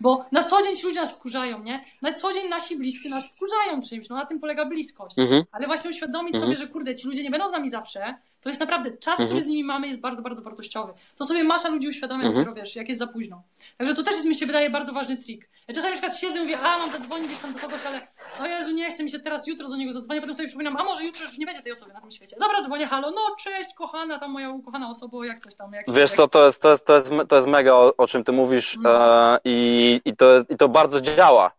Bo 0.00 0.24
na 0.32 0.44
co 0.44 0.62
dzień 0.62 0.76
ci 0.76 0.86
ludzie 0.86 1.00
nas 1.00 1.12
wkurzają, 1.12 1.62
nie? 1.62 1.84
Na 2.02 2.12
co 2.14 2.32
dzień 2.32 2.48
nasi 2.48 2.76
bliscy 2.76 3.08
nas 3.08 3.28
wkurzają 3.28 3.80
czymś, 3.88 4.08
no 4.08 4.16
na 4.16 4.26
tym 4.26 4.40
polega 4.40 4.64
bliskość. 4.64 5.18
Mhm. 5.18 5.44
Ale 5.52 5.66
właśnie 5.66 5.90
uświadomić 5.90 6.34
Mhm. 6.34 6.44
sobie, 6.52 6.66
że 6.66 6.72
kurde, 6.72 6.94
ci 6.94 7.06
ludzie 7.08 7.22
nie 7.22 7.30
będą 7.30 7.48
z 7.48 7.52
nami 7.52 7.70
zawsze, 7.70 8.14
to 8.42 8.48
jest 8.48 8.60
naprawdę 8.60 8.90
czas, 8.90 9.12
Mhm. 9.20 9.28
który 9.28 9.42
z 9.42 9.46
nimi 9.46 9.64
mamy, 9.64 9.86
jest 9.86 10.00
bardzo, 10.00 10.22
bardzo 10.22 10.42
wartościowy. 10.42 10.92
To 11.18 11.24
sobie 11.24 11.44
masa 11.44 11.68
ludzi 11.68 11.88
uświadamia, 11.88 12.24
Mhm. 12.26 12.44
dopiero 12.44 12.54
wiesz, 12.54 12.76
jak 12.76 12.88
jest 12.88 12.98
za 12.98 13.06
późno. 13.06 13.42
Także 13.76 13.94
to 13.94 14.02
też 14.02 14.12
jest, 14.14 14.26
mi 14.26 14.34
się 14.34 14.46
wydaje, 14.46 14.70
bardzo 14.70 14.92
ważny 14.92 15.16
trik. 15.16 15.48
Ja 15.68 15.74
czasami 15.74 15.94
na 15.94 16.00
przykład 16.00 16.18
siedzę 16.20 16.38
i 16.38 16.42
mówię, 16.42 16.58
a 16.60 16.78
mam 16.78 16.90
zadzwonić 16.90 17.26
gdzieś 17.28 17.38
tam 17.38 17.52
do 17.52 17.58
kogoś, 17.58 17.86
ale 17.86 18.00
o 18.40 18.46
Jezu, 18.46 18.70
nie 18.72 18.90
chce 18.90 19.04
mi 19.04 19.10
się 19.10 19.18
teraz 19.18 19.46
jutro 19.46 19.68
do 19.68 19.76
niego 19.76 19.92
zadzwonić, 19.92 20.20
potem 20.20 20.34
sobie 20.34 20.48
przypominam, 20.48 20.76
a 20.76 20.84
może 20.84 21.04
jutro 21.04 21.22
już 21.24 21.38
nie 21.38 21.46
będzie 21.46 21.62
tej 21.62 21.72
osoby 21.72 21.92
na 21.92 22.00
tym 22.00 22.10
świecie. 22.10 22.36
Dobra, 22.40 22.62
dzwonię, 22.62 22.86
halo, 22.86 23.10
no 23.10 23.20
cześć, 23.38 23.74
kochana, 23.74 24.18
tam 24.18 24.30
moja 24.30 24.50
ukochana 24.50 24.90
osoba, 24.90 25.26
jak 25.26 25.38
coś 25.40 25.54
tam, 25.54 25.72
jak 25.72 25.84
Wiesz 25.92 25.96
jak... 26.10 26.16
co, 26.16 26.28
to 26.28 26.46
jest, 26.46 26.62
to 26.62 26.70
jest, 26.70 26.86
to 26.86 26.94
jest, 26.94 27.10
to 27.28 27.36
jest 27.36 27.48
mega, 27.48 27.72
o, 27.74 27.96
o 27.96 28.06
czym 28.06 28.24
ty 28.24 28.32
mówisz 28.32 28.76
No. 28.80 29.34
e, 29.34 29.38
i, 29.44 30.00
i, 30.04 30.16
to 30.16 30.32
jest, 30.32 30.50
i 30.50 30.56
to 30.56 30.68
bardzo 30.68 31.00
działa. 31.00 31.50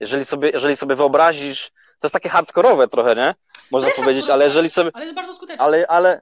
Jeżeli 0.00 0.24
sobie, 0.24 0.50
jeżeli 0.50 0.76
sobie 0.76 0.94
wyobrazisz, 0.94 1.70
to 2.00 2.06
jest 2.06 2.12
takie 2.12 2.28
hardkorowe 2.28 2.88
trochę, 2.88 3.16
nie? 3.16 3.34
Można 3.70 3.88
jest 3.88 4.00
powiedzieć, 4.00 4.30
ale 4.30 4.44
jeżeli 4.44 4.70
sobie, 4.70 4.90
Ale 4.94 5.04
jest 5.04 5.16
bardzo 5.16 5.34
skuteczne. 5.34 5.64
ale, 5.64 5.86
ale, 5.86 6.20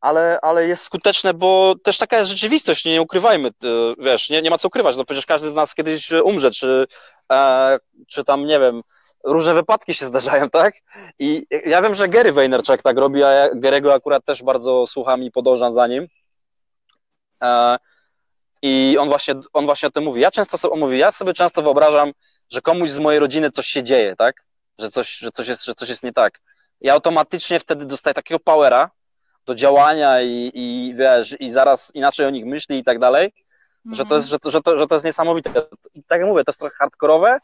ale, 0.00 0.38
ale 0.42 0.66
jest 0.68 0.84
skuteczne, 0.84 1.34
bo 1.34 1.74
też 1.84 1.98
taka 1.98 2.18
jest 2.18 2.30
rzeczywistość, 2.30 2.84
nie, 2.84 2.92
nie 2.92 3.02
ukrywajmy, 3.02 3.48
e, 3.48 3.52
wiesz, 3.98 4.30
nie, 4.30 4.42
nie 4.42 4.50
ma 4.50 4.58
co 4.58 4.68
ukrywać, 4.68 4.96
no 4.96 5.04
przecież 5.04 5.26
każdy 5.26 5.50
z 5.50 5.54
nas 5.54 5.74
kiedyś 5.74 6.12
umrze, 6.12 6.50
czy, 6.50 6.86
e, 7.32 7.78
czy 8.08 8.24
tam, 8.24 8.46
nie 8.46 8.60
wiem, 8.60 8.82
różne 9.24 9.54
wypadki 9.54 9.94
się 9.94 10.06
zdarzają, 10.06 10.50
tak? 10.50 10.74
I 11.18 11.46
ja 11.66 11.82
wiem, 11.82 11.94
że 11.94 12.08
Gary 12.08 12.32
Vaynerchuk 12.32 12.82
tak 12.82 12.98
robi, 12.98 13.24
a 13.24 13.30
ja 13.32 13.54
Gary'ego 13.54 13.92
akurat 13.92 14.24
też 14.24 14.42
bardzo 14.42 14.86
słucham 14.86 15.22
i 15.22 15.30
podążam 15.30 15.72
za 15.72 15.86
nim. 15.86 16.08
E, 17.42 17.76
I 18.62 18.96
on 19.00 19.08
właśnie, 19.08 19.34
on 19.52 19.66
właśnie 19.66 19.88
o 19.88 19.92
tym 19.92 20.04
mówi. 20.04 20.20
Ja 20.20 20.30
często 20.30 20.58
sobie, 20.58 20.74
on 20.74 20.80
mówi, 20.80 20.98
ja 20.98 21.10
sobie 21.10 21.34
często 21.34 21.62
wyobrażam, 21.62 22.12
że 22.50 22.60
komuś 22.60 22.90
z 22.90 22.98
mojej 22.98 23.20
rodziny 23.20 23.50
coś 23.50 23.66
się 23.66 23.82
dzieje, 23.82 24.16
tak? 24.16 24.44
Że 24.78 24.90
coś, 24.90 25.16
że 25.16 25.30
coś, 25.30 25.48
jest, 25.48 25.64
że 25.64 25.74
coś 25.74 25.88
jest 25.88 26.02
nie 26.02 26.12
tak. 26.12 26.40
I 26.80 26.90
automatycznie 26.90 27.60
wtedy 27.60 27.86
dostaję 27.86 28.14
takiego 28.14 28.40
powera 28.40 28.90
do 29.46 29.54
działania 29.54 30.22
i, 30.22 30.50
i 30.54 30.94
wiesz, 30.96 31.36
i 31.40 31.52
zaraz 31.52 31.94
inaczej 31.94 32.26
o 32.26 32.30
nich 32.30 32.46
myśli 32.46 32.78
i 32.78 32.84
tak 32.84 32.98
dalej, 32.98 33.34
że 33.92 34.04
to 34.04 34.14
jest, 34.14 34.26
że 34.28 34.38
to, 34.38 34.50
że 34.50 34.62
to, 34.62 34.78
że 34.78 34.86
to 34.86 34.94
jest 34.94 35.04
niesamowite. 35.04 35.50
Tak 36.06 36.20
jak 36.20 36.28
mówię, 36.28 36.44
to 36.44 36.50
jest 36.50 36.60
trochę 36.60 36.76
hardkorowe, 36.76 37.38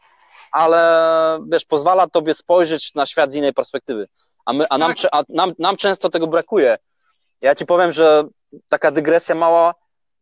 ale 0.51 1.39
wiesz, 1.51 1.65
pozwala 1.65 2.07
tobie 2.07 2.33
spojrzeć 2.33 2.93
na 2.95 3.05
świat 3.05 3.31
z 3.31 3.35
innej 3.35 3.53
perspektywy. 3.53 4.07
A, 4.45 4.53
my, 4.53 4.63
a, 4.69 4.77
nam, 4.77 4.93
Tak. 4.93 5.09
a 5.11 5.23
nam, 5.29 5.53
nam 5.59 5.77
często 5.77 6.09
tego 6.09 6.27
brakuje. 6.27 6.77
Ja 7.41 7.55
ci 7.55 7.65
powiem, 7.65 7.91
że 7.91 8.23
taka 8.69 8.91
dygresja 8.91 9.35
mała, 9.35 9.73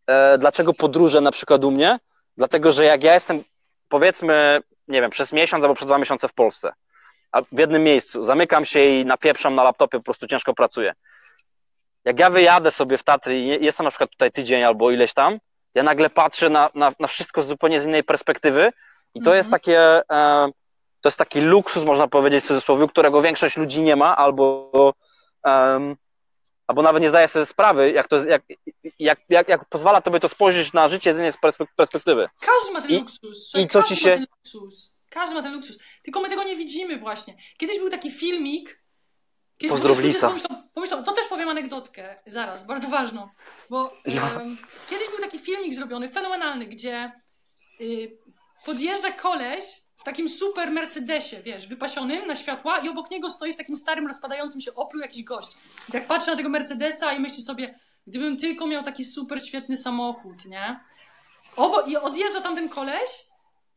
e, 0.08 0.38
dlaczego 0.38 0.74
podróże 0.74 1.22
na 1.22 1.32
przykład 1.32 1.64
u 1.64 1.72
mnie? 1.72 2.00
Dlatego, 2.38 2.72
że 2.72 2.86
jak 2.86 3.04
ja 3.04 3.14
jestem, 3.14 3.44
powiedzmy, 3.90 4.62
nie 4.88 5.02
wiem, 5.02 5.12
przez 5.12 5.34
miesiąc 5.34 5.64
albo 5.64 5.76
przez 5.76 5.88
dwa 5.88 5.98
miesiące 5.98 6.28
w 6.28 6.34
Polsce, 6.34 6.74
w 7.52 7.60
jednym 7.60 7.84
miejscu, 7.84 8.24
zamykam 8.24 8.66
się 8.66 8.84
i 8.86 9.06
napieprzam 9.06 9.56
na 9.56 9.64
laptopie, 9.64 9.98
po 9.98 10.04
prostu 10.04 10.28
ciężko 10.28 10.54
pracuję. 10.54 10.94
Jak 12.06 12.20
ja 12.20 12.30
wyjadę 12.30 12.72
sobie 12.72 12.98
w 12.98 13.04
Tatry 13.04 13.40
i 13.40 13.48
je- 13.48 13.58
jestem 13.58 13.84
na 13.84 13.90
przykład 13.92 14.10
tutaj 14.10 14.32
tydzień 14.32 14.64
albo 14.64 14.92
ileś 14.92 15.14
tam, 15.14 15.40
ja 15.76 15.84
nagle 15.84 16.10
patrzę 16.10 16.50
na, 16.50 16.70
na, 16.76 16.92
na 17.00 17.08
wszystko 17.08 17.42
z 17.42 17.48
zupełnie 17.48 17.82
z 17.82 17.86
innej 17.86 18.04
perspektywy 18.04 18.72
i 19.14 19.20
to 19.20 19.30
Mhm. 19.30 19.38
jest 19.38 19.52
takie, 19.52 19.80
e, 20.12 20.50
to 21.02 21.10
jest 21.10 21.18
taki 21.18 21.42
luksus, 21.42 21.84
można 21.86 22.08
powiedzieć 22.08 22.44
w 22.44 22.48
cudzysłowie, 22.48 22.88
którego 22.88 23.22
większość 23.22 23.58
ludzi 23.58 23.82
nie 23.82 23.96
ma, 23.96 24.18
albo, 24.18 24.72
albo 26.68 26.82
nawet 26.82 27.02
nie 27.04 27.10
zdaje 27.10 27.28
sobie 27.28 27.46
sprawy, 27.46 27.92
jak, 27.92 28.08
to 28.08 28.26
jak, 28.26 28.42
jak, 29.00 29.20
jak, 29.30 29.48
jak 29.50 29.66
pozwala 29.66 30.02
tobie 30.02 30.20
to 30.20 30.30
spojrzeć 30.30 30.74
na 30.74 30.88
życie 30.88 31.14
z 31.14 31.18
innej 31.18 31.32
perspek- 31.32 31.68
perspektywy. 31.76 32.30
Każdy 32.42 32.74
ma 32.74 32.82
ten 32.82 32.92
I- 32.92 33.00
luksus. 33.00 33.56
I 33.56 33.68
co 33.68 33.84
ci 33.84 33.96
się- 33.96 34.10
Ma 34.10 34.16
ten 34.16 34.26
luksus. 34.38 34.92
Każdy 35.10 35.36
ma 35.36 35.42
ten 35.44 35.54
luksus. 35.54 35.78
Tylko 36.04 36.22
my 36.22 36.30
tego 36.30 36.44
nie 36.44 36.56
widzimy 36.56 37.00
właśnie. 37.00 37.38
Kiedyś 37.58 37.80
był 37.80 37.90
taki 37.90 38.12
filmik. 38.12 38.84
Kiedyś 39.58 39.82
Lisa. 40.00 40.28
Pomyślą, 40.28 40.58
pomyślą, 40.74 41.04
to 41.04 41.12
też 41.12 41.28
powiem 41.28 41.50
anegdotkę 41.50 42.16
zaraz, 42.26 42.64
bardzo 42.64 42.88
ważną. 42.88 43.30
Bo 43.70 43.94
No. 44.06 44.42
em, 44.42 44.58
kiedyś 44.90 45.10
był 45.10 45.20
taki 45.20 45.40
filmik 45.40 45.74
zrobiony, 45.74 46.10
fenomenalny, 46.10 46.66
gdzie 46.66 47.12
y, 47.82 48.18
podjeżdża 48.66 49.12
koleś 49.12 49.66
w 49.98 50.04
takim 50.04 50.30
super 50.30 50.72
Mercedesie, 50.72 51.42
wiesz, 51.44 51.68
wypasionym 51.68 52.28
na 52.28 52.36
światła 52.36 52.78
i 52.78 52.90
obok 52.90 53.12
niego 53.12 53.30
stoi 53.30 53.54
w 53.54 53.58
takim 53.58 53.78
starym, 53.78 54.08
rozpadającym 54.08 54.62
się 54.62 54.76
Oplu 54.76 55.00
jakiś 55.02 55.24
gość. 55.24 55.52
I 55.90 55.92
tak 55.92 56.08
patrzy 56.08 56.32
na 56.32 56.38
tego 56.38 56.50
Mercedesa 56.50 57.14
i 57.14 57.20
myśli 57.20 57.44
sobie, 57.44 57.80
gdybym 58.08 58.38
tylko 58.38 58.68
miał 58.68 58.84
taki 58.84 59.06
super 59.06 59.46
świetny 59.48 59.78
samochód, 59.78 60.46
nie? 60.46 60.76
Obo, 61.56 61.82
I 61.82 61.98
odjeżdża 61.98 62.42
tam 62.42 62.56
ten 62.56 62.70
koleś 62.70 63.29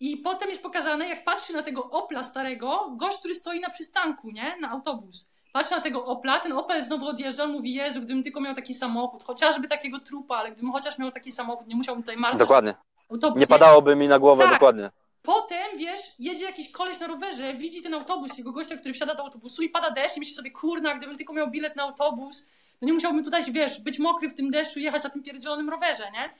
i 0.03 0.17
potem 0.17 0.49
jest 0.51 0.63
pokazane, 0.63 1.09
jak 1.09 1.25
patrzy 1.25 1.53
na 1.53 1.63
tego 1.63 1.91
Opla 1.91 2.25
starego, 2.25 2.91
gość, 2.97 3.19
który 3.19 3.35
stoi 3.35 3.61
na 3.61 3.71
przystanku, 3.71 4.31
nie? 4.31 4.57
Na 4.61 4.71
autobus. 4.71 5.29
Patrzy 5.53 5.75
na 5.75 5.81
tego 5.81 6.05
Opla, 6.05 6.41
ten 6.41 6.53
Opel 6.53 6.85
znowu 6.85 7.07
odjeżdża, 7.07 7.47
mówi, 7.47 7.75
Jezu, 7.75 8.01
gdybym 8.01 8.23
tylko 8.23 8.41
miał 8.41 8.55
taki 8.55 8.75
samochód, 8.75 9.25
chociażby 9.25 9.69
takiego 9.69 10.01
trupa, 10.01 10.37
ale 10.37 10.53
gdybym 10.53 10.73
chociaż 10.73 10.99
miał 10.99 11.11
taki 11.11 11.33
samochód, 11.33 11.67
nie 11.67 11.77
musiałbym 11.77 12.03
tutaj 12.03 12.17
marzyć. 12.17 12.39
Dokładnie. 12.39 12.75
Autobus, 13.11 13.41
Nie 13.41 13.47
padałoby 13.47 13.97
mi 13.97 14.09
na 14.09 14.19
głowę, 14.19 14.43
Tak. 14.45 14.53
dokładnie. 14.53 14.91
Potem, 15.23 15.79
wiesz, 15.79 16.01
jedzie 16.19 16.45
jakiś 16.45 16.73
koleś 16.73 17.01
na 17.01 17.07
rowerze, 17.07 17.55
widzi 17.55 17.83
ten 17.83 17.95
autobus, 17.95 18.39
jego 18.39 18.53
gościa, 18.53 18.77
który 18.77 18.95
wsiada 18.95 19.15
do 19.15 19.23
autobusu 19.25 19.63
i 19.63 19.69
pada 19.69 19.91
deszcz 19.91 20.17
i 20.17 20.21
myśli 20.21 20.35
sobie, 20.35 20.51
kurna, 20.51 20.95
gdybym 20.95 21.17
tylko 21.17 21.33
miał 21.33 21.51
bilet 21.51 21.77
na 21.77 21.83
autobus, 21.83 22.47
to 22.81 22.87
nie 22.87 22.93
musiałbym 22.93 23.25
tutaj, 23.25 23.43
wiesz, 23.53 23.81
być 23.81 23.99
mokry 23.99 24.29
w 24.31 24.35
tym 24.35 24.51
deszczu 24.51 24.81
i 24.81 24.83
jechać 24.83 25.05
na 25.05 25.11
tym 25.11 25.23
pierdzielonym 25.23 25.71
rowerze, 25.71 26.11
nie? 26.13 26.31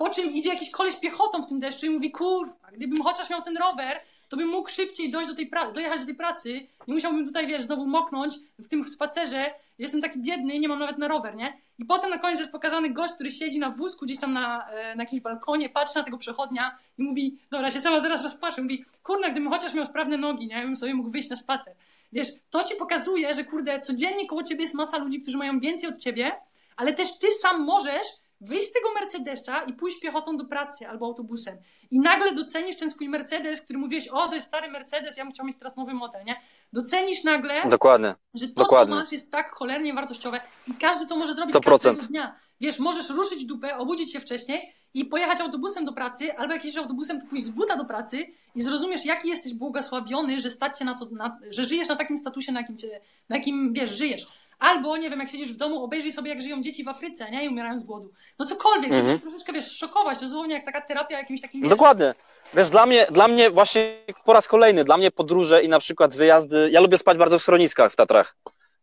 Po 0.00 0.08
czym 0.08 0.30
idzie 0.30 0.48
jakiś 0.48 0.70
koleś 0.70 0.96
piechotą 0.96 1.42
w 1.42 1.46
tym 1.46 1.60
deszczu 1.60 1.86
i 1.86 1.90
mówi, 1.90 2.10
kurwa, 2.10 2.70
gdybym 2.72 3.02
chociaż 3.02 3.30
miał 3.30 3.42
ten 3.42 3.56
rower, 3.56 4.00
to 4.28 4.36
bym 4.36 4.48
mógł 4.48 4.70
szybciej 4.70 5.10
dojść 5.10 5.30
do 5.30 5.36
tej 5.36 5.50
pra- 5.50 5.72
dojechać 5.72 6.00
do 6.00 6.06
tej 6.06 6.14
pracy, 6.14 6.66
nie 6.86 6.94
musiałbym 6.94 7.26
tutaj, 7.26 7.46
wiesz, 7.46 7.62
znowu 7.62 7.86
moknąć 7.86 8.34
w 8.58 8.68
tym 8.68 8.86
spacerze, 8.86 9.54
jestem 9.78 10.00
taki 10.00 10.18
biedny, 10.18 10.58
nie 10.58 10.68
mam 10.68 10.78
nawet 10.78 10.98
na 10.98 11.08
rower, 11.08 11.36
nie? 11.36 11.58
I 11.78 11.84
potem 11.84 12.10
na 12.10 12.18
koniec 12.18 12.38
jest 12.38 12.52
pokazany 12.52 12.90
gość, 12.90 13.14
który 13.14 13.30
siedzi 13.30 13.58
na 13.58 13.70
wózku 13.70 14.04
gdzieś 14.04 14.18
tam 14.18 14.32
na, 14.32 14.70
e, 14.70 14.94
na 14.96 15.02
jakimś 15.02 15.22
balkonie, 15.22 15.68
patrzy 15.68 15.98
na 15.98 16.04
tego 16.04 16.18
przechodnia 16.18 16.78
i 16.98 17.02
mówi, 17.02 17.38
dobra, 17.50 17.70
się 17.70 17.80
sama 17.80 18.00
zaraz 18.00 18.22
rozpłaczę, 18.22 18.62
mówi, 18.62 18.84
kurna, 19.02 19.30
gdybym 19.30 19.50
chociaż 19.50 19.74
miał 19.74 19.86
sprawne 19.86 20.16
nogi, 20.16 20.46
nie? 20.46 20.62
Bym 20.62 20.76
sobie 20.76 20.94
mógł 20.94 21.10
wyjść 21.10 21.30
na 21.30 21.36
spacer. 21.36 21.74
Wiesz, 22.12 22.28
to 22.50 22.64
ci 22.64 22.76
pokazuje, 22.76 23.34
że 23.34 23.44
kurde, 23.44 23.80
codziennie 23.80 24.26
koło 24.26 24.42
ciebie 24.42 24.62
jest 24.62 24.74
masa 24.74 24.98
ludzi, 24.98 25.22
którzy 25.22 25.38
mają 25.38 25.60
więcej 25.60 25.88
od 25.88 25.98
ciebie, 25.98 26.32
ale 26.76 26.92
też 26.92 27.18
ty 27.18 27.30
sam 27.30 27.64
możesz 27.64 28.06
wyjść 28.40 28.68
z 28.68 28.72
tego 28.72 28.92
Mercedesa 28.94 29.62
i 29.62 29.72
pójść 29.72 30.00
piechotą 30.00 30.36
do 30.36 30.44
pracy 30.44 30.88
albo 30.88 31.06
autobusem. 31.06 31.56
I 31.90 32.00
nagle 32.00 32.34
docenisz 32.34 32.76
ten 32.76 32.90
swój 32.90 33.08
Mercedes, 33.08 33.60
który 33.60 33.78
mówiłeś, 33.78 34.08
o, 34.08 34.28
to 34.28 34.34
jest 34.34 34.46
stary 34.46 34.70
Mercedes, 34.70 35.16
ja 35.16 35.24
bym 35.24 35.32
chciał 35.32 35.46
mieć 35.46 35.56
teraz 35.58 35.76
nowy 35.76 35.94
model, 35.94 36.24
nie? 36.24 36.36
Docenisz 36.72 37.24
nagle, 37.24 37.68
Dokładnie. 37.68 38.14
że 38.34 38.48
to, 38.48 38.54
Dokładnie. 38.54 38.94
co 38.94 39.00
masz, 39.00 39.12
jest 39.12 39.32
tak 39.32 39.50
cholernie 39.50 39.94
wartościowe 39.94 40.40
i 40.66 40.74
każdy 40.74 41.06
to 41.06 41.16
może 41.16 41.34
zrobić 41.34 41.54
100%. 41.54 41.62
każdego 41.64 42.02
dnia. 42.02 42.36
Wiesz, 42.60 42.78
możesz 42.78 43.10
ruszyć 43.10 43.44
dupę, 43.44 43.76
obudzić 43.76 44.12
się 44.12 44.20
wcześniej 44.20 44.72
i 44.94 45.04
pojechać 45.04 45.40
autobusem 45.40 45.84
do 45.84 45.92
pracy, 45.92 46.36
albo 46.36 46.54
jak 46.54 46.62
autobusem, 46.78 47.20
to 47.20 47.26
pójść 47.26 47.44
z 47.44 47.50
buta 47.50 47.76
do 47.76 47.84
pracy 47.84 48.26
i 48.54 48.62
zrozumiesz, 48.62 49.04
jaki 49.04 49.28
jesteś 49.28 49.54
błogosławiony, 49.54 50.40
że 50.40 50.50
stać 50.50 50.80
na 50.80 50.98
to, 50.98 51.08
na, 51.10 51.38
że 51.50 51.64
żyjesz 51.64 51.88
na 51.88 51.96
takim 51.96 52.16
statusie, 52.16 52.52
na 52.52 52.60
jakim, 52.60 52.78
cię, 52.78 53.00
na 53.28 53.36
jakim, 53.36 53.72
wiesz, 53.72 53.90
żyjesz. 53.90 54.26
Albo, 54.60 54.96
nie 54.96 55.10
wiem, 55.10 55.20
jak 55.20 55.28
siedzisz 55.28 55.52
w 55.52 55.56
domu, 55.56 55.84
obejrzyj 55.84 56.12
sobie, 56.12 56.30
jak 56.30 56.42
żyją 56.42 56.62
dzieci 56.62 56.84
w 56.84 56.88
Afryce, 56.88 57.30
nie? 57.30 57.44
I 57.44 57.48
umierają 57.48 57.78
z 57.78 57.82
głodu. 57.82 58.12
No 58.38 58.46
cokolwiek, 58.46 58.92
żeby 58.92 59.00
Mhm. 59.02 59.18
się 59.18 59.22
troszeczkę, 59.22 59.52
wiesz, 59.52 59.76
szokować. 59.78 60.18
To 60.18 60.24
dosłownie 60.24 60.54
jak 60.54 60.64
taka 60.64 60.80
terapia 60.80 61.18
jakimś 61.18 61.40
takim, 61.40 61.60
wiesz, 61.60 61.70
Dokładnie. 61.70 62.14
Wiesz, 62.54 62.70
dla 62.70 62.86
mnie, 62.86 63.06
dla 63.10 63.28
mnie 63.28 63.50
właśnie 63.50 63.96
po 64.24 64.32
raz 64.32 64.48
kolejny, 64.48 64.84
dla 64.84 64.96
mnie 64.96 65.10
podróże 65.10 65.62
i 65.62 65.68
na 65.68 65.78
przykład 65.80 66.16
wyjazdy, 66.16 66.68
ja 66.72 66.80
lubię 66.80 66.98
spać 66.98 67.18
bardzo 67.18 67.38
w 67.38 67.42
schroniskach 67.42 67.92
w 67.92 67.96
Tatrach. 67.96 68.36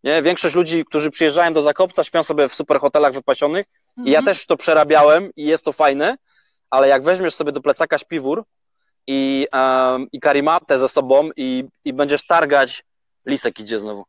Nie? 0.04 0.22
Większość 0.22 0.56
ludzi, 0.56 0.86
którzy 0.86 1.12
przyjeżdżają 1.12 1.54
do 1.54 1.62
Zakopca, 1.62 2.04
śpią 2.04 2.24
sobie 2.24 2.48
w 2.50 2.56
super 2.56 2.80
hotelach 2.80 3.14
wypasionych 3.14 3.66
i 4.06 4.12
ja 4.12 4.20
Mhm. 4.20 4.26
też 4.26 4.46
to 4.46 4.58
przerabiałem 4.58 5.32
i 5.36 5.46
jest 5.46 5.66
to 5.66 5.74
fajne, 5.74 6.18
ale 6.70 6.88
jak 6.88 7.04
weźmiesz 7.04 7.36
sobie 7.36 7.52
do 7.52 7.62
plecaka 7.62 7.98
śpiwór 7.98 8.44
i, 9.08 9.48
um, 9.54 10.08
i 10.12 10.20
karimatę 10.20 10.80
ze 10.80 10.90
sobą 10.90 11.30
i, 11.36 11.64
i 11.86 11.94
będziesz 11.94 12.26
targać, 12.28 12.84
lisek 13.26 13.60
idzie 13.60 13.80
znowu, 13.80 14.06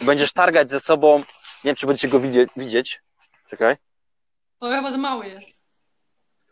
będziesz 0.00 0.32
targać 0.32 0.70
ze 0.70 0.80
sobą, 0.80 1.18
nie 1.18 1.24
wiem, 1.64 1.76
czy 1.76 1.86
będziecie 1.86 2.08
go 2.08 2.20
widzieć, 2.20 2.50
widzieć. 2.56 3.02
czekaj, 3.50 3.76
To 4.58 4.70
chyba 4.70 4.90
za 4.90 4.98
mały 4.98 5.26
jest. 5.26 5.62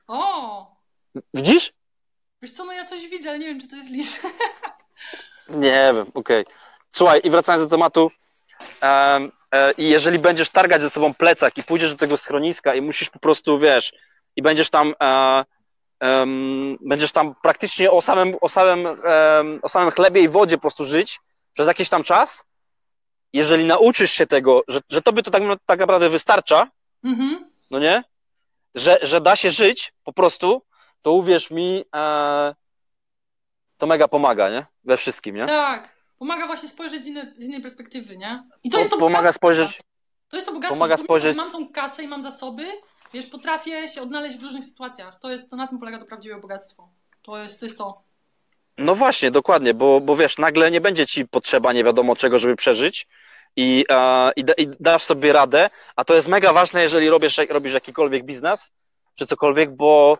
O! 0.06 0.76
widzisz? 1.34 1.72
Wiesz 2.42 2.52
co, 2.52 2.64
no 2.64 2.72
ja 2.72 2.84
coś 2.84 3.08
widzę, 3.08 3.30
ale 3.30 3.38
nie 3.38 3.46
wiem, 3.46 3.60
czy 3.60 3.68
to 3.68 3.76
jest 3.76 3.90
lis. 3.90 4.22
Nie 5.48 5.92
wiem, 5.94 6.06
okej. 6.14 6.44
Słuchaj, 6.92 7.20
i 7.24 7.30
wracając 7.30 7.64
do 7.64 7.70
tematu, 7.76 8.10
e, 8.82 9.18
e, 9.52 9.72
i 9.72 9.88
jeżeli 9.88 10.18
będziesz 10.18 10.50
targać 10.50 10.82
ze 10.82 10.90
sobą 10.90 11.14
plecak 11.14 11.58
i 11.58 11.62
pójdziesz 11.62 11.92
do 11.92 11.98
tego 11.98 12.16
schroniska 12.16 12.74
i 12.74 12.80
musisz 12.80 13.10
po 13.10 13.18
prostu, 13.18 13.58
wiesz, 13.58 13.92
i 14.36 14.42
będziesz 14.42 14.70
tam 14.70 14.94
e, 15.00 15.44
będziesz 16.80 17.12
tam 17.12 17.34
praktycznie 17.42 17.90
o 17.90 18.02
samym, 18.02 18.36
o, 18.40 18.48
samym, 18.48 18.86
o 19.62 19.68
samym 19.68 19.90
chlebie 19.90 20.20
i 20.22 20.28
wodzie 20.28 20.56
po 20.56 20.60
prostu 20.60 20.84
żyć 20.84 21.20
przez 21.54 21.66
jakiś 21.66 21.88
tam 21.88 22.02
czas, 22.02 22.44
jeżeli 23.32 23.64
nauczysz 23.64 24.12
się 24.12 24.26
tego, 24.26 24.62
że, 24.68 24.80
że 24.90 25.02
tobie 25.02 25.22
to 25.22 25.30
tak, 25.30 25.42
tak 25.66 25.80
naprawdę 25.80 26.08
wystarcza, 26.08 26.70
mhm. 27.04 27.38
no 27.70 27.78
nie? 27.78 28.04
Że, 28.74 28.98
że 29.02 29.20
da 29.20 29.36
się 29.36 29.50
żyć 29.50 29.92
po 30.04 30.12
prostu, 30.12 30.62
to 31.02 31.12
uwierz 31.12 31.50
mi, 31.50 31.84
e, 31.96 32.54
to 33.78 33.86
mega 33.86 34.08
pomaga, 34.08 34.50
nie? 34.50 34.66
We 34.84 34.96
wszystkim, 34.96 35.36
nie? 35.36 35.46
Tak. 35.46 36.00
Pomaga 36.18 36.46
właśnie 36.46 36.68
spojrzeć 36.68 37.04
z 37.04 37.06
innej, 37.06 37.24
z 37.38 37.44
innej 37.44 37.60
perspektywy, 37.60 38.16
nie? 38.16 38.48
I 38.62 38.70
to 38.70 38.78
jest 38.78 38.90
to 38.90 38.98
Pomaga 38.98 39.32
spojrzeć. 39.32 39.82
To 40.28 40.36
jest 40.36 40.46
to 40.46 40.52
bogactwo, 40.52 40.74
pomaga 40.74 40.96
spojrzeć... 40.96 41.36
mam 41.36 41.52
tą 41.52 41.72
kasę 41.72 42.02
i 42.02 42.08
mam 42.08 42.22
zasoby, 42.22 42.66
wiesz, 43.12 43.26
potrafię 43.26 43.88
się 43.88 44.02
odnaleźć 44.02 44.38
w 44.38 44.42
różnych 44.42 44.64
sytuacjach. 44.64 45.18
To 45.18 45.30
jest, 45.30 45.50
to 45.50 45.56
na 45.56 45.66
tym 45.66 45.78
polega 45.78 45.98
to 45.98 46.04
prawdziwe 46.04 46.40
bogactwo. 46.40 46.88
To 47.22 47.38
jest 47.38 47.60
to. 47.60 47.66
Jest 47.66 47.78
to. 47.78 48.09
No 48.78 48.94
właśnie, 48.94 49.30
dokładnie, 49.30 49.74
bo, 49.74 50.00
bo 50.00 50.16
wiesz, 50.16 50.38
nagle 50.38 50.70
nie 50.70 50.80
będzie 50.80 51.06
ci 51.06 51.28
potrzeba 51.28 51.72
nie 51.72 51.84
wiadomo 51.84 52.16
czego, 52.16 52.38
żeby 52.38 52.56
przeżyć 52.56 53.06
i, 53.56 53.84
e, 53.90 54.30
i, 54.36 54.44
i 54.56 54.68
dasz 54.80 55.02
sobie 55.02 55.32
radę, 55.32 55.70
a 55.96 56.04
to 56.04 56.14
jest 56.14 56.28
mega 56.28 56.52
ważne, 56.52 56.82
jeżeli 56.82 57.10
robisz, 57.10 57.36
robisz 57.50 57.74
jakikolwiek 57.74 58.24
biznes, 58.24 58.72
czy 59.14 59.26
cokolwiek, 59.26 59.76
bo, 59.76 60.18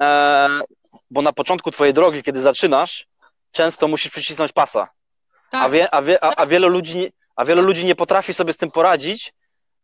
e, 0.00 0.60
bo 1.10 1.22
na 1.22 1.32
początku 1.32 1.70
twojej 1.70 1.94
drogi, 1.94 2.22
kiedy 2.22 2.40
zaczynasz, 2.40 3.06
często 3.52 3.88
musisz 3.88 4.12
przycisnąć 4.12 4.52
pasa. 4.52 4.88
Tak. 5.50 5.64
A, 5.64 5.68
wie, 5.68 5.94
a, 5.94 6.02
wie, 6.02 6.24
a, 6.24 6.36
a, 6.36 6.46
wielu 6.46 6.68
ludzi, 6.68 7.12
a 7.36 7.44
wielu 7.44 7.62
ludzi 7.62 7.86
nie 7.86 7.94
potrafi 7.94 8.34
sobie 8.34 8.52
z 8.52 8.56
tym 8.56 8.70
poradzić, 8.70 9.32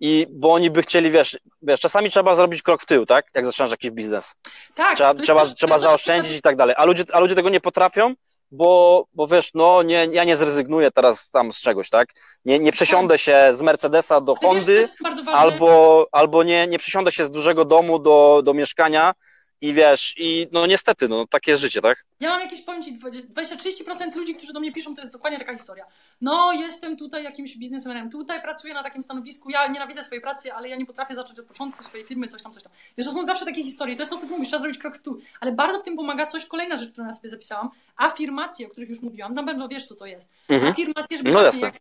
i 0.05 0.27
bo 0.31 0.53
oni 0.53 0.71
by 0.71 0.83
chcieli, 0.83 1.11
wiesz, 1.11 1.39
wiesz, 1.63 1.81
czasami 1.81 2.11
trzeba 2.11 2.35
zrobić 2.35 2.63
krok 2.63 2.83
w 2.83 2.87
tył, 2.87 3.07
tak? 3.07 3.27
Jak 3.35 3.45
zaczynasz 3.45 3.71
jakiś 3.71 3.91
biznes. 3.91 4.35
Tak. 4.75 4.95
Trzeba, 4.95 5.15
trzeba, 5.15 5.47
trzeba 5.47 5.79
zaoszczędzić 5.79 6.37
i 6.37 6.43
tak 6.43 6.57
dalej. 6.57 6.75
A 6.79 6.85
ludzie, 6.85 7.05
a 7.13 7.21
ludzie 7.21 7.35
tego 7.35 7.49
nie 7.49 7.61
potrafią, 7.61 8.15
bo, 8.51 9.05
bo 9.15 9.27
wiesz, 9.27 9.51
no 9.55 9.83
nie, 9.83 10.09
ja 10.13 10.25
nie 10.25 10.37
zrezygnuję 10.37 10.91
teraz 10.91 11.31
tam 11.31 11.53
z 11.53 11.61
czegoś, 11.61 11.91
tak? 11.91 12.09
Nie, 12.45 12.59
nie 12.59 12.73
przesiądę 12.73 13.19
się 13.19 13.49
z 13.53 13.63
Mercedesa 13.63 14.21
do 14.21 14.35
Hondy, 14.35 14.89
albo, 15.33 16.07
albo 16.13 16.43
nie, 16.43 16.67
nie 16.67 16.79
przesiądę 16.79 17.13
się 17.13 17.25
z 17.25 17.31
dużego 17.31 17.65
domu 17.65 17.99
do, 17.99 18.43
do 18.45 18.55
mieszkania 18.55 19.15
i 19.63 19.73
wiesz, 19.73 20.15
i 20.19 20.49
no 20.53 20.67
niestety, 20.67 21.09
no 21.09 21.27
takie 21.27 21.51
jest 21.51 21.63
życie, 21.63 21.81
tak? 21.81 22.05
Ja 22.21 22.31
mam 22.31 22.41
jakieś, 22.41 22.63
powiem 22.63 22.83
Ci, 22.83 22.99
20-30% 22.99 24.17
ludzi, 24.17 24.35
którzy 24.35 24.53
do 24.53 24.61
mnie 24.61 24.73
piszą, 24.73 24.95
to 24.95 25.01
jest 25.01 25.13
dokładnie 25.13 25.39
taka 25.39 25.55
historia. 25.55 25.87
No, 26.21 26.53
jestem 26.53 26.97
tutaj 26.97 27.25
jakimś 27.25 27.57
biznesmenem, 27.57 28.11
tutaj 28.11 28.43
pracuję 28.43 28.75
na 28.75 28.83
takim 28.83 29.03
stanowisku, 29.03 29.51
ja 29.51 29.67
nienawidzę 29.67 30.05
swojej 30.05 30.23
pracy, 30.23 30.53
ale 30.53 30.69
ja 30.69 30.77
nie 30.77 30.87
potrafię 30.87 31.15
zacząć 31.15 31.39
od 31.39 31.47
początku 31.47 31.83
swojej 31.83 32.07
firmy, 32.07 32.29
coś 32.29 32.43
tam, 32.43 32.53
coś 32.53 32.63
tam. 32.63 32.73
Wiesz, 32.99 33.07
to 33.07 33.13
są 33.13 33.25
zawsze 33.25 33.45
takie 33.45 33.65
historie, 33.65 33.97
to 33.97 34.03
jest 34.03 34.11
to, 34.11 34.19
co 34.19 34.27
Ty 34.27 34.33
mówisz, 34.33 34.49
trzeba 34.49 34.63
zrobić 34.63 34.81
krok 34.81 34.97
w 34.97 35.03
tu. 35.03 35.19
Ale 35.41 35.53
bardzo 35.53 35.81
w 35.81 35.83
tym 35.83 35.97
pomaga 35.97 36.27
coś, 36.27 36.47
kolejna 36.47 36.77
rzecz, 36.77 36.93
którą 36.93 37.07
ja 37.07 37.13
sobie 37.13 37.31
zapisałam, 37.31 37.71
afirmacje, 37.97 38.67
o 38.67 38.71
których 38.71 38.89
już 38.89 39.03
mówiłam, 39.03 39.35
na 39.35 39.43
pewno 39.43 39.69
wiesz, 39.69 39.87
co 39.87 39.95
to 39.95 40.07
jest. 40.07 40.31
Mhm. 40.49 40.73
Afirmacje, 40.73 41.17
żeby, 41.17 41.33
no 41.33 41.43
jak, 41.43 41.81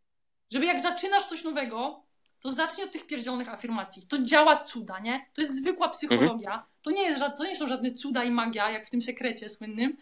żeby 0.53 0.65
jak 0.65 0.81
zaczynasz 0.81 1.25
coś 1.25 1.43
nowego, 1.43 2.03
to 2.41 2.51
zacznij 2.51 2.85
od 2.85 2.91
tych 2.91 3.07
pierdzielonych 3.07 3.49
afirmacji. 3.49 4.03
To 4.07 4.17
działa 4.21 4.63
cuda, 4.63 4.99
nie? 4.99 5.25
To 5.33 5.41
jest 5.41 5.57
zwykła 5.57 5.89
psychologia. 5.89 6.49
Mhm. 6.49 6.61
To, 6.81 6.91
nie 6.91 7.03
jest, 7.03 7.23
to 7.37 7.45
nie 7.45 7.55
są 7.55 7.67
żadne 7.67 7.91
cuda 7.91 8.23
i 8.23 8.31
magia, 8.31 8.69
jak 8.69 8.87
w 8.87 8.89
tym 8.89 9.01
sekrecie 9.01 9.49
słynnym. 9.49 9.97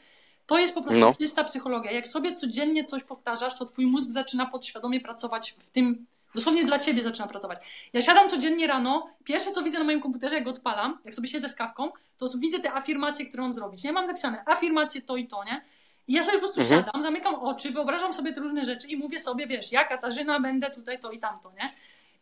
To 0.45 0.59
jest 0.59 0.73
po 0.73 0.81
prostu 0.81 0.99
no. 0.99 1.13
czysta 1.19 1.43
psychologia. 1.43 1.91
Jak 1.91 2.07
sobie 2.07 2.35
codziennie 2.35 2.83
coś 2.83 3.03
powtarzasz, 3.03 3.55
to 3.55 3.65
twój 3.65 3.85
mózg 3.85 4.11
zaczyna 4.11 4.45
podświadomie 4.45 5.01
pracować 5.01 5.55
w 5.59 5.69
tym, 5.69 6.05
dosłownie 6.35 6.65
dla 6.65 6.79
ciebie 6.79 7.03
zaczyna 7.03 7.27
pracować. 7.27 7.59
Ja 7.93 8.01
siadam 8.01 8.29
codziennie 8.29 8.67
rano, 8.67 9.09
pierwsze 9.23 9.51
co 9.51 9.61
widzę 9.61 9.79
na 9.79 9.85
moim 9.85 10.01
komputerze, 10.01 10.35
jak 10.35 10.43
go 10.43 10.49
odpalam, 10.49 10.99
jak 11.05 11.15
sobie 11.15 11.27
siedzę 11.27 11.49
z 11.49 11.55
kawką, 11.55 11.91
to 12.17 12.29
widzę 12.37 12.59
te 12.59 12.73
afirmacje, 12.73 13.25
które 13.25 13.43
mam 13.43 13.53
zrobić. 13.53 13.83
Nie 13.83 13.91
mam 13.91 14.07
zapisane 14.07 14.43
afirmacje 14.45 15.01
to 15.01 15.17
i 15.17 15.27
to, 15.27 15.43
nie? 15.43 15.65
I 16.07 16.13
ja 16.13 16.23
sobie 16.23 16.37
po 16.37 16.43
prostu 16.43 16.61
mhm. 16.61 16.83
siadam, 16.83 17.03
zamykam 17.03 17.35
oczy, 17.35 17.71
wyobrażam 17.71 18.13
sobie 18.13 18.33
te 18.33 18.41
różne 18.41 18.65
rzeczy 18.65 18.87
i 18.87 18.97
mówię 18.97 19.19
sobie, 19.19 19.47
wiesz, 19.47 19.71
ja 19.71 19.83
Katarzyna 19.83 20.39
będę 20.39 20.69
tutaj 20.69 20.99
to 20.99 21.11
i 21.11 21.19
tamto, 21.19 21.51
nie? 21.51 21.73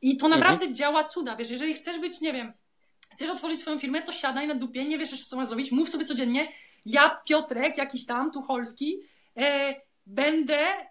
I 0.02 0.18
to 0.18 0.26
mhm. 0.26 0.40
naprawdę 0.40 0.66
mhm. 0.66 0.76
działa 0.76 1.04
cuda, 1.04 1.36
wiesz, 1.36 1.50
jeżeli 1.50 1.74
chcesz 1.74 2.00
być, 2.00 2.22
nie 2.22 2.34
wiem, 2.34 2.54
chcesz 3.14 3.30
otworzyć 3.30 3.62
swoją 3.62 3.80
firmę, 3.80 4.02
to 4.02 4.12
siadaj 4.12 4.48
na 4.48 4.56
dupie, 4.56 4.86
nie 4.86 4.98
wiesz 4.98 5.26
co 5.26 5.36
masz 5.36 5.48
zrobić, 5.48 5.72
mów 5.72 5.90
sobie 5.90 6.06
codziennie, 6.06 6.48
ja 6.86 7.22
Piotrek, 7.30 7.78
jakiś 7.78 8.06
tam, 8.06 8.32
Tucholski, 8.32 9.00
e, 9.38 9.76
będę 10.06 10.58
e, 10.58 10.84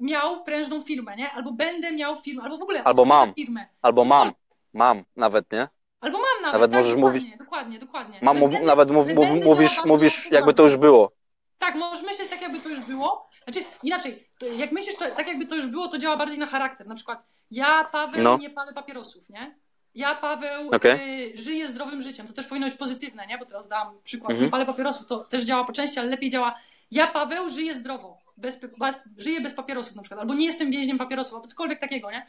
miał 0.00 0.44
prężną 0.44 0.82
firmę, 0.82 1.16
nie? 1.16 1.30
Albo 1.30 1.52
będę 1.52 1.92
miał 1.92 2.20
firmę, 2.20 2.42
albo 2.42 2.58
w 2.58 2.62
ogóle 2.62 2.84
albo 2.84 3.04
mam, 3.04 3.34
firmę. 3.34 3.66
Albo 3.82 4.04
mam, 4.04 4.32
mam 4.74 5.04
nawet, 5.16 5.52
nie? 5.52 5.68
Albo 6.00 6.18
mam 6.18 6.42
nawet, 6.42 6.52
nawet 6.52 6.70
tak, 6.70 6.80
możesz 6.80 6.94
dokładnie, 6.94 7.20
mówić, 7.20 7.38
dokładnie, 7.38 7.78
dokładnie. 7.78 8.18
Mam, 8.22 8.40
będę, 8.40 8.60
nawet 8.60 8.90
mów, 8.90 9.14
mów, 9.14 9.44
mówisz, 9.44 9.84
mówisz 9.84 10.30
jakby 10.30 10.54
to 10.54 10.62
już 10.62 10.76
było. 10.76 11.12
Tak, 11.58 11.74
możesz 11.74 12.02
myśleć 12.02 12.28
tak, 12.28 12.42
jakby 12.42 12.60
to 12.60 12.68
już 12.68 12.80
było. 12.80 13.28
Znaczy, 13.44 13.64
inaczej, 13.82 14.28
jak 14.56 14.72
myślisz 14.72 14.96
to, 14.96 15.04
tak, 15.10 15.26
jakby 15.26 15.46
to 15.46 15.56
już 15.56 15.66
było, 15.66 15.88
to 15.88 15.98
działa 15.98 16.16
bardziej 16.16 16.38
na 16.38 16.46
charakter. 16.46 16.86
Na 16.86 16.94
przykład, 16.94 17.22
ja, 17.50 17.84
Paweł, 17.84 18.22
no. 18.22 18.38
nie 18.38 18.50
palę 18.50 18.72
papierosów, 18.72 19.30
nie? 19.30 19.54
Ja, 19.94 20.14
Paweł, 20.14 20.70
okay. 20.70 21.00
y, 21.00 21.32
żyję 21.34 21.68
zdrowym 21.68 22.02
życiem. 22.02 22.26
To 22.26 22.32
też 22.32 22.46
powinno 22.46 22.68
być 22.68 22.76
pozytywne, 22.78 23.26
nie? 23.26 23.38
Bo 23.38 23.44
teraz 23.44 23.68
dam 23.68 23.98
przykład. 24.02 24.30
Mhm. 24.30 24.44
Nie 24.44 24.50
palę 24.50 24.66
papierosów, 24.66 25.06
to 25.06 25.18
też 25.18 25.42
działa 25.42 25.64
po 25.64 25.72
części, 25.72 25.98
ale 25.98 26.08
lepiej 26.08 26.30
działa. 26.30 26.54
Ja, 26.90 27.06
Paweł, 27.06 27.48
żyję 27.48 27.74
zdrowo. 27.74 28.18
Bez, 28.36 28.60
bez, 28.78 28.96
żyję 29.16 29.40
bez 29.40 29.54
papierosów 29.54 29.96
na 29.96 30.02
przykład. 30.02 30.20
Albo 30.20 30.34
nie 30.34 30.46
jestem 30.46 30.70
więźniem 30.70 30.98
papierosów, 30.98 31.34
albo 31.34 31.46
cokolwiek 31.46 31.80
takiego, 31.80 32.10
nie? 32.10 32.26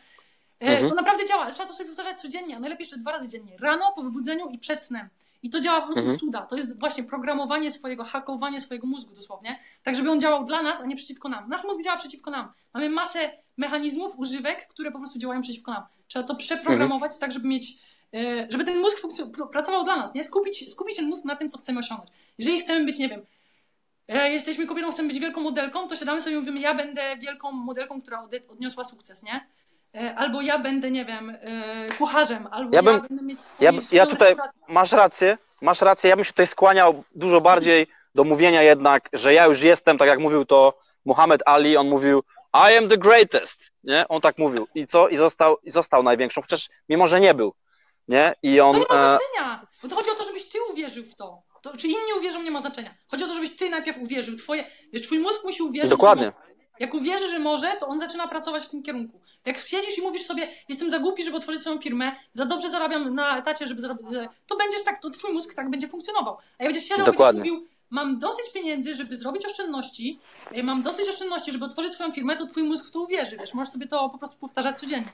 E, 0.61 0.65
mhm. 0.65 0.89
To 0.89 0.95
naprawdę 0.95 1.25
działa, 1.25 1.43
ale 1.43 1.53
trzeba 1.53 1.69
to 1.69 1.75
sobie 1.75 1.89
powtarzać 1.89 2.21
codziennie, 2.21 2.55
a 2.55 2.59
najlepiej 2.59 2.83
jeszcze 2.83 2.97
dwa 2.97 3.11
razy 3.11 3.27
dziennie. 3.27 3.57
Rano, 3.59 3.93
po 3.95 4.03
wybudzeniu 4.03 4.49
i 4.49 4.59
przed 4.59 4.83
snem. 4.83 5.09
I 5.43 5.49
to 5.49 5.59
działa 5.59 5.79
po 5.79 5.85
prostu 5.85 5.99
mhm. 5.99 6.17
cuda. 6.17 6.41
To 6.41 6.55
jest 6.55 6.79
właśnie 6.79 7.03
programowanie 7.03 7.71
swojego, 7.71 8.03
hakowanie 8.03 8.61
swojego 8.61 8.87
mózgu 8.87 9.13
dosłownie, 9.13 9.59
tak 9.83 9.95
żeby 9.95 10.11
on 10.11 10.19
działał 10.19 10.45
dla 10.45 10.61
nas, 10.61 10.81
a 10.81 10.85
nie 10.85 10.95
przeciwko 10.95 11.29
nam. 11.29 11.49
Nasz 11.49 11.63
mózg 11.63 11.83
działa 11.83 11.97
przeciwko 11.97 12.31
nam. 12.31 12.51
Mamy 12.73 12.89
masę 12.89 13.31
mechanizmów, 13.57 14.19
używek, 14.19 14.67
które 14.67 14.91
po 14.91 14.97
prostu 14.97 15.19
działają 15.19 15.41
przeciwko 15.41 15.71
nam. 15.71 15.83
Trzeba 16.07 16.27
to 16.27 16.35
przeprogramować 16.35 17.11
mhm. 17.11 17.19
tak, 17.19 17.31
żeby 17.31 17.47
mieć, 17.47 17.77
e, 18.13 18.47
żeby 18.49 18.65
ten 18.65 18.79
mózg 18.79 19.07
pracował 19.51 19.83
dla 19.83 19.95
nas, 19.95 20.13
nie? 20.13 20.23
Skupić, 20.23 20.71
skupić 20.71 20.95
ten 20.95 21.05
mózg 21.05 21.25
na 21.25 21.35
tym, 21.35 21.49
co 21.49 21.57
chcemy 21.57 21.79
osiągnąć. 21.79 22.11
Jeżeli 22.37 22.59
chcemy 22.59 22.85
być, 22.85 22.97
nie 22.97 23.09
wiem, 23.09 23.21
e, 24.07 24.31
jesteśmy 24.31 24.67
kobietą, 24.67 24.91
chcemy 24.91 25.07
być 25.07 25.19
wielką 25.19 25.41
modelką, 25.41 25.87
to 25.87 25.95
siadamy 25.95 26.21
sobie 26.21 26.35
i 26.35 26.39
mówimy, 26.39 26.59
ja 26.59 26.73
będę 26.73 27.01
wielką 27.17 27.51
modelką, 27.51 28.01
która 28.01 28.27
odniosła 28.49 28.83
sukces, 28.83 29.23
nie? 29.23 29.47
E, 29.95 30.15
albo 30.15 30.41
ja 30.41 30.59
będę, 30.59 30.91
nie 30.91 31.05
wiem, 31.05 31.37
kucharzem, 31.97 32.47
albo 32.51 32.75
ja, 32.75 32.83
bym, 32.83 32.93
ja 32.93 32.99
będę 32.99 33.23
mieć 33.23 33.41
swoje, 33.41 33.71
ja, 33.71 33.81
ja 33.91 34.05
tutaj, 34.05 34.35
masz 34.67 34.91
rację, 34.91 35.37
masz 35.61 35.81
rację, 35.81 36.09
ja 36.09 36.15
bym 36.15 36.25
się 36.25 36.31
tutaj 36.31 36.47
skłaniał 36.47 37.03
dużo 37.15 37.41
bardziej 37.41 37.87
do 38.15 38.23
mówienia 38.23 38.63
jednak, 38.63 39.09
że 39.13 39.33
ja 39.33 39.45
już 39.45 39.61
jestem, 39.61 39.97
tak 39.97 40.07
jak 40.07 40.19
mówił 40.19 40.45
to 40.45 40.79
Muhammad 41.05 41.41
Ali, 41.45 41.77
on 41.77 41.89
mówił 41.89 42.23
I 42.53 42.77
am 42.77 42.89
the 42.89 42.97
greatest, 42.97 43.59
nie? 43.83 44.07
On 44.07 44.21
tak 44.21 44.37
mówił. 44.37 44.67
I 44.75 44.85
co? 44.85 45.07
I 45.07 45.17
został, 45.17 45.57
i 45.63 45.71
został 45.71 46.03
największą, 46.03 46.41
chociaż 46.41 46.69
mimo, 46.89 47.07
że 47.07 47.19
nie 47.19 47.33
był, 47.33 47.53
nie? 48.07 48.35
I 48.43 48.59
on... 48.59 48.73
To 48.73 48.79
nie 48.79 48.85
ma 48.89 48.95
e, 48.95 49.15
znaczenia, 49.15 49.67
bo 49.83 49.87
to 49.89 49.95
chodzi 49.95 50.09
o 50.09 50.15
to, 50.15 50.23
żebyś 50.23 50.49
ty 50.49 50.57
uwierzył 50.71 51.03
w 51.03 51.15
to. 51.15 51.41
to. 51.61 51.77
Czy 51.77 51.87
inni 51.87 52.13
uwierzą, 52.17 52.43
nie 52.43 52.51
ma 52.51 52.61
znaczenia. 52.61 52.95
Chodzi 53.07 53.23
o 53.23 53.27
to, 53.27 53.33
żebyś 53.33 53.57
ty 53.57 53.69
najpierw 53.69 53.97
uwierzył. 53.97 54.35
Twoje, 54.35 54.63
wiesz, 54.93 55.01
twój 55.01 55.19
mózg 55.19 55.43
musi 55.43 55.63
uwierzyć. 55.63 55.89
Dokładnie. 55.89 56.31
Jak 56.81 56.93
uwierzy, 56.93 57.27
że 57.27 57.39
może, 57.39 57.71
to 57.79 57.87
on 57.87 57.99
zaczyna 57.99 58.27
pracować 58.27 58.63
w 58.63 58.67
tym 58.67 58.83
kierunku. 58.83 59.19
Jak 59.45 59.57
siedzisz 59.57 59.97
i 59.97 60.01
mówisz 60.01 60.21
sobie, 60.23 60.47
jestem 60.69 60.91
za 60.91 60.99
głupi, 60.99 61.23
żeby 61.23 61.37
otworzyć 61.37 61.61
swoją 61.61 61.81
firmę, 61.81 62.11
za 62.33 62.45
dobrze 62.45 62.69
zarabiam 62.69 63.15
na 63.15 63.37
etacie, 63.37 63.67
żeby 63.67 63.81
zarobić, 63.81 64.05
to 64.47 64.57
będziesz 64.57 64.83
tak, 64.83 65.01
to 65.01 65.09
twój 65.09 65.33
mózg 65.33 65.53
tak 65.53 65.69
będzie 65.69 65.87
funkcjonował. 65.87 66.37
A 66.59 66.63
jak 66.63 66.73
będziesz 66.73 66.83
siedział 66.83 67.05
i 67.13 67.17
będziesz 67.17 67.35
mówił, 67.51 67.67
mam 67.91 68.19
dosyć 68.19 68.51
pieniędzy, 68.53 68.95
żeby 68.95 69.17
zrobić 69.17 69.45
oszczędności, 69.45 70.19
e, 70.51 70.63
mam 70.63 70.81
dosyć 70.81 71.09
oszczędności, 71.09 71.51
żeby 71.51 71.65
otworzyć 71.65 71.93
swoją 71.93 72.11
firmę, 72.11 72.35
to 72.35 72.45
twój 72.45 72.63
mózg 72.63 72.85
w 72.85 72.91
to 72.91 73.01
uwierzy, 73.01 73.37
wiesz, 73.37 73.53
możesz 73.53 73.73
sobie 73.73 73.87
to 73.87 74.09
po 74.09 74.17
prostu 74.17 74.37
powtarzać 74.37 74.79
codziennie. 74.79 75.13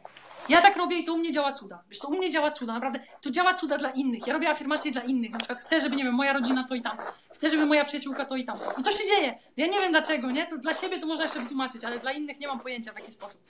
Ja 0.50 0.62
tak 0.62 0.78
robię 0.78 0.98
i 0.98 1.06
to 1.06 1.14
u 1.14 1.18
mnie 1.18 1.32
działa 1.32 1.52
cuda. 1.52 1.84
Wiesz, 1.90 2.00
to 2.00 2.08
u 2.08 2.18
mnie 2.18 2.30
działa 2.30 2.52
cuda, 2.52 2.74
naprawdę. 2.74 3.00
To 3.22 3.32
działa 3.32 3.54
cuda 3.54 3.78
dla 3.78 3.90
innych. 3.90 4.28
Ja 4.28 4.34
robię 4.34 4.50
afirmacje 4.50 4.92
dla 4.92 5.02
innych. 5.02 5.32
Na 5.32 5.38
przykład 5.38 5.60
chcę, 5.60 5.82
żeby, 5.82 5.96
nie 5.96 6.04
wiem, 6.04 6.14
moja 6.14 6.34
rodzina 6.34 6.64
to 6.64 6.76
i 6.76 6.82
tamto. 6.82 7.04
Chcę, 7.30 7.50
żeby 7.50 7.66
moja 7.66 7.86
przyjaciółka 7.86 8.26
to 8.26 8.36
i 8.36 8.46
tamto. 8.46 8.74
I 8.80 8.84
to 8.84 8.92
się 8.92 9.08
dzieje. 9.08 9.40
Ja 9.58 9.68
nie 9.68 9.80
wiem 9.80 9.92
dlaczego, 9.92 10.32
nie? 10.32 10.46
To 10.46 10.58
dla 10.58 10.74
siebie 10.74 11.00
to 11.00 11.06
można 11.06 11.24
jeszcze 11.24 11.40
wytłumaczyć, 11.40 11.84
ale 11.86 12.00
dla 12.00 12.12
innych 12.12 12.40
nie 12.40 12.48
mam 12.48 12.60
pojęcia 12.60 12.94
w 12.94 13.00
jaki 13.00 13.12
sposób. 13.12 13.42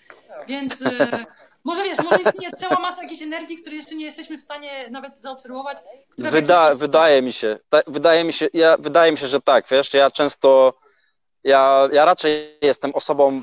Więc... 0.47 0.81
Yy, 0.81 1.25
może 1.67 1.83
wiesz, 1.83 1.97
może 1.97 2.17
istnieje 2.17 2.51
cała 2.51 2.79
masa 2.79 3.03
jakiejś 3.03 3.21
energii, 3.21 3.57
której 3.57 3.77
jeszcze 3.77 3.95
nie 3.95 4.05
jesteśmy 4.05 4.37
w 4.37 4.41
stanie 4.41 4.89
nawet 4.91 5.19
zaobserwować. 5.19 5.77
Wyda, 6.17 6.75
wydaje 6.75 7.21
mi 7.21 7.33
się, 7.33 7.59
ta, 7.69 7.81
wydaje 7.87 8.23
mi 8.23 8.33
się, 8.33 8.47
ja, 8.53 8.77
wydaje 8.79 9.11
mi 9.11 9.17
się, 9.17 9.27
że 9.27 9.41
tak, 9.41 9.67
wiesz, 9.71 9.93
ja 9.93 10.11
często, 10.11 10.73
ja, 11.43 11.87
ja 11.91 12.05
raczej 12.05 12.57
jestem 12.61 12.95
osobą, 12.95 13.41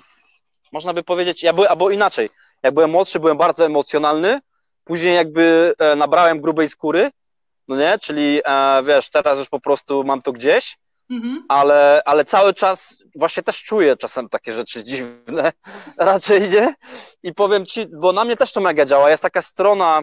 można 0.73 0.93
by 0.95 1.03
powiedzieć, 1.03 1.43
ja 1.43 1.53
byłem, 1.53 1.71
albo 1.71 1.91
inaczej, 1.91 2.31
jak 2.63 2.75
byłem 2.75 2.91
młodszy, 2.91 3.21
byłem 3.21 3.37
bardzo 3.37 3.67
emocjonalny, 3.67 4.41
później 4.85 5.15
jakby 5.15 5.75
e, 5.79 5.97
nabrałem 5.97 6.41
grubej 6.41 6.69
skóry, 6.69 7.11
no 7.69 7.77
nie, 7.77 7.99
czyli 7.99 8.41
e, 8.45 8.83
wiesz, 8.83 9.11
teraz 9.11 9.39
już 9.39 9.49
po 9.49 9.61
prostu 9.61 10.05
mam 10.05 10.23
to 10.23 10.33
gdzieś, 10.33 10.79
Mhm. 11.11 11.45
ale, 11.49 12.03
ale 12.05 12.25
cały 12.25 12.55
czas 12.55 13.05
właśnie 13.15 13.43
też 13.43 13.63
czuję 13.63 13.97
czasem 13.97 14.29
takie 14.29 14.53
rzeczy 14.53 14.85
dziwne, 14.85 15.53
raczej 15.99 16.51
nie. 16.51 16.75
I 17.23 17.35
powiem 17.35 17.67
ci, 17.67 17.87
bo 17.87 18.13
na 18.13 18.25
mnie 18.25 18.37
też 18.37 18.53
to 18.53 18.61
mega 18.61 18.85
działa. 18.85 19.11
Jest 19.11 19.23
taka 19.23 19.43
strona, 19.43 20.03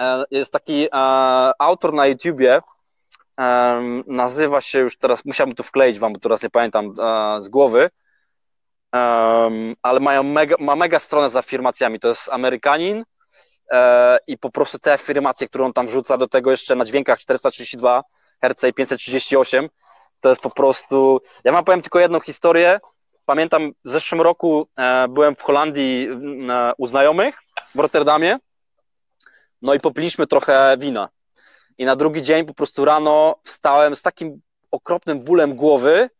e, 0.00 0.24
jest 0.30 0.52
taki 0.52 0.86
e, 0.86 0.90
autor 1.58 1.94
na 1.94 2.06
YouTubie, 2.06 2.60
e, 3.40 3.82
nazywa 4.06 4.60
się 4.60 4.78
już 4.78 4.98
teraz, 4.98 5.24
musiałbym 5.24 5.56
to 5.56 5.62
wkleić 5.62 5.98
wam, 5.98 6.12
bo 6.12 6.20
teraz 6.20 6.42
nie 6.42 6.50
pamiętam 6.50 6.94
z 7.38 7.48
głowy, 7.48 7.90
ale 9.82 10.00
mają 10.00 10.22
mega, 10.22 10.56
ma 10.58 10.76
mega 10.76 10.98
stronę 10.98 11.28
z 11.28 11.36
afirmacjami. 11.36 12.00
To 12.00 12.08
jest 12.08 12.28
Amerykanin 12.32 13.04
i 14.26 14.38
po 14.38 14.50
prostu 14.50 14.78
te 14.78 14.92
afirmacje, 14.92 15.48
które 15.48 15.64
on 15.64 15.72
tam 15.72 15.86
wrzuca 15.86 16.16
do 16.16 16.28
tego 16.28 16.50
jeszcze 16.50 16.76
na 16.76 16.84
dźwiękach 16.84 17.18
432 17.18 18.02
Hz 18.42 18.64
i 18.68 18.72
538, 18.72 19.68
to 20.26 20.30
jest 20.30 20.42
po 20.42 20.50
prostu. 20.50 21.20
Ja 21.44 21.52
wam 21.52 21.64
powiem 21.64 21.82
tylko 21.82 22.00
jedną 22.00 22.20
historię. 22.20 22.80
Pamiętam 23.26 23.72
w 23.84 23.90
zeszłym 23.90 24.20
roku 24.20 24.68
e, 24.76 25.08
byłem 25.08 25.36
w 25.36 25.42
Holandii 25.42 26.08
e, 26.08 26.72
u 26.78 26.86
znajomych 26.86 27.38
w 27.74 27.78
Rotterdamie. 27.78 28.38
No 29.62 29.74
i 29.74 29.80
popiliśmy 29.80 30.26
trochę 30.26 30.76
wina. 30.78 31.08
I 31.78 31.84
na 31.84 31.96
drugi 31.96 32.22
dzień 32.22 32.46
po 32.46 32.54
prostu 32.54 32.84
rano 32.84 33.36
wstałem 33.44 33.96
z 33.96 34.02
takim 34.02 34.40
okropnym 34.70 35.20
bólem 35.20 35.56
głowy. 35.56 36.10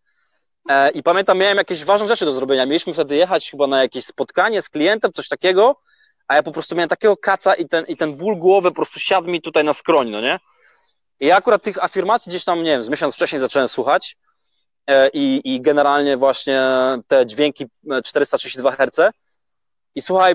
E, 0.69 0.91
I 0.91 1.03
pamiętam, 1.03 1.39
miałem 1.39 1.59
jakieś 1.59 1.85
ważne 1.85 2.09
rzeczy 2.09 2.25
do 2.25 2.33
zrobienia. 2.33 2.67
Mieliśmy 2.67 2.95
wtedy 2.95 3.17
jechać 3.17 3.51
chyba 3.51 3.67
na 3.67 3.83
jakieś 3.83 4.05
spotkanie 4.05 4.63
z 4.63 4.69
klientem, 4.69 5.13
coś 5.13 5.29
takiego, 5.29 5.81
a 6.29 6.37
ja 6.37 6.43
po 6.43 6.53
prostu 6.53 6.75
miałem 6.75 6.89
takiego 6.89 7.17
kaca 7.17 7.55
i 7.55 7.69
ten, 7.69 7.85
i 7.85 7.97
ten 7.97 8.17
ból 8.17 8.37
głowy 8.37 8.69
po 8.69 8.75
prostu 8.75 9.01
siadł 9.01 9.31
mi 9.31 9.43
tutaj 9.43 9.65
na 9.65 9.73
skroń, 9.73 10.11
no 10.11 10.21
nie? 10.21 10.39
I 11.21 11.27
ja 11.27 11.37
akurat 11.37 11.63
tych 11.63 11.85
afirmacji 11.85 12.31
gdzieś 12.31 12.45
tam, 12.45 12.59
nie 12.59 12.71
wiem, 12.71 12.83
z 12.83 12.89
miesiąc 12.89 13.15
wcześniej 13.15 13.41
zacząłem 13.41 13.69
słuchać 13.69 14.17
e, 14.87 15.09
i, 15.09 15.55
i 15.55 15.61
generalnie 15.61 16.17
właśnie 16.17 16.71
te 17.07 17.27
dźwięki 17.27 17.67
432 18.05 18.71
e, 18.71 18.77
Hz 18.77 19.13
i 19.95 20.03
słuchaj, 20.03 20.35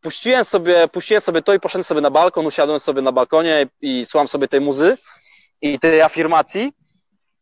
puściłem 0.00 0.44
sobie, 0.44 0.88
puściłem 0.88 1.20
sobie 1.20 1.42
to 1.42 1.54
i 1.54 1.60
poszedłem 1.60 1.84
sobie 1.84 2.00
na 2.00 2.10
balkon, 2.10 2.46
usiadłem 2.46 2.80
sobie 2.80 3.02
na 3.02 3.12
balkonie 3.12 3.66
i, 3.82 4.00
i 4.00 4.06
słucham 4.06 4.28
sobie 4.28 4.48
tej 4.48 4.60
muzy 4.60 4.96
i 5.60 5.78
tej 5.78 6.02
afirmacji. 6.02 6.72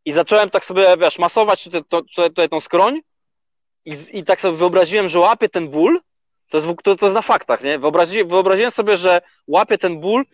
I 0.05 0.13
zacząłem 0.13 0.51
tak 0.51 0.65
sobie, 0.65 0.97
wiesz, 1.01 1.19
masować 1.19 1.65
tutaj, 1.65 1.85
tutaj, 1.85 2.29
tutaj 2.29 2.49
tą 2.49 2.61
skroń 2.61 3.01
i, 3.85 3.95
i 4.13 4.25
tak 4.25 4.41
sobie 4.41 4.57
wyobraziłem, 4.57 5.09
że 5.09 5.19
łapię 5.19 5.49
ten 5.49 5.69
ból, 5.69 6.01
to 6.51 6.59
jest, 6.59 6.69
to, 6.83 6.97
to 6.97 7.07
jest 7.07 7.15
na 7.15 7.23
faktach, 7.23 7.63
nie? 7.63 7.79
Wyobrazi, 7.79 8.25
wyobraziłem 8.25 8.71
sobie, 8.71 8.97
że 8.97 9.21
łapię 9.47 9.79
ten 9.79 10.01
ból 10.01 10.25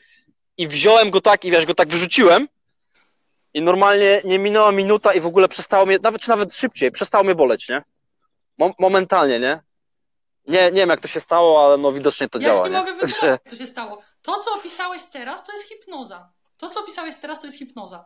i 0.56 0.68
wziąłem 0.68 1.10
go 1.10 1.20
tak 1.20 1.44
i 1.44 1.50
wiesz, 1.50 1.66
go 1.66 1.74
tak 1.74 1.88
wyrzuciłem 1.88 2.48
i 3.54 3.62
normalnie 3.62 4.22
nie 4.24 4.38
minęła 4.38 4.72
minuta 4.72 5.14
i 5.14 5.20
w 5.20 5.26
ogóle 5.26 5.48
przestało 5.48 5.86
mnie, 5.86 5.98
nawet 6.02 6.22
czy 6.22 6.28
nawet 6.28 6.54
szybciej, 6.54 6.90
przestało 6.90 7.24
mnie 7.24 7.34
boleć, 7.34 7.68
nie? 7.68 7.82
momentalnie, 8.78 9.40
nie? 9.40 9.62
Nie, 10.46 10.64
nie 10.70 10.80
wiem 10.80 10.88
jak 10.88 11.00
to 11.00 11.08
się 11.08 11.20
stało, 11.20 11.64
ale 11.66 11.76
no 11.78 11.92
widocznie 11.92 12.28
to 12.28 12.38
ja 12.38 12.44
działa. 12.44 12.60
Ja 12.60 12.68
nie 12.68 12.78
mogę 12.78 12.92
wytłumaczyć, 12.92 13.22
jak 13.44 13.50
to 13.50 13.56
się 13.56 13.66
stało. 13.66 14.02
To, 14.22 14.40
co 14.40 14.54
opisałeś 14.54 15.04
teraz, 15.04 15.44
to 15.44 15.52
jest 15.52 15.68
hipnoza. 15.68 16.32
To, 16.56 16.68
co 16.68 16.80
opisałeś 16.80 17.14
teraz, 17.16 17.40
to 17.40 17.46
jest 17.46 17.58
hipnoza. 17.58 18.04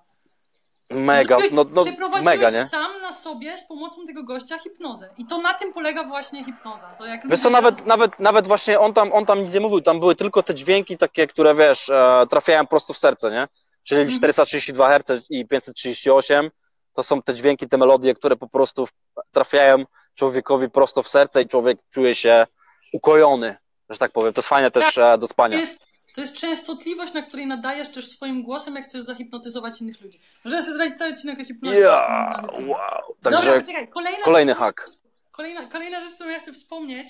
Mega, 0.90 1.36
no, 1.52 1.64
no 1.70 1.84
mega, 2.22 2.50
nie? 2.50 2.66
sam 2.66 3.00
na 3.00 3.12
sobie 3.12 3.58
z 3.58 3.64
pomocą 3.64 4.06
tego 4.06 4.24
gościa 4.24 4.58
hipnozę. 4.58 5.14
I 5.18 5.26
to 5.26 5.38
na 5.38 5.54
tym 5.54 5.72
polega 5.72 6.04
właśnie 6.04 6.44
hipnoza. 6.44 6.86
To 6.98 7.06
jak 7.06 7.28
wiesz 7.28 7.40
co, 7.40 7.50
nawet, 7.50 7.86
nawet, 7.86 8.20
nawet 8.20 8.46
właśnie 8.46 8.80
on 8.80 8.94
tam, 8.94 9.12
on 9.12 9.26
tam 9.26 9.42
nic 9.42 9.54
nie 9.54 9.60
mówił, 9.60 9.80
tam 9.80 10.00
były 10.00 10.16
tylko 10.16 10.42
te 10.42 10.54
dźwięki 10.54 10.98
takie, 10.98 11.26
które 11.26 11.54
wiesz, 11.54 11.88
e, 11.88 12.26
trafiają 12.30 12.66
prosto 12.66 12.92
w 12.92 12.98
serce, 12.98 13.30
nie? 13.30 13.48
Czyli 13.82 14.00
mm 14.00 14.14
432 14.14 14.88
Hz 14.88 15.22
i 15.30 15.48
538 15.48 16.50
to 16.92 17.02
są 17.02 17.22
te 17.22 17.34
dźwięki, 17.34 17.68
te 17.68 17.78
melodie, 17.78 18.14
które 18.14 18.36
po 18.36 18.48
prostu 18.48 18.88
trafiają 19.32 19.84
człowiekowi 20.14 20.70
prosto 20.70 21.02
w 21.02 21.08
serce 21.08 21.42
i 21.42 21.48
człowiek 21.48 21.78
czuje 21.90 22.14
się 22.14 22.46
ukojony, 22.92 23.56
że 23.90 23.98
tak 23.98 24.12
powiem. 24.12 24.32
To 24.32 24.38
jest 24.38 24.48
fajne 24.48 24.70
też 24.70 24.94
tak, 24.94 25.20
do 25.20 25.26
spania. 25.26 25.58
Jest 25.58 25.93
to 26.14 26.20
jest 26.20 26.36
częstotliwość, 26.36 27.12
na 27.12 27.22
której 27.22 27.46
nadajesz 27.46 27.88
też 27.88 28.08
swoim 28.08 28.42
głosem, 28.42 28.74
jak 28.74 28.84
chcesz 28.84 29.02
zahipnotyzować 29.02 29.80
innych 29.80 30.00
ludzi. 30.00 30.20
Możemy 30.44 30.62
sobie 30.62 30.76
zrobić 30.76 30.98
cały 30.98 31.10
odcinek 31.10 31.40
o 31.40 31.44
hipnozie. 31.44 31.78
Yeah, 31.78 32.44
wow. 32.66 33.16
Także 33.22 33.38
Dobra, 33.38 33.60
poczekaj, 33.60 33.88
kolejna 33.88 34.24
kolejny 34.24 34.52
rzecz, 34.52 34.58
hak. 34.58 34.86
Kolejna, 35.32 35.66
kolejna 35.66 36.00
rzecz, 36.00 36.14
którą 36.14 36.30
ja 36.30 36.38
chcę 36.38 36.52
wspomnieć, 36.52 37.08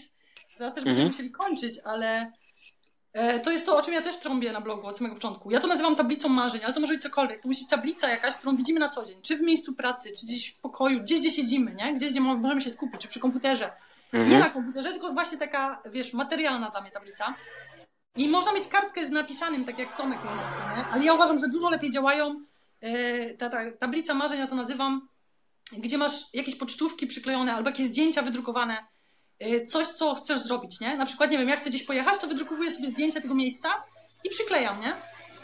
zaraz 0.56 0.74
też 0.74 0.84
będziemy 0.84 1.06
mhm. 1.06 1.08
musieli 1.08 1.30
kończyć, 1.30 1.78
ale 1.84 2.32
e, 3.12 3.40
to 3.40 3.50
jest 3.50 3.66
to, 3.66 3.76
o 3.76 3.82
czym 3.82 3.94
ja 3.94 4.02
też 4.02 4.16
trąbię 4.16 4.52
na 4.52 4.60
blogu 4.60 4.86
od 4.86 4.98
samego 4.98 5.14
początku. 5.14 5.50
Ja 5.50 5.60
to 5.60 5.66
nazywam 5.66 5.96
tablicą 5.96 6.28
marzeń, 6.28 6.60
ale 6.64 6.74
to 6.74 6.80
może 6.80 6.92
być 6.92 7.02
cokolwiek. 7.02 7.42
To 7.42 7.48
musi 7.48 7.60
być 7.60 7.70
tablica 7.70 8.08
jakaś, 8.08 8.34
którą 8.34 8.56
widzimy 8.56 8.80
na 8.80 8.88
co 8.88 9.04
dzień. 9.04 9.22
Czy 9.22 9.36
w 9.36 9.42
miejscu 9.42 9.74
pracy, 9.74 10.12
czy 10.18 10.26
gdzieś 10.26 10.50
w 10.50 10.60
pokoju, 10.60 11.00
gdzieś, 11.00 11.20
gdzie 11.20 11.30
siedzimy, 11.30 11.74
nie? 11.74 11.94
Gdzieś, 11.94 12.10
gdzie 12.10 12.20
możemy 12.20 12.60
się 12.60 12.70
skupić, 12.70 13.00
czy 13.00 13.08
przy 13.08 13.20
komputerze. 13.20 13.72
Mhm. 14.12 14.32
Nie 14.32 14.38
na 14.38 14.50
komputerze, 14.50 14.90
tylko 14.90 15.12
właśnie 15.12 15.38
taka, 15.38 15.82
wiesz, 15.92 16.12
materialna 16.12 16.70
dla 16.70 16.80
mnie 16.80 16.90
tablica. 16.90 17.34
I 18.16 18.28
można 18.28 18.52
mieć 18.52 18.68
kartkę 18.68 19.06
z 19.06 19.10
napisanym, 19.10 19.64
tak 19.64 19.78
jak 19.78 19.96
Tomek 19.96 20.24
ma 20.24 20.34
napisane, 20.34 20.84
ale 20.90 21.04
ja 21.04 21.14
uważam, 21.14 21.38
że 21.38 21.48
dużo 21.48 21.70
lepiej 21.70 21.90
działają 21.90 22.44
e, 22.80 23.34
ta, 23.34 23.50
ta 23.50 23.72
tablica 23.72 24.14
marzeń, 24.14 24.38
ja 24.38 24.46
to 24.46 24.54
nazywam, 24.54 25.08
gdzie 25.72 25.98
masz 25.98 26.34
jakieś 26.34 26.56
pocztówki 26.56 27.06
przyklejone 27.06 27.54
albo 27.54 27.70
jakieś 27.70 27.86
zdjęcia 27.86 28.22
wydrukowane, 28.22 28.86
e, 29.38 29.64
coś, 29.66 29.86
co 29.86 30.14
chcesz 30.14 30.40
zrobić, 30.40 30.80
nie? 30.80 30.96
Na 30.96 31.06
przykład, 31.06 31.30
nie 31.30 31.38
wiem, 31.38 31.48
jak 31.48 31.60
chcę 31.60 31.70
gdzieś 31.70 31.82
pojechać, 31.82 32.18
to 32.18 32.26
wydrukowuję 32.26 32.70
sobie 32.70 32.88
zdjęcie 32.88 33.20
tego 33.20 33.34
miejsca 33.34 33.68
i 34.24 34.28
przyklejam, 34.28 34.80
nie? 34.80 34.96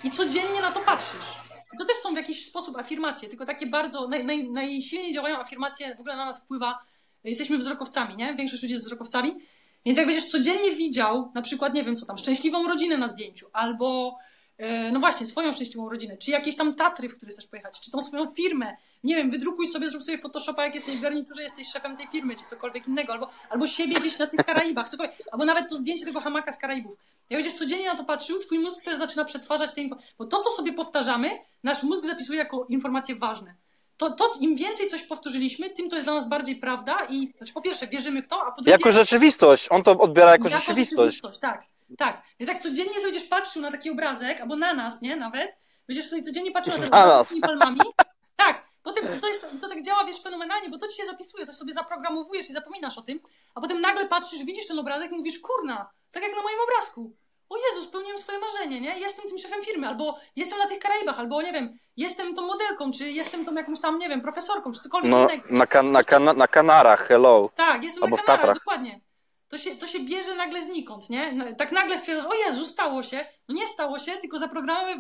I 0.04 0.10
codziennie 0.10 0.60
na 0.60 0.70
to 0.72 0.80
patrzysz. 0.80 1.34
I 1.74 1.78
to 1.78 1.84
też 1.84 1.96
są 1.96 2.12
w 2.12 2.16
jakiś 2.16 2.46
sposób 2.46 2.78
afirmacje, 2.78 3.28
tylko 3.28 3.46
takie 3.46 3.66
bardzo, 3.66 4.08
naj, 4.08 4.24
naj, 4.24 4.50
najsilniej 4.50 5.14
działają 5.14 5.38
afirmacje, 5.38 5.94
w 5.96 6.00
ogóle 6.00 6.16
na 6.16 6.26
nas 6.26 6.44
wpływa, 6.44 6.78
jesteśmy 7.24 7.58
wzrokowcami, 7.58 8.16
nie? 8.16 8.34
Większość 8.34 8.62
ludzi 8.62 8.74
jest 8.74 8.84
wzrokowcami, 8.84 9.40
więc 9.84 9.98
jak 9.98 10.06
będziesz 10.06 10.26
codziennie 10.26 10.76
widział, 10.76 11.32
na 11.34 11.42
przykład, 11.42 11.74
nie 11.74 11.84
wiem 11.84 11.96
co 11.96 12.06
tam, 12.06 12.18
szczęśliwą 12.18 12.68
rodzinę 12.68 12.96
na 12.96 13.08
zdjęciu, 13.08 13.46
albo 13.52 14.18
e, 14.58 14.92
no 14.92 15.00
właśnie, 15.00 15.26
swoją 15.26 15.52
szczęśliwą 15.52 15.88
rodzinę, 15.88 16.16
czy 16.16 16.30
jakieś 16.30 16.56
tam 16.56 16.74
Tatry, 16.74 17.08
w 17.08 17.16
które 17.16 17.32
chcesz 17.32 17.46
pojechać, 17.46 17.80
czy 17.80 17.90
tą 17.90 18.02
swoją 18.02 18.34
firmę, 18.34 18.76
nie 19.04 19.16
wiem, 19.16 19.30
wydrukuj 19.30 19.66
sobie, 19.66 19.88
zrób 19.88 20.02
sobie 20.02 20.18
Photoshopa, 20.18 20.64
jak 20.64 20.74
jesteś 20.74 20.96
w 20.96 21.00
garniturze, 21.00 21.42
jesteś 21.42 21.68
szefem 21.68 21.96
tej 21.96 22.06
firmy, 22.06 22.36
czy 22.36 22.44
cokolwiek 22.44 22.88
innego, 22.88 23.12
albo, 23.12 23.30
albo 23.50 23.66
siebie 23.66 23.94
gdzieś 23.94 24.18
na 24.18 24.26
tych 24.26 24.44
Karaibach, 24.46 24.88
cokolwiek, 24.88 25.16
albo 25.32 25.44
nawet 25.44 25.68
to 25.68 25.76
zdjęcie 25.76 26.06
tego 26.06 26.20
hamaka 26.20 26.52
z 26.52 26.58
Karaibów. 26.58 26.96
Jak 27.30 27.42
będziesz 27.42 27.58
codziennie 27.58 27.86
na 27.86 27.94
to 27.94 28.04
patrzył, 28.04 28.38
twój 28.38 28.58
mózg 28.58 28.84
też 28.84 28.98
zaczyna 28.98 29.24
przetwarzać 29.24 29.72
te 29.72 29.80
informacje, 29.80 30.14
bo 30.18 30.24
to, 30.24 30.42
co 30.42 30.50
sobie 30.50 30.72
powtarzamy, 30.72 31.30
nasz 31.62 31.82
mózg 31.82 32.04
zapisuje 32.04 32.38
jako 32.38 32.66
informacje 32.68 33.16
ważne 33.16 33.54
to, 34.00 34.10
to 34.10 34.32
im 34.40 34.56
więcej 34.56 34.88
coś 34.88 35.02
powtórzyliśmy, 35.02 35.70
tym 35.70 35.88
to 35.88 35.96
jest 35.96 36.06
dla 36.06 36.14
nas 36.14 36.28
bardziej 36.28 36.56
prawda 36.56 36.98
i 37.08 37.32
znaczy 37.38 37.52
po 37.52 37.60
pierwsze 37.60 37.86
wierzymy 37.86 38.22
w 38.22 38.28
to, 38.28 38.42
a 38.42 38.50
po 38.50 38.56
drugie... 38.56 38.70
Jako 38.70 38.92
rzeczywistość, 38.92 39.66
on 39.70 39.82
to 39.82 39.98
odbiera 39.98 40.30
jako, 40.30 40.48
jako 40.48 40.58
rzeczywistość. 40.58 41.16
rzeczywistość. 41.16 41.38
Tak, 41.38 41.64
tak. 41.98 42.22
Więc 42.38 42.48
jak 42.48 42.58
codziennie 42.58 42.94
sobie 42.94 43.12
będziesz 43.12 43.28
patrzył 43.28 43.62
na 43.62 43.70
taki 43.70 43.90
obrazek, 43.90 44.40
albo 44.40 44.56
na 44.56 44.74
nas, 44.74 45.02
nie, 45.02 45.16
nawet, 45.16 45.56
będziesz 45.86 46.06
sobie 46.06 46.22
codziennie 46.22 46.50
patrzył 46.50 46.74
na 46.74 46.80
ten 46.80 46.88
obrazek 46.94 47.26
z 47.26 47.28
tymi 47.28 47.40
palmami, 47.40 47.80
tak, 48.36 48.64
potem 48.82 49.20
to, 49.20 49.28
jest, 49.28 49.46
to 49.60 49.68
tak 49.68 49.82
działa, 49.82 50.04
wiesz, 50.04 50.22
fenomenalnie, 50.22 50.68
bo 50.68 50.78
to 50.78 50.88
ci 50.88 50.96
się 50.96 51.06
zapisuje, 51.06 51.46
to 51.46 51.52
sobie 51.52 51.72
zaprogramowujesz 51.72 52.50
i 52.50 52.52
zapominasz 52.52 52.98
o 52.98 53.02
tym, 53.02 53.20
a 53.54 53.60
potem 53.60 53.80
nagle 53.80 54.08
patrzysz, 54.08 54.44
widzisz 54.44 54.66
ten 54.66 54.78
obrazek 54.78 55.12
i 55.12 55.14
mówisz, 55.14 55.38
kurna, 55.38 55.90
tak 56.12 56.22
jak 56.22 56.36
na 56.36 56.42
moim 56.42 56.58
obrazku 56.68 57.16
o 57.50 57.56
Jezu, 57.56 57.88
spełniłem 57.88 58.18
swoje 58.18 58.38
marzenie, 58.38 58.80
nie? 58.80 58.98
Jestem 58.98 59.28
tym 59.28 59.38
szefem 59.38 59.62
firmy, 59.62 59.88
albo 59.88 60.18
jestem 60.36 60.58
na 60.58 60.66
tych 60.66 60.78
Karaibach, 60.78 61.20
albo 61.20 61.42
nie 61.42 61.52
wiem, 61.52 61.78
jestem 61.96 62.34
tą 62.34 62.42
modelką, 62.42 62.90
czy 62.92 63.10
jestem 63.10 63.44
tą 63.44 63.54
jakąś 63.54 63.80
tam, 63.80 63.98
nie 63.98 64.08
wiem, 64.08 64.20
profesorką, 64.20 64.72
czy 64.72 64.80
cokolwiek 64.80 65.10
no, 65.10 65.28
innego. 65.28 65.44
Na, 65.50 65.66
kan 65.66 65.92
na, 65.92 66.04
kan 66.04 66.24
na 66.24 66.48
Kanarach, 66.48 67.08
hello. 67.08 67.50
Tak, 67.56 67.84
jestem 67.84 68.04
albo 68.04 68.16
na 68.16 68.22
Kanarach, 68.22 68.54
dokładnie. 68.54 69.00
To 69.48 69.58
się, 69.58 69.76
to 69.76 69.86
się 69.86 70.00
bierze 70.00 70.34
nagle 70.34 70.62
znikąd, 70.62 71.10
nie? 71.10 71.54
Tak 71.54 71.72
nagle 71.72 71.98
stwierdzasz, 71.98 72.26
o 72.26 72.34
Jezu, 72.34 72.66
stało 72.66 73.02
się. 73.02 73.26
No 73.48 73.54
nie 73.54 73.66
stało 73.66 73.98
się, 73.98 74.12
tylko 74.12 74.38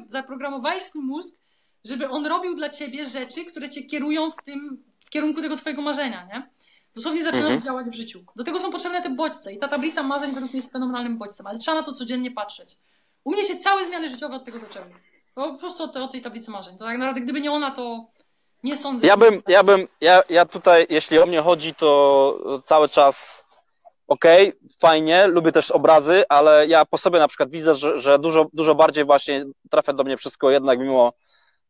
zaprogramowałeś 0.06 0.82
swój 0.82 1.02
mózg, 1.02 1.34
żeby 1.84 2.08
on 2.08 2.26
robił 2.26 2.54
dla 2.54 2.68
ciebie 2.68 3.04
rzeczy, 3.04 3.44
które 3.44 3.68
cię 3.68 3.82
kierują 3.82 4.30
w 4.30 4.44
tym, 4.44 4.84
w 5.06 5.10
kierunku 5.10 5.42
tego 5.42 5.56
twojego 5.56 5.82
marzenia, 5.82 6.28
nie? 6.32 6.50
Dosłownie 6.94 7.24
zaczynasz 7.24 7.44
mhm. 7.44 7.62
działać 7.62 7.86
w 7.86 7.94
życiu. 7.94 8.24
Do 8.36 8.44
tego 8.44 8.60
są 8.60 8.72
potrzebne 8.72 9.02
te 9.02 9.10
bodźce 9.10 9.52
i 9.52 9.58
ta 9.58 9.68
tablica 9.68 10.02
marzeń 10.02 10.34
według 10.34 10.52
mnie 10.52 10.58
jest 10.58 10.72
fenomenalnym 10.72 11.18
bodźcem, 11.18 11.46
ale 11.46 11.58
trzeba 11.58 11.76
na 11.76 11.82
to 11.82 11.92
codziennie 11.92 12.30
patrzeć. 12.30 12.76
U 13.24 13.32
mnie 13.32 13.44
się 13.44 13.56
całe 13.56 13.84
zmiany 13.84 14.08
życiowe 14.08 14.36
od 14.36 14.44
tego 14.44 14.58
zaczęły. 14.58 14.86
Po 15.34 15.54
prostu 15.54 15.82
od, 15.82 15.96
od 15.96 16.12
tej 16.12 16.20
tablicy 16.20 16.50
marzeń. 16.50 16.78
To 16.78 16.84
tak 16.84 16.98
naprawdę 16.98 17.20
gdyby 17.20 17.40
nie 17.40 17.52
ona, 17.52 17.70
to 17.70 18.06
nie 18.62 18.76
sądzę. 18.76 19.06
Ja 19.06 19.16
bym, 19.16 19.42
ja 19.48 19.62
bym, 19.62 19.88
ja, 20.00 20.22
ja 20.28 20.46
tutaj, 20.46 20.86
jeśli 20.90 21.18
o 21.18 21.26
mnie 21.26 21.40
chodzi, 21.42 21.74
to 21.74 22.62
cały 22.66 22.88
czas 22.88 23.44
okej, 24.08 24.48
okay, 24.48 24.68
fajnie, 24.80 25.26
lubię 25.26 25.52
też 25.52 25.70
obrazy, 25.70 26.24
ale 26.28 26.66
ja 26.66 26.84
po 26.84 26.98
sobie 26.98 27.18
na 27.18 27.28
przykład 27.28 27.50
widzę, 27.50 27.74
że, 27.74 28.00
że 28.00 28.18
dużo, 28.18 28.46
dużo 28.52 28.74
bardziej 28.74 29.04
właśnie 29.04 29.44
trafia 29.70 29.92
do 29.92 30.04
mnie 30.04 30.16
wszystko 30.16 30.50
jednak 30.50 30.78
mimo 30.78 31.12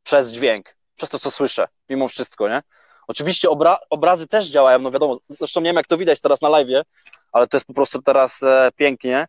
przez 0.03 0.29
dźwięk, 0.29 0.77
przez 0.97 1.11
to, 1.11 1.19
co 1.19 1.31
słyszę, 1.31 1.69
mimo 1.89 2.09
wszystko, 2.09 2.49
nie? 2.49 2.63
Oczywiście 3.11 3.51
obra 3.51 3.79
obrazy 3.91 4.27
też 4.27 4.47
działają, 4.47 4.79
no 4.79 4.91
wiadomo, 4.91 5.17
zresztą 5.29 5.61
nie 5.61 5.69
wiem 5.69 5.77
jak 5.77 5.87
to 5.87 5.97
widać 5.97 6.21
teraz 6.21 6.41
na 6.41 6.49
live, 6.49 6.85
ale 7.33 7.47
to 7.47 7.57
jest 7.57 7.67
po 7.67 7.75
prostu 7.75 8.03
teraz 8.03 8.43
e, 8.43 8.71
pięknie 8.77 9.27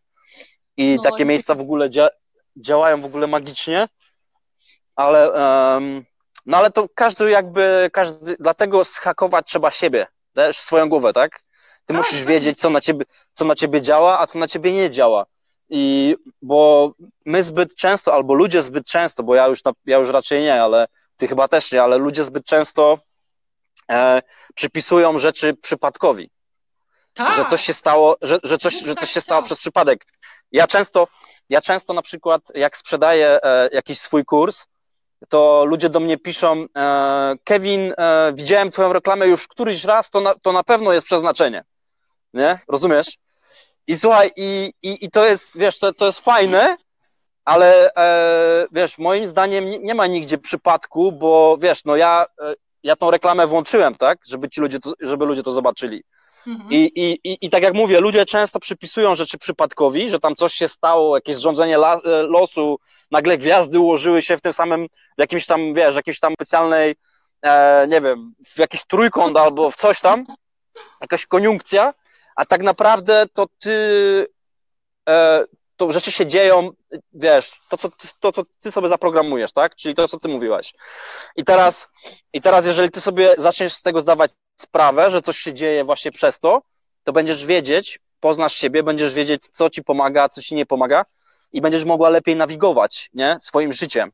i 0.76 0.94
no, 0.96 1.02
takie 1.02 1.24
miejsca 1.24 1.54
w 1.54 1.60
ogóle 1.60 1.90
dzia 1.90 2.08
działają 2.56 3.00
w 3.00 3.04
ogóle 3.04 3.26
magicznie, 3.26 3.88
ale 4.96 5.30
um, 5.30 6.04
No 6.46 6.56
ale 6.56 6.70
to 6.70 6.88
każdy 6.94 7.30
jakby, 7.30 7.90
każdy, 7.92 8.36
dlatego 8.40 8.84
schakować 8.84 9.46
trzeba 9.46 9.70
siebie, 9.70 10.06
też 10.32 10.58
swoją 10.58 10.88
głowę, 10.88 11.12
tak? 11.12 11.42
Ty 11.86 11.94
Tak, 11.94 11.96
musisz 11.96 12.18
tak. 12.18 12.28
wiedzieć, 12.28 12.58
co 12.58 12.70
na 12.70 12.80
ciebie, 12.80 13.04
co 13.32 13.44
na 13.44 13.54
ciebie 13.54 13.82
działa, 13.82 14.20
a 14.20 14.26
co 14.26 14.38
na 14.38 14.48
ciebie 14.48 14.72
nie 14.72 14.90
działa. 14.90 15.26
I 15.70 16.16
bo 16.42 16.92
my 17.24 17.42
zbyt 17.42 17.74
często, 17.74 18.14
albo 18.14 18.34
ludzie 18.34 18.62
zbyt 18.62 18.86
często, 18.86 19.22
bo 19.22 19.34
ja 19.34 19.46
już, 19.46 19.64
na, 19.64 19.72
ja 19.86 19.98
już 19.98 20.08
raczej 20.10 20.42
nie, 20.42 20.62
ale 20.62 20.86
ty 21.16 21.28
chyba 21.28 21.48
też 21.48 21.72
nie, 21.72 21.82
ale 21.82 21.98
ludzie 21.98 22.24
zbyt 22.24 22.44
często 22.44 22.98
e, 23.90 24.22
przypisują 24.54 25.18
rzeczy 25.18 25.54
przypadkowi 25.54 26.30
Tak, 27.14 27.36
że 27.36 27.44
coś 27.44 27.62
się 27.62 27.74
stało, 27.74 28.16
że, 28.22 28.38
że 28.42 28.58
coś, 28.58 28.74
że 28.74 28.94
tak 28.94 29.00
coś 29.00 29.10
się 29.10 29.20
stało 29.20 29.42
przez 29.42 29.58
przypadek. 29.58 30.06
Ja 30.52 30.66
często, 30.66 31.08
ja 31.48 31.60
często 31.60 31.94
na 31.94 32.02
przykład, 32.02 32.42
jak 32.54 32.76
sprzedaję 32.76 33.40
e, 33.42 33.68
jakiś 33.72 34.00
swój 34.00 34.24
kurs, 34.24 34.64
to 35.28 35.64
ludzie 35.64 35.88
do 35.88 36.00
mnie 36.00 36.18
piszą, 36.18 36.66
e, 36.76 37.34
Kevin, 37.44 37.94
e, 37.98 38.32
widziałem 38.34 38.70
twoją 38.70 38.92
reklamę 38.92 39.26
już 39.26 39.48
któryś 39.48 39.84
raz, 39.84 40.10
to 40.10 40.20
na, 40.20 40.34
to 40.34 40.52
na 40.52 40.62
pewno 40.62 40.92
jest 40.92 41.06
przeznaczenie. 41.06 41.64
Nie? 42.34 42.58
Rozumiesz? 42.68 43.18
I 43.86 43.96
słuchaj, 43.96 44.32
i, 44.36 44.72
i, 44.82 45.04
i 45.04 45.10
to 45.10 45.26
jest, 45.26 45.58
wiesz, 45.58 45.78
to, 45.78 45.92
to 45.92 46.06
jest 46.06 46.20
fajne, 46.20 46.76
ale 47.44 47.94
e, 47.94 48.66
wiesz, 48.72 48.98
moim 48.98 49.26
zdaniem 49.26 49.64
nie, 49.64 49.78
nie 49.78 49.94
ma 49.94 50.06
nigdzie 50.06 50.38
przypadku, 50.38 51.12
bo 51.12 51.56
wiesz, 51.60 51.84
no 51.84 51.96
ja, 51.96 52.26
e, 52.42 52.54
ja 52.82 52.96
tą 52.96 53.10
reklamę 53.10 53.46
włączyłem, 53.46 53.94
tak, 53.94 54.18
żeby 54.26 54.48
ci 54.48 54.60
ludzie 54.60 54.80
to, 54.80 54.92
żeby 55.00 55.24
ludzie 55.26 55.42
to 55.42 55.52
zobaczyli. 55.52 56.04
Mhm. 56.46 56.70
I, 56.70 56.76
i, 56.76 57.32
i, 57.32 57.38
I 57.40 57.50
tak 57.50 57.62
jak 57.62 57.74
mówię, 57.74 58.00
ludzie 58.00 58.26
często 58.26 58.60
przypisują 58.60 59.14
rzeczy 59.14 59.38
przypadkowi, 59.38 60.10
że 60.10 60.20
tam 60.20 60.34
coś 60.34 60.54
się 60.54 60.68
stało, 60.68 61.16
jakieś 61.16 61.36
zrządzenie 61.36 61.74
la, 61.74 61.94
e, 61.94 62.22
losu, 62.22 62.78
nagle 63.10 63.38
gwiazdy 63.38 63.80
ułożyły 63.80 64.22
się 64.22 64.36
w 64.36 64.40
tym 64.40 64.52
samym, 64.52 64.86
w 65.18 65.20
jakimś 65.20 65.46
tam, 65.46 65.74
wiesz, 65.74 65.96
jakiejś 65.96 66.20
tam 66.20 66.34
specjalnej, 66.34 66.96
e, 67.42 67.86
nie 67.88 68.00
wiem, 68.00 68.34
w 68.46 68.58
jakiś 68.58 68.84
trójkąt 68.84 69.36
albo 69.36 69.70
w 69.70 69.76
coś 69.76 70.00
tam, 70.00 70.26
jakaś 71.00 71.26
koniunkcja, 71.26 71.94
a 72.36 72.44
tak 72.46 72.62
naprawdę 72.62 73.26
to 73.34 73.46
ty, 73.60 74.26
e, 75.08 75.44
to 75.86 75.92
rzeczy 75.92 76.12
się 76.12 76.26
dzieją, 76.26 76.70
wiesz, 77.12 77.60
to 77.68 77.76
co, 77.76 77.88
ty- 77.88 78.08
to, 78.20 78.32
co 78.32 78.42
ty 78.60 78.72
sobie 78.72 78.88
zaprogramujesz, 78.88 79.52
tak? 79.52 79.76
Czyli 79.76 79.94
to, 79.94 80.08
co 80.08 80.18
ty 80.18 80.28
mówiłaś. 80.28 80.74
I 81.36 81.44
teraz, 81.44 81.88
I 82.32 82.40
teraz, 82.40 82.66
jeżeli 82.66 82.90
ty 82.90 83.00
sobie 83.00 83.34
zaczniesz 83.38 83.74
z 83.74 83.82
tego 83.82 84.00
zdawać 84.00 84.30
sprawę, 84.56 85.10
że 85.10 85.22
coś 85.22 85.38
się 85.38 85.54
dzieje 85.54 85.84
właśnie 85.84 86.12
przez 86.12 86.40
to, 86.40 86.62
to 87.04 87.12
będziesz 87.12 87.46
wiedzieć, 87.46 88.00
poznasz 88.20 88.54
siebie, 88.54 88.82
będziesz 88.82 89.14
wiedzieć, 89.14 89.48
co 89.48 89.70
ci 89.70 89.84
pomaga, 89.84 90.28
co 90.28 90.42
ci 90.42 90.54
nie 90.54 90.66
pomaga 90.66 91.04
i 91.52 91.60
będziesz 91.60 91.84
mogła 91.84 92.08
lepiej 92.08 92.36
nawigować, 92.36 93.10
nie? 93.14 93.36
Swoim 93.40 93.72
życiem. 93.72 94.12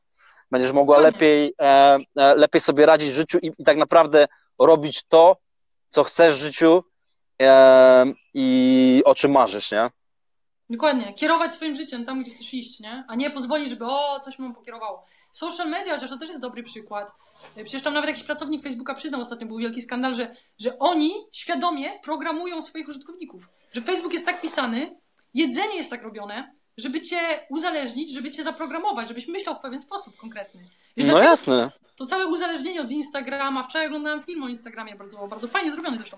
Będziesz 0.51 0.71
mogła 0.71 0.97
lepiej, 0.99 1.53
e, 1.61 1.97
e, 2.17 2.35
lepiej 2.35 2.61
sobie 2.61 2.85
radzić 2.85 3.09
w 3.09 3.13
życiu 3.13 3.37
i, 3.41 3.51
i 3.59 3.63
tak 3.63 3.77
naprawdę 3.77 4.27
robić 4.59 5.03
to, 5.07 5.37
co 5.89 6.03
chcesz 6.03 6.35
w 6.35 6.39
życiu 6.39 6.83
e, 7.41 8.05
i 8.33 9.01
o 9.05 9.15
czym 9.15 9.31
marzysz, 9.31 9.71
nie? 9.71 9.89
Dokładnie. 10.69 11.13
Kierować 11.13 11.53
swoim 11.53 11.75
życiem 11.75 12.05
tam, 12.05 12.21
gdzie 12.21 12.31
chcesz 12.31 12.53
iść, 12.53 12.79
nie? 12.79 13.03
A 13.07 13.15
nie 13.15 13.29
pozwolić, 13.31 13.69
żeby 13.69 13.85
o, 13.85 14.19
coś 14.19 14.39
mnie 14.39 14.53
pokierowało. 14.53 15.05
Social 15.31 15.69
media, 15.69 15.93
chociaż 15.95 16.09
to 16.09 16.17
też 16.17 16.29
jest 16.29 16.41
dobry 16.41 16.63
przykład. 16.63 17.11
E, 17.55 17.63
Przecież 17.63 17.81
tam 17.81 17.93
nawet 17.93 18.09
jakiś 18.09 18.23
pracownik 18.23 18.63
Facebooka 18.63 18.95
przyznał 18.95 19.21
ostatnio, 19.21 19.47
był 19.47 19.57
wielki 19.57 19.81
skandal, 19.81 20.15
że, 20.15 20.35
że 20.59 20.79
oni 20.79 21.11
świadomie 21.31 21.99
programują 22.03 22.61
swoich 22.61 22.87
użytkowników. 22.89 23.49
Że 23.71 23.81
Facebook 23.81 24.13
jest 24.13 24.25
tak 24.25 24.41
pisany, 24.41 24.95
jedzenie 25.33 25.75
jest 25.75 25.89
tak 25.89 26.03
robione, 26.03 26.53
żeby 26.77 27.01
cię 27.01 27.19
uzależnić, 27.49 28.13
żeby 28.13 28.31
cię 28.31 28.43
zaprogramować, 28.43 29.07
żebyś 29.07 29.27
myślał 29.27 29.55
w 29.55 29.59
pewien 29.59 29.79
sposób 29.79 30.17
konkretny. 30.17 30.61
Wiesz, 30.97 31.05
No 31.07 31.11
dlaczego 31.11 31.31
jasne. 31.31 31.71
to 31.95 32.05
całe 32.05 32.27
uzależnienie 32.27 32.81
od 32.81 32.91
Instagrama. 32.91 33.63
Wczoraj 33.63 33.87
oglądałem 33.87 34.23
film 34.23 34.43
o 34.43 34.47
Instagramie, 34.47 34.95
bardzo, 34.95 35.27
bardzo 35.27 35.47
fajnie 35.47 35.71
zrobiony 35.71 35.97
zresztą. 35.97 36.17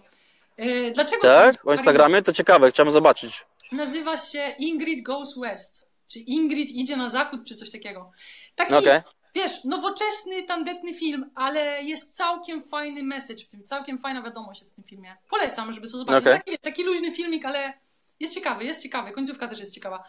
E, 0.57 0.91
Dlaczego 0.91 1.21
Tak? 1.21 1.67
O 1.67 1.73
Instagramie? 1.73 2.21
To 2.21 2.33
ciekawe, 2.33 2.71
chciałem 2.71 2.91
zobaczyć. 2.91 3.45
Nazywa 3.71 4.17
się 4.17 4.55
Ingrid 4.59 5.03
Goes 5.03 5.37
West. 5.37 5.87
Czy 6.07 6.19
Ingrid 6.19 6.71
idzie 6.71 6.97
na 6.97 7.09
zachód, 7.09 7.45
czy 7.47 7.55
coś 7.55 7.71
takiego. 7.71 8.11
Taki, 8.55 8.75
Okej. 8.75 9.01
wiesz, 9.35 9.63
nowoczesny, 9.63 10.43
tandetny 10.43 10.93
film, 10.93 11.31
ale 11.35 11.83
jest 11.83 12.15
całkiem 12.15 12.63
fajny 12.63 13.03
message 13.03 13.45
w 13.45 13.49
tym, 13.49 13.63
całkiem 13.63 13.99
fajna 13.99 14.21
wiadomość 14.21 14.59
jest 14.59 14.71
w 14.71 14.75
tym 14.75 14.83
filmie. 14.83 15.17
Polecam, 15.29 15.73
żeby 15.73 15.87
sobie 15.87 15.99
zobaczyć. 15.99 16.27
Okej. 16.27 16.37
Taki, 16.37 16.57
taki 16.59 16.83
luźny 16.83 17.11
filmik, 17.11 17.45
ale 17.45 17.73
jest 18.19 18.33
ciekawy, 18.33 18.65
jest 18.65 18.83
ciekawy. 18.83 19.11
Końcówka 19.11 19.47
też 19.47 19.59
jest 19.59 19.73
ciekawa. 19.73 20.03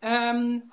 Em, 0.00 0.70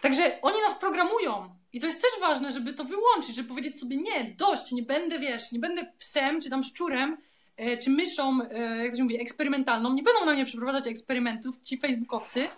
także 0.00 0.38
oni 0.42 0.60
nas 0.60 0.74
programują. 0.74 1.58
I 1.72 1.80
to 1.80 1.86
jest 1.86 2.02
też 2.02 2.10
ważne, 2.20 2.52
żeby 2.52 2.72
to 2.72 2.84
wyłączyć, 2.84 3.36
żeby 3.36 3.48
powiedzieć 3.48 3.80
sobie 3.80 3.96
nie, 3.96 4.24
dość, 4.24 4.72
nie 4.72 4.82
będę, 4.82 5.18
wiesz, 5.18 5.52
nie 5.52 5.58
będę 5.58 5.92
psem, 5.98 6.40
czy 6.40 6.50
tam 6.50 6.62
szczurem, 6.62 7.16
czy 7.84 7.90
myszą, 7.90 8.38
e, 8.50 8.58
jak 8.58 8.90
to 8.90 8.96
się 8.96 9.02
mówi, 9.02 9.20
eksperymentalną. 9.20 9.94
Nie 9.94 10.02
będą 10.02 10.24
na 10.24 10.32
mnie 10.32 10.44
przeprowadzać 10.44 10.86
eksperymentów 10.86 11.54
ci 11.62 11.78
facebookowcy. 11.78 12.48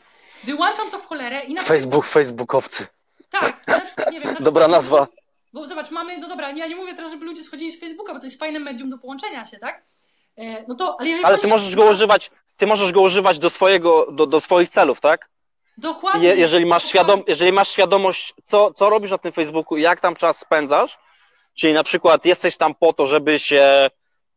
Wyłączam 0.44 0.90
to 0.90 0.98
w 0.98 1.06
cholerę 1.06 1.40
i 1.40 1.54
na 1.54 1.62
przykład... 1.62 1.78
Facebook, 1.78 2.06
Facebookowcy. 2.06 2.86
Tak, 3.30 3.66
na 3.66 3.80
przykład, 3.80 4.12
nie 4.12 4.20
wiem, 4.20 4.34
na 4.34 4.40
Dobra 4.50 4.64
przykład, 4.64 4.70
nazwa. 4.70 5.06
Bo 5.52 5.66
zobacz, 5.66 5.90
mamy, 5.90 6.18
no 6.18 6.28
dobra, 6.28 6.50
ja 6.50 6.66
nie 6.66 6.76
mówię 6.76 6.94
teraz, 6.94 7.10
żeby 7.10 7.24
ludzie 7.24 7.42
schodzili 7.42 7.72
z 7.72 7.80
Facebooka, 7.80 8.14
bo 8.14 8.18
to 8.18 8.24
jest 8.24 8.38
fajne 8.38 8.60
medium 8.60 8.88
do 8.88 8.98
połączenia 8.98 9.46
się, 9.46 9.58
tak? 9.58 9.82
E, 10.38 10.64
no 10.68 10.74
to, 10.74 10.96
ale 11.00 11.10
Ale 11.22 11.38
ty 11.38 11.48
możesz 11.48 11.76
go 11.76 11.84
używać, 11.84 12.30
ty 12.56 12.66
możesz 12.66 12.92
go 12.92 13.00
używać 13.00 13.38
do 13.38 13.50
swojego, 13.50 14.12
do, 14.12 14.26
do 14.26 14.40
swoich 14.40 14.68
celów, 14.68 15.00
tak? 15.00 15.28
Dokładnie. 15.78 16.28
Je, 16.28 16.36
jeżeli, 16.36 16.66
masz 16.66 16.82
dokładnie. 16.82 16.90
świadom, 16.90 17.24
jeżeli 17.26 17.52
masz 17.52 17.68
świadomość, 17.68 18.34
co, 18.44 18.72
co 18.72 18.90
robisz 18.90 19.10
na 19.10 19.18
tym 19.18 19.32
Facebooku 19.32 19.78
i 19.78 19.82
jak 19.82 20.00
tam 20.00 20.16
czas 20.16 20.38
spędzasz, 20.38 20.98
czyli 21.54 21.72
na 21.74 21.84
przykład 21.84 22.24
jesteś 22.24 22.56
tam 22.56 22.74
po 22.74 22.92
to, 22.92 23.06
żeby 23.06 23.38
się 23.38 23.90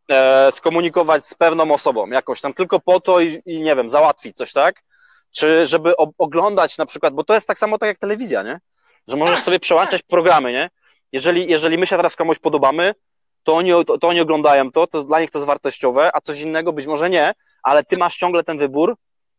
e, 0.09 0.51
skomunikować 0.51 1.25
z 1.25 1.33
pewną 1.33 1.73
osobą, 1.73 2.07
jakoś 2.07 2.41
tam 2.41 2.53
tylko 2.53 2.79
po 2.79 2.99
to 2.99 3.19
i, 3.19 3.41
i 3.45 3.61
nie 3.61 3.75
wiem, 3.75 3.89
załatwić 3.89 4.35
coś, 4.35 4.53
tak? 4.53 4.83
Czy 5.31 5.65
żeby 5.65 5.97
o, 5.97 6.11
oglądać 6.17 6.77
na 6.77 6.85
przykład, 6.85 7.13
bo 7.13 7.23
to 7.23 7.33
jest 7.33 7.47
tak 7.47 7.59
samo 7.59 7.77
tak 7.77 7.87
jak 7.87 7.99
telewizja, 7.99 8.43
nie? 8.43 8.59
Że 9.07 9.17
możesz 9.17 9.35
Tak, 9.35 9.45
sobie 9.45 9.59
przełączać 9.59 10.01
programy, 10.01 10.51
nie? 10.51 10.69
Jeżeli, 11.11 11.49
jeżeli 11.49 11.77
my 11.77 11.87
się 11.87 11.95
teraz 11.95 12.15
komuś 12.15 12.39
podobamy, 12.39 12.93
to 13.43 13.55
oni, 13.55 13.71
to, 13.85 13.97
to 13.97 14.07
oni 14.07 14.21
oglądają 14.21 14.71
to, 14.71 14.87
to 14.87 15.03
dla 15.03 15.21
nich 15.21 15.31
to 15.31 15.39
jest 15.39 15.47
wartościowe, 15.47 16.11
a 16.13 16.21
coś 16.21 16.39
innego 16.39 16.73
być 16.73 16.85
może 16.85 17.09
nie, 17.09 17.33
ale 17.63 17.83
ty 17.83 17.97
masz 17.97 18.17
ciągle 18.17 18.43
ten 18.43 18.57
wybór, 18.57 18.95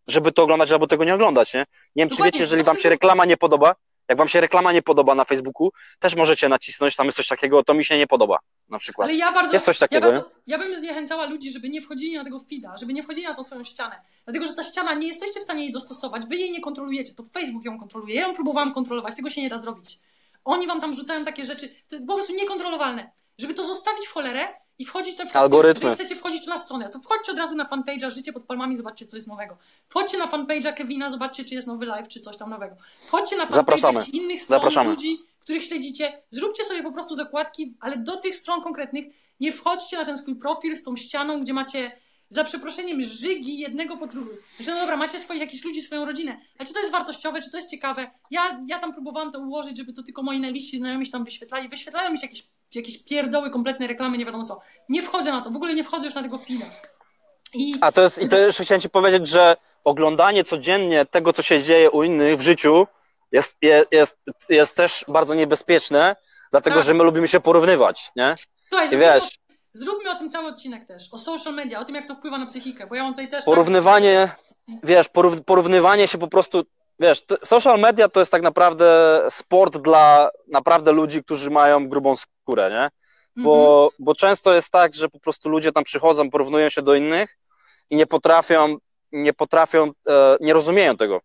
żeby 0.07 0.33
to 0.33 0.43
oglądać 0.43 0.73
albo 0.73 0.87
tego 0.87 1.05
nie 1.05 1.15
oglądać, 1.15 1.55
nie? 1.55 1.61
Nie 1.61 1.67
wiem, 2.03 2.09
czy 2.09 2.15
Dokładnie, 2.15 2.33
wiecie, 2.33 2.43
jeżeli 2.43 2.63
wam 2.63 2.81
się 2.81 2.89
reklama 2.89 3.25
nie 3.25 3.37
podoba, 3.37 3.75
jak 4.09 4.19
wam 4.19 4.29
się 4.29 4.41
reklama 4.41 4.73
nie 4.73 4.83
podoba 4.83 5.15
na 5.15 5.25
Facebooku, 5.25 5.71
też 5.99 6.15
możecie 6.15 6.49
nacisnąć, 6.49 6.97
tam 6.97 7.07
jest 7.07 7.17
coś 7.17 7.29
takiego, 7.29 7.65
to 7.65 7.75
mi 7.75 7.85
się 7.85 7.99
nie 7.99 8.07
podoba, 8.07 8.39
na 8.69 8.79
przykład. 8.79 9.09
Ale 9.09 9.17
ja 9.19 9.33
bardzo. 9.33 9.53
Jest 9.53 9.65
coś 9.65 9.79
takiego, 9.79 10.07
ja, 10.07 10.13
bardzo, 10.13 10.31
ja 10.47 10.59
bym 10.59 10.75
zniechęcała 10.75 11.27
ludzi, 11.27 11.51
żeby 11.51 11.69
nie 11.69 11.83
wchodzili 11.83 12.17
na 12.17 12.25
tego 12.25 12.41
feeda, 12.41 12.77
żeby 12.77 12.93
nie 12.93 13.03
wchodzili 13.03 13.27
na 13.27 13.35
tą 13.35 13.43
swoją 13.43 13.65
ścianę. 13.65 14.01
Dlatego, 14.25 14.47
że 14.47 14.55
ta 14.55 14.65
ściana 14.65 14.95
nie 14.95 15.09
jesteście 15.09 15.41
w 15.41 15.43
stanie 15.43 15.63
jej 15.65 15.73
dostosować, 15.73 16.27
wy 16.27 16.37
jej 16.37 16.51
nie 16.53 16.61
kontrolujecie, 16.61 17.15
to 17.15 17.23
Facebook 17.33 17.65
ją 17.65 17.79
kontroluje. 17.79 18.15
Ja 18.15 18.23
ją 18.23 18.35
próbowałam 18.35 18.75
kontrolować, 18.75 19.17
tego 19.17 19.31
się 19.31 19.41
nie 19.43 19.49
da 19.49 19.59
zrobić. 19.59 20.01
Oni 20.45 20.67
wam 20.67 20.81
tam 20.81 20.93
rzucają 20.93 21.25
takie 21.25 21.45
rzeczy, 21.45 21.69
to 21.89 21.97
jest 21.97 22.07
po 22.07 22.15
prostu 22.15 22.35
niekontrolowalne. 22.35 23.11
Żeby 23.39 23.55
to 23.55 23.65
zostawić 23.65 24.07
w 24.07 24.13
cholerę 24.13 24.49
i 24.79 24.85
wchodzić 24.85 25.19
na 25.19 25.25
przykład, 25.25 25.43
Algorytmy. 25.43 25.85
jeżeli 25.85 25.95
chcecie 26.05 26.21
wchodzić 26.21 26.47
na 26.47 26.59
stronę, 26.59 26.89
to 26.89 26.99
wchodźcie 26.99 27.33
od 27.33 27.39
razu 27.39 27.55
na 27.55 27.65
fanpage'a 27.65 28.11
Życie 28.11 28.33
pod 28.33 28.45
palmami, 28.45 28.77
zobaczcie 28.77 29.07
co 29.07 29.17
jest 29.17 29.29
nowego. 29.29 29.57
Wchodźcie 29.89 30.19
na 30.19 30.27
fanpage'a 30.27 30.73
Kevina, 30.75 31.11
zobaczcie 31.11 31.45
czy 31.45 31.55
jest 31.55 31.67
nowy 31.67 31.87
live, 31.87 32.09
czy 32.09 32.21
coś 32.21 32.37
tam 32.37 32.51
nowego. 32.51 32.77
Wchodźcie 33.07 33.37
na 33.37 33.47
fanpage'a 33.47 34.11
innych 34.15 34.43
stron, 34.43 34.59
Zapraszamy. 34.61 34.91
ludzi, 34.91 35.19
których 35.45 35.65
śledzicie, 35.65 36.23
zróbcie 36.31 36.65
sobie 36.65 36.83
po 36.83 36.93
prostu 36.93 37.15
zakładki, 37.15 37.77
ale 37.81 37.97
do 37.97 38.17
tych 38.17 38.35
stron 38.35 38.63
konkretnych 38.63 39.05
nie 39.41 39.53
wchodźcie 39.53 39.97
na 39.97 40.05
ten 40.05 40.19
swój 40.19 40.37
profil 40.37 40.77
z 40.77 40.83
tą 40.83 40.97
ścianą, 40.97 41.41
gdzie 41.41 41.53
macie 41.53 42.01
za 42.29 42.45
przeproszeniem 42.45 43.03
żygi 43.03 43.59
jednego 43.59 43.97
po 43.97 44.07
drugim. 44.07 44.37
Znaczy, 44.57 44.71
no 44.71 44.81
dobra, 44.81 44.97
macie 44.97 45.19
swoich 45.19 45.41
jakichś 45.41 45.65
ludzi, 45.65 45.83
swoją 45.83 46.05
rodzinę, 46.05 46.41
ale 46.59 46.67
czy 46.67 46.75
to 46.75 46.81
jest 46.81 46.93
wartościowe, 46.93 47.43
czy 47.43 47.51
to 47.51 47.57
jest 47.57 47.71
ciekawe? 47.71 48.11
Ja, 48.31 48.61
ja 48.69 48.79
tam 48.79 48.93
próbowałam 48.93 49.33
to 49.33 49.41
ułożyć, 49.41 49.77
żeby 49.77 49.93
to 49.93 50.03
tylko 50.03 50.23
moi 50.23 50.41
najbliżsi 50.41 50.79
znajomi 50.79 51.07
się 51.07 51.13
tam 51.13 51.25
wyświetlali. 51.25 51.69
Wyświetlają 51.69 52.11
mi 52.11 52.19
się 52.19 52.27
jakieś, 52.27 52.47
jakieś 52.75 53.05
pierdoły, 53.05 53.51
kompletne 53.51 53.87
reklamy, 53.87 54.19
nie 54.19 54.25
wiadomo 54.25 54.45
co. 54.45 54.61
Nie 54.89 55.03
wchodzę 55.03 55.33
na 55.33 55.41
to, 55.41 55.51
w 55.51 55.57
ogóle 55.57 55.75
nie 55.75 55.85
wchodzę 55.85 56.05
już 56.05 56.15
na 56.15 56.23
tego 56.23 56.39
chwilę. 56.39 56.67
I 57.55 57.75
A 57.81 57.93
to 57.93 58.03
jest, 58.03 58.19
i 58.19 58.29
to 58.29 58.39
jeszcze 58.39 58.65
chciałem 58.65 58.81
ci 58.81 58.91
powiedzieć, 58.91 59.29
że 59.29 59.57
oglądanie 59.85 60.45
codziennie 60.45 61.07
tego, 61.07 61.33
co 61.33 61.43
się 61.43 61.63
dzieje 61.63 61.91
u 61.91 62.03
innych 62.03 62.39
w 62.39 62.41
życiu, 62.41 62.87
jest, 63.35 63.59
jest, 63.91 64.17
jest, 64.49 64.77
też 64.77 65.05
bardzo 65.09 65.35
niebezpieczne, 65.35 66.17
dlatego 66.51 66.77
Tak. 66.77 66.85
że 66.87 66.95
my 66.95 67.05
lubimy 67.05 67.29
się 67.29 67.41
porównywać, 67.41 68.13
nie? 68.17 68.35
słuchaj, 68.69 68.95
I 68.95 68.99
wiesz, 68.99 69.39
zróbmy 69.73 70.11
o 70.11 70.15
tym 70.15 70.31
cały 70.31 70.49
odcinek 70.49 70.85
też, 70.85 71.03
o 71.13 71.19
social 71.19 71.55
media, 71.55 71.81
o 71.81 71.85
tym, 71.85 71.95
jak 71.95 72.07
to 72.07 72.15
wpływa 72.15 72.39
na 72.39 72.47
psychikę, 72.47 72.87
bo 72.87 72.95
ja 72.95 73.03
mam 73.03 73.13
tutaj 73.13 73.31
też... 73.31 73.45
porównywanie, 73.45 74.37
wiesz, 74.83 75.09
porów, 75.09 75.43
porównywanie 75.43 76.09
się 76.09 76.19
po 76.19 76.29
prostu, 76.29 76.65
wiesz, 77.01 77.23
social 77.45 77.81
media 77.81 78.09
to 78.09 78.21
jest 78.21 78.33
tak 78.33 78.43
naprawdę 78.43 79.21
sport 79.31 79.77
dla 79.77 80.31
naprawdę 80.49 80.93
ludzi, 80.93 81.25
którzy 81.25 81.51
mają 81.51 81.89
grubą 81.89 82.17
skórę, 82.17 82.71
nie? 82.71 82.91
Mhm. 83.37 83.45
Bo, 83.45 83.91
bo 83.99 84.15
często 84.15 84.55
jest 84.55 84.71
tak, 84.71 84.95
że 84.95 85.09
po 85.09 85.21
prostu 85.21 85.49
ludzie 85.49 85.73
tam 85.73 85.85
przychodzą, 85.85 86.31
porównują 86.31 86.69
się 86.69 86.83
do 86.83 86.95
innych 86.95 87.39
i 87.91 87.97
nie 87.97 88.07
potrafią, 88.07 88.77
nie 89.13 89.33
potrafią, 89.33 89.91
e, 90.07 90.37
nie 90.41 90.53
rozumieją 90.53 90.97
tego, 90.97 91.21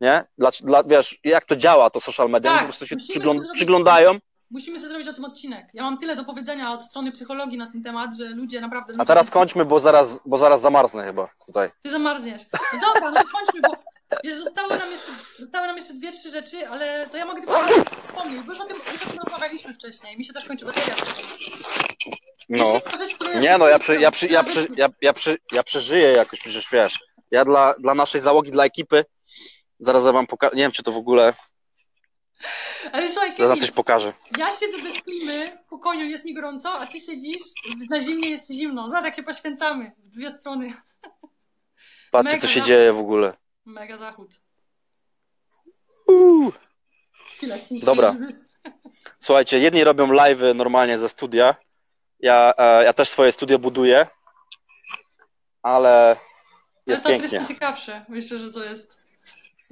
nie? 0.00 0.24
Dla, 0.38 0.50
dla, 0.60 0.84
wiesz, 0.84 1.18
jak 1.24 1.44
to 1.44 1.56
działa 1.56 1.90
to 1.90 2.00
social 2.00 2.30
media, 2.30 2.50
Tak, 2.50 2.60
po 2.60 2.64
prostu 2.64 2.86
się 2.86 2.96
sobie 3.00 3.20
zrobić- 3.20 3.52
przyglądają, 3.52 4.18
Musimy 4.50 4.78
sobie 4.78 4.88
zrobić 4.88 5.08
o 5.08 5.12
tym 5.12 5.24
odcinek. 5.24 5.66
Ja 5.74 5.82
mam 5.82 5.98
tyle 5.98 6.16
do 6.16 6.24
powiedzenia 6.24 6.72
od 6.72 6.84
strony 6.84 7.12
psychologii 7.12 7.58
na 7.58 7.72
ten 7.72 7.82
temat, 7.82 8.10
że 8.18 8.24
ludzie 8.24 8.60
naprawdę... 8.60 8.92
A 8.98 9.04
teraz 9.04 9.30
kończmy, 9.30 9.64
bo 9.64 9.80
zaraz, 9.80 10.20
bo 10.26 10.38
zaraz 10.38 10.60
zamarznę 10.60 11.04
chyba 11.04 11.28
tutaj. 11.46 11.70
Ty 11.82 11.90
zamarzniesz. 11.90 12.42
No 12.72 12.80
dobra, 12.94 13.10
no 13.10 13.22
to 13.22 13.28
kończmy, 13.28 13.60
bo 13.60 13.76
wiesz, 14.24 14.36
zostały 14.36 14.78
nam 14.78 14.90
jeszcze, 14.90 15.12
zostały 15.38 15.66
nam 15.66 15.76
jeszcze 15.76 15.94
dwie, 15.94 16.12
trzy 16.12 16.30
rzeczy, 16.30 16.68
ale 16.68 17.08
to 17.10 17.16
ja 17.16 17.26
mogę 17.26 17.40
tylko 17.40 17.60
wspomnieć, 18.02 18.42
bo 18.46 18.52
już 18.52 18.60
o 18.60 18.64
tym, 18.64 18.76
już 18.92 19.02
o 19.02 19.10
tym 19.10 19.18
rozmawialiśmy 19.24 19.74
wcześniej. 19.74 20.18
Mi 20.18 20.24
się 20.24 20.32
też 20.32 20.44
kończy 20.44 20.64
bateria. 20.64 20.94
No. 22.48 22.64
Rzecz, 22.98 23.16
Nie 23.42 23.58
no, 23.58 23.68
ja, 23.68 23.78
przy, 23.78 23.96
ja, 23.96 24.10
przy, 24.10 24.26
ja, 24.26 24.44
przy, 24.44 24.66
ja, 24.76 24.88
ja, 25.02 25.12
przy, 25.12 25.38
ja 25.52 25.62
przeżyję 25.62 26.12
jakoś, 26.12 26.40
przecież 26.40 26.68
wiesz. 26.72 26.98
Ja 27.30 27.44
dla, 27.44 27.74
dla 27.78 27.94
naszej 27.94 28.20
załogi, 28.20 28.50
dla 28.50 28.64
ekipy, 28.64 29.04
zaraz 29.80 30.04
ja 30.06 30.12
wam 30.12 30.26
pokażę, 30.26 30.56
nie 30.56 30.62
wiem 30.62 30.72
czy 30.72 30.82
to 30.82 30.92
w 30.92 30.96
ogóle, 30.96 31.34
Ale 32.92 33.08
słuchaj, 33.08 33.28
zaraz 33.30 33.36
Kevin, 33.50 33.60
coś 33.60 33.70
pokażę. 33.70 34.12
ja 34.38 34.52
siedzę 34.52 34.82
bez 34.82 35.02
klimy 35.02 35.58
w 35.66 35.68
pokoju, 35.68 36.06
jest 36.06 36.24
mi 36.24 36.34
gorąco, 36.34 36.72
a 36.80 36.86
ty 36.86 37.00
siedzisz 37.00 37.42
na 37.90 38.00
zimnie, 38.00 38.30
jest 38.30 38.52
zimno. 38.52 38.88
Zobacz, 38.88 39.04
jak 39.04 39.14
się 39.14 39.22
poświęcamy 39.22 39.92
w 39.98 40.10
dwie 40.10 40.30
strony. 40.30 40.68
Patrzcie 42.10 42.38
co 42.38 42.48
się 42.48 42.62
dzieje 42.62 42.92
w 42.92 42.98
ogóle. 42.98 43.36
Mega 43.64 43.96
zachód. 43.96 44.30
Uuu. 46.08 46.52
Chwila. 47.36 47.56
Dobra. 47.84 48.16
Słuchajcie, 49.20 49.58
jedni 49.58 49.84
robią 49.84 50.06
live'y 50.06 50.54
normalnie 50.54 50.98
ze 50.98 51.08
studia. 51.08 51.56
Ja, 52.20 52.54
e, 52.58 52.84
ja 52.84 52.92
też 52.92 53.08
swoje 53.08 53.32
studio 53.32 53.58
buduję, 53.58 54.06
ale 55.62 55.88
Ale 55.90 56.16
jest 56.86 57.02
to 57.02 57.10
jest 57.12 57.30
pięknie. 57.30 57.54
ciekawsze. 57.54 58.04
Myślę, 58.08 58.38
że 58.38 58.52
to 58.52 58.64
jest, 58.64 59.03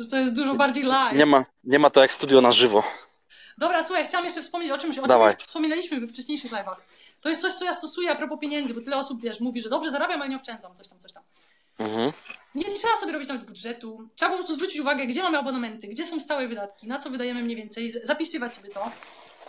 że 0.03 0.09
to 0.09 0.17
jest 0.17 0.33
dużo 0.33 0.55
bardziej 0.55 0.83
live. 0.85 1.17
Nie 1.17 1.27
ma, 1.27 1.45
nie 1.65 1.79
ma 1.79 1.91
to 1.91 2.01
jak 2.03 2.13
studio 2.13 2.41
na 2.41 2.53
żywo. 2.53 2.85
Dobra, 3.59 3.85
słuchaj, 3.85 4.05
chciałam 4.05 4.25
jeszcze 4.25 4.43
wspomnieć 4.43 4.71
o 4.71 4.79
czymś, 4.79 4.99
o 4.99 5.09
czym 5.09 5.21
już 5.21 5.35
wspominaliśmy 5.47 6.01
we 6.01 6.07
wcześniejszych 6.07 6.51
live'ach. 6.53 6.77
To 7.21 7.29
jest 7.29 7.41
coś, 7.43 7.53
co 7.53 7.65
ja 7.65 7.75
stosuję 7.75 8.11
a 8.11 8.15
propos 8.15 8.39
pieniędzy, 8.41 8.75
bo 8.75 8.81
tyle 8.81 8.97
osób, 8.97 9.23
wiesz, 9.23 9.41
mówi, 9.41 9.61
że 9.61 9.69
dobrze 9.69 9.91
zarabiam, 9.91 10.21
ale 10.21 10.31
nie 10.31 10.37
oszczędzam, 10.37 10.75
coś 10.75 10.89
tam, 10.89 10.99
coś 10.99 11.13
tam. 11.13 11.23
Mhm. 11.79 12.13
Nie 12.55 12.65
trzeba 12.65 12.97
sobie 12.97 13.13
robić 13.13 13.29
nawet 13.29 13.45
budżetu. 13.47 14.09
Trzeba 14.15 14.31
po 14.31 14.37
prostu 14.37 14.55
zwrócić 14.55 14.81
uwagę, 14.81 15.07
gdzie 15.07 15.23
mamy 15.23 15.39
abonamenty, 15.39 15.89
gdzie 15.89 16.07
są 16.07 16.21
stałe 16.21 16.49
wydatki, 16.49 16.87
na 16.89 16.99
co 16.99 17.11
wydajemy 17.11 17.43
mniej 17.43 17.57
więcej, 17.57 17.91
zapisywać 18.03 18.55
sobie 18.55 18.69
to, 18.69 18.91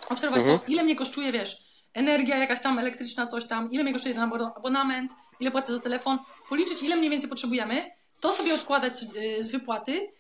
obserwować 0.10 0.42
Mhm. 0.42 0.60
to, 0.60 0.66
ile 0.72 0.84
mnie 0.84 0.96
kosztuje, 0.96 1.32
wiesz, 1.32 1.58
energia 1.94 2.38
jakaś 2.38 2.62
tam 2.62 2.80
elektryczna, 2.80 3.26
coś 3.26 3.46
tam, 3.48 3.72
ile 3.72 3.84
mnie 3.84 3.94
kosztuje 3.94 4.14
ten 4.16 4.24
abo- 4.30 4.52
abonament, 4.56 5.12
ile 5.40 5.52
płacę 5.52 5.74
za 5.74 5.80
telefon, 5.80 6.20
policzyć, 6.50 6.84
ile 6.84 6.96
mniej 6.96 7.10
więcej 7.10 7.30
potrzebujemy, 7.30 7.92
to 8.22 8.32
sobie 8.32 8.54
odkładać 8.54 9.04
y, 9.04 9.44
z 9.44 9.50
wypłaty 9.52 10.12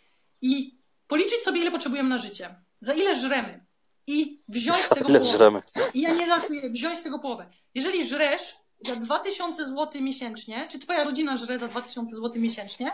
i 0.43 0.77
policzyć 1.07 1.43
sobie, 1.43 1.61
ile 1.61 1.71
potrzebujemy 1.71 2.09
na 2.09 2.17
życie, 2.17 2.55
za 2.81 2.93
ile 2.93 3.15
żremy 3.15 3.65
i 4.07 4.39
wziąć 4.49 4.77
z 4.77 4.89
tego 4.89 5.09
Ile 5.09 5.19
połowę. 5.19 5.37
żremy? 5.37 5.61
I 5.93 6.01
ja 6.01 6.13
nie 6.13 6.25
żartuję, 6.25 6.69
wziąć 6.69 6.97
z 6.97 7.01
tego 7.01 7.19
połowę. 7.19 7.49
Jeżeli 7.75 8.05
żresz 8.05 8.55
za 8.79 8.95
2000 8.95 9.65
zł 9.65 10.01
miesięcznie, 10.01 10.67
czy 10.71 10.79
twoja 10.79 11.03
rodzina 11.03 11.37
żre 11.37 11.59
za 11.59 11.67
2000 11.67 12.15
zł 12.15 12.41
miesięcznie, 12.41 12.91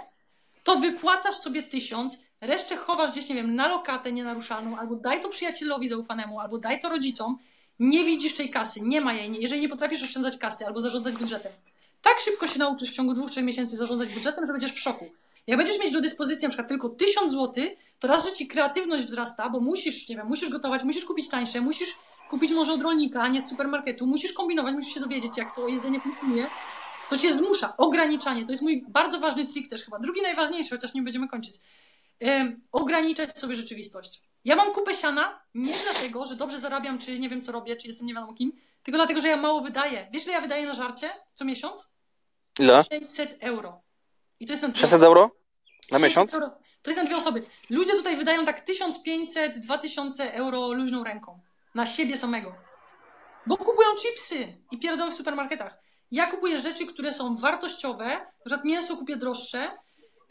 to 0.64 0.76
wypłacasz 0.80 1.36
sobie 1.38 1.64
1000, 1.64 2.20
resztę 2.42 2.78
chowasz 2.78 3.12
gdzieś, 3.12 3.30
nie 3.30 3.36
wiem, 3.36 3.56
na 3.56 3.68
lokatę 3.68 4.12
nienaruszaną, 4.12 4.78
albo 4.78 4.96
daj 4.96 5.22
to 5.22 5.30
przyjacielowi 5.30 5.88
zaufanemu, 5.88 6.40
albo 6.40 6.58
daj 6.58 6.82
to 6.82 6.90
rodzicom. 6.90 7.38
Nie 7.80 8.04
widzisz 8.06 8.34
tej 8.36 8.50
kasy, 8.50 8.82
nie 8.82 9.02
ma 9.02 9.14
jej, 9.14 9.30
nie, 9.30 9.40
jeżeli 9.40 9.62
nie 9.62 9.70
potrafisz 9.70 10.04
oszczędzać 10.04 10.38
kasy 10.38 10.66
albo 10.66 10.82
zarządzać 10.82 11.16
budżetem. 11.16 11.52
Tak 12.02 12.20
szybko 12.20 12.48
się 12.48 12.60
nauczysz 12.60 12.90
w 12.92 12.94
ciągu 12.94 13.14
dwóch, 13.14 13.32
trzech 13.32 13.44
miesięcy 13.44 13.78
zarządzać 13.78 14.14
budżetem, 14.14 14.46
że 14.46 14.52
będziesz 14.52 14.72
w 14.74 14.80
szoku. 14.80 15.10
Jak 15.50 15.58
będziesz 15.58 15.80
mieć 15.80 15.92
do 15.92 16.02
dyspozycji 16.02 16.44
na 16.44 16.50
przykład 16.50 16.68
tylko 16.68 16.90
1000 16.90 17.32
zł, 17.34 17.64
to 18.00 18.08
raz, 18.08 18.26
że 18.26 18.34
ci 18.34 18.48
kreatywność 18.48 19.06
wzrasta, 19.06 19.50
bo 19.50 19.60
musisz, 19.60 20.10
nie 20.10 20.16
wiem, 20.16 20.28
musisz 20.28 20.50
gotować, 20.50 20.84
musisz 20.84 21.06
kupić 21.06 21.30
tańsze, 21.30 21.62
musisz 21.62 21.96
kupić 22.30 22.52
może 22.52 22.74
od 22.74 22.82
rolnika, 22.82 23.22
a 23.22 23.28
nie 23.28 23.42
z 23.42 23.50
supermarketu, 23.50 24.08
musisz 24.08 24.34
kombinować, 24.34 24.74
musisz 24.74 24.94
się 24.94 25.00
dowiedzieć, 25.00 25.38
jak 25.38 25.56
to 25.56 25.68
jedzenie 25.68 26.02
funkcjonuje, 26.02 26.48
to 27.10 27.18
cię 27.18 27.34
zmusza. 27.34 27.78
Ograniczanie, 27.78 28.46
to 28.46 28.52
jest 28.52 28.62
mój 28.62 28.86
bardzo 28.88 29.20
ważny 29.20 29.46
trik 29.46 29.70
też 29.70 29.84
chyba. 29.84 30.00
Drugi 30.00 30.22
najważniejszy, 30.22 30.70
chociaż 30.70 30.94
nie 30.94 31.02
będziemy 31.02 31.28
kończyć. 31.28 31.56
Ograniczać 32.72 33.40
sobie 33.40 33.56
rzeczywistość. 33.56 34.22
Ja 34.46 34.56
mam 34.56 34.74
kupę 34.74 34.96
siana 34.96 35.42
nie 35.54 35.74
dlatego, 35.84 36.26
że 36.26 36.36
dobrze 36.36 36.60
zarabiam, 36.60 37.00
czy 37.00 37.20
nie 37.20 37.30
wiem 37.30 37.42
co 37.42 37.52
robię, 37.52 37.76
czy 37.76 37.88
jestem 37.88 38.08
nie 38.08 38.14
wiadomo 38.14 38.34
kim, 38.34 38.52
tylko 38.84 38.98
dlatego, 38.98 39.22
że 39.22 39.28
ja 39.28 39.38
mało 39.38 39.62
wydaję. 39.62 40.08
Wiesz, 40.14 40.24
ile 40.24 40.34
ja 40.34 40.42
wydaję 40.42 40.66
na 40.66 40.74
żarcie 40.74 41.10
co 41.34 41.46
miesiąc? 41.46 41.92
Ile? 42.60 42.84
600 42.84 43.38
euro. 43.40 43.82
I 44.40 44.46
to 44.46 44.54
jest 44.54 44.64
na 44.64 44.70
dwie 44.70 44.78
600 44.78 44.94
osoby. 44.94 45.06
euro? 45.06 45.39
Na 45.92 46.00
600 46.00 46.02
miesiąc? 46.02 46.34
Euro. 46.34 46.50
To 46.82 46.90
jest 46.90 46.98
na 46.98 47.06
dwie 47.06 47.18
osoby. 47.18 47.44
Ludzie 47.70 47.92
tutaj 47.92 48.18
wydają 48.18 48.46
tak 48.46 48.62
1500, 48.62 49.60
2000 49.60 50.34
euro 50.34 50.74
luźną 50.74 51.04
ręką. 51.04 51.40
Na 51.76 51.86
siebie 51.86 52.18
samego. 52.18 52.56
Bo 53.48 53.58
kupują 53.58 53.88
chipsy 53.96 54.58
i 54.72 54.78
pierdoły 54.80 55.12
w 55.12 55.16
supermarketach. 55.16 55.78
Ja 56.12 56.28
kupuję 56.28 56.60
rzeczy, 56.60 56.86
które 56.86 57.14
są 57.14 57.38
wartościowe, 57.38 58.06
na 58.06 58.46
przykład 58.46 58.66
mięso 58.66 58.98
kupię 58.98 59.16
droższe, 59.16 59.72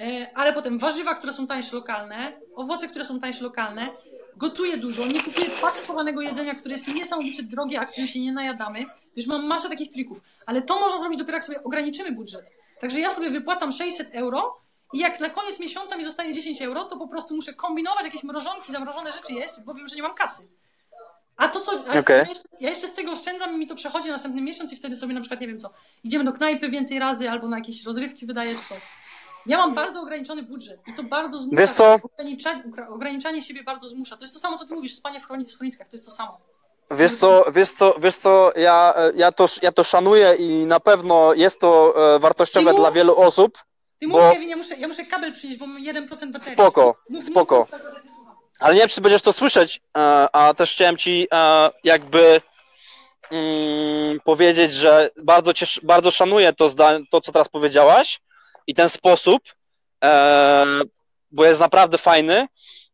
e, 0.00 0.30
ale 0.34 0.52
potem 0.52 0.78
warzywa, 0.78 1.14
które 1.14 1.32
są 1.32 1.46
tańsze 1.46 1.76
lokalne, 1.76 2.40
owoce, 2.56 2.88
które 2.88 3.04
są 3.04 3.20
tańsze 3.20 3.44
lokalne. 3.44 3.88
Gotuję 4.36 4.76
dużo, 4.76 5.06
nie 5.06 5.22
kupuję 5.22 5.46
paczkowanego 5.60 6.20
jedzenia, 6.20 6.54
które 6.54 6.74
jest 6.74 6.88
niesamowicie 6.88 7.42
drogie, 7.42 7.80
a 7.80 7.86
którym 7.86 8.08
się 8.08 8.20
nie 8.20 8.32
najadamy. 8.32 8.84
Już 9.16 9.26
mam 9.26 9.46
masę 9.46 9.68
takich 9.68 9.90
trików, 9.90 10.18
ale 10.46 10.62
to 10.62 10.80
można 10.80 10.98
zrobić 10.98 11.18
dopiero 11.18 11.36
jak 11.36 11.44
sobie 11.44 11.64
ograniczymy 11.64 12.12
budżet. 12.12 12.50
Także 12.80 13.00
ja 13.00 13.10
sobie 13.10 13.30
wypłacam 13.30 13.72
600 13.72 14.14
euro 14.14 14.56
i 14.92 14.98
jak 14.98 15.20
na 15.20 15.30
koniec 15.30 15.60
miesiąca 15.60 15.96
mi 15.96 16.04
zostanie 16.04 16.34
10 16.34 16.62
euro, 16.62 16.84
to 16.84 16.96
po 16.96 17.08
prostu 17.08 17.34
muszę 17.34 17.54
kombinować 17.54 18.04
jakieś 18.04 18.22
mrożonki, 18.22 18.72
zamrożone 18.72 19.12
rzeczy 19.12 19.32
jeść, 19.32 19.54
bo 19.64 19.74
wiem, 19.74 19.88
że 19.88 19.96
nie 19.96 20.02
mam 20.02 20.14
kasy. 20.14 20.48
A 21.36 21.48
to 21.48 21.60
co, 21.60 21.72
a 21.72 21.98
Okej. 21.98 22.18
ja, 22.18 22.28
jeszcze, 22.28 22.48
ja 22.60 22.70
jeszcze 22.70 22.88
z 22.88 22.94
tego 22.94 23.12
oszczędzam 23.12 23.54
i 23.54 23.58
mi 23.58 23.66
to 23.66 23.74
przechodzi 23.74 24.10
następny 24.10 24.42
miesiąc 24.42 24.72
i 24.72 24.76
wtedy 24.76 24.96
sobie 24.96 25.14
na 25.14 25.20
przykład, 25.20 25.40
nie 25.40 25.46
wiem 25.46 25.58
co, 25.58 25.70
idziemy 26.04 26.24
do 26.24 26.32
knajpy 26.32 26.70
więcej 26.70 26.98
razy 26.98 27.30
albo 27.30 27.48
na 27.48 27.58
jakieś 27.58 27.84
rozrywki 27.84 28.26
wydaję 28.26 28.54
czy 28.54 28.64
coś. 28.64 28.82
Ja 29.46 29.58
mam 29.58 29.74
bardzo 29.74 30.00
ograniczony 30.00 30.42
budżet 30.42 30.80
i 30.86 30.94
to 30.94 31.02
bardzo 31.02 31.38
zmusza. 31.38 31.60
Wiesz 31.60 31.70
co? 31.70 31.98
Ogranicza, 32.02 32.62
ograniczanie 32.90 33.42
siebie 33.42 33.62
bardzo 33.62 33.88
zmusza. 33.88 34.16
To 34.16 34.22
jest 34.22 34.34
to 34.34 34.40
samo, 34.40 34.58
co 34.58 34.66
ty 34.66 34.74
mówisz, 34.74 34.94
spanie 34.94 35.20
w, 35.20 35.26
chroni, 35.26 35.44
w 35.44 35.52
schroniskach, 35.52 35.88
to 35.88 35.94
jest 35.94 36.04
to 36.04 36.10
samo. 36.10 36.40
Wiesz 36.90 37.16
co, 37.16 37.44
wiesz 37.52 37.70
co, 37.70 37.94
wiesz 38.00 38.16
co, 38.16 38.52
ja, 38.56 38.94
ja, 39.14 39.32
to, 39.32 39.46
ja 39.62 39.72
to 39.72 39.84
szanuję 39.84 40.34
i 40.34 40.66
na 40.66 40.80
pewno 40.80 41.34
jest 41.34 41.60
to 41.60 41.94
e, 42.14 42.18
wartościowe 42.18 42.74
dla 42.74 42.92
wielu 42.92 43.16
osób. 43.16 43.58
Ty 43.98 44.08
Bo- 44.08 44.20
mów, 44.22 44.32
Kevin, 44.34 44.48
ja 44.48 44.56
muszę, 44.56 44.74
ja 44.76 44.88
muszę 44.88 45.04
kabel 45.04 45.32
przynieść, 45.32 45.58
bo 45.58 45.66
mam 45.66 45.82
1% 45.82 46.08
baterii. 46.32 46.54
Spoko, 46.54 46.94
Mów, 47.08 47.24
spoko. 47.24 47.58
mów. 47.72 47.80
Ale 48.58 48.74
nie 48.74 48.80
wiem, 48.80 48.88
czy 48.88 49.00
będziesz 49.00 49.22
to 49.22 49.32
słyszeć, 49.32 49.80
e, 49.98 50.00
a 50.32 50.54
też 50.54 50.72
chciałem 50.72 50.96
ci 50.96 51.26
e, 51.32 51.70
jakby 51.84 52.40
mm, 53.30 54.20
powiedzieć, 54.20 54.72
że 54.74 55.10
bardzo, 55.22 55.54
cię, 55.54 55.66
bardzo 55.82 56.10
szanuję 56.10 56.52
to, 56.52 56.68
zda, 56.68 56.98
to, 57.10 57.20
co 57.20 57.32
teraz 57.32 57.48
powiedziałaś 57.48 58.20
i 58.66 58.74
ten 58.74 58.88
sposób, 58.88 59.42
e, 60.04 60.64
bo 61.30 61.44
jest 61.44 61.60
naprawdę 61.60 61.98
fajny, 61.98 62.46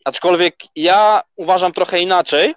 aczkolwiek 0.04 0.56
ja 0.76 1.22
uważam 1.36 1.72
trochę 1.72 1.98
inaczej, 2.00 2.54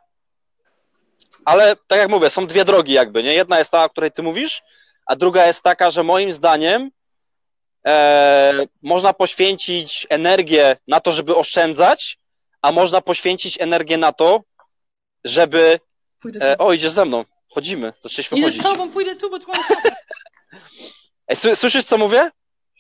ale 1.46 1.76
tak 1.88 2.00
jak 2.00 2.10
mówię, 2.10 2.30
są 2.30 2.48
dwie 2.48 2.66
drogi 2.66 2.94
jakby, 2.94 3.24
nie? 3.24 3.34
Jedna 3.34 3.60
jest 3.60 3.72
ta, 3.72 3.84
o 3.84 3.90
której 3.90 4.12
ty 4.12 4.24
mówisz, 4.24 4.62
a 5.06 5.16
druga 5.16 5.48
jest 5.48 5.62
taka, 5.62 5.92
że 5.92 6.04
moim 6.04 6.34
zdaniem 6.34 6.92
e, 7.88 8.68
można 8.82 9.14
poświęcić 9.14 10.08
energię 10.10 10.78
na 10.88 11.00
to, 11.00 11.12
żeby 11.12 11.36
oszczędzać, 11.36 12.18
a 12.62 12.72
można 12.72 13.02
poświęcić 13.02 13.62
energię 13.62 13.98
na 13.98 14.12
to, 14.14 14.42
żeby. 15.24 15.80
Pójdę 16.22 16.40
tu. 16.40 16.46
E, 16.46 16.58
o, 16.58 16.74
idziesz 16.74 16.92
ze 16.92 17.06
mną. 17.06 17.26
Chodzimy, 17.50 17.94
zaczęliśmy 18.00 18.38
Idę 18.38 18.52
z 18.52 18.54
chodzić. 18.54 18.64
tobą, 18.72 18.92
pójdę 18.92 19.16
tu, 19.16 19.30
bo 19.30 19.40
tu 19.40 19.46
mam. 19.52 19.60
Ej, 21.28 21.36
sły- 21.36 21.56
słyszysz, 21.56 21.86
co 21.86 21.98
mówię? 21.98 22.32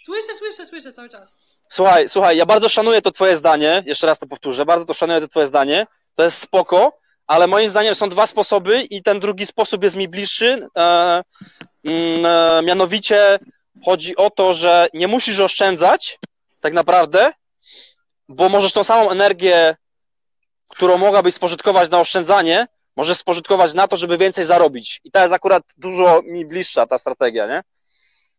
Słyszę, 0.05 0.35
słyszę, 0.37 0.65
słyszę 0.65 0.93
cały 0.93 1.09
czas. 1.09 1.37
Słuchaj, 1.69 2.09
słuchaj, 2.09 2.37
ja 2.37 2.45
bardzo 2.45 2.69
szanuję 2.69 3.01
to 3.01 3.11
twoje 3.11 3.37
zdanie, 3.37 3.83
jeszcze 3.85 4.07
raz 4.07 4.19
to 4.19 4.27
powtórzę, 4.27 4.65
bardzo 4.65 4.85
to 4.85 4.93
szanuję 4.93 5.21
to 5.21 5.27
twoje 5.27 5.47
zdanie, 5.47 5.87
to 6.15 6.23
jest 6.23 6.37
spoko, 6.39 6.99
ale 7.27 7.47
moim 7.47 7.69
zdaniem 7.69 7.95
są 7.95 8.09
dwa 8.09 8.27
sposoby 8.27 8.81
i 8.83 9.03
ten 9.03 9.19
drugi 9.19 9.45
sposób 9.45 9.83
jest 9.83 9.95
mi 9.95 10.07
bliższy, 10.07 10.67
e, 10.77 11.23
mm, 11.83 12.25
e, 12.25 12.61
mianowicie 12.63 13.39
chodzi 13.85 14.15
o 14.15 14.29
to, 14.29 14.53
że 14.53 14.87
nie 14.93 15.07
musisz 15.07 15.39
oszczędzać 15.39 16.19
tak 16.61 16.73
naprawdę, 16.73 17.33
bo 18.29 18.49
możesz 18.49 18.71
tą 18.71 18.83
samą 18.83 19.09
energię, 19.11 19.75
którą 20.67 20.97
mogłabyś 20.97 21.35
spożytkować 21.35 21.89
na 21.89 21.99
oszczędzanie, 21.99 22.67
możesz 22.95 23.17
spożytkować 23.17 23.73
na 23.73 23.87
to, 23.87 23.97
żeby 23.97 24.17
więcej 24.17 24.45
zarobić. 24.45 25.01
I 25.03 25.11
ta 25.11 25.21
jest 25.21 25.33
akurat 25.33 25.63
dużo 25.77 26.21
mi 26.21 26.45
bliższa, 26.45 26.87
ta 26.87 26.97
strategia, 26.97 27.47
nie? 27.47 27.63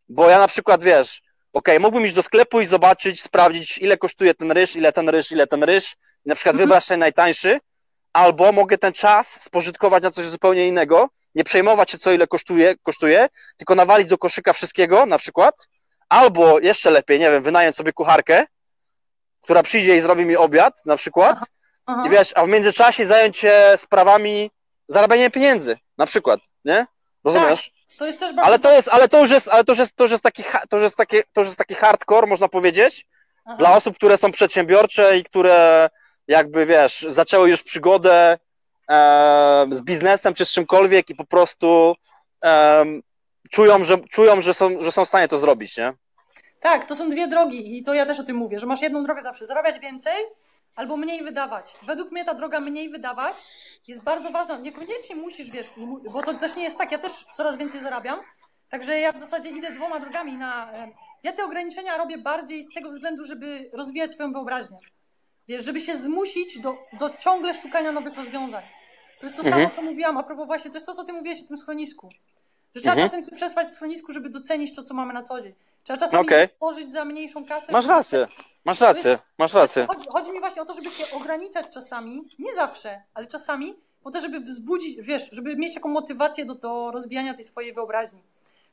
Bo 0.09 0.29
ja 0.29 0.39
na 0.39 0.47
przykład, 0.47 0.83
wiesz, 0.83 1.21
okej, 1.53 1.79
mógłbym 1.79 2.05
iść 2.05 2.15
do 2.15 2.23
sklepu 2.23 2.61
i 2.61 2.65
zobaczyć, 2.65 3.21
sprawdzić, 3.21 3.77
ile 3.77 3.97
kosztuje 3.97 4.33
ten 4.33 4.51
ryż, 4.51 4.75
ile 4.75 4.93
ten 4.93 5.09
ryż, 5.09 5.31
ile 5.31 5.47
ten 5.47 5.63
ryż, 5.63 5.95
i 6.25 6.29
na 6.29 6.35
przykład 6.35 6.53
Mhm. 6.53 6.67
wybrać 6.69 6.85
ten 6.85 6.99
najtańszy, 6.99 7.59
albo 8.13 8.51
mogę 8.51 8.77
ten 8.77 8.93
czas 8.93 9.41
spożytkować 9.41 10.03
na 10.03 10.11
coś 10.11 10.25
zupełnie 10.25 10.67
innego, 10.67 11.09
nie 11.35 11.43
przejmować 11.43 11.91
się, 11.91 11.97
co 11.97 12.11
ile 12.11 12.27
kosztuje, 12.27 12.75
kosztuje, 12.83 13.29
tylko 13.57 13.75
nawalić 13.75 14.07
do 14.07 14.17
koszyka 14.17 14.53
wszystkiego, 14.53 15.05
na 15.05 15.17
przykład, 15.17 15.67
albo 16.09 16.59
jeszcze 16.59 16.91
lepiej, 16.91 17.19
nie 17.19 17.31
wiem, 17.31 17.43
wynająć 17.43 17.75
sobie 17.75 17.93
kucharkę, 17.93 18.45
która 19.41 19.63
przyjdzie 19.63 19.95
i 19.95 19.99
zrobi 19.99 20.25
mi 20.25 20.37
obiad, 20.37 20.85
na 20.85 20.97
przykład, 20.97 21.39
Aha. 21.85 22.03
i 22.07 22.09
wiesz, 22.09 22.31
a 22.35 22.45
w 22.45 22.49
międzyczasie 22.49 23.05
zająć 23.05 23.37
się 23.37 23.73
sprawami 23.75 24.51
zarabianie 24.87 25.29
pieniędzy, 25.29 25.77
na 25.97 26.05
przykład, 26.05 26.39
nie? 26.65 26.87
Rozumiesz? 27.23 27.63
Tak, 27.63 27.97
to 27.99 28.05
jest 28.05 28.19
też 28.19 28.35
bardzo... 28.35 28.47
Ale 28.47 28.59
to 28.59 28.71
jest, 28.71 28.87
ale 28.87 29.07
to 29.07 29.19
już 29.19 29.31
jest, 29.31 29.47
ale 29.47 29.63
to 29.63 29.71
już 29.71 29.79
jest, 29.79 29.95
to 29.95 30.03
już 30.03 30.11
jest 30.11 30.23
taki, 30.23 30.43
to 30.69 30.77
już 30.77 30.83
jest 30.83 30.97
taki, 30.97 31.17
to 31.33 31.41
już 31.41 31.47
jest 31.47 31.57
taki 31.57 31.75
hardcore, 31.75 32.27
można 32.27 32.47
powiedzieć, 32.47 33.05
Aha. 33.45 33.55
dla 33.57 33.75
osób, 33.75 33.95
które 33.95 34.17
są 34.17 34.31
przedsiębiorcze 34.31 35.17
i 35.17 35.23
które 35.23 35.89
jakby, 36.29 36.65
wiesz, 36.65 37.05
zaczęły 37.09 37.49
już 37.49 37.63
przygodę 37.63 38.37
e, 38.89 39.67
z 39.71 39.81
biznesem 39.81 40.33
czy 40.33 40.45
z 40.45 40.51
czymkolwiek 40.51 41.09
i 41.09 41.15
po 41.15 41.25
prostu 41.25 41.95
e, 42.43 42.85
czują, 43.51 43.83
że, 43.83 43.97
czują 43.97 44.41
że, 44.41 44.53
są, 44.53 44.79
że 44.79 44.91
są 44.91 45.05
w 45.05 45.07
stanie 45.07 45.27
to 45.27 45.37
zrobić, 45.37 45.77
nie? 45.77 45.93
Tak, 46.59 46.85
to 46.85 46.95
są 46.95 47.09
dwie 47.09 47.27
drogi 47.27 47.77
i 47.77 47.83
to 47.83 47.93
ja 47.93 48.05
też 48.05 48.19
o 48.19 48.23
tym 48.23 48.35
mówię, 48.35 48.59
że 48.59 48.65
masz 48.65 48.81
jedną 48.81 49.03
drogę 49.03 49.21
zawsze, 49.21 49.45
zarabiać 49.45 49.79
więcej 49.79 50.25
albo 50.75 50.97
mniej 50.97 51.23
wydawać. 51.23 51.73
Według 51.87 52.11
mnie 52.11 52.25
ta 52.25 52.33
droga 52.33 52.59
mniej 52.59 52.89
wydawać 52.89 53.35
jest 53.87 54.03
bardzo 54.03 54.29
ważna. 54.29 54.57
Niekoniecznie 54.57 55.15
musisz, 55.15 55.51
wiesz, 55.51 55.67
bo 56.13 56.21
to 56.21 56.33
też 56.33 56.55
nie 56.55 56.63
jest 56.63 56.77
tak, 56.77 56.91
ja 56.91 56.97
też 56.97 57.11
coraz 57.33 57.57
więcej 57.57 57.81
zarabiam, 57.81 58.19
także 58.69 58.99
ja 58.99 59.11
w 59.11 59.17
zasadzie 59.17 59.49
idę 59.49 59.71
dwoma 59.71 59.99
drogami 59.99 60.37
na... 60.37 60.71
Ja 61.23 61.33
te 61.33 61.43
ograniczenia 61.43 61.97
robię 61.97 62.17
bardziej 62.17 62.63
z 62.63 62.73
tego 62.73 62.89
względu, 62.89 63.23
żeby 63.23 63.69
rozwijać 63.73 64.11
swoją 64.11 64.33
wyobraźnię. 64.33 64.77
Wiesz, 65.49 65.65
żeby 65.65 65.81
się 65.81 65.97
zmusić 65.97 66.59
do, 66.59 66.77
do 66.93 67.09
ciągle 67.09 67.53
szukania 67.53 67.91
nowych 67.91 68.15
rozwiązań. 68.17 68.63
To 69.19 69.25
jest 69.25 69.35
to 69.37 69.43
Mhm. 69.43 69.63
samo, 69.63 69.75
co 69.75 69.81
mówiłam, 69.81 70.17
a 70.17 70.23
propos 70.23 70.47
właśnie, 70.47 70.71
to 70.71 70.77
jest 70.77 70.85
to, 70.87 70.95
co 70.95 71.03
ty 71.03 71.13
mówiłeś 71.13 71.41
o 71.41 71.47
tym 71.47 71.57
schronisku. 71.57 72.09
Że 72.75 72.81
trzeba 72.81 72.93
Mhm. 72.93 73.09
czasem 73.09 73.23
sobie 73.23 73.37
przespać 73.37 73.67
w 73.67 73.71
schronisku, 73.71 74.13
żeby 74.13 74.29
docenić 74.29 74.75
to, 74.75 74.83
co 74.83 74.93
mamy 74.93 75.13
na 75.13 75.21
co 75.21 75.41
dzień. 75.41 75.53
Trzeba 75.83 75.99
czasem 75.99 76.19
Okej. 76.19 76.45
okay. 76.45 76.57
pożyć 76.59 76.91
za 76.91 77.05
mniejszą 77.05 77.45
kasę. 77.45 77.71
Masz 77.71 77.85
rację, 77.87 78.27
masz 78.65 78.81
rację, 78.81 79.19
masz 79.37 79.53
rację. 79.53 79.85
Chodzi, 79.87 80.07
chodzi 80.09 80.31
mi 80.31 80.39
właśnie 80.39 80.61
o 80.61 80.65
to, 80.65 80.73
żeby 80.73 80.91
się 80.91 81.15
ograniczać 81.15 81.65
czasami, 81.73 82.23
nie 82.39 82.55
zawsze, 82.55 83.01
ale 83.13 83.25
czasami, 83.27 83.75
po 84.03 84.11
to, 84.11 84.21
żeby 84.21 84.39
wzbudzić, 84.39 85.01
wiesz, 85.01 85.29
żeby 85.31 85.55
mieć 85.55 85.73
taką 85.73 85.89
motywację 85.89 86.45
do, 86.45 86.55
do 86.55 86.91
rozwijania 86.91 87.33
tej 87.33 87.43
swojej 87.45 87.73
wyobraźni. 87.73 88.21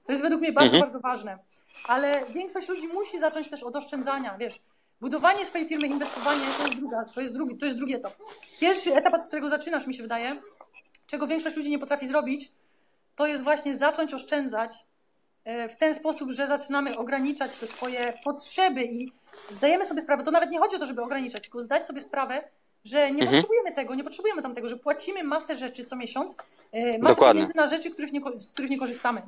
To 0.07 0.13
jest 0.13 0.23
według 0.25 0.41
mnie 0.43 0.53
bardzo, 0.53 0.77
Mhm. 0.77 0.83
bardzo 0.83 1.01
ważne. 1.01 1.39
Ale 1.87 2.25
większość 2.35 2.69
ludzi 2.69 2.89
musi 2.89 3.19
zacząć 3.19 3.49
też 3.51 3.63
od 3.63 3.77
oszczędzania, 3.77 4.37
wiesz. 4.39 4.61
Budowanie 5.01 5.47
swojej 5.47 5.69
firmy, 5.69 5.87
inwestowanie 5.87 6.41
to 6.59 6.67
jest, 6.67 6.79
druga, 6.79 7.05
to, 7.05 7.21
jest 7.21 7.35
drugi, 7.35 7.57
to 7.57 7.67
jest 7.67 7.79
drugi 7.79 7.95
etap. 7.95 8.13
Pierwszy 8.61 8.95
etap, 8.95 9.15
od 9.15 9.27
którego 9.27 9.49
zaczynasz, 9.49 9.87
mi 9.87 9.95
się 9.95 10.03
wydaje, 10.03 10.37
czego 11.07 11.27
większość 11.27 11.57
ludzi 11.57 11.71
nie 11.71 11.79
potrafi 11.79 12.07
zrobić, 12.07 12.53
to 13.17 13.27
jest 13.27 13.45
właśnie 13.45 13.77
zacząć 13.77 14.15
oszczędzać 14.15 14.75
e, 15.45 15.69
w 15.69 15.77
ten 15.77 15.95
sposób, 15.95 16.31
że 16.31 16.47
zaczynamy 16.47 16.99
ograniczać 16.99 17.59
te 17.59 17.67
swoje 17.67 18.19
potrzeby 18.25 18.85
i 18.85 19.13
zdajemy 19.51 19.85
sobie 19.85 20.01
sprawę, 20.01 20.23
to 20.25 20.31
nawet 20.31 20.51
nie 20.51 20.59
chodzi 20.59 20.77
o 20.77 20.79
to, 20.79 20.87
żeby 20.87 21.03
ograniczać, 21.03 21.43
tylko 21.43 21.61
zdać 21.61 21.87
sobie 21.87 22.01
sprawę, 22.01 22.43
że 22.85 22.99
nie 22.99 23.23
Mhm. 23.23 23.31
potrzebujemy 23.31 23.73
tego, 23.73 23.95
nie 23.95 24.05
potrzebujemy 24.05 24.43
tamtego, 24.43 24.69
że 24.69 24.77
płacimy 24.77 25.25
masę 25.25 25.57
rzeczy 25.57 25.85
co 25.85 25.97
miesiąc, 25.97 26.37
e, 26.73 26.99
masę 26.99 27.15
Dokładnie. 27.15 27.41
pieniędzy 27.41 27.57
na 27.57 27.67
rzeczy, 27.67 27.91
których 27.91 28.13
nie, 28.13 28.21
z 28.37 28.53
których 28.53 28.71
nie 28.71 28.79
korzystamy. 28.79 29.23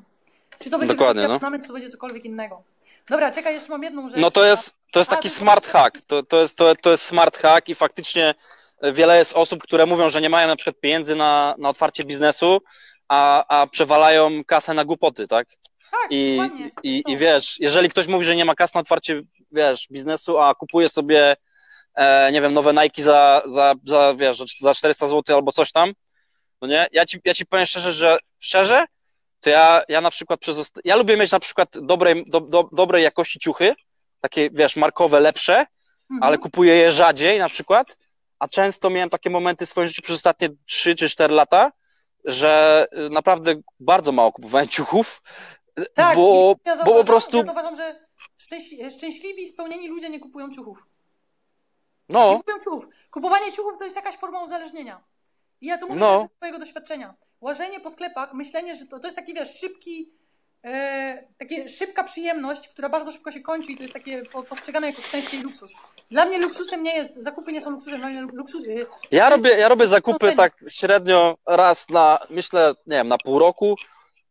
Czy 0.59 0.71
to 0.71 0.79
będzie 0.79 0.95
Dokładnie, 0.95 1.15
wysoki 1.23 1.29
no. 1.31 1.37
abonament, 1.37 1.65
czy 1.65 1.69
to 1.69 1.73
będzie 1.75 1.91
cokolwiek 1.91 2.25
innego. 2.25 2.63
Dobra, 3.11 3.31
czekaj, 3.31 3.55
jeszcze 3.55 3.69
mam 3.71 3.83
jedną 3.83 4.09
rzecz. 4.09 4.21
No 4.21 4.31
to 4.31 4.45
jest, 4.45 4.75
to 4.93 5.01
jest 5.01 5.13
A, 5.13 5.17
taki 5.17 5.29
to- 5.29 5.35
smart 5.35 5.67
hack, 5.67 6.01
to, 6.07 6.23
to, 6.23 6.41
jest, 6.41 6.57
to, 6.57 6.77
to 6.77 6.91
jest 6.91 7.05
smart 7.05 7.37
hack 7.39 7.69
i 7.69 7.75
faktycznie 7.75 8.35
wiele 8.83 9.19
jest 9.19 9.33
osób, 9.33 9.63
które 9.63 9.87
mówią, 9.87 10.09
że 10.09 10.21
nie 10.21 10.31
mają 10.31 10.49
na 10.49 10.57
przykład 10.57 10.81
pieniędzy 10.81 11.17
na, 11.17 11.55
na 11.59 11.69
otwarcie 11.69 12.05
biznesu, 12.05 12.59
a, 13.09 13.45
a 13.61 13.67
przewalają 13.67 14.45
kasę 14.45 14.75
na 14.75 14.85
głupoty, 14.85 15.29
tak? 15.29 15.49
Tak, 15.91 16.07
I, 16.11 16.39
to 16.39 16.81
i, 16.83 17.03
to. 17.03 17.11
I 17.11 17.17
wiesz, 17.17 17.57
jeżeli 17.61 17.89
ktoś 17.89 18.07
mówi, 18.07 18.25
że 18.25 18.37
nie 18.37 18.45
ma 18.45 18.55
kasy 18.55 18.75
na 18.75 18.81
otwarcie, 18.81 19.23
wiesz, 19.53 19.89
biznesu, 19.91 20.39
a 20.39 20.55
kupuje 20.55 20.89
sobie, 20.89 21.37
e, 21.95 22.33
nie 22.33 22.41
wiem, 22.43 22.53
nowe 22.55 22.75
Nike 22.75 23.03
za, 23.03 23.43
za, 23.45 23.75
za, 23.85 24.15
wiesz, 24.15 24.39
za 24.61 24.75
400 24.75 25.07
zł 25.07 25.37
albo 25.37 25.53
coś 25.53 25.73
tam, 25.73 25.93
no 26.63 26.69
nie? 26.69 26.87
Ja 26.93 27.07
ci, 27.07 27.21
ja 27.25 27.35
ci 27.35 27.47
powiem 27.47 27.67
szczerze, 27.67 27.93
że 27.93 28.17
szczerze, 28.39 28.85
to 29.41 29.51
ja, 29.51 29.83
ja 29.89 30.01
na 30.01 30.11
przykład 30.11 30.41
przez, 30.41 30.73
ja 30.85 30.97
lubię 30.97 31.17
mieć 31.17 31.33
na 31.33 31.41
przykład 31.41 31.69
dobrej, 31.83 32.25
do, 32.27 32.41
do, 32.41 32.69
dobrej 32.73 33.05
jakości 33.05 33.39
ciuchy, 33.39 33.75
takie, 34.21 34.51
wiesz, 34.51 34.77
markowe, 34.77 35.21
lepsze, 35.21 35.67
Mhm. 36.11 36.23
ale 36.23 36.39
kupuję 36.39 36.77
je 36.77 36.93
rzadziej 36.93 37.39
na 37.39 37.49
przykład, 37.49 37.99
a 38.39 38.49
często 38.49 38.91
miałem 38.91 39.11
takie 39.11 39.31
momenty 39.31 39.67
w 39.67 39.69
swoim 39.69 39.87
życiu 39.87 40.03
przez 40.03 40.17
ostatnie 40.17 40.49
3 40.67 40.95
czy 40.95 41.09
4 41.09 41.35
lata, 41.35 41.73
że 42.25 42.87
y, 43.07 43.11
naprawdę 43.11 43.55
bardzo 43.81 44.13
mało 44.13 44.33
kupowałem 44.33 44.69
ciuchów, 44.69 45.23
Tak, 45.95 46.17
bo, 46.17 46.55
ja 46.65 46.85
bo 46.85 46.95
po 46.95 47.05
prostu, 47.05 47.37
Ja 47.37 47.43
zauważam, 47.43 47.77
że 47.77 48.07
szczęś- 48.39 48.91
szczęśliwi 48.97 49.43
i 49.43 49.47
spełnieni 49.47 49.89
ludzie 49.89 50.11
nie 50.11 50.21
kupują 50.21 50.51
ciuchów. 50.55 50.87
Nie 52.09 52.15
no, 52.19 52.37
kupują 52.37 52.59
ciuchów. 52.65 52.87
Kupowanie 53.11 53.53
ciuchów 53.53 53.79
to 53.79 53.85
jest 53.85 53.97
jakaś 53.97 54.17
forma 54.17 54.43
uzależnienia. 54.45 55.05
I 55.61 55.67
ja 55.67 55.79
to 55.79 55.87
mówię 55.87 56.01
No. 56.01 56.13
też 56.19 56.29
ze 56.29 56.37
swojego 56.37 56.59
doświadczenia. 56.59 57.15
Łażenie 57.41 57.81
po 57.81 57.91
sklepach, 57.91 58.33
myślenie, 58.35 58.75
że 58.75 58.87
to, 58.87 58.99
to 58.99 59.07
jest 59.07 59.17
taki, 59.17 59.35
wiesz, 59.35 59.59
szybki, 59.61 60.13
e, 60.65 61.25
takie 61.39 61.69
szybka 61.69 62.05
przyjemność, 62.05 62.69
która 62.69 62.89
bardzo 62.89 63.11
szybko 63.13 63.33
się 63.33 63.41
kończy 63.41 63.73
i 63.73 63.77
to 63.77 63.83
jest 63.83 63.95
takie 63.95 64.23
po, 64.33 64.43
postrzegane 64.43 64.87
jako 64.87 65.03
szczęście 65.03 65.37
i 65.37 65.43
luksus. 65.43 65.73
Dla 66.11 66.25
mnie 66.25 66.39
luksusem 66.39 66.83
nie 66.83 66.97
jest, 66.97 67.17
zakupy 67.23 67.53
nie 67.53 67.61
są 67.61 67.71
luksusem, 67.71 68.01
dla 68.01 68.09
mnie 68.09 68.21
luksus, 68.33 68.65
e, 68.69 68.87
ja 69.11 69.31
robię, 69.31 69.51
ja 69.51 69.69
robię 69.69 69.87
zakupy 69.87 70.33
tak 70.37 70.53
średnio 70.71 71.37
raz 71.47 71.89
na, 71.89 72.19
myślę, 72.31 72.75
nie 72.87 72.97
wiem, 72.97 73.09
na 73.09 73.19
pół 73.19 73.39
roku, 73.39 73.77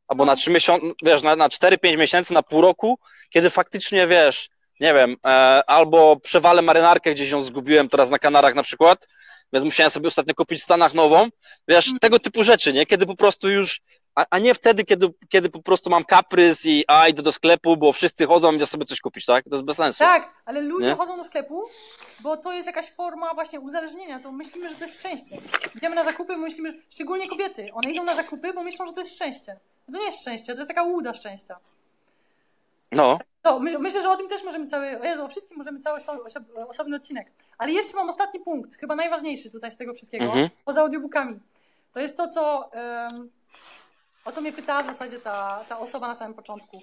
albo 0.08 0.26
No. 0.26 0.32
na 0.32 0.36
trzy 0.36 0.52
miesiące, 0.52 0.86
wiesz, 1.04 1.24
na, 1.24 1.36
na 1.36 1.50
4-5 1.50 1.98
miesięcy, 1.98 2.34
na 2.34 2.44
pół 2.44 2.62
roku, 2.62 3.00
kiedy 3.30 3.50
faktycznie, 3.50 4.08
wiesz, 4.08 4.50
nie 4.80 4.94
wiem, 4.94 5.16
e, 5.26 5.30
albo 5.68 6.16
przewalę 6.20 6.62
marynarkę, 6.62 7.14
gdzieś 7.14 7.32
ją 7.32 7.42
zgubiłem 7.42 7.90
teraz 7.90 8.10
na 8.10 8.20
Kanarach 8.20 8.56
na 8.56 8.64
przykład, 8.64 9.08
więc 9.54 9.66
musiałem 9.66 9.92
sobie 9.92 10.08
ostatnio 10.08 10.36
kupić 10.36 10.60
w 10.62 10.64
Stanach 10.64 10.94
nową, 10.94 11.28
wiesz, 11.68 11.86
Mhm. 11.88 12.00
tego 12.00 12.20
typu 12.20 12.44
rzeczy, 12.44 12.74
nie? 12.74 12.86
Kiedy 12.86 13.06
po 13.06 13.16
prostu 13.16 13.50
już, 13.50 13.82
a, 14.16 14.26
a 14.30 14.40
nie 14.40 14.54
wtedy, 14.54 14.84
kiedy, 14.84 15.14
kiedy 15.30 15.50
po 15.50 15.62
prostu 15.62 15.90
mam 15.90 16.04
kaprys 16.06 16.66
i 16.66 16.84
a, 16.88 17.08
idę 17.08 17.22
do 17.22 17.32
sklepu, 17.32 17.78
bo 17.78 17.94
wszyscy 17.94 18.26
chodzą, 18.26 18.52
idę 18.54 18.66
sobie 18.66 18.86
coś 18.86 19.02
kupić, 19.02 19.26
tak? 19.26 19.44
To 19.50 19.56
jest 19.56 19.64
bez 19.66 19.78
sensu. 19.78 20.00
Tak, 20.00 20.34
ale 20.46 20.62
ludzie 20.62 20.86
Nie? 20.88 20.96
chodzą 20.96 21.18
do 21.18 21.24
sklepu, 21.24 21.64
bo 22.20 22.38
to 22.38 22.54
jest 22.54 22.68
jakaś 22.68 22.92
forma 22.92 23.34
właśnie 23.34 23.60
uzależnienia. 23.60 24.20
To 24.20 24.32
myślimy, 24.32 24.70
że 24.70 24.76
to 24.76 24.86
jest 24.86 25.00
szczęście. 25.00 25.38
Idziemy 25.76 25.96
na 25.96 26.04
zakupy, 26.04 26.38
myślimy, 26.38 26.82
szczególnie 26.90 27.28
kobiety, 27.30 27.70
one 27.74 27.92
idą 27.92 28.04
na 28.04 28.16
zakupy, 28.16 28.54
bo 28.54 28.64
myślą, 28.64 28.86
że 28.86 28.94
to 28.94 29.00
jest 29.02 29.16
szczęście. 29.16 29.60
No 29.88 29.94
To 29.94 30.00
nie 30.00 30.06
jest 30.06 30.22
szczęście, 30.22 30.54
to 30.54 30.60
jest 30.60 30.68
taka 30.68 30.84
łuda 30.84 31.14
szczęścia. 31.14 31.56
No, 32.92 33.20
To, 33.42 33.60
my, 33.60 33.80
myślę, 33.80 34.02
że 34.02 34.10
o 34.10 34.16
tym 34.16 34.30
też 34.30 34.44
możemy 34.44 34.68
cały, 34.68 35.00
o 35.02 35.04
Jezu, 35.04 35.26
o 35.26 35.28
wszystkim 35.28 35.58
możemy 35.58 35.80
cały 35.80 36.00
oso- 36.00 36.24
oso- 36.24 36.68
osobny 36.70 36.96
odcinek. 36.96 37.32
Ale 37.58 37.72
jeszcze 37.72 37.96
mam 37.96 38.10
ostatni 38.10 38.40
punkt, 38.40 38.76
chyba 38.80 38.96
najważniejszy 38.96 39.52
tutaj 39.52 39.72
z 39.72 39.78
tego 39.78 39.94
wszystkiego, 39.94 40.26
Mhm. 40.26 40.50
poza 40.66 40.82
audiobookami. 40.82 41.40
To 41.94 42.00
jest 42.00 42.18
to, 42.18 42.28
co, 42.28 42.74
em, 42.74 43.30
o 44.26 44.32
co 44.32 44.42
mnie 44.42 44.54
pytała 44.54 44.84
w 44.84 44.88
zasadzie 44.88 45.20
ta, 45.20 45.66
ta 45.70 45.80
osoba 45.80 46.08
na 46.08 46.16
samym 46.16 46.34
początku. 46.34 46.82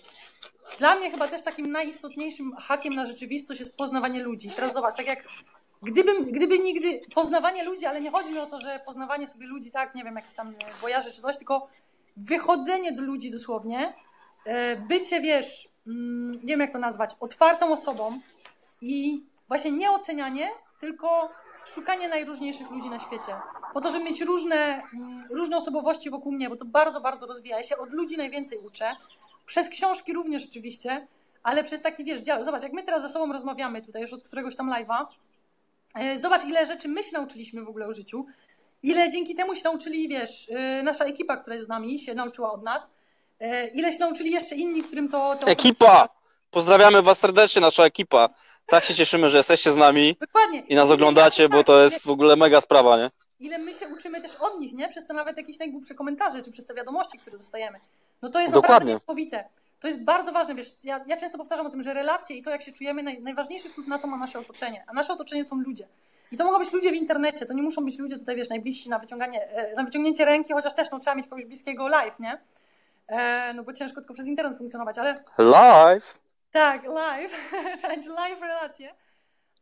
Dla 0.79 0.95
mnie 0.97 1.11
chyba 1.11 1.29
też 1.29 1.43
takim 1.43 1.73
najistotniejszym 1.73 2.57
hakiem 2.57 2.95
na 2.95 3.05
rzeczywistość 3.05 3.61
jest 3.61 3.77
poznawanie 3.77 4.23
ludzi. 4.23 4.51
Teraz 4.57 4.75
zobacz, 4.75 4.97
tak 4.97 5.07
jak 5.07 5.25
gdybym, 5.83 6.25
gdyby 6.33 6.59
nigdy 6.59 7.01
poznawanie 7.15 7.65
ludzi, 7.65 7.87
ale 7.87 8.01
nie 8.01 8.11
chodzi 8.11 8.33
mi 8.33 8.39
o 8.39 8.47
to, 8.47 8.61
że 8.61 8.81
poznawanie 8.87 9.29
sobie 9.29 9.47
ludzi, 9.47 9.71
tak, 9.71 9.95
nie 9.95 10.05
wiem, 10.05 10.17
jakieś 10.17 10.35
tam 10.35 10.55
bojarzy 10.83 11.13
czy 11.13 11.21
coś, 11.23 11.37
tylko 11.37 11.69
wychodzenie 12.17 12.93
do 12.93 13.03
ludzi 13.03 13.31
dosłownie, 13.31 13.95
e, 14.45 14.77
bycie, 14.77 15.21
wiesz, 15.21 15.69
mm, 15.87 16.31
nie 16.31 16.41
wiem 16.53 16.61
jak 16.61 16.73
to 16.73 16.79
nazwać, 16.79 17.11
otwartą 17.21 17.73
osobą 17.73 18.21
i 18.81 19.25
właśnie 19.49 19.71
nie 19.73 19.91
ocenianie, 19.91 20.49
tylko 20.85 21.29
szukanie 21.67 22.09
najróżniejszych 22.09 22.71
ludzi 22.71 22.91
na 22.91 22.99
świecie. 22.99 23.33
Po 23.75 23.81
to, 23.81 23.91
żeby 23.91 24.05
mieć 24.05 24.21
różne, 24.21 24.57
mm, 24.95 25.25
różne 25.31 25.57
osobowości 25.57 26.11
wokół 26.11 26.33
mnie, 26.33 26.49
bo 26.51 26.57
to 26.57 26.65
bardzo, 26.65 27.01
bardzo 27.01 27.27
rozwija. 27.27 27.57
Ja 27.57 27.63
się 27.63 27.77
od 27.77 27.91
ludzi 27.93 28.17
najwięcej 28.17 28.59
uczę. 28.67 28.97
Przez 29.47 29.69
książki 29.69 30.13
również 30.13 30.47
oczywiście, 30.51 31.07
ale 31.43 31.65
przez 31.65 31.83
taki, 31.83 32.05
wiesz, 32.05 32.21
dział. 32.21 32.43
Zobacz, 32.43 32.63
jak 32.63 32.73
my 32.73 32.83
teraz 32.83 33.03
ze 33.03 33.09
sobą 33.09 33.33
rozmawiamy 33.33 33.83
tutaj 33.83 34.03
już 34.03 34.13
od 34.13 34.27
któregoś 34.27 34.57
tam 34.57 34.71
live'a, 34.71 35.07
e, 35.95 36.19
zobacz 36.21 36.45
ile 36.45 36.67
rzeczy 36.67 36.89
my 36.89 37.03
się 37.03 37.13
nauczyliśmy 37.13 37.65
w 37.65 37.69
ogóle 37.69 37.87
o 37.87 37.93
życiu, 37.93 38.27
ile 38.83 39.11
dzięki 39.11 39.35
temu 39.35 39.55
się 39.55 39.65
nauczyli, 39.65 40.09
wiesz, 40.09 40.51
e, 40.51 40.83
nasza 40.83 41.05
ekipa, 41.05 41.37
która 41.37 41.55
jest 41.55 41.67
z 41.67 41.69
nami, 41.69 41.99
się 41.99 42.15
nauczyła 42.15 42.53
od 42.53 42.63
nas, 42.63 42.91
e, 43.41 43.67
ile 43.67 43.93
się 43.93 43.99
nauczyli 43.99 44.31
jeszcze 44.31 44.55
inni, 44.55 44.83
którym 44.83 45.09
to... 45.09 45.35
te 45.37 45.47
osoby- 45.47 45.51
ekipa! 45.51 46.09
Pozdrawiamy 46.51 47.03
was 47.03 47.19
serdecznie, 47.19 47.61
nasza 47.61 47.85
ekipa. 47.85 48.29
Tak 48.67 48.85
się 48.85 48.95
cieszymy, 48.95 49.31
że 49.31 49.37
jesteście 49.37 49.73
z 49.73 49.77
nami 49.77 50.17
Dokładnie. 50.21 50.61
i 50.61 50.75
nas 50.75 50.91
oglądacie, 50.91 51.49
bo 51.49 51.57
tak, 51.57 51.67
to 51.67 51.83
jest 51.83 52.07
w 52.07 52.11
ogóle 52.11 52.37
mega 52.37 52.61
sprawa, 52.61 52.97
nie? 52.97 53.11
ile 53.41 53.59
my 53.59 53.75
się 53.75 53.89
uczymy 53.89 54.21
też 54.21 54.35
od 54.35 54.61
nich, 54.61 54.73
nie? 54.73 54.89
Przez 54.89 55.07
te 55.07 55.15
nawet 55.15 55.37
jakieś 55.37 55.59
najgłupsze 55.59 55.95
komentarze, 55.95 56.43
czy 56.43 56.51
przez 56.51 56.67
te 56.67 56.75
wiadomości, 56.75 57.19
które 57.19 57.37
dostajemy. 57.37 57.81
No 58.23 58.29
to 58.29 58.41
jest 58.41 58.55
Dokładnie. 58.55 58.93
naprawdę 58.93 59.15
niesamowite. 59.17 59.49
To 59.81 59.87
jest 59.87 60.05
bardzo 60.05 60.33
ważne, 60.33 60.55
wiesz, 60.55 60.75
ja, 60.85 61.05
ja 61.07 61.17
często 61.17 61.39
powtarzam 61.39 61.67
o 61.67 61.71
tym, 61.71 61.83
że 61.83 61.95
relacje 61.95 62.37
i 62.37 62.43
to, 62.43 62.51
jak 62.51 62.63
się 62.63 62.73
czujemy, 62.73 63.03
naj, 63.03 63.23
najważniejszy 63.23 63.69
wpływ 63.69 63.89
na 63.89 63.99
to 63.99 64.07
ma 64.07 64.17
nasze 64.17 64.39
otoczenie. 64.39 64.85
A 64.87 64.93
nasze 64.93 65.13
otoczenie 65.13 65.45
są 65.45 65.57
ludzie. 65.57 65.89
I 66.33 66.37
to 66.37 66.45
mogą 66.45 66.59
być 66.59 66.73
ludzie 66.73 66.91
w 66.91 66.95
internecie, 66.95 67.47
to 67.47 67.55
nie 67.55 67.63
muszą 67.63 67.85
być 67.85 67.99
ludzie 67.99 68.19
tutaj, 68.19 68.37
wiesz, 68.37 68.49
najbliżsi 68.49 68.91
na, 68.91 68.99
wyciąganie, 68.99 69.49
e, 69.49 69.75
na 69.75 69.85
wyciągnięcie 69.85 70.25
ręki, 70.25 70.53
chociaż 70.53 70.75
też 70.75 70.91
no, 70.91 70.99
trzeba 70.99 71.17
mieć 71.17 71.27
kogoś 71.27 71.45
bliskiego 71.45 71.89
live, 71.89 72.21
nie? 72.21 72.39
E, 73.09 73.55
no 73.55 73.65
bo 73.65 73.73
ciężko 73.73 74.01
tylko 74.01 74.15
przez 74.15 74.27
internet 74.27 74.59
funkcjonować, 74.59 74.99
ale 74.99 75.15
Live! 75.39 76.19
Tak, 76.55 76.85
live, 76.85 77.53
trzeba 77.79 78.15
live 78.15 78.41
relacje, 78.41 78.95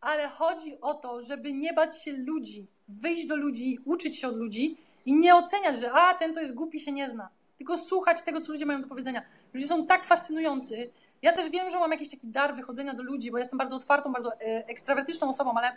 ale 0.01 0.29
chodzi 0.29 0.81
o 0.81 0.95
to, 0.95 1.23
żeby 1.23 1.53
nie 1.53 1.73
bać 1.73 2.03
się 2.03 2.13
ludzi, 2.13 2.67
wyjść 2.89 3.27
do 3.27 3.37
ludzi, 3.37 3.79
uczyć 3.85 4.19
się 4.19 4.29
od 4.29 4.37
ludzi 4.37 4.77
I 5.07 5.15
nie 5.15 5.35
oceniać, 5.35 5.81
że 5.81 5.93
a, 5.93 6.15
ten 6.15 6.35
to 6.35 6.41
jest 6.41 6.55
głupi, 6.55 6.81
się 6.81 6.93
nie 6.93 7.11
zna. 7.11 7.29
Tylko 7.59 7.79
słuchać 7.79 8.23
tego, 8.23 8.41
co 8.41 8.53
ludzie 8.53 8.67
mają 8.67 8.83
do 8.83 8.89
powiedzenia. 8.89 9.23
Ludzie 9.55 9.67
są 9.67 9.87
tak 9.87 10.05
fascynujący. 10.05 10.91
Ja 11.23 11.33
też 11.33 11.51
wiem, 11.51 11.71
że 11.71 11.79
mam 11.79 11.91
jakiś 11.91 12.09
taki 12.09 12.27
dar 12.27 12.57
wychodzenia 12.57 12.95
do 12.95 13.03
ludzi, 13.03 13.31
bo 13.31 13.39
jestem 13.39 13.59
bardzo 13.59 13.77
otwartą, 13.77 14.13
bardzo 14.13 14.33
e, 14.33 14.67
ekstrawertyczną 14.67 15.29
osobą, 15.29 15.53
ale 15.57 15.77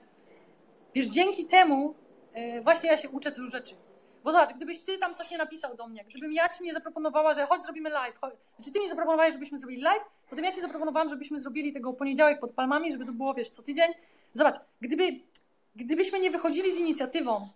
wiesz, 0.96 1.06
dzięki 1.06 1.46
temu 1.46 1.96
e, 2.34 2.62
właśnie 2.62 2.90
ja 2.90 2.98
się 2.98 3.10
uczę 3.10 3.32
tylu 3.32 3.48
rzeczy. 3.48 3.76
Bo 4.26 4.32
zobacz, 4.32 4.54
gdybyś 4.54 4.80
ty 4.80 4.98
tam 4.98 5.16
coś 5.16 5.32
nie 5.32 5.38
napisał 5.38 5.76
do 5.76 5.88
mnie, 5.88 6.06
gdybym 6.10 6.34
ja 6.34 6.50
ci 6.50 6.64
nie 6.64 6.74
zaproponowała, 6.74 7.34
że 7.34 7.46
chodź 7.46 7.64
zrobimy 7.64 7.90
live, 7.90 8.18
chodź, 8.18 8.34
znaczy 8.56 8.72
ty 8.72 8.80
mi 8.80 8.90
zaproponowałeś, 8.90 9.34
żebyśmy 9.34 9.58
zrobili 9.58 9.82
live, 9.82 10.04
potem 10.30 10.46
ja 10.46 10.52
ci 10.52 10.62
zaproponowałam, 10.62 11.10
żebyśmy 11.10 11.40
zrobili 11.40 11.74
tego 11.74 11.94
poniedziałek 11.94 12.40
pod 12.40 12.52
palmami, 12.52 12.92
żeby 12.92 13.06
to 13.06 13.12
było, 13.12 13.34
wiesz, 13.34 13.50
co 13.50 13.64
tydzień. 13.64 13.94
Zobacz, 14.34 14.56
gdyby, 14.82 15.20
gdybyśmy 15.76 16.20
nie 16.20 16.32
wychodzili 16.32 16.74
z 16.74 16.78
inicjatywą, 16.78 17.50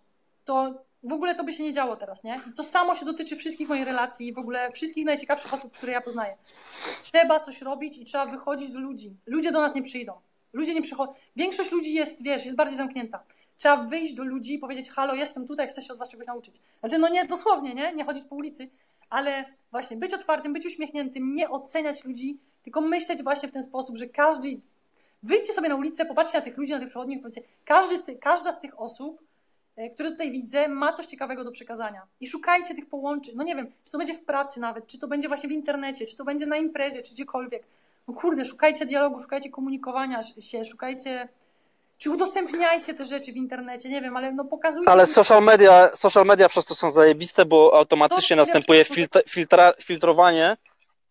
to 0.46 0.74
w 1.04 1.14
ogóle 1.14 1.36
to 1.36 1.44
by 1.44 1.54
się 1.54 1.64
nie 1.64 1.74
działo 1.74 1.96
teraz, 1.96 2.24
nie? 2.24 2.42
I 2.50 2.54
to 2.54 2.64
samo 2.64 2.96
się 2.96 3.06
dotyczy 3.06 3.36
wszystkich 3.36 3.70
moich 3.70 3.86
relacji 3.86 4.28
i 4.28 4.34
w 4.34 4.38
ogóle 4.38 4.72
wszystkich 4.72 5.06
najciekawszych 5.06 5.54
osób, 5.54 5.74
które 5.74 5.92
ja 5.92 6.02
poznaję. 6.02 6.38
Trzeba 7.04 7.40
coś 7.40 7.62
robić 7.62 7.98
i 7.98 8.04
trzeba 8.04 8.26
wychodzić 8.26 8.72
do 8.72 8.80
ludzi. 8.80 9.16
Ludzie 9.26 9.52
do 9.52 9.62
nas 9.62 9.76
nie 9.76 9.82
przyjdą. 9.82 10.14
Ludzie 10.54 10.74
nie 10.74 10.82
przychodzą. 10.82 11.14
Większość 11.36 11.72
ludzi 11.72 11.94
jest, 11.94 12.24
wiesz, 12.24 12.46
jest 12.46 12.58
bardziej 12.58 12.78
zamknięta. 12.78 13.24
Trzeba 13.60 13.78
wyjść 13.78 14.14
do 14.14 14.24
ludzi 14.24 14.54
i 14.54 14.60
powiedzieć, 14.60 14.90
halo, 14.90 15.16
jestem 15.16 15.48
tutaj, 15.48 15.68
chcę 15.68 15.82
się 15.82 15.94
od 15.94 16.00
was 16.00 16.10
czegoś 16.10 16.28
nauczyć. 16.28 16.56
Znaczy, 16.80 16.98
no 16.98 17.10
nie 17.10 17.26
dosłownie, 17.26 17.74
nie? 17.74 17.94
Nie 17.94 18.06
chodzić 18.06 18.24
po 18.24 18.36
ulicy, 18.36 18.70
ale 19.10 19.46
właśnie 19.72 19.98
być 19.98 20.14
otwartym, 20.14 20.54
być 20.54 20.66
uśmiechniętym, 20.66 21.36
nie 21.36 21.50
oceniać 21.50 22.04
ludzi, 22.04 22.40
tylko 22.64 22.82
myśleć 22.82 23.24
właśnie 23.24 23.50
w 23.50 23.52
ten 23.52 23.64
sposób, 23.64 23.98
że 23.98 24.08
każdy... 24.08 24.60
Wyjdźcie 25.24 25.54
sobie 25.54 25.70
na 25.70 25.76
ulicę, 25.76 26.06
popatrzcie 26.06 26.38
na 26.38 26.44
tych 26.44 26.58
ludzi, 26.58 26.72
na 26.72 26.80
tych 26.80 26.90
przewodników, 26.90 27.24
powiedzcie, 27.24 27.42
każdy 27.66 27.98
z 27.98 28.04
ty, 28.04 28.16
każda 28.16 28.52
z 28.52 28.60
tych 28.60 28.82
osób 28.82 29.22
E, 29.80 29.90
które 29.90 30.12
tutaj 30.12 30.32
widzę, 30.32 30.68
ma 30.68 30.94
coś 30.94 31.06
ciekawego 31.06 31.44
do 31.44 31.52
przekazania. 31.52 32.02
I 32.20 32.28
szukajcie 32.28 32.76
tych 32.76 32.90
połączeń. 32.90 33.36
No 33.38 33.44
nie 33.44 33.56
wiem, 33.56 33.72
czy 33.86 33.92
to 33.92 33.98
będzie 33.98 34.14
w 34.14 34.26
pracy 34.26 34.60
nawet, 34.60 34.88
czy 34.88 35.00
to 35.00 35.08
będzie 35.08 35.28
właśnie 35.28 35.50
w 35.50 35.52
internecie, 35.52 36.06
czy 36.06 36.18
to 36.18 36.26
będzie 36.26 36.46
na 36.46 36.58
imprezie, 36.58 37.02
czy 37.02 37.14
gdziekolwiek. 37.14 37.64
No 38.08 38.14
kurde, 38.14 38.46
szukajcie 38.46 38.86
dialogu, 38.86 39.20
szukajcie 39.20 39.50
komunikowania 39.50 40.22
się, 40.22 40.66
szukajcie. 40.66 41.28
Czy 42.00 42.10
udostępniajcie 42.10 42.94
te 42.94 43.06
rzeczy 43.06 43.32
w 43.32 43.36
internecie, 43.36 43.90
nie 43.90 44.02
wiem, 44.02 44.18
ale 44.18 44.32
no 44.32 44.46
pokazujcie. 44.46 44.90
Ale 44.90 45.06
social 45.06 45.44
media, 45.44 45.90
social 45.96 46.26
media 46.26 46.50
przez 46.50 46.66
to 46.66 46.76
są 46.76 46.92
zajebiste, 46.92 47.46
bo 47.46 47.78
automatycznie 47.78 48.36
następuje 48.36 48.86
filtra, 48.86 49.22
filtra, 49.28 49.74
filtrowanie 49.84 50.58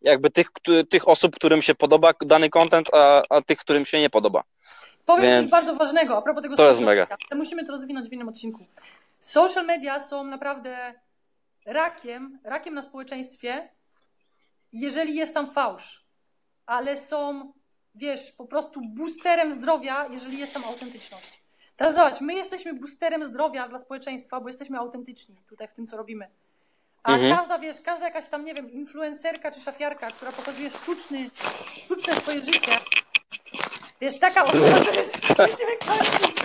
jakby 0.02 0.31
tych, 0.31 0.51
tych 0.90 1.09
osób, 1.09 1.36
którym 1.36 1.62
się 1.62 1.74
podoba 1.74 2.12
dany 2.20 2.51
content, 2.51 2.89
a, 2.94 3.23
a 3.31 3.43
tych, 3.43 3.59
którym 3.59 3.86
się 3.86 4.01
nie 4.01 4.10
podoba. 4.10 4.44
Powiem 5.06 5.24
Więc 5.24 5.51
coś 5.51 5.60
bardzo 5.60 5.74
ważnego 5.74 6.16
a 6.16 6.23
propos 6.23 6.43
tego 6.43 6.56
to 6.56 6.69
jest 6.69 6.81
mega. 6.81 7.02
Media. 7.02 7.16
Musimy 7.35 7.65
to 7.65 7.73
rozwinąć 7.73 8.09
w 8.09 8.12
innym 8.12 8.28
odcinku. 8.28 8.65
Social 9.20 9.66
media 9.66 10.01
są 10.01 10.24
naprawdę 10.24 10.94
rakiem, 11.66 12.39
rakiem 12.44 12.74
na 12.74 12.82
społeczeństwie, 12.82 13.69
jeżeli 14.73 15.15
jest 15.15 15.35
tam 15.35 15.51
fałsz, 15.51 16.05
ale 16.66 16.97
są, 16.97 17.52
wiesz, 17.99 18.33
po 18.33 18.45
prostu 18.45 18.81
boosterem 18.81 19.53
zdrowia, 19.53 20.07
jeżeli 20.11 20.39
jest 20.39 20.53
tam 20.53 20.65
autentyczność. 20.65 21.43
Teraz 21.77 21.95
zobacz, 21.95 22.20
my 22.20 22.35
jesteśmy 22.35 22.75
boosterem 22.75 23.25
zdrowia 23.25 23.69
dla 23.69 23.79
społeczeństwa, 23.79 24.41
bo 24.41 24.49
jesteśmy 24.49 24.79
autentyczni 24.79 25.37
tutaj 25.49 25.69
w 25.69 25.73
tym, 25.73 25.87
co 25.87 25.97
robimy. 25.97 26.29
A 27.03 27.12
mhm. 27.12 27.37
każda, 27.37 27.59
wiesz, 27.59 27.81
każda 27.81 28.07
jakaś 28.07 28.29
tam, 28.29 28.45
nie 28.45 28.55
wiem, 28.55 28.73
influencerka 28.73 29.51
czy 29.51 29.61
szafiarka, 29.61 30.11
która 30.11 30.33
pokazuje 30.33 30.70
sztuczny, 30.70 31.31
sztuczne 31.85 32.16
swoje 32.16 32.41
życie, 32.41 32.79
Wiesz, 34.01 34.19
taka 34.19 34.45
osoba 34.45 34.85
to 34.85 34.95
jest... 34.95 35.16
Już 35.29 35.59
nie 35.59 35.87
kończyć. 35.87 36.37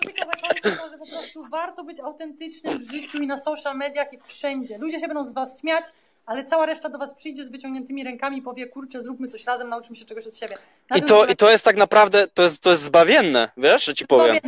Tylko 0.00 0.26
zakończę 0.26 0.82
to, 0.82 0.90
że 0.90 0.98
po 0.98 1.06
prostu 1.06 1.44
warto 1.50 1.84
być 1.84 2.00
autentycznym 2.00 2.78
w 2.78 2.90
życiu 2.90 3.18
i 3.18 3.26
na 3.26 3.36
social 3.36 3.76
mediach 3.76 4.12
i 4.12 4.18
wszędzie. 4.26 4.78
Ludzie 4.78 5.00
się 5.00 5.08
będą 5.08 5.24
z 5.24 5.32
was 5.32 5.60
śmiać, 5.60 5.84
ale 6.26 6.44
cała 6.44 6.66
reszta 6.66 6.88
do 6.88 6.98
was 6.98 7.14
przyjdzie 7.14 7.44
z 7.44 7.50
wyciągniętymi 7.50 8.04
rękami 8.04 8.38
i 8.38 8.42
powie, 8.42 8.66
kurczę, 8.66 9.00
zróbmy 9.00 9.28
coś 9.28 9.44
razem, 9.44 9.68
nauczmy 9.68 9.96
się 9.96 10.04
czegoś 10.04 10.26
od 10.26 10.38
siebie. 10.38 10.58
I 10.96 11.02
to, 11.02 11.26
I 11.26 11.36
to 11.36 11.50
jest 11.50 11.64
tak 11.64 11.76
naprawdę, 11.76 12.28
to 12.28 12.42
jest, 12.42 12.62
to 12.62 12.70
jest 12.70 12.82
zbawienne, 12.82 13.50
wiesz, 13.56 13.84
że 13.84 13.94
ci 13.94 14.06
powiem. 14.06 14.40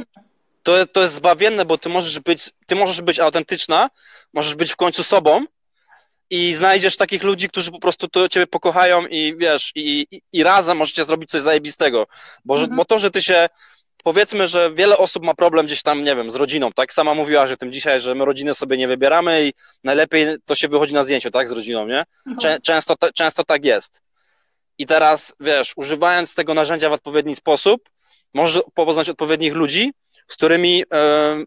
To, 0.63 0.87
to 0.87 1.03
jest 1.03 1.15
zbawienne, 1.15 1.65
bo 1.65 1.79
ty 1.79 1.89
możesz 1.89 2.21
być, 2.21 2.51
ty 2.67 2.75
możesz 2.77 3.03
być 3.03 3.21
autentyczna, 3.21 3.91
możesz 4.33 4.55
być 4.55 4.73
w 4.73 4.77
końcu 4.77 5.03
sobą, 5.03 5.45
i 6.31 6.55
znajdziesz 6.55 6.97
takich 6.97 7.23
ludzi, 7.23 7.49
którzy 7.49 7.71
po 7.71 7.79
prostu 7.79 8.09
to 8.09 8.29
ciebie 8.29 8.47
pokochają 8.47 9.07
i 9.07 9.37
wiesz, 9.37 9.73
i, 9.75 10.07
i, 10.11 10.23
i 10.33 10.43
razem 10.43 10.77
możecie 10.79 11.05
zrobić 11.05 11.31
coś 11.31 11.43
zajebistego. 11.43 12.07
Bo, 12.45 12.55
mhm. 12.55 12.77
bo 12.77 12.85
to, 12.85 12.99
że 12.99 13.11
ty 13.11 13.23
się 13.23 13.49
powiedzmy, 14.05 14.47
że 14.47 14.73
wiele 14.75 14.99
osób 14.99 15.25
ma 15.25 15.35
problem 15.35 15.67
gdzieś 15.67 15.83
tam, 15.83 16.05
nie 16.05 16.17
wiem, 16.17 16.31
z 16.31 16.35
rodziną, 16.35 16.73
tak? 16.73 16.93
Sama 16.93 17.15
mówiła, 17.15 17.47
że 17.47 17.57
tym 17.57 17.73
dzisiaj, 17.73 18.01
że 18.01 18.15
my 18.15 18.25
rodziny 18.25 18.55
sobie 18.55 18.77
nie 18.77 18.89
wybieramy 18.89 19.47
i 19.47 19.53
najlepiej 19.85 20.37
to 20.45 20.55
się 20.55 20.69
wychodzi 20.69 20.95
na 20.95 21.03
zdjęciu, 21.03 21.31
tak? 21.31 21.49
Z 21.49 21.53
rodziną, 21.53 21.87
nie? 21.87 22.05
Mhm. 22.27 22.61
Często, 22.63 22.95
często 23.15 23.45
tak 23.45 23.65
jest. 23.65 24.03
I 24.79 24.87
teraz, 24.87 25.35
wiesz, 25.41 25.73
używając 25.77 26.35
tego 26.35 26.55
narzędzia 26.55 26.91
w 26.91 26.93
odpowiedni 26.93 27.37
sposób, 27.37 27.89
możesz 28.35 28.63
poznać 28.75 29.11
odpowiednich 29.11 29.55
ludzi, 29.55 29.93
z 30.29 30.37
którymi, 30.37 30.79
yy, 30.79 31.45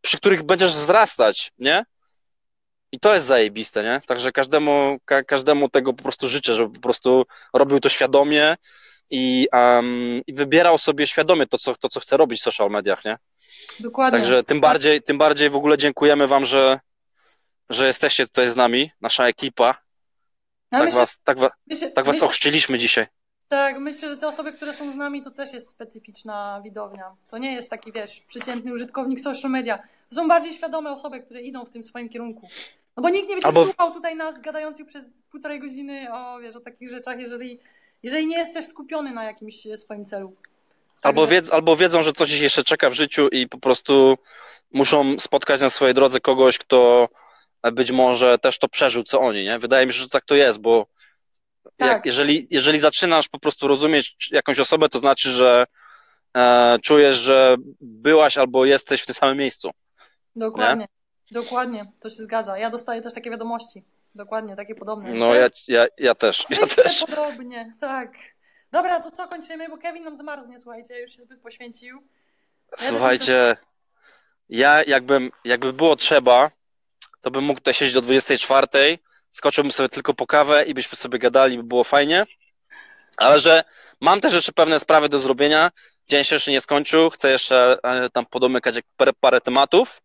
przy 0.00 0.16
których 0.16 0.42
będziesz 0.42 0.72
wzrastać, 0.72 1.52
nie? 1.58 1.84
I 2.92 3.00
to 3.00 3.14
jest 3.14 3.26
zajebiste, 3.26 3.82
nie? 3.82 4.00
Także 4.06 4.32
każdemu, 4.32 4.98
ka 5.04 5.22
każdemu 5.22 5.68
tego 5.68 5.92
po 5.92 6.02
prostu 6.02 6.28
życzę, 6.28 6.54
żeby 6.54 6.74
po 6.74 6.80
prostu 6.80 7.26
robił 7.54 7.80
to 7.80 7.88
świadomie 7.88 8.56
i, 9.10 9.48
um, 9.52 10.22
i 10.26 10.32
wybierał 10.32 10.78
sobie 10.78 11.06
świadomie 11.06 11.46
to 11.46 11.58
co, 11.58 11.76
to, 11.76 11.88
co 11.88 12.00
chce 12.00 12.16
robić 12.16 12.40
w 12.40 12.42
social 12.42 12.70
mediach, 12.70 13.04
nie? 13.04 13.18
Dokładnie. 13.80 14.18
Także 14.18 14.44
tym 14.44 14.60
bardziej, 14.60 15.02
tym 15.02 15.18
bardziej 15.18 15.50
w 15.50 15.56
ogóle 15.56 15.78
dziękujemy 15.78 16.26
Wam, 16.26 16.44
że, 16.44 16.80
że 17.70 17.86
jesteście 17.86 18.26
tutaj 18.26 18.48
z 18.48 18.56
nami, 18.56 18.90
nasza 19.00 19.26
ekipa. 19.26 19.66
No, 20.72 20.78
tak, 20.78 20.84
myślę, 20.84 21.00
was, 21.00 21.20
tak, 21.24 21.38
wa 21.38 21.50
myślę, 21.66 21.90
tak 21.90 22.04
was 22.04 22.14
myślę, 22.14 22.26
ochrzciliśmy 22.26 22.78
dzisiaj. 22.78 23.06
Tak, 23.48 23.78
myślę, 23.78 24.10
że 24.10 24.16
te 24.16 24.28
osoby, 24.28 24.52
które 24.52 24.74
są 24.74 24.92
z 24.92 24.94
nami, 24.94 25.22
to 25.22 25.30
też 25.30 25.52
jest 25.52 25.68
specyficzna 25.68 26.60
widownia. 26.64 27.16
To 27.28 27.38
nie 27.38 27.52
jest 27.52 27.70
taki, 27.70 27.92
wiesz, 27.92 28.20
przeciętny 28.20 28.72
użytkownik 28.72 29.20
social 29.20 29.50
media. 29.50 29.78
To 30.08 30.14
są 30.14 30.28
bardziej 30.28 30.52
świadome 30.54 30.92
osoby, 30.92 31.20
które 31.20 31.40
idą 31.40 31.64
w 31.64 31.70
tym 31.70 31.84
swoim 31.84 32.08
kierunku. 32.08 32.48
No 32.96 33.02
bo 33.02 33.10
nikt 33.10 33.28
nie 33.28 33.34
będzie 33.34 33.46
Albo... 33.46 33.64
słuchał 33.64 33.92
tutaj 33.92 34.16
nas 34.16 34.40
gadających 34.40 34.86
przez 34.86 35.22
półtorej 35.30 35.60
godziny 35.60 36.08
o, 36.12 36.38
wiesz, 36.38 36.56
o 36.56 36.60
takich 36.60 36.90
rzeczach, 36.90 37.20
jeżeli, 37.20 37.58
jeżeli 38.02 38.26
nie 38.26 38.38
jesteś 38.38 38.66
skupiony 38.66 39.12
na 39.12 39.24
jakimś 39.24 39.68
swoim 39.76 40.04
celu. 40.04 40.36
Albo, 41.02 41.26
wiedz, 41.26 41.52
albo 41.52 41.76
wiedzą, 41.76 42.02
że 42.02 42.12
coś 42.12 42.32
ich 42.32 42.40
jeszcze 42.40 42.64
czeka 42.64 42.90
w 42.90 42.94
życiu 42.94 43.28
i 43.28 43.48
po 43.48 43.58
prostu 43.58 44.18
muszą 44.72 45.18
spotkać 45.18 45.60
na 45.60 45.70
swojej 45.70 45.94
drodze 45.94 46.20
kogoś, 46.20 46.58
kto 46.58 47.08
być 47.72 47.90
może 47.90 48.38
też 48.38 48.58
to 48.58 48.68
przeżył, 48.68 49.02
co 49.02 49.20
oni, 49.20 49.44
nie? 49.44 49.58
Wydaje 49.58 49.86
mi 49.86 49.92
się, 49.92 49.98
że 49.98 50.08
tak 50.08 50.24
to 50.24 50.34
jest, 50.34 50.58
bo 50.58 50.86
tak. 51.76 51.88
jak, 51.88 52.06
jeżeli, 52.06 52.46
jeżeli 52.50 52.80
zaczynasz 52.80 53.28
po 53.28 53.38
prostu 53.38 53.68
rozumieć 53.68 54.28
jakąś 54.30 54.60
osobę, 54.60 54.88
to 54.88 54.98
znaczy, 54.98 55.30
że 55.30 55.66
e, 56.36 56.78
czujesz, 56.82 57.16
że 57.16 57.56
byłaś 57.80 58.38
albo 58.38 58.64
jesteś 58.64 59.02
w 59.02 59.06
tym 59.06 59.14
samym 59.14 59.38
miejscu. 59.38 59.70
Dokładnie. 60.36 60.86
Nie? 61.30 61.40
Dokładnie, 61.42 61.92
to 62.00 62.10
się 62.10 62.22
zgadza. 62.22 62.58
Ja 62.58 62.70
dostaję 62.70 63.02
też 63.02 63.12
takie 63.12 63.30
wiadomości. 63.30 63.84
Dokładnie, 64.14 64.56
takie 64.56 64.74
podobne. 64.74 65.10
No 65.14 65.34
ja, 65.34 65.48
ja, 65.68 65.86
ja 65.98 66.14
też. 66.14 66.46
Ja 66.50 66.66
też. 66.66 67.04
podobnie, 67.04 67.74
tak. 67.80 68.12
Dobra, 68.72 69.00
to 69.00 69.10
co 69.10 69.28
kończymy, 69.28 69.68
bo 69.68 69.78
Kevin 69.78 70.04
nam 70.04 70.16
zmarznie, 70.16 70.58
słuchajcie, 70.58 71.00
już 71.00 71.10
się 71.10 71.22
zbyt 71.22 71.40
poświęcił. 71.40 72.02
Ja 72.80 72.88
słuchajcie, 72.88 73.56
ja 74.48 74.82
jakbym, 74.82 75.30
jakby 75.44 75.72
było 75.72 75.96
trzeba, 75.96 76.50
to 77.20 77.30
bym 77.30 77.44
mógł 77.44 77.60
tutaj 77.60 77.74
siedzieć 77.74 77.94
do 77.94 78.00
24, 78.00 78.98
skoczyłbym 79.30 79.72
sobie 79.72 79.88
tylko 79.88 80.14
po 80.14 80.26
kawę 80.26 80.64
i 80.64 80.74
byśmy 80.74 80.96
sobie 80.96 81.18
gadali, 81.18 81.56
by 81.56 81.62
było 81.62 81.84
fajnie. 81.84 82.26
Ale 83.16 83.40
że 83.40 83.64
mam 84.00 84.20
też 84.20 84.32
jeszcze 84.32 84.52
pewne 84.52 84.80
sprawy 84.80 85.08
do 85.08 85.18
zrobienia. 85.18 85.70
Dzień 86.08 86.24
się 86.24 86.36
jeszcze 86.36 86.50
nie 86.50 86.60
skończył, 86.60 87.10
chcę 87.10 87.30
jeszcze 87.30 87.78
e, 87.82 88.10
tam 88.10 88.26
podomykać 88.26 88.74
parę, 88.96 89.12
parę 89.20 89.40
tematów. 89.40 90.02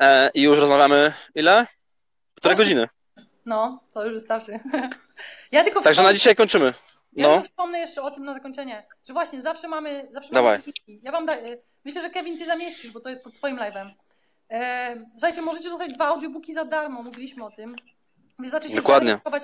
E, 0.00 0.30
I 0.34 0.42
już 0.42 0.58
rozmawiamy 0.58 1.12
ile? 1.34 1.66
Półtorej 2.34 2.56
godziny. 2.56 2.88
No, 3.46 3.80
to 3.94 4.04
już 4.04 4.12
wystarczy. 4.12 4.60
Ja 5.52 5.64
tylko 5.64 5.80
Także 5.80 6.02
na 6.02 6.14
dzisiaj 6.14 6.36
kończymy. 6.36 6.74
No. 7.16 7.28
Ja 7.28 7.42
wspomnę 7.42 7.78
jeszcze 7.78 8.02
o 8.02 8.10
tym 8.10 8.24
na 8.24 8.34
zakończenie, 8.34 8.86
że 9.04 9.12
właśnie 9.12 9.42
zawsze 9.42 9.68
mamy, 9.68 10.08
zawsze 10.10 10.32
Dawaj. 10.32 10.58
mamy 10.58 11.00
Ja 11.02 11.12
wam 11.12 11.26
da... 11.26 11.32
Myślę, 11.84 12.02
że 12.02 12.10
Kevin, 12.10 12.38
ty 12.38 12.46
zamieścisz, 12.46 12.90
bo 12.90 13.00
to 13.00 13.08
jest 13.08 13.24
pod 13.24 13.34
twoim 13.34 13.56
live'em. 13.56 13.90
E, 14.50 14.96
słuchajcie, 15.12 15.42
możecie 15.42 15.70
dostać 15.70 15.94
dwa 15.94 16.06
audiobooki 16.06 16.52
za 16.52 16.64
darmo, 16.64 17.02
mówiliśmy 17.02 17.44
o 17.44 17.50
tym. 17.50 17.76
Wystarczy 18.38 18.68
się 18.68 18.76
Dokładnie. 18.76 19.08
zarejestrować, 19.08 19.42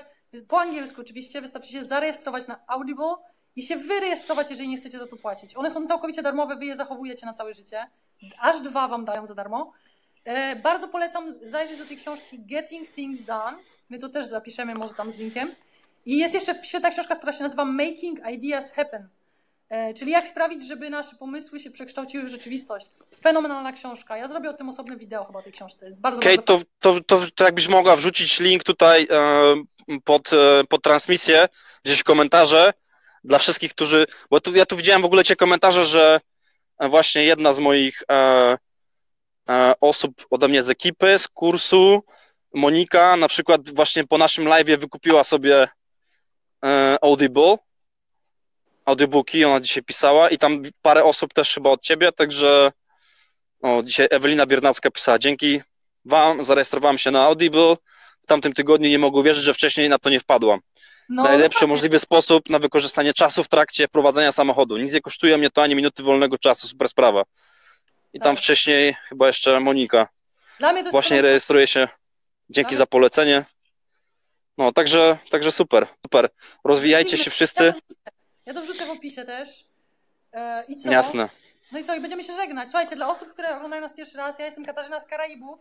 po 0.48 0.60
angielsku 0.60 1.00
oczywiście, 1.00 1.40
wystarczy 1.40 1.72
się 1.72 1.84
zarejestrować 1.84 2.46
na 2.46 2.60
Audible 2.66 3.14
i 3.56 3.62
się 3.62 3.76
wyrejestrować, 3.76 4.50
jeżeli 4.50 4.68
nie 4.68 4.76
chcecie 4.76 4.98
za 4.98 5.06
to 5.06 5.16
płacić. 5.16 5.56
One 5.56 5.70
są 5.70 5.86
całkowicie 5.86 6.22
darmowe, 6.22 6.56
wy 6.56 6.66
je 6.66 6.76
zachowujecie 6.76 7.26
na 7.26 7.32
całe 7.32 7.52
życie. 7.52 7.86
Aż 8.38 8.60
dwa 8.60 8.88
wam 8.88 9.04
dają 9.04 9.26
za 9.26 9.34
darmo. 9.34 9.72
E, 10.24 10.56
bardzo 10.56 10.88
polecam 10.88 11.34
zajrzeć 11.42 11.78
do 11.78 11.84
tej 11.84 11.96
książki 11.96 12.38
Getting 12.46 12.94
Things 12.94 13.22
Done. 13.22 13.58
My 13.90 13.98
to 13.98 14.08
też 14.08 14.26
zapiszemy 14.26 14.74
może 14.74 14.94
tam 14.94 15.12
z 15.12 15.16
linkiem. 15.16 15.54
I 16.06 16.18
jest 16.18 16.34
jeszcze 16.34 16.64
świetna 16.64 16.90
książka, 16.90 17.16
która 17.16 17.32
się 17.32 17.42
nazywa 17.42 17.64
Making 17.64 18.20
Ideas 18.32 18.72
Happen. 18.72 19.08
E, 19.68 19.94
czyli 19.94 20.12
jak 20.12 20.28
sprawić, 20.28 20.66
żeby 20.66 20.90
nasze 20.90 21.16
pomysły 21.16 21.60
się 21.60 21.70
przekształciły 21.70 22.24
w 22.24 22.28
rzeczywistość. 22.28 22.86
Fenomenalna 23.22 23.72
książka. 23.72 24.16
Ja 24.16 24.28
zrobię 24.28 24.50
o 24.50 24.52
tym 24.52 24.68
osobne 24.68 24.96
wideo 24.96 25.24
chyba 25.24 25.42
tej 25.42 25.52
książce. 25.52 25.86
Jest 25.86 26.00
bardzo, 26.00 26.20
Kate, 26.20 26.36
bardzo 26.36 26.58
to, 26.80 26.94
to, 26.94 27.00
to, 27.00 27.26
to 27.34 27.44
jakbyś 27.44 27.68
mogła 27.68 27.96
wrzucić 27.96 28.40
link 28.40 28.64
tutaj 28.64 29.08
e, 29.10 29.98
pod, 30.04 30.32
e, 30.32 30.64
pod 30.68 30.82
transmisję, 30.82 31.48
gdzieś 31.84 32.00
w 32.00 32.04
komentarze 32.04 32.72
dla 33.24 33.38
wszystkich, 33.38 33.74
którzy. 33.74 34.06
Bo 34.30 34.40
tu, 34.40 34.54
ja 34.54 34.66
tu 34.66 34.76
widziałem 34.76 35.02
w 35.02 35.04
ogóle 35.04 35.24
cię 35.24 35.36
komentarze, 35.36 35.84
że 35.84 36.20
właśnie 36.80 37.24
jedna 37.24 37.52
z 37.52 37.58
moich 37.58 38.02
e, 38.10 38.58
osób 39.80 40.26
ode 40.30 40.48
mnie 40.48 40.62
z 40.62 40.70
ekipy, 40.70 41.18
z 41.18 41.28
kursu, 41.28 42.02
Monika, 42.54 43.16
na 43.16 43.28
przykład 43.28 43.70
właśnie 43.74 44.04
po 44.04 44.18
naszym 44.18 44.48
live 44.48 44.66
wykupiła 44.80 45.24
sobie 45.24 45.68
e, 46.64 46.98
Audible, 47.02 47.56
audiobooki, 48.84 49.44
ona 49.44 49.60
dzisiaj 49.60 49.82
pisała 49.82 50.30
i 50.30 50.38
tam 50.38 50.62
parę 50.82 51.04
osób 51.04 51.34
też 51.34 51.54
chyba 51.54 51.70
od 51.70 51.82
ciebie, 51.82 52.12
także 52.12 52.72
o, 53.62 53.82
dzisiaj 53.82 54.08
Ewelina 54.10 54.46
Biernacka 54.46 54.90
pisała, 54.90 55.18
dzięki 55.18 55.62
wam 56.04 56.44
zarejestrowałam 56.44 56.98
się 56.98 57.10
na 57.10 57.24
Audible, 57.24 57.76
w 58.22 58.26
tamtym 58.26 58.52
tygodniu 58.52 58.88
nie 58.88 58.98
mogę 58.98 59.22
wierzyć, 59.22 59.44
że 59.44 59.54
wcześniej 59.54 59.88
na 59.88 59.98
to 59.98 60.10
nie 60.10 60.20
wpadłam. 60.20 60.60
No, 61.08 61.22
Najlepszy 61.22 61.54
dokładnie. 61.54 61.74
możliwy 61.74 61.98
sposób 61.98 62.50
na 62.50 62.58
wykorzystanie 62.58 63.14
czasu 63.14 63.44
w 63.44 63.48
trakcie 63.48 63.88
prowadzenia 63.88 64.32
samochodu. 64.32 64.76
Nic 64.76 64.92
nie 64.92 65.00
kosztuje 65.00 65.38
mnie 65.38 65.50
to 65.50 65.62
ani 65.62 65.74
minuty 65.74 66.02
wolnego 66.02 66.38
czasu, 66.38 66.68
super 66.68 66.88
sprawa. 66.88 67.22
I 68.12 68.20
tam 68.20 68.34
Tak. 68.36 68.44
wcześniej 68.44 68.96
chyba 69.08 69.26
jeszcze 69.26 69.60
Monika 69.60 70.08
Dla 70.58 70.72
mnie 70.72 70.84
to 70.84 70.90
właśnie 70.90 71.22
rejestruje 71.22 71.66
się. 71.66 71.88
Dzięki 72.50 72.70
Ale- 72.70 72.78
za 72.78 72.86
polecenie. 72.86 73.44
No, 74.58 74.72
także, 74.72 75.18
także 75.30 75.52
super, 75.52 75.88
super. 76.06 76.28
Rozwijajcie 76.64 77.18
się 77.18 77.30
wszyscy. 77.30 77.74
Ja 78.46 78.54
to 78.54 78.60
wrzucę, 78.62 78.86
w 78.86 78.90
opisie 78.90 79.24
też. 79.24 79.48
E, 80.32 80.64
I 80.68 80.76
co? 80.76 80.90
Jasne. 80.90 81.28
No 81.72 81.78
i 81.78 81.84
co? 81.84 81.94
I 81.96 82.00
będziemy 82.00 82.24
się 82.24 82.32
żegnać. 82.32 82.70
Słuchajcie, 82.70 82.96
dla 82.96 83.08
osób, 83.08 83.32
które 83.32 83.56
oglądają 83.56 83.82
nas 83.82 83.92
pierwszy 83.92 84.16
raz, 84.18 84.38
ja 84.38 84.44
jestem 84.46 84.64
Katarzyna 84.64 85.00
z 85.00 85.06
Karaibów. 85.06 85.58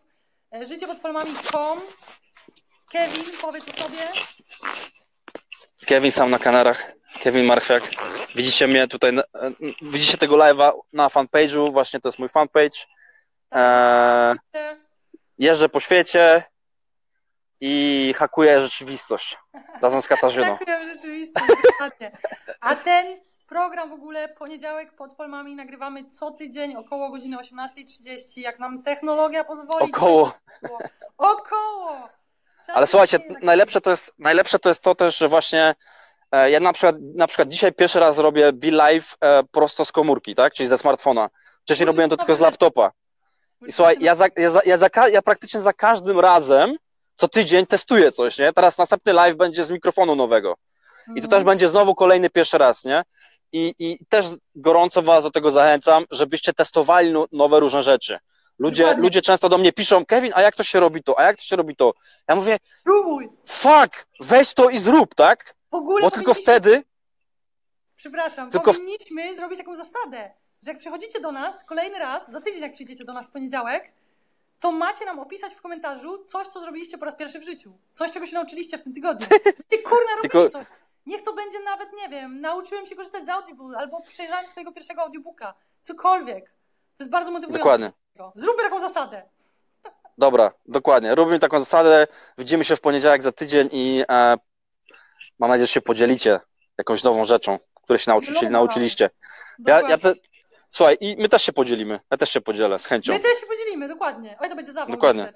E, 0.53 0.65
Życie 0.65 0.87
pod 0.87 0.99
palmami.com. 0.99 1.81
Kevin, 2.91 3.23
powiedz 3.41 3.67
o 3.67 3.71
sobie. 3.71 3.97
Kevin 5.87 6.11
sam 6.11 6.29
na 6.31 6.39
Kanarach. 6.39 6.91
Kevin 7.23 7.45
Marchwiak. 7.45 7.83
Widzicie 8.35 8.67
mnie 8.67 8.87
tutaj, 8.87 9.17
e, 9.17 9.23
widzicie 9.81 10.17
tego 10.17 10.35
live'a 10.35 10.71
na 10.93 11.07
fanpage'u, 11.07 11.71
właśnie 11.71 11.99
to 11.99 12.07
jest 12.07 12.19
mój 12.19 12.29
fanpage. 12.29 12.77
Eee, 13.51 14.35
E, 14.55 14.77
jeżdżę 15.37 15.69
po 15.69 15.79
świecie 15.79 16.43
i 17.61 18.13
hakuję 18.17 18.59
rzeczywistość 18.59 19.37
razem 19.81 20.01
z 20.01 20.07
Katarzyną. 20.07 20.57
Rzeczywistości, 20.93 21.53
dokładnie. 21.63 22.11
A 22.61 22.75
ten 22.75 23.19
program 23.49 23.89
w 23.89 23.93
ogóle 23.93 24.29
poniedziałek 24.29 24.95
pod 24.95 25.15
palmami 25.15 25.55
nagrywamy 25.55 26.09
co 26.09 26.31
tydzień 26.31 26.75
około 26.75 27.09
godziny 27.09 27.37
18.30, 27.37 28.39
jak 28.41 28.59
nam 28.59 28.83
technologia 28.83 29.43
pozwoli. 29.43 29.85
Około. 29.85 30.33
Około! 31.17 32.09
Ale 32.67 32.87
słuchajcie, 32.87 33.19
najlepsze 33.41 33.81
to 33.81 33.89
jest, 33.89 34.13
najlepsze 34.19 34.59
to 34.59 34.69
jest 34.69 34.81
to 34.81 34.95
też, 34.95 35.17
że 35.17 35.27
właśnie 35.27 35.75
e, 36.31 36.51
ja 36.51 36.59
na 36.59 36.73
przykład, 36.73 36.95
na 37.15 37.27
przykład 37.27 37.49
dzisiaj 37.49 37.73
pierwszy 37.73 37.99
raz 37.99 38.17
robię 38.17 38.53
Be 38.53 38.71
Live 38.71 39.17
e, 39.21 39.43
prosto 39.43 39.85
z 39.85 39.91
komórki, 39.91 40.35
tak? 40.35 40.53
Czyli 40.53 40.69
ze 40.69 40.77
smartfona. 40.77 41.29
Wcześniej 41.61 41.87
robiłem 41.87 42.09
to 42.09 42.17
tylko 42.17 42.35
z 42.35 42.39
laptopa. 42.39 42.91
I 43.67 43.71
słuchaj, 43.71 43.97
ja, 43.99 44.15
za, 44.15 44.25
ja, 44.37 44.49
za, 44.49 44.61
ja, 44.65 44.77
za, 44.77 44.89
ja 45.11 45.21
praktycznie 45.21 45.61
za 45.61 45.73
każdym 45.73 46.19
razem 46.19 46.75
co 47.17 47.27
tydzień 47.27 47.65
testuję 47.67 48.11
coś, 48.11 48.37
nie? 48.37 48.53
Teraz 48.53 48.77
następny 48.77 49.13
live 49.13 49.35
będzie 49.37 49.63
z 49.63 49.71
mikrofonu 49.71 50.15
nowego. 50.15 50.57
I 51.01 51.05
to 51.05 51.11
Mhm. 51.25 51.29
też 51.29 51.43
będzie 51.43 51.67
znowu 51.67 51.95
kolejny 51.95 52.29
pierwszy 52.29 52.57
raz, 52.57 52.83
nie? 52.85 53.03
I, 53.51 53.75
I 53.79 54.05
też 54.09 54.25
gorąco 54.55 55.01
Was 55.01 55.23
do 55.23 55.31
tego 55.31 55.51
zachęcam, 55.51 56.05
żebyście 56.11 56.53
testowali 56.53 57.11
no, 57.11 57.27
nowe 57.31 57.59
różne 57.59 57.83
rzeczy. 57.83 58.19
Ludzie, 58.59 58.83
Dokładnie. 58.83 59.03
ludzie 59.03 59.21
często 59.21 59.49
do 59.49 59.57
mnie 59.57 59.73
piszą, 59.73 60.05
Kevin, 60.05 60.31
a 60.35 60.41
jak 60.41 60.55
to 60.55 60.63
się 60.63 60.79
robi 60.79 61.03
to? 61.03 61.19
A 61.19 61.23
jak 61.23 61.37
to 61.37 61.43
się 61.43 61.55
robi 61.55 61.75
to? 61.75 61.93
Ja 62.27 62.35
mówię, 62.35 62.57
Próbuj! 62.83 63.29
fuck, 63.45 64.07
weź 64.19 64.53
to 64.53 64.69
i 64.69 64.79
zrób, 64.79 65.15
tak? 65.15 65.55
W 65.71 65.75
ogóle 65.75 66.01
Bo 66.01 66.11
tylko 66.11 66.33
wtedy, 66.33 66.83
Przepraszam, 67.95 68.51
tylko 68.51 68.73
powinniśmy 68.73 69.35
zrobić 69.35 69.57
taką 69.59 69.75
zasadę, 69.75 70.31
że 70.65 70.71
jak 70.71 70.77
przychodzicie 70.79 71.19
do 71.21 71.31
nas 71.31 71.63
kolejny 71.63 71.99
raz, 71.99 72.31
za 72.31 72.41
tydzień 72.41 72.61
jak 72.61 72.73
przyjdziecie 72.73 73.05
do 73.05 73.13
nas 73.13 73.27
w 73.27 73.31
poniedziałek, 73.31 73.91
to 74.59 74.71
macie 74.71 75.05
nam 75.05 75.19
opisać 75.19 75.53
w 75.53 75.61
komentarzu 75.61 76.23
coś, 76.23 76.47
co 76.47 76.59
zrobiliście 76.59 76.97
po 76.97 77.05
raz 77.05 77.15
pierwszy 77.15 77.39
w 77.39 77.43
życiu. 77.43 77.77
Coś, 77.93 78.11
czego 78.11 78.25
się 78.25 78.33
nauczyliście 78.35 78.77
w 78.77 78.81
tym 78.81 78.93
tygodniu. 78.93 79.27
Ty 79.69 79.77
kurna 79.77 80.21
Tylko- 80.21 80.49
coś. 80.49 80.65
Niech 81.05 81.21
to 81.21 81.33
będzie 81.33 81.59
nawet, 81.59 81.93
nie 81.93 82.09
wiem, 82.09 82.41
nauczyłem 82.41 82.85
się 82.85 82.95
korzystać 82.95 83.25
z 83.25 83.29
Audible, 83.29 83.77
albo 83.77 84.01
przejrzałem 84.01 84.47
swojego 84.47 84.71
pierwszego 84.71 85.01
audiobooka. 85.01 85.53
Cokolwiek. 85.81 86.45
To 86.97 87.03
jest 87.03 87.11
bardzo 87.11 87.31
motywujące. 87.31 87.59
Dokładnie. 87.59 87.91
Zróbmy 88.35 88.63
taką 88.63 88.79
zasadę. 88.79 89.23
dobra, 90.17 90.53
dokładnie, 90.65 91.15
robimy 91.15 91.39
taką 91.39 91.59
zasadę, 91.59 92.07
widzimy 92.37 92.65
się 92.65 92.75
w 92.75 92.81
poniedziałek 92.81 93.21
za 93.21 93.31
tydzień 93.31 93.69
i 93.71 94.03
e, 94.09 94.37
mam 95.39 95.49
nadzieję, 95.49 95.67
że 95.67 95.73
się 95.73 95.81
podzielicie 95.81 96.39
jakąś 96.77 97.03
nową 97.03 97.25
rzeczą, 97.25 97.59
której 97.83 97.99
się 97.99 98.11
nauczyli, 98.11 98.49
nauczyliście. 98.49 99.09
Ja, 99.59 99.89
ja 99.89 99.97
te, 99.97 100.13
słuchaj, 100.77 100.97
i 101.01 101.15
my 101.19 101.29
też 101.29 101.43
się 101.43 101.53
podzielimy, 101.53 101.99
ja 102.11 102.17
też 102.17 102.29
się 102.29 102.41
podzielę 102.41 102.79
z 102.79 102.85
chęcią. 102.85 103.13
My 103.13 103.19
też 103.19 103.39
się 103.39 103.45
podzielimy, 103.45 103.87
dokładnie. 103.87 104.37
Oj, 104.39 104.49
to 104.49 104.55
będzie 104.55 104.73
zabawa. 104.73 104.91
Dokładnie. 104.91 105.33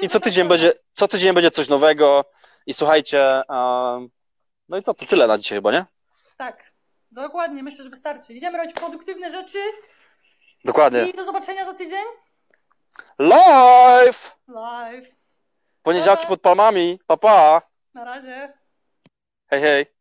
I 0.00 0.08
co 0.08 0.20
tydzień 0.20 0.48
będzie, 0.48 0.72
co 0.92 1.08
tydzień 1.08 1.34
będzie 1.34 1.50
coś 1.50 1.68
nowego 1.68 2.24
i 2.66 2.74
słuchajcie, 2.74 3.42
em, 3.48 4.08
no 4.68 4.76
i 4.76 4.82
co, 4.82 4.94
to 4.94 5.06
tyle 5.06 5.26
na 5.26 5.38
dzisiaj 5.38 5.58
chyba, 5.58 5.72
nie? 5.72 5.86
Tak, 6.36 6.72
dokładnie, 7.10 7.62
myślę, 7.62 7.84
że 7.84 7.90
wystarczy. 7.90 8.32
Idziemy 8.34 8.58
robić 8.58 8.72
produktywne 8.74 9.30
rzeczy 9.30 9.58
Dokładnie. 10.64 11.08
i 11.08 11.12
do 11.12 11.24
zobaczenia 11.24 11.64
za 11.64 11.74
tydzień 11.74 12.04
Live! 13.18 14.36
live. 14.48 15.16
Poniedziałki 15.82 16.26
pod 16.26 16.40
palmami, 16.40 17.00
pa 17.06 17.16
pa! 17.16 17.62
Na 17.94 18.04
razie. 18.04 18.52
Hej, 19.50 19.62
hej. 19.62 19.93